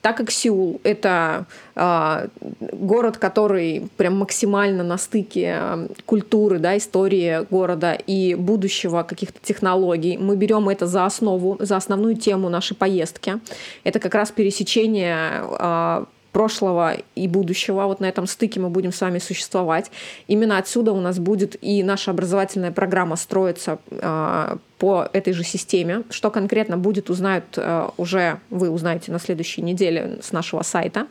Так 0.06 0.18
как 0.18 0.30
Сеул— 0.30 0.82
это 0.84 1.48
а, 1.74 2.28
город, 2.60 3.18
который 3.18 3.90
прям 3.98 4.18
максимально 4.18 4.84
на 4.84 5.00
стыке 5.00 5.56
а, 5.60 5.88
культуры, 6.06 6.60
да, 6.60 6.78
истории 6.78 7.44
города 7.50 7.94
и 7.94 8.36
будущего 8.36 9.02
каких-то 9.02 9.40
технологий, 9.42 10.20
мы 10.20 10.36
берем 10.36 10.70
это 10.70 10.86
за 10.86 11.08
основу, 11.08 11.58
за 11.60 11.78
основную 11.78 12.18
тему 12.18 12.50
нашей 12.50 12.78
поездки. 12.78 13.40
Это 13.84 14.00
как 14.00 14.14
раз 14.14 14.30
пересечение 14.30 15.18
а, 15.58 16.06
прошлого 16.36 16.98
и 17.16 17.30
будущего. 17.30 17.86
Вот 17.86 18.02
на 18.02 18.10
этом 18.10 18.28
стыке 18.28 18.60
мы 18.60 18.70
будем 18.70 18.92
с 18.92 19.00
вами 19.00 19.20
существовать. 19.20 19.90
Именно 20.28 20.58
отсюда 20.58 20.92
у 20.92 21.00
нас 21.00 21.18
будет 21.18 21.56
и 21.64 21.82
наша 21.82 22.12
образовательная 22.12 22.74
программа 22.74 23.16
строиться 23.16 23.80
а, 23.90 24.58
по 24.78 25.08
этой 25.14 25.32
же 25.32 25.46
системе. 25.46 26.04
Что 26.10 26.30
конкретно 26.32 26.78
будет, 26.78 27.10
узнают 27.10 27.46
а, 27.56 27.94
уже, 27.96 28.42
вы 28.50 28.70
узнаете 28.70 29.14
на 29.14 29.20
следующей 29.20 29.62
неделе 29.62 30.20
с 30.22 30.34
нашего 30.34 30.62
сайта. 30.64 31.08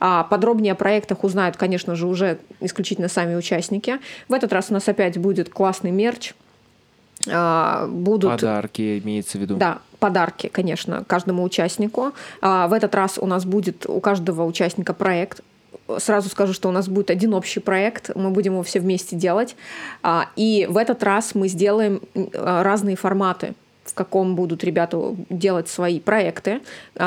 А 0.00 0.24
подробнее 0.24 0.72
о 0.72 0.76
проектах 0.76 1.24
узнают, 1.24 1.58
конечно 1.58 1.94
же, 1.94 2.06
уже 2.06 2.38
исключительно 2.60 3.08
сами 3.08 3.34
участники. 3.34 3.98
В 4.28 4.32
этот 4.32 4.50
раз 4.54 4.70
у 4.70 4.72
нас 4.72 4.88
опять 4.88 5.18
будет 5.18 5.50
классный 5.50 5.90
мерч. 5.90 6.32
Будут 7.26 8.30
Подарки 8.30 8.98
имеется 8.98 9.36
в 9.36 9.40
виду. 9.42 9.56
да, 9.56 9.80
подарки, 10.04 10.48
конечно, 10.52 11.02
каждому 11.06 11.42
участнику. 11.42 12.12
А, 12.42 12.68
В 12.68 12.74
этот 12.74 12.94
раз 12.94 13.16
у 13.18 13.26
нас 13.26 13.46
будет 13.46 13.86
у 13.88 14.00
каждого 14.00 14.44
участника 14.44 14.92
проект. 14.92 15.40
Сразу 15.98 16.28
скажу, 16.28 16.52
что 16.52 16.68
у 16.68 16.72
нас 16.72 16.88
будет 16.88 17.10
один 17.10 17.32
общий 17.32 17.60
проект, 17.60 18.10
мы 18.14 18.28
будем 18.30 18.52
его 18.52 18.62
все 18.62 18.80
вместе 18.80 19.16
делать. 19.16 19.56
А, 20.02 20.26
И 20.36 20.66
в 20.68 20.76
этот 20.76 21.02
раз 21.02 21.34
мы 21.34 21.48
сделаем 21.48 22.00
а, 22.34 22.62
разные 22.62 22.96
форматы 22.96 23.54
в 23.84 23.92
каком 23.92 24.34
будут 24.34 24.64
ребята 24.64 24.96
делать 25.28 25.68
свои 25.68 26.00
проекты. 26.00 26.60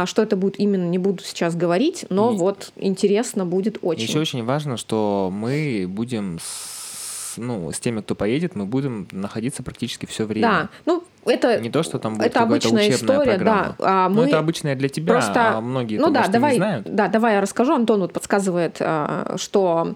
Что 0.05 0.21
это 0.21 0.35
будет 0.35 0.59
именно, 0.59 0.87
не 0.89 0.99
буду 0.99 1.23
сейчас 1.23 1.55
говорить, 1.55 2.05
но 2.09 2.31
И- 2.31 2.37
вот 2.37 2.71
интересно 2.75 3.45
будет 3.47 3.79
очень. 3.81 4.03
Еще 4.07 4.19
очень 4.19 4.43
важно, 4.45 4.77
что 4.77 5.29
мы 5.33 5.85
будем 5.89 6.37
с, 6.39 7.33
ну, 7.37 7.71
с 7.71 7.79
теми, 7.79 8.01
кто 8.01 8.13
поедет, 8.13 8.55
мы 8.55 8.65
будем 8.65 9.07
находиться 9.11 9.63
практически 9.63 10.05
все 10.05 10.25
время. 10.25 10.47
Да, 10.47 10.69
ну 10.85 11.03
это 11.27 11.59
Не 11.59 11.69
то, 11.69 11.83
что 11.83 11.99
там 11.99 12.15
будет 12.15 12.27
это 12.27 12.41
обычная 12.43 12.89
история, 12.89 13.35
программа. 13.35 13.75
да. 13.79 14.05
А 14.05 14.09
Ну, 14.09 14.21
мы 14.21 14.27
это 14.27 14.39
обычная 14.39 14.75
для 14.75 14.89
тебя, 14.89 15.13
просто- 15.13 15.57
а 15.57 15.61
многие 15.61 15.97
ну 15.97 16.09
да, 16.11 16.19
может, 16.19 16.31
давай, 16.31 16.51
не 16.53 16.57
знают. 16.57 16.95
да, 16.95 17.07
давай 17.07 17.35
я 17.35 17.41
расскажу. 17.41 17.73
Антон 17.73 18.01
вот 18.01 18.13
подсказывает, 18.13 18.77
а, 18.79 19.35
что 19.37 19.95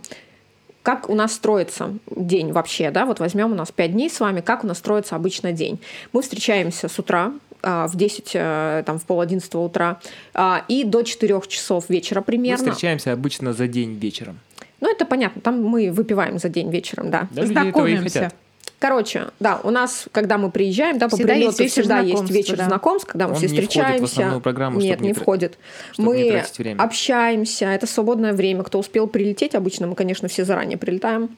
как 0.84 1.10
у 1.10 1.16
нас 1.16 1.34
строится 1.34 1.94
день 2.16 2.52
вообще, 2.52 2.90
да, 2.92 3.06
вот 3.06 3.20
возьмем 3.20 3.52
у 3.52 3.56
нас 3.56 3.72
5 3.72 3.92
дней 3.94 4.10
с 4.10 4.20
вами, 4.20 4.42
как 4.42 4.64
у 4.64 4.68
нас 4.68 4.80
строится 4.80 5.16
обычно 5.16 5.52
день. 5.52 5.80
Мы 6.12 6.22
встречаемся 6.24 6.88
с 6.88 6.98
утра, 6.98 7.34
а, 7.64 7.88
в 7.88 7.96
10, 7.96 8.32
э, 8.34 8.82
там, 8.88 8.98
в 8.98 9.04
пол 9.06 9.22
одиннадцатого 9.22 9.62
утра, 9.64 10.00
а, 10.34 10.64
и 10.68 10.84
до 10.84 11.04
4 11.04 11.48
часов 11.48 11.90
вечера 11.90 12.22
Мы 12.22 12.24
примерно. 12.24 12.58
встречаемся 12.72 13.14
обычно 13.14 13.54
за 13.54 13.68
день 13.68 13.94
вечером. 14.00 14.40
Ну, 14.80 14.92
это 14.92 15.06
понятно, 15.06 15.42
там 15.44 15.62
мы 15.64 15.92
выпиваем 15.92 16.40
за 16.40 16.50
день 16.50 16.72
вечером, 16.72 17.12
да. 17.12 17.28
Да, 17.30 17.46
Знакомимся. 17.46 18.32
Короче, 18.82 19.28
да, 19.40 19.60
у 19.64 19.70
нас, 19.70 20.08
когда 20.12 20.40
мы 20.40 20.50
приезжаем, 20.50 20.98
да, 20.98 21.08
по 21.08 21.16
Всегда 21.16 21.34
есть 21.34 21.56
прилету 21.56 21.64
вечер 21.64 21.82
всегда 21.84 22.00
есть 22.00 22.32
вечер 22.32 22.58
да. 22.58 22.66
знакомств, 22.66 23.08
когда 23.08 23.28
мы 23.28 23.34
Он 23.34 23.38
все 23.38 23.46
не 23.48 23.54
входит 23.54 23.68
в 23.68 23.70
встречаемся. 23.70 24.12
основную 24.14 24.42
программу, 24.42 24.80
Нет, 24.80 24.94
чтобы 24.94 25.04
не 25.04 25.08
не 25.10 25.14
входит. 25.14 25.58
чтобы 25.92 26.18
не 26.18 26.32
мы 26.32 26.44
время. 26.58 26.82
общаемся, 26.82 27.66
это 27.66 27.86
свободное 27.86 28.34
время. 28.34 28.64
Кто 28.64 28.80
успел 28.80 29.06
прилететь, 29.06 29.54
обычно 29.54 29.86
мы, 29.86 29.94
конечно, 29.94 30.28
все 30.30 30.46
заранее 30.46 30.80
прилетаем. 30.80 31.38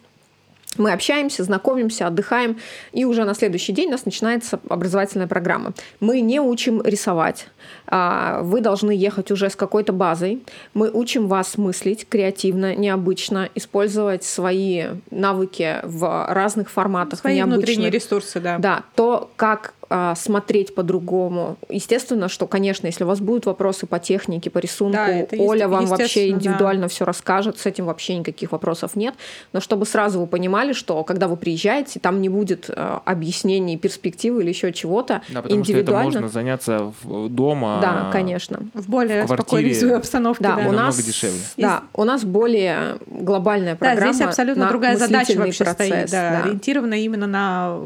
Мы 0.77 0.91
общаемся, 0.91 1.43
знакомимся, 1.43 2.07
отдыхаем, 2.07 2.57
и 2.91 3.05
уже 3.05 3.23
на 3.25 3.33
следующий 3.33 3.73
день 3.73 3.89
у 3.89 3.91
нас 3.91 4.05
начинается 4.05 4.59
образовательная 4.69 5.27
программа. 5.27 5.73
Мы 5.99 6.21
не 6.21 6.39
учим 6.39 6.81
рисовать. 6.81 7.47
А, 7.87 8.41
Вы 8.41 8.61
должны 8.61 8.91
ехать 8.91 9.31
уже 9.31 9.49
с 9.49 9.55
какой-то 9.55 9.93
базой. 9.93 10.43
Мы 10.73 10.89
учим 10.91 11.27
вас 11.27 11.57
мыслить 11.57 12.07
креативно, 12.07 12.75
необычно, 12.75 13.49
использовать 13.55 14.23
свои 14.23 14.85
навыки 15.11 15.77
в 15.83 16.27
разных 16.29 16.69
форматах, 16.69 17.19
Свои 17.19 17.41
внутренние 17.41 17.89
необычных. 17.89 17.93
ресурсы, 17.93 18.39
да. 18.39 18.57
Да, 18.57 18.83
то, 18.95 19.31
как 19.35 19.73
а, 19.95 20.15
смотреть 20.15 20.73
по-другому. 20.73 21.57
Естественно, 21.69 22.27
что, 22.27 22.47
конечно, 22.47 22.87
если 22.87 23.03
у 23.03 23.07
вас 23.07 23.19
будут 23.19 23.45
вопросы 23.45 23.85
по 23.85 23.99
технике, 23.99 24.49
по 24.49 24.57
рисунку, 24.57 24.97
Да, 24.97 25.37
Оля 25.37 25.67
вам 25.67 25.85
вообще 25.85 26.03
естественно, 26.05 26.31
да. 26.31 26.35
индивидуально 26.39 26.87
все 26.87 27.05
расскажет, 27.05 27.59
с 27.59 27.67
этим 27.67 27.85
вообще 27.85 28.17
никаких 28.17 28.51
вопросов 28.53 28.95
нет. 28.95 29.13
Но 29.53 29.59
чтобы 29.59 29.85
сразу 29.85 30.19
вы 30.19 30.25
понимали, 30.25 30.73
что 30.73 31.03
когда 31.03 31.27
вы 31.27 31.37
приезжаете, 31.37 31.99
там 31.99 32.21
не 32.21 32.29
будет 32.29 32.71
а, 32.75 33.03
объяснений, 33.05 33.77
перспективы 33.77 34.41
или 34.41 34.49
еще 34.49 34.73
чего-то 34.73 35.21
Да, 35.29 35.43
потому 35.43 35.63
что 35.63 35.71
это 35.73 35.81
индивидуально. 35.81 36.03
можно 36.21 36.27
заняться 36.29 36.91
в- 37.03 37.29
дома. 37.29 37.77
Да, 37.79 38.09
конечно. 38.11 38.61
В 38.73 38.89
более 38.89 39.23
В 39.23 39.27
квартире 39.27 39.75
спокойной 39.75 39.97
обстановке, 39.97 40.43
Да, 40.43 40.49
да. 40.49 40.55
у 40.55 40.57
намного 40.65 40.85
нас, 40.85 40.97
дешевле. 41.03 41.39
Да, 41.57 41.83
у 41.93 42.03
нас 42.03 42.23
более 42.23 42.97
глобальная 43.05 43.73
Да, 43.73 43.77
программа. 43.77 44.13
здесь 44.13 44.25
абсолютно 44.27 44.63
на 44.63 44.69
другая 44.69 44.97
задача 44.97 45.37
вообще 45.37 45.63
процесс, 45.65 45.87
стоит, 45.87 46.09
да, 46.11 46.31
да. 46.31 46.43
ориентирована 46.45 46.95
именно 46.95 47.27
на, 47.27 47.77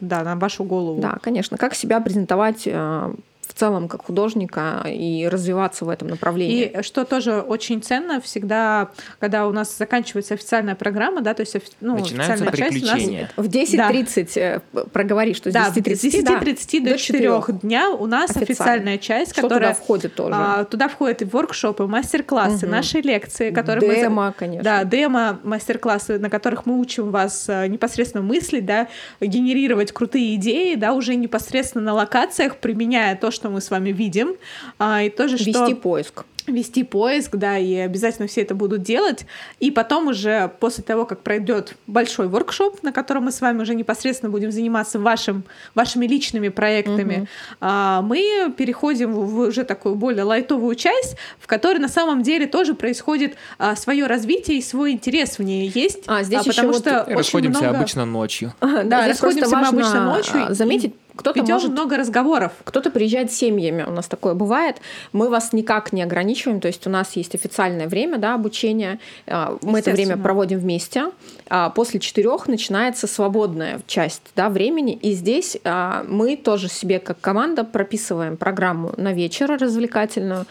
да, 0.00 0.22
на 0.22 0.36
вашу 0.36 0.64
голову. 0.64 1.00
Да, 1.02 1.18
конечно. 1.20 1.49
Как 1.58 1.74
себя 1.74 2.00
презентовать 2.00 2.62
э, 2.66 3.12
целом 3.60 3.88
как 3.88 4.06
художника 4.06 4.86
и 4.86 5.28
развиваться 5.28 5.84
в 5.84 5.90
этом 5.90 6.08
направлении. 6.08 6.72
И 6.78 6.82
что 6.82 7.04
тоже 7.04 7.40
очень 7.40 7.82
ценно, 7.82 8.20
всегда, 8.20 8.88
когда 9.18 9.46
у 9.46 9.52
нас 9.52 9.76
заканчивается 9.76 10.34
официальная 10.34 10.74
программа, 10.74 11.20
да, 11.20 11.34
то 11.34 11.42
есть 11.42 11.56
ну, 11.80 11.98
Начинаются 11.98 12.46
официальная 12.46 12.80
часть 12.80 13.08
у 13.08 13.12
нас. 13.12 13.30
В 13.36 13.48
10.30 13.50 14.32
э, 14.36 14.60
проговори, 14.92 15.34
что 15.34 15.50
с 15.50 15.52
Да, 15.52 15.68
10.30 15.68 16.20
с 16.20 16.24
да, 16.24 16.40
10.30 16.40 16.84
до 16.84 16.98
4 16.98 17.42
дня 17.62 17.90
у 17.90 18.06
нас 18.06 18.34
официальная 18.34 18.96
часть, 18.96 19.32
Что 19.32 19.42
которая... 19.42 19.74
туда 19.74 19.82
входит 19.82 20.14
тоже? 20.14 20.34
а, 20.34 20.64
туда 20.64 20.88
входят 20.88 21.20
и 21.20 21.24
воркшопы, 21.26 21.86
мастер-классы, 21.86 22.66
Мгм. 22.66 22.76
наши 22.76 23.00
лекции, 23.00 23.50
которые 23.50 23.88
мы... 23.88 23.94
Демо, 23.96 24.34
конечно. 24.36 24.64
Да, 24.64 24.84
демо, 24.84 25.38
мастер-классы, 25.42 26.18
на 26.18 26.30
которых 26.30 26.64
мы 26.64 26.78
учим 26.78 27.10
вас 27.10 27.46
э, 27.48 27.66
непосредственно 27.66 28.22
мыслить, 28.24 28.64
да, 28.64 28.88
генерировать 29.20 29.92
крутые 29.92 30.36
идеи, 30.36 30.76
да, 30.76 30.94
уже 30.94 31.14
непосредственно 31.14 31.84
на 31.84 31.94
локациях, 31.94 32.56
применяя 32.56 33.16
то, 33.16 33.30
что 33.30 33.49
мы 33.50 33.60
с 33.60 33.70
вами 33.70 33.90
видим, 33.90 34.36
а, 34.78 35.02
и 35.02 35.10
тоже, 35.10 35.36
Вести 35.36 35.52
что... 35.52 35.76
поиск. 35.76 36.24
вести 36.46 36.84
поиск, 36.84 37.36
да, 37.36 37.58
и 37.58 37.74
обязательно 37.76 38.28
все 38.28 38.42
это 38.42 38.54
будут 38.54 38.82
делать. 38.82 39.26
И 39.60 39.70
потом 39.70 40.08
уже 40.08 40.50
после 40.60 40.82
того, 40.84 41.04
как 41.04 41.20
пройдет 41.20 41.74
большой 41.86 42.28
воркшоп, 42.28 42.82
на 42.82 42.92
котором 42.92 43.24
мы 43.24 43.32
с 43.32 43.40
вами 43.40 43.62
уже 43.62 43.74
непосредственно 43.74 44.30
будем 44.30 44.50
заниматься 44.50 44.98
вашим, 44.98 45.44
вашими 45.74 46.06
личными 46.06 46.48
проектами, 46.48 47.28
а, 47.60 48.02
мы 48.02 48.52
переходим 48.56 49.12
в 49.12 49.38
уже 49.38 49.64
такую 49.64 49.94
более 49.94 50.24
лайтовую 50.24 50.74
часть, 50.74 51.16
в 51.38 51.46
которой 51.46 51.78
на 51.78 51.88
самом 51.88 52.22
деле 52.22 52.46
тоже 52.46 52.74
происходит 52.74 53.36
а, 53.58 53.76
свое 53.76 54.06
развитие 54.06 54.58
и 54.58 54.62
свой 54.62 54.92
интерес 54.92 55.38
в 55.38 55.42
ней 55.42 55.70
есть. 55.72 56.04
А, 56.06 56.22
здесь 56.22 56.40
еще 56.40 56.50
потому 56.50 56.72
вот 56.72 56.82
что 56.82 57.02
очень 57.02 57.16
расходимся 57.16 57.62
много... 57.62 57.78
обычно 57.78 58.04
ночью. 58.04 58.54
Да, 58.60 58.82
Да, 58.84 59.08
расходимся 59.08 59.56
мы 59.56 59.66
обычно 59.66 60.04
ночью 60.04 60.46
а, 60.46 60.50
и 60.50 60.54
заметить, 60.54 60.94
кто-то 61.20 61.40
Ведем 61.40 61.54
может 61.54 61.70
много 61.72 61.98
разговоров. 61.98 62.52
Кто-то 62.64 62.90
приезжает 62.90 63.30
с 63.30 63.36
семьями, 63.36 63.84
у 63.86 63.90
нас 63.90 64.08
такое 64.08 64.32
бывает. 64.32 64.76
Мы 65.12 65.28
вас 65.28 65.52
никак 65.52 65.92
не 65.92 66.02
ограничиваем, 66.02 66.60
то 66.60 66.68
есть 66.68 66.86
у 66.86 66.90
нас 66.90 67.14
есть 67.14 67.34
официальное 67.34 67.88
время 67.88 68.16
да, 68.16 68.34
обучения, 68.34 68.98
а, 69.26 69.58
мы 69.60 69.80
это 69.80 69.90
время 69.90 70.16
проводим 70.16 70.58
вместе. 70.58 71.10
А 71.50 71.68
После 71.70 72.00
четырех 72.00 72.48
начинается 72.48 73.06
свободная 73.06 73.80
часть 73.86 74.22
да, 74.34 74.48
времени, 74.48 74.94
и 74.94 75.12
здесь 75.12 75.58
а, 75.64 76.04
мы 76.08 76.36
тоже 76.36 76.68
себе 76.68 76.98
как 76.98 77.20
команда 77.20 77.64
прописываем 77.64 78.38
программу 78.38 78.94
на 78.96 79.12
вечер 79.12 79.58
развлекательную, 79.58 80.46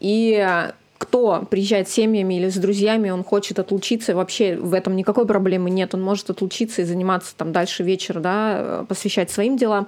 и 0.00 0.68
кто 0.98 1.46
приезжает 1.48 1.88
с 1.88 1.92
семьями 1.92 2.34
или 2.34 2.48
с 2.48 2.56
друзьями, 2.56 3.10
он 3.10 3.22
хочет 3.22 3.58
отлучиться, 3.58 4.14
вообще 4.14 4.56
в 4.56 4.74
этом 4.74 4.96
никакой 4.96 5.26
проблемы 5.26 5.70
нет, 5.70 5.94
он 5.94 6.02
может 6.02 6.28
отлучиться 6.28 6.82
и 6.82 6.84
заниматься 6.84 7.34
там 7.36 7.52
дальше 7.52 7.84
вечер, 7.84 8.20
да, 8.20 8.84
посвящать 8.88 9.30
своим 9.30 9.56
делам. 9.56 9.86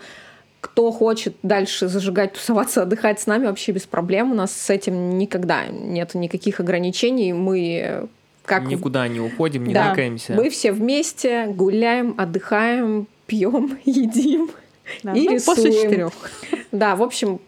Кто 0.60 0.92
хочет 0.92 1.34
дальше 1.42 1.88
зажигать, 1.88 2.34
тусоваться, 2.34 2.82
отдыхать 2.82 3.18
с 3.18 3.26
нами, 3.26 3.46
вообще 3.46 3.72
без 3.72 3.86
проблем. 3.86 4.32
У 4.32 4.34
нас 4.34 4.52
с 4.52 4.70
этим 4.70 5.18
никогда 5.18 5.66
нет 5.66 6.14
никаких 6.14 6.60
ограничений. 6.60 7.32
Мы 7.32 8.08
как 8.44 8.64
Никуда 8.66 9.08
не 9.08 9.20
уходим, 9.20 9.64
не 9.64 9.72
да, 9.72 9.90
ныкаемся. 9.90 10.34
мы 10.34 10.50
все 10.50 10.72
вместе 10.72 11.46
гуляем, 11.46 12.14
отдыхаем, 12.18 13.06
пьем, 13.26 13.78
едим. 13.84 14.50
Да, 15.02 15.12
И 15.12 15.28
ну, 15.28 15.38
после 15.44 15.70
рисуем. 15.70 15.82
четырех. 15.90 16.10
Да, 16.72 16.94
в 16.96 17.02
общем, 17.02 17.40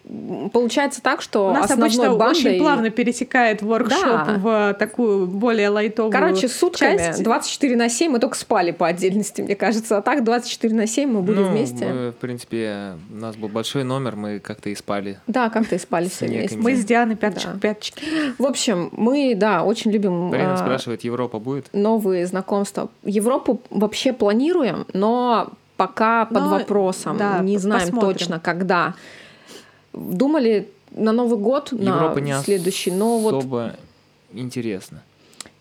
получается 0.53 1.01
так, 1.03 1.23
что 1.23 1.49
У 1.49 1.53
нас 1.53 1.65
основной 1.71 1.89
обычно 1.89 2.17
бандой... 2.17 2.31
очень 2.51 2.59
плавно 2.61 2.91
пересекает 2.91 3.63
воркшоп 3.63 4.01
Да. 4.03 4.35
в 4.39 4.77
такую 4.79 5.27
более 5.27 5.69
лайтовую 5.69 6.11
Короче, 6.13 6.49
сутками 6.49 6.97
часть. 6.99 7.23
24 7.23 7.77
на 7.77 7.89
7 7.89 8.11
мы 8.13 8.19
только 8.19 8.37
спали 8.37 8.71
по 8.73 8.87
отдельности, 8.89 9.43
мне 9.43 9.55
кажется. 9.57 9.99
А 9.99 10.03
так 10.03 10.25
24 10.25 10.75
на 10.75 10.87
7 10.87 11.11
мы 11.11 11.23
были 11.23 11.39
Ну, 11.41 11.49
вместе. 11.51 11.87
мы, 11.87 12.11
в 12.11 12.15
принципе, 12.17 12.95
у 13.11 13.17
нас 13.17 13.37
был 13.37 13.49
большой 13.49 13.85
номер, 13.85 14.17
мы 14.17 14.39
как-то 14.41 14.71
и 14.71 14.75
спали. 14.75 15.19
Да, 15.27 15.51
как-то 15.51 15.77
и 15.77 15.79
спали 15.79 16.09
все 16.09 16.27
вместе. 16.27 16.57
Мы 16.57 16.75
с 16.75 16.85
Дианой 16.85 17.17
пяточка 17.17 17.51
Да. 17.55 17.59
пяточки. 17.61 18.03
В 18.39 18.45
общем, 18.47 18.89
мы, 18.93 19.35
да, 19.37 19.63
очень 19.63 19.91
любим 19.91 20.13
Марина 20.31 20.55
а, 20.55 20.57
спрашивает, 20.57 21.05
Европа 21.05 21.39
будет? 21.39 21.69
новые 21.73 22.27
знакомства. 22.27 22.89
Европу 23.05 23.61
вообще 23.71 24.13
планируем, 24.13 24.87
но 24.93 25.49
пока 25.87 26.25
под 26.27 26.43
Но, 26.43 26.49
вопросом. 26.51 27.17
да, 27.17 27.39
не 27.41 27.59
знаем 27.59 27.89
посмотрим. 27.89 28.13
точно, 28.13 28.41
когда. 28.41 28.95
Думали 29.93 30.69
на 30.93 31.13
Новый 31.13 31.39
год, 31.39 31.73
Европа 31.73 32.21
на 32.21 32.25
не 32.25 32.43
следующий, 32.43 32.93
но 32.93 33.19
вот, 33.19 33.45
интересно. 34.33 35.03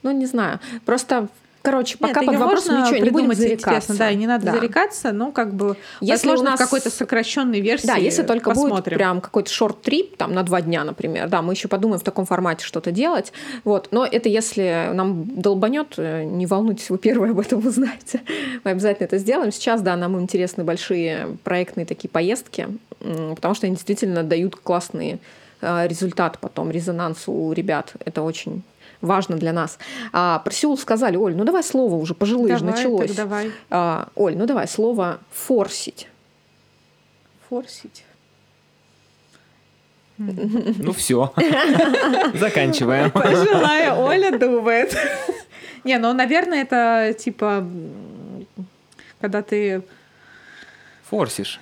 ну 0.04 0.12
не 0.12 0.28
знаю. 0.28 0.60
Просто, 0.86 1.28
короче, 1.62 1.98
пока 1.98 2.22
Нет, 2.22 2.30
под 2.32 2.40
можно 2.40 2.82
ничего, 2.88 3.04
не 3.06 3.10
будем 3.10 3.34
зарекаться. 3.34 3.98
Да, 3.98 4.10
и 4.10 4.16
не 4.16 4.28
надо 4.28 4.46
Да. 4.46 4.52
зарекаться, 4.54 5.12
но 5.12 5.32
как 5.32 5.54
бы 5.54 5.78
Если 6.00 6.28
возможно, 6.28 6.52
нас- 6.52 6.60
какой-то 6.60 6.90
сокращенной 6.90 7.62
версии 7.62 7.88
Да, 7.88 7.96
если 7.96 8.24
только 8.24 8.52
будет 8.52 8.64
посмотрим. 8.70 8.98
прям 8.98 9.22
какой-то 9.22 9.50
шорт-трип, 9.52 10.18
там, 10.18 10.34
на 10.34 10.44
два 10.44 10.62
дня, 10.62 10.84
например, 10.84 11.30
да, 11.30 11.42
мы 11.42 11.54
еще 11.54 11.68
подумаем 11.68 12.00
в 12.00 12.04
таком 12.04 12.26
формате 12.26 12.66
что-то 12.66 12.92
делать, 12.92 13.32
вот, 13.64 13.90
но 13.92 14.06
это 14.06 14.30
если 14.30 14.90
нам 14.94 15.26
долбанет, 15.42 15.94
э, 15.98 16.24
не 16.24 16.46
волнуйтесь, 16.46 16.90
вы 16.90 16.98
первые 16.98 17.32
об 17.32 17.40
этом 17.40 17.66
узнаете, 17.66 18.22
мы 18.64 18.72
обязательно 18.72 19.06
это 19.06 19.18
сделаем. 19.18 19.52
Сейчас, 19.52 19.82
да, 19.82 19.96
нам 19.96 20.20
интересны 20.20 20.64
большие 20.64 21.38
проектные 21.44 21.86
такие 21.86 22.10
поездки, 22.10 22.68
потому 23.00 23.54
что 23.56 23.66
они 23.68 23.76
действительно 23.76 24.24
дают 24.24 24.56
классный 24.56 25.20
э, 25.64 25.88
результат 25.88 26.40
потом, 26.40 26.72
резонанс 26.72 27.24
у 27.28 27.52
ребят, 27.54 27.94
это 28.04 28.24
очень 28.24 28.64
важно 29.02 29.38
для 29.38 29.54
нас. 29.54 29.78
А, 30.14 30.40
про 30.40 30.54
Сеул 30.54 30.78
сказали, 30.78 31.18
Оль, 31.18 31.36
ну 31.36 31.44
давай 31.44 31.64
слово 31.64 31.96
уже, 31.96 32.14
пожилые 32.14 32.58
же 32.58 32.64
Давай, 32.64 32.76
началось. 32.76 33.08
так 33.08 33.18
давай. 33.18 33.52
А, 33.70 34.10
Оль, 34.16 34.38
ну 34.38 34.46
давай 34.46 34.68
слово 34.68 35.20
«форсить». 35.32 36.08
Форсить. 37.50 38.06
Ну 40.18 40.94
все, 40.94 41.34
заканчиваем. 42.36 43.10
Пожилая 43.12 43.96
Оля 43.96 44.38
думает. 44.38 44.96
Не, 45.84 45.98
ну, 45.98 46.14
наверное, 46.14 46.62
это 46.62 47.16
типа, 47.18 47.68
когда 49.20 49.42
ты 49.42 49.82
Форсишь. 51.10 51.60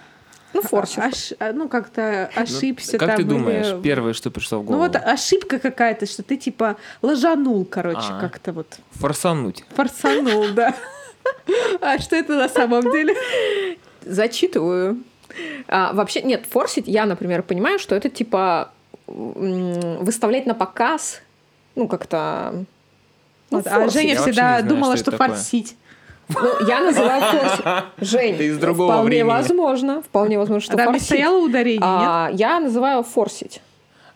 Ну, 0.53 0.61
форсить. 0.61 0.97
ошибся, 0.97 1.35
ну, 1.53 1.67
как-то 1.69 2.29
ошибся 2.35 2.97
Как 2.97 3.09
там. 3.09 3.15
ты 3.17 3.21
или- 3.23 3.29
думаешь, 3.29 3.81
первое, 3.83 4.13
что 4.13 4.31
пришло 4.31 4.59
в 4.59 4.61
Ну 4.63 4.67
голову? 4.71 4.83
вот 4.83 4.95
ошибка 4.95 5.59
какая-то, 5.59 6.05
что 6.05 6.23
ты 6.23 6.37
типа 6.37 6.75
ложанул, 7.01 7.65
короче, 7.65 7.99
А. 8.09 8.19
как-то 8.19 8.51
вот 8.53 8.79
Форсануть. 8.91 9.63
форсанул, 9.75 10.47
да. 10.53 10.73
А 11.81 11.99
что 11.99 12.15
это 12.15 12.35
на 12.35 12.49
самом 12.49 12.91
деле? 12.91 13.15
Зачитываю. 14.01 14.97
А, 15.67 15.93
вообще, 15.93 16.21
нет, 16.23 16.45
форсить, 16.49 16.87
я, 16.87 17.05
например, 17.05 17.43
понимаю, 17.43 17.77
что 17.79 17.95
это 17.95 18.09
типа 18.09 18.71
выставлять 19.07 20.45
на 20.45 20.53
показ, 20.55 21.21
ну, 21.75 21.87
как-то... 21.87 22.65
Ну, 23.51 23.57
Вот, 23.57 23.67
а 23.67 23.79
форсить. 23.81 23.93
Женя 23.93 24.15
всегда 24.21 24.61
думала, 24.61 24.97
что 24.97 25.11
такое. 25.11 25.27
Ну, 26.29 26.67
я 26.67 26.79
называю 26.81 27.21
форсить. 27.39 27.65
Жень, 28.01 28.37
Ты 28.37 28.45
из 28.47 28.57
другого 28.57 28.91
вполне 28.93 29.09
времени. 29.09 29.29
возможно, 29.29 30.01
вполне 30.01 30.37
возможно, 30.37 30.61
что 30.61 30.73
А 30.73 30.77
там 30.77 30.85
форсить. 30.93 31.07
стояло 31.07 31.37
ударение, 31.39 31.79
нет? 31.79 31.83
А, 31.87 32.29
я 32.33 32.59
называю 32.59 33.03
форсить. 33.03 33.61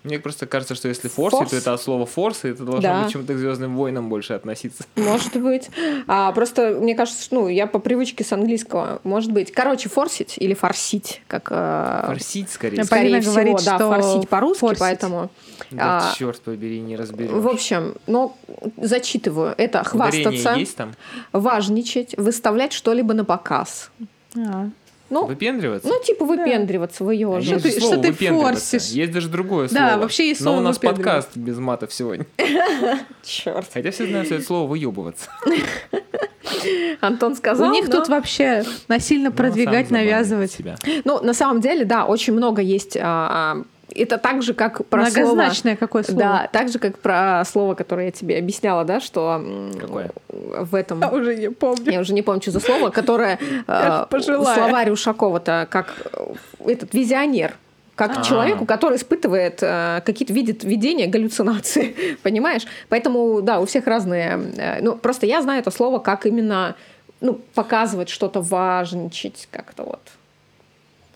Мне 0.04 0.20
просто 0.20 0.46
кажется, 0.48 0.76
что 0.76 0.88
если 0.90 1.08
форсить, 1.08 1.38
Форс. 1.40 1.50
то 1.52 1.56
это 1.56 1.74
от 1.74 1.82
слова 1.82 2.06
форс, 2.06 2.44
и 2.44 2.50
это 2.50 2.64
должно 2.64 2.82
Да. 2.82 3.04
быть 3.04 3.12
чем-то 3.14 3.34
к 3.34 3.38
звездным 3.38 3.78
войнам 3.78 4.10
больше 4.10 4.34
относиться. 4.34 4.84
Может 4.98 5.38
быть. 5.42 5.70
А, 6.08 6.32
просто, 6.34 6.78
мне 6.80 6.94
кажется, 6.96 7.24
что, 7.24 7.36
ну, 7.36 7.48
я 7.48 7.68
по 7.68 7.80
привычке 7.80 8.24
с 8.24 8.34
английского, 8.34 9.00
может 9.04 9.32
быть. 9.32 9.52
Короче, 9.54 9.88
форсить 9.90 10.36
или 10.38 10.54
форсить, 10.54 11.22
как... 11.28 11.48
э, 11.52 12.04
Форсить 12.08 12.50
скорее. 12.50 12.84
Скорее 12.84 13.22
всего, 13.22 13.34
говорит, 13.34 13.58
да, 13.66 13.76
что 13.78 13.88
форсить 13.90 14.28
по-русски, 14.30 14.60
форсить. 14.60 14.80
поэтому... 14.80 15.30
Да 15.72 16.12
а, 16.12 16.16
черт 16.18 16.42
побери, 16.42 16.82
не 16.82 16.96
разберешь. 16.98 17.32
В 17.32 17.48
общем, 17.48 17.96
ну, 18.06 18.36
зачитываю. 18.78 19.56
Это 19.58 19.84
хвастаться, 19.84 20.30
Ударение 20.30 20.60
есть 20.60 20.76
там? 20.76 20.94
важничать, 21.32 22.16
выставлять 22.18 22.74
что-либо 22.74 23.14
на 23.14 23.24
показ. 23.26 23.90
А. 24.36 24.70
Ну, 25.14 25.26
Выпендриваться? 25.28 25.88
ну 25.88 26.02
типа 26.04 26.26
выпендриваться, 26.26 27.04
А 27.04 27.08
выеживать. 27.08 27.46
Что 27.46 27.60
ты- 27.62 27.72
что 27.72 27.80
слово 27.82 28.04
ты 28.04 28.14
форсишь? 28.14 28.86
Есть 28.90 29.12
даже 29.12 29.30
другое 29.30 29.68
Да, 29.70 29.90
слово. 29.90 30.02
вообще 30.02 30.28
есть 30.30 30.42
Но 30.42 30.46
слово 30.46 30.58
у 30.60 30.64
нас 30.64 30.80
подкаст 30.80 31.30
без 31.38 31.58
матов 31.60 31.94
сегодня. 31.94 32.26
Черт. 33.24 33.68
Хотя 33.74 33.92
все 33.92 34.08
знают, 34.08 34.26
что 34.28 34.36
это 34.36 34.44
слово 34.46 34.68
выебываться. 34.68 35.30
Антон 37.02 37.36
сказал. 37.36 37.70
У 37.70 37.72
них 37.72 37.88
но- 37.88 37.98
тут 38.00 38.10
вообще 38.10 38.64
насильно 38.88 39.30
Ну, 39.30 39.36
продвигать, 39.36 39.90
навязывать. 39.92 40.52
себя. 40.52 40.76
Ну, 41.06 41.22
на 41.22 41.34
самом 41.34 41.62
деле, 41.62 41.86
да, 41.86 42.06
очень 42.06 42.34
много 42.34 42.62
есть. 42.62 42.98
а, 43.00 43.02
а, 43.02 43.64
это 43.96 44.18
так 44.18 44.42
же, 44.42 44.54
как 44.54 44.86
про 44.86 45.06
слово... 45.06 45.34
Многозначное 45.34 45.76
какое 45.76 46.04
слово. 46.04 46.20
Да, 46.20 46.50
так 46.52 46.70
же, 46.70 46.80
как 46.80 47.00
про 47.00 47.44
слово, 47.46 47.76
которое 47.76 48.08
я 48.08 48.12
тебе 48.12 48.38
объясняла, 48.38 48.84
да, 48.84 49.00
что 49.00 49.44
Какое? 49.80 50.12
в 50.30 50.76
этом... 50.76 51.02
Я 51.02 51.10
уже 51.10 51.36
не 51.36 51.50
помню. 51.50 51.92
Я 51.92 52.00
уже 52.00 52.14
не 52.14 52.22
помню, 52.22 52.42
что 52.42 52.52
за 52.52 52.60
слово, 52.60 52.90
которое 52.90 53.40
э, 53.68 54.06
словарь 54.10 54.90
Ушакова-то 54.90 55.68
как 55.70 55.94
э, 56.14 56.34
этот 56.66 56.94
визионер. 56.94 57.54
Как 57.96 58.18
А. 58.18 58.24
человеку, 58.24 58.66
который 58.66 58.98
испытывает 58.98 59.60
э, 59.62 60.02
какие-то, 60.04 60.34
видит 60.34 60.64
видения, 60.64 61.06
галлюцинации, 61.06 62.18
понимаешь? 62.24 62.64
Поэтому, 62.90 63.42
да, 63.42 63.60
у 63.60 63.66
всех 63.66 63.86
разные. 63.86 64.40
э, 64.58 64.82
ну, 64.82 64.96
просто 64.96 65.28
я 65.28 65.42
знаю 65.44 65.62
это 65.62 65.70
слово 65.70 66.00
как 66.00 66.26
именно, 66.26 66.76
ну, 67.22 67.40
показывать 67.54 68.10
что-то, 68.10 68.42
важничать 68.42 69.48
как-то 69.52 69.84
вот. 69.84 70.02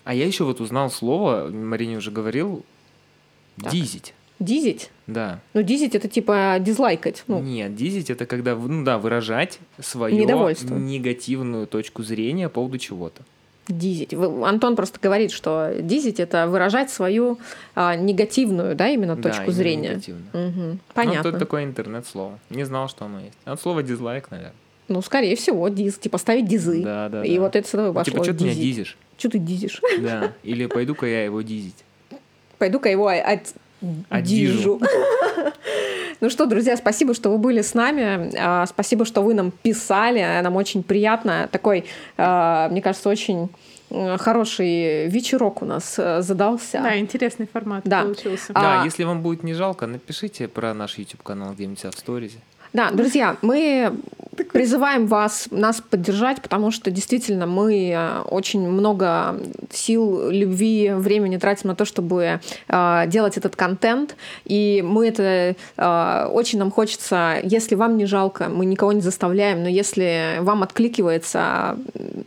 А 0.08 0.14
я 0.14 0.24
еще 0.24 0.44
вот 0.44 0.58
узнал 0.62 0.90
слово, 0.90 1.50
Марине 1.52 1.98
уже 1.98 2.10
говорил, 2.10 2.64
Так. 3.62 3.72
дизить. 3.72 4.14
Дизить? 4.40 4.90
Да. 5.06 5.40
Ну, 5.52 5.60
дизить 5.62 5.94
это 5.94 6.08
типа 6.08 6.56
дизлайкать. 6.60 7.24
Ну, 7.26 7.42
Нет, 7.42 7.76
дизить 7.76 8.08
это 8.08 8.24
когда, 8.24 8.54
ну 8.56 8.84
да, 8.84 8.96
выражать 8.96 9.58
свою 9.78 10.16
негативную 10.78 11.66
точку 11.66 12.02
зрения 12.02 12.48
по 12.48 12.54
поводу 12.54 12.78
чего-то. 12.78 13.22
дизить. 13.68 14.14
Антон 14.14 14.76
просто 14.76 14.98
говорит, 14.98 15.30
что 15.30 15.74
дизить 15.78 16.20
это 16.20 16.46
выражать 16.46 16.90
свою 16.90 17.38
а, 17.74 17.94
негативную, 17.94 18.74
да, 18.74 18.88
именно 18.88 19.14
Да, 19.14 19.22
точку 19.24 19.42
именно 19.42 19.52
зрения. 19.52 19.88
негативную. 19.90 20.24
Ну, 20.32 20.78
Понятно. 20.94 21.28
это 21.28 21.38
такое 21.38 21.64
интернет-слово. 21.64 22.38
Не 22.48 22.64
знал, 22.64 22.88
что 22.88 23.04
оно 23.04 23.20
есть. 23.20 23.36
От 23.44 23.60
слова 23.60 23.82
дизлайк, 23.82 24.30
наверное. 24.30 24.54
Ну, 24.88 25.02
скорее 25.02 25.36
всего, 25.36 25.68
диз, 25.68 25.98
типа 25.98 26.16
ставить 26.16 26.46
дизы. 26.48 26.82
Да, 26.82 27.10
да, 27.10 27.22
И 27.26 27.34
да. 27.36 27.42
вот 27.42 27.56
это 27.56 27.68
с 27.68 27.70
тобой 27.72 27.88
Ну, 27.88 27.92
пошло. 27.92 28.10
Типа, 28.12 28.24
что 28.24 28.32
ты 28.32 28.44
меня 28.44 28.54
дизишь? 28.54 28.96
Что 29.18 29.30
ты 29.30 29.38
дизишь? 29.38 29.82
Да. 30.00 30.32
Или 30.42 30.66
пойду-ка 30.66 31.06
я 31.06 31.24
его 31.24 31.42
дизить. 31.42 31.84
Пойду-ка 32.58 32.88
его 32.88 33.08
от... 33.08 33.54
Отдижу. 34.08 34.78
дижу. 34.78 34.80
Ну 36.20 36.30
что, 36.30 36.46
друзья, 36.46 36.76
спасибо, 36.76 37.14
что 37.14 37.30
вы 37.30 37.38
были 37.38 37.62
с 37.62 37.74
нами. 37.74 38.32
А, 38.36 38.66
спасибо, 38.66 39.04
что 39.04 39.22
вы 39.22 39.34
нам 39.34 39.52
писали. 39.52 40.40
Нам 40.42 40.56
очень 40.56 40.82
приятно. 40.82 41.48
Такой, 41.52 41.84
а, 42.16 42.68
мне 42.70 42.82
кажется, 42.82 43.08
очень 43.08 43.50
хороший 43.88 45.06
вечерок 45.08 45.62
у 45.62 45.64
нас 45.64 45.94
э, 45.96 46.20
задался. 46.20 46.80
Да, 46.82 46.98
интересный 46.98 47.46
формат 47.46 47.84
да. 47.84 48.02
получился. 48.02 48.52
Да, 48.52 48.82
а... 48.82 48.84
если 48.84 49.04
вам 49.04 49.22
будет 49.22 49.42
не 49.44 49.54
жалко, 49.54 49.86
напишите 49.86 50.46
про 50.46 50.74
наш 50.74 50.98
YouTube 50.98 51.22
канал 51.22 51.54
где-нибудь 51.54 51.84
в 51.84 51.98
сторизе. 51.98 52.38
Да, 52.72 52.90
друзья, 52.90 53.36
мы 53.42 53.92
призываем 54.44 55.06
вас 55.06 55.48
нас 55.50 55.80
поддержать, 55.80 56.42
потому 56.42 56.70
что 56.70 56.90
действительно 56.90 57.46
мы 57.46 57.90
э, 57.90 58.20
очень 58.22 58.68
много 58.68 59.36
сил, 59.70 60.30
любви, 60.30 60.92
времени 60.94 61.36
тратим 61.36 61.68
на 61.68 61.74
то, 61.74 61.84
чтобы 61.84 62.40
э, 62.68 63.04
делать 63.06 63.36
этот 63.36 63.56
контент. 63.56 64.16
И 64.44 64.82
мы 64.86 65.08
это 65.08 65.56
э, 65.76 66.28
очень 66.32 66.58
нам 66.58 66.70
хочется, 66.70 67.36
если 67.42 67.74
вам 67.74 67.96
не 67.96 68.06
жалко, 68.06 68.48
мы 68.48 68.66
никого 68.66 68.92
не 68.92 69.00
заставляем, 69.00 69.62
но 69.62 69.68
если 69.68 70.38
вам 70.40 70.62
откликивается 70.62 71.76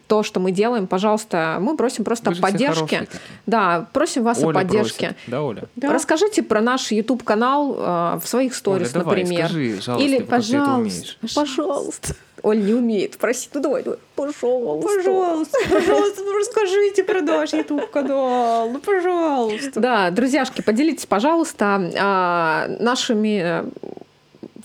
то, 0.08 0.24
что 0.24 0.40
мы 0.40 0.52
делаем, 0.52 0.88
пожалуйста, 0.88 1.58
мы 1.60 1.78
просим 1.78 2.04
просто 2.04 2.34
поддержки. 2.36 3.08
Да, 3.46 3.88
просим 3.94 4.24
вас 4.24 4.40
Оля 4.40 4.50
о 4.50 4.54
поддержке. 4.54 5.08
Просит. 5.08 5.18
Да, 5.28 5.44
Оля? 5.44 5.64
Да. 5.76 5.94
Расскажите 5.94 6.44
про 6.44 6.62
наш 6.62 6.92
YouTube 6.92 7.24
канал 7.24 7.76
э, 7.78 8.20
в 8.22 8.28
своих 8.28 8.56
сторис, 8.56 8.94
Оля, 8.94 9.04
давай, 9.04 9.24
например. 9.24 9.48
Скажи, 9.48 10.04
Или 10.04 10.20
пожалуйста, 10.32 11.14
пожалуйста. 11.36 12.16
Оль 12.44 12.64
не 12.64 12.74
умеет. 12.74 13.18
Прости, 13.18 13.50
ну 13.54 13.62
давай, 13.62 13.84
давай. 13.84 14.00
Пожалуйста. 14.16 14.88
Пожалуйста, 14.88 15.58
пожалуйста, 15.70 16.22
ну 16.24 16.38
расскажите 16.40 17.04
про 17.04 17.22
наш 17.22 17.54
YouTube 17.54 17.90
канал. 17.92 18.70
Ну, 18.72 18.80
пожалуйста. 18.80 19.80
Да, 19.80 20.10
друзьяшки, 20.10 20.62
поделитесь, 20.62 21.06
пожалуйста, 21.06 21.92
а, 22.00 22.68
нашими 22.80 23.42
э, 23.44 23.64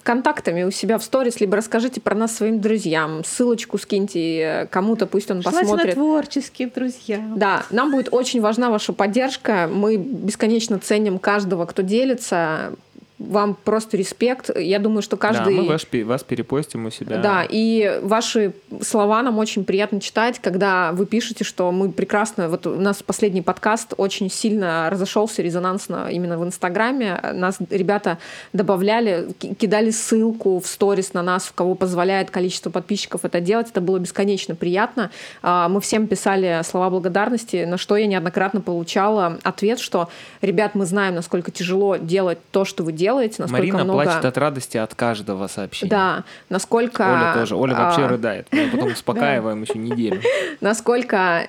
контактами 0.03 0.63
у 0.63 0.71
себя 0.71 0.99
в 0.99 1.05
сторис, 1.05 1.41
либо 1.41 1.57
расскажите 1.57 2.01
про 2.01 2.15
нас 2.15 2.35
своим 2.37 2.61
друзьям. 2.61 3.25
Ссылочку 3.25 3.77
скиньте 3.77 4.39
э, 4.39 4.67
кому-то, 4.67 5.07
пусть 5.07 5.31
он 5.31 5.43
Желательно 5.43 5.63
посмотрит. 5.63 5.95
творческие 5.95 6.69
друзья. 6.69 7.21
Да, 7.37 7.65
нам 7.71 7.91
будет 7.91 8.09
очень 8.13 8.41
важна 8.41 8.71
ваша 8.71 8.93
поддержка. 8.93 9.69
Мы 9.71 9.97
бесконечно 9.97 10.79
ценим 10.79 11.19
каждого, 11.19 11.67
кто 11.67 11.83
делится 11.83 12.73
вам 13.19 13.55
просто 13.55 13.97
респект. 13.97 14.51
Я 14.57 14.79
думаю, 14.79 15.01
что 15.01 15.17
каждый... 15.17 15.57
Да, 15.57 15.63
мы 15.63 15.69
вас, 15.69 15.87
вас 16.05 16.23
перепостим 16.23 16.87
у 16.87 16.91
себя. 16.91 17.17
Да, 17.19 17.47
и 17.49 17.99
ваши 18.03 18.53
слова 18.83 19.23
нам 19.23 19.39
очень 19.39 19.65
приятно 19.65 20.01
читать, 20.01 20.39
когда 20.39 20.93
вы 20.93 21.07
пишете, 21.07 21.43
что 21.43 21.73
мы 21.73 21.91
прекрасно... 21.91 22.49
Вот 22.49 22.67
у 22.67 22.75
нас 22.75 23.03
последний 23.03 23.41
подкаст 23.41 23.95
очень 23.97 24.31
сильно 24.31 24.89
разошелся 24.91 25.41
резонансно 25.41 26.09
именно 26.11 26.39
в 26.39 26.45
Инстаграме. 26.45 27.19
Нас 27.33 27.57
ребята 27.71 28.19
добавляли, 28.53 29.29
кидали 29.59 29.91
ссылку 29.91 30.61
в 30.61 30.67
сторис 30.67 31.15
на 31.15 31.23
нас, 31.23 31.45
в 31.45 31.55
кого 31.55 31.75
позволяет 31.75 32.31
количество 32.31 32.69
подписчиков 32.69 33.25
это 33.25 33.41
делать. 33.41 33.71
Это 33.71 33.81
было 33.81 33.99
бесконечно 33.99 34.55
приятно. 34.55 35.11
А, 35.43 35.71
мы 35.71 35.81
всем 35.81 36.07
писали 36.07 36.61
слова 36.65 36.91
благодарности, 36.91 37.65
на 37.65 37.79
что 37.79 37.97
я 37.97 38.07
неоднократно 38.07 38.61
получала 38.61 39.39
ответ, 39.43 39.79
что, 39.79 40.11
ребят, 40.43 40.75
мы 40.75 40.85
знаем, 40.85 41.15
насколько 41.15 41.51
тяжело 41.51 41.97
делать 41.97 42.39
то, 42.51 42.67
что 42.67 42.85
вы 42.85 42.93
делаете, 42.93 43.06
делаете, 43.07 43.37
насколько 43.39 43.63
Марина 43.63 43.85
много... 43.85 44.03
плачет 44.03 44.25
от 44.25 44.39
радости 44.39 44.77
от 44.77 44.95
каждого 44.95 45.47
сообщения. 45.47 45.91
Да, 45.91 46.25
насколько... 46.49 47.03
Оля 47.03 47.35
тоже. 47.35 47.57
Оля 47.57 47.75
вообще 47.75 48.05
а... 48.05 48.09
рыдает. 48.09 48.49
Мы 48.51 48.69
потом 48.69 48.89
успокаиваем 48.93 49.63
еще 49.63 49.79
неделю. 49.79 50.21
Насколько 50.61 51.49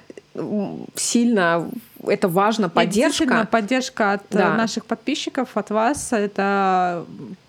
сильно 0.96 1.68
это 2.06 2.28
важно, 2.28 2.70
поддержка. 2.70 3.48
поддержка 3.50 4.14
от 4.14 4.22
да. 4.30 4.54
наших 4.54 4.86
подписчиков, 4.86 5.50
от 5.56 5.72
вас. 5.72 6.14
Это 6.14 7.06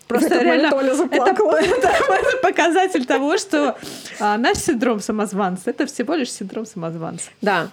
просто 0.07 0.33
это 0.33 0.43
реально 0.43 0.67
это, 0.67 1.05
это, 1.11 1.47
это 1.59 2.37
показатель 2.41 3.05
того, 3.05 3.37
что 3.37 3.77
а, 4.19 4.39
наш 4.39 4.57
синдром 4.57 5.01
самозванца 5.01 5.69
это 5.69 5.85
всего 5.85 6.15
лишь 6.15 6.31
синдром 6.31 6.65
самозванца. 6.65 7.29
Да. 7.41 7.67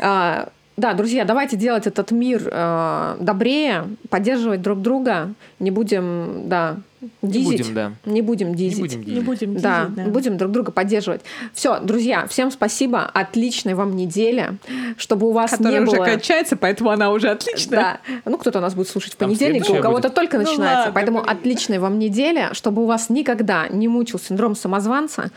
А, 0.00 0.48
да, 0.76 0.94
друзья, 0.94 1.24
давайте 1.24 1.56
делать 1.56 1.86
этот 1.86 2.10
мир 2.10 2.48
э, 2.50 3.16
добрее, 3.20 3.84
поддерживать 4.08 4.62
друг 4.62 4.80
друга. 4.80 5.34
Не 5.58 5.70
будем, 5.70 6.48
да, 6.48 6.76
дизить. 7.22 7.50
Не 7.50 7.56
будем, 7.56 7.74
да. 7.74 7.92
Не 8.04 8.22
будем 8.22 8.54
дизить. 8.54 8.78
Не 8.78 8.82
будем 8.82 9.02
дизить. 9.02 9.14
Не 9.14 9.20
будем 9.20 9.50
дизить, 9.50 9.62
да, 9.62 9.86
да. 9.88 10.04
Будем 10.04 10.36
друг 10.36 10.52
друга 10.52 10.72
поддерживать. 10.72 11.22
Все, 11.52 11.80
друзья, 11.80 12.26
всем 12.26 12.50
спасибо. 12.50 13.04
Отличной 13.04 13.74
вам 13.74 13.96
недели. 13.96 14.58
Чтобы 14.96 15.28
у 15.28 15.32
вас 15.32 15.50
Которая 15.50 15.80
не 15.80 15.86
уже 15.86 15.96
было... 15.96 16.04
кончается, 16.04 16.56
поэтому 16.56 16.90
она 16.90 17.10
уже 17.10 17.28
отличная. 17.28 18.00
Да. 18.06 18.20
Ну, 18.24 18.38
кто-то 18.38 18.58
у 18.58 18.62
нас 18.62 18.74
будет 18.74 18.88
слушать 18.88 19.14
в 19.14 19.16
понедельник, 19.16 19.68
у 19.68 19.74
кого-то 19.74 20.08
будет. 20.08 20.14
только 20.14 20.38
ну, 20.38 20.44
начинается. 20.44 20.78
Ладно, 20.78 20.92
поэтому 20.94 21.22
блин. 21.22 21.30
отличной 21.30 21.78
вам 21.78 21.98
недели, 21.98 22.48
чтобы 22.52 22.82
у 22.82 22.86
вас 22.86 23.10
никогда 23.10 23.68
не 23.68 23.88
мучил 23.88 24.18
синдром 24.18 24.54
самозванца. 24.54 25.30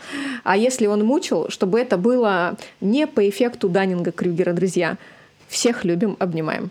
А 0.44 0.56
если 0.56 0.86
он 0.86 1.04
мучил, 1.04 1.48
чтобы 1.48 1.80
это 1.80 1.96
было 1.96 2.56
не 2.80 3.06
по 3.06 3.28
эффекту 3.28 3.68
Даннинга-Крюгера, 3.68 4.52
друзья. 4.52 4.96
Всех 5.48 5.84
любим, 5.84 6.16
обнимаем. 6.18 6.70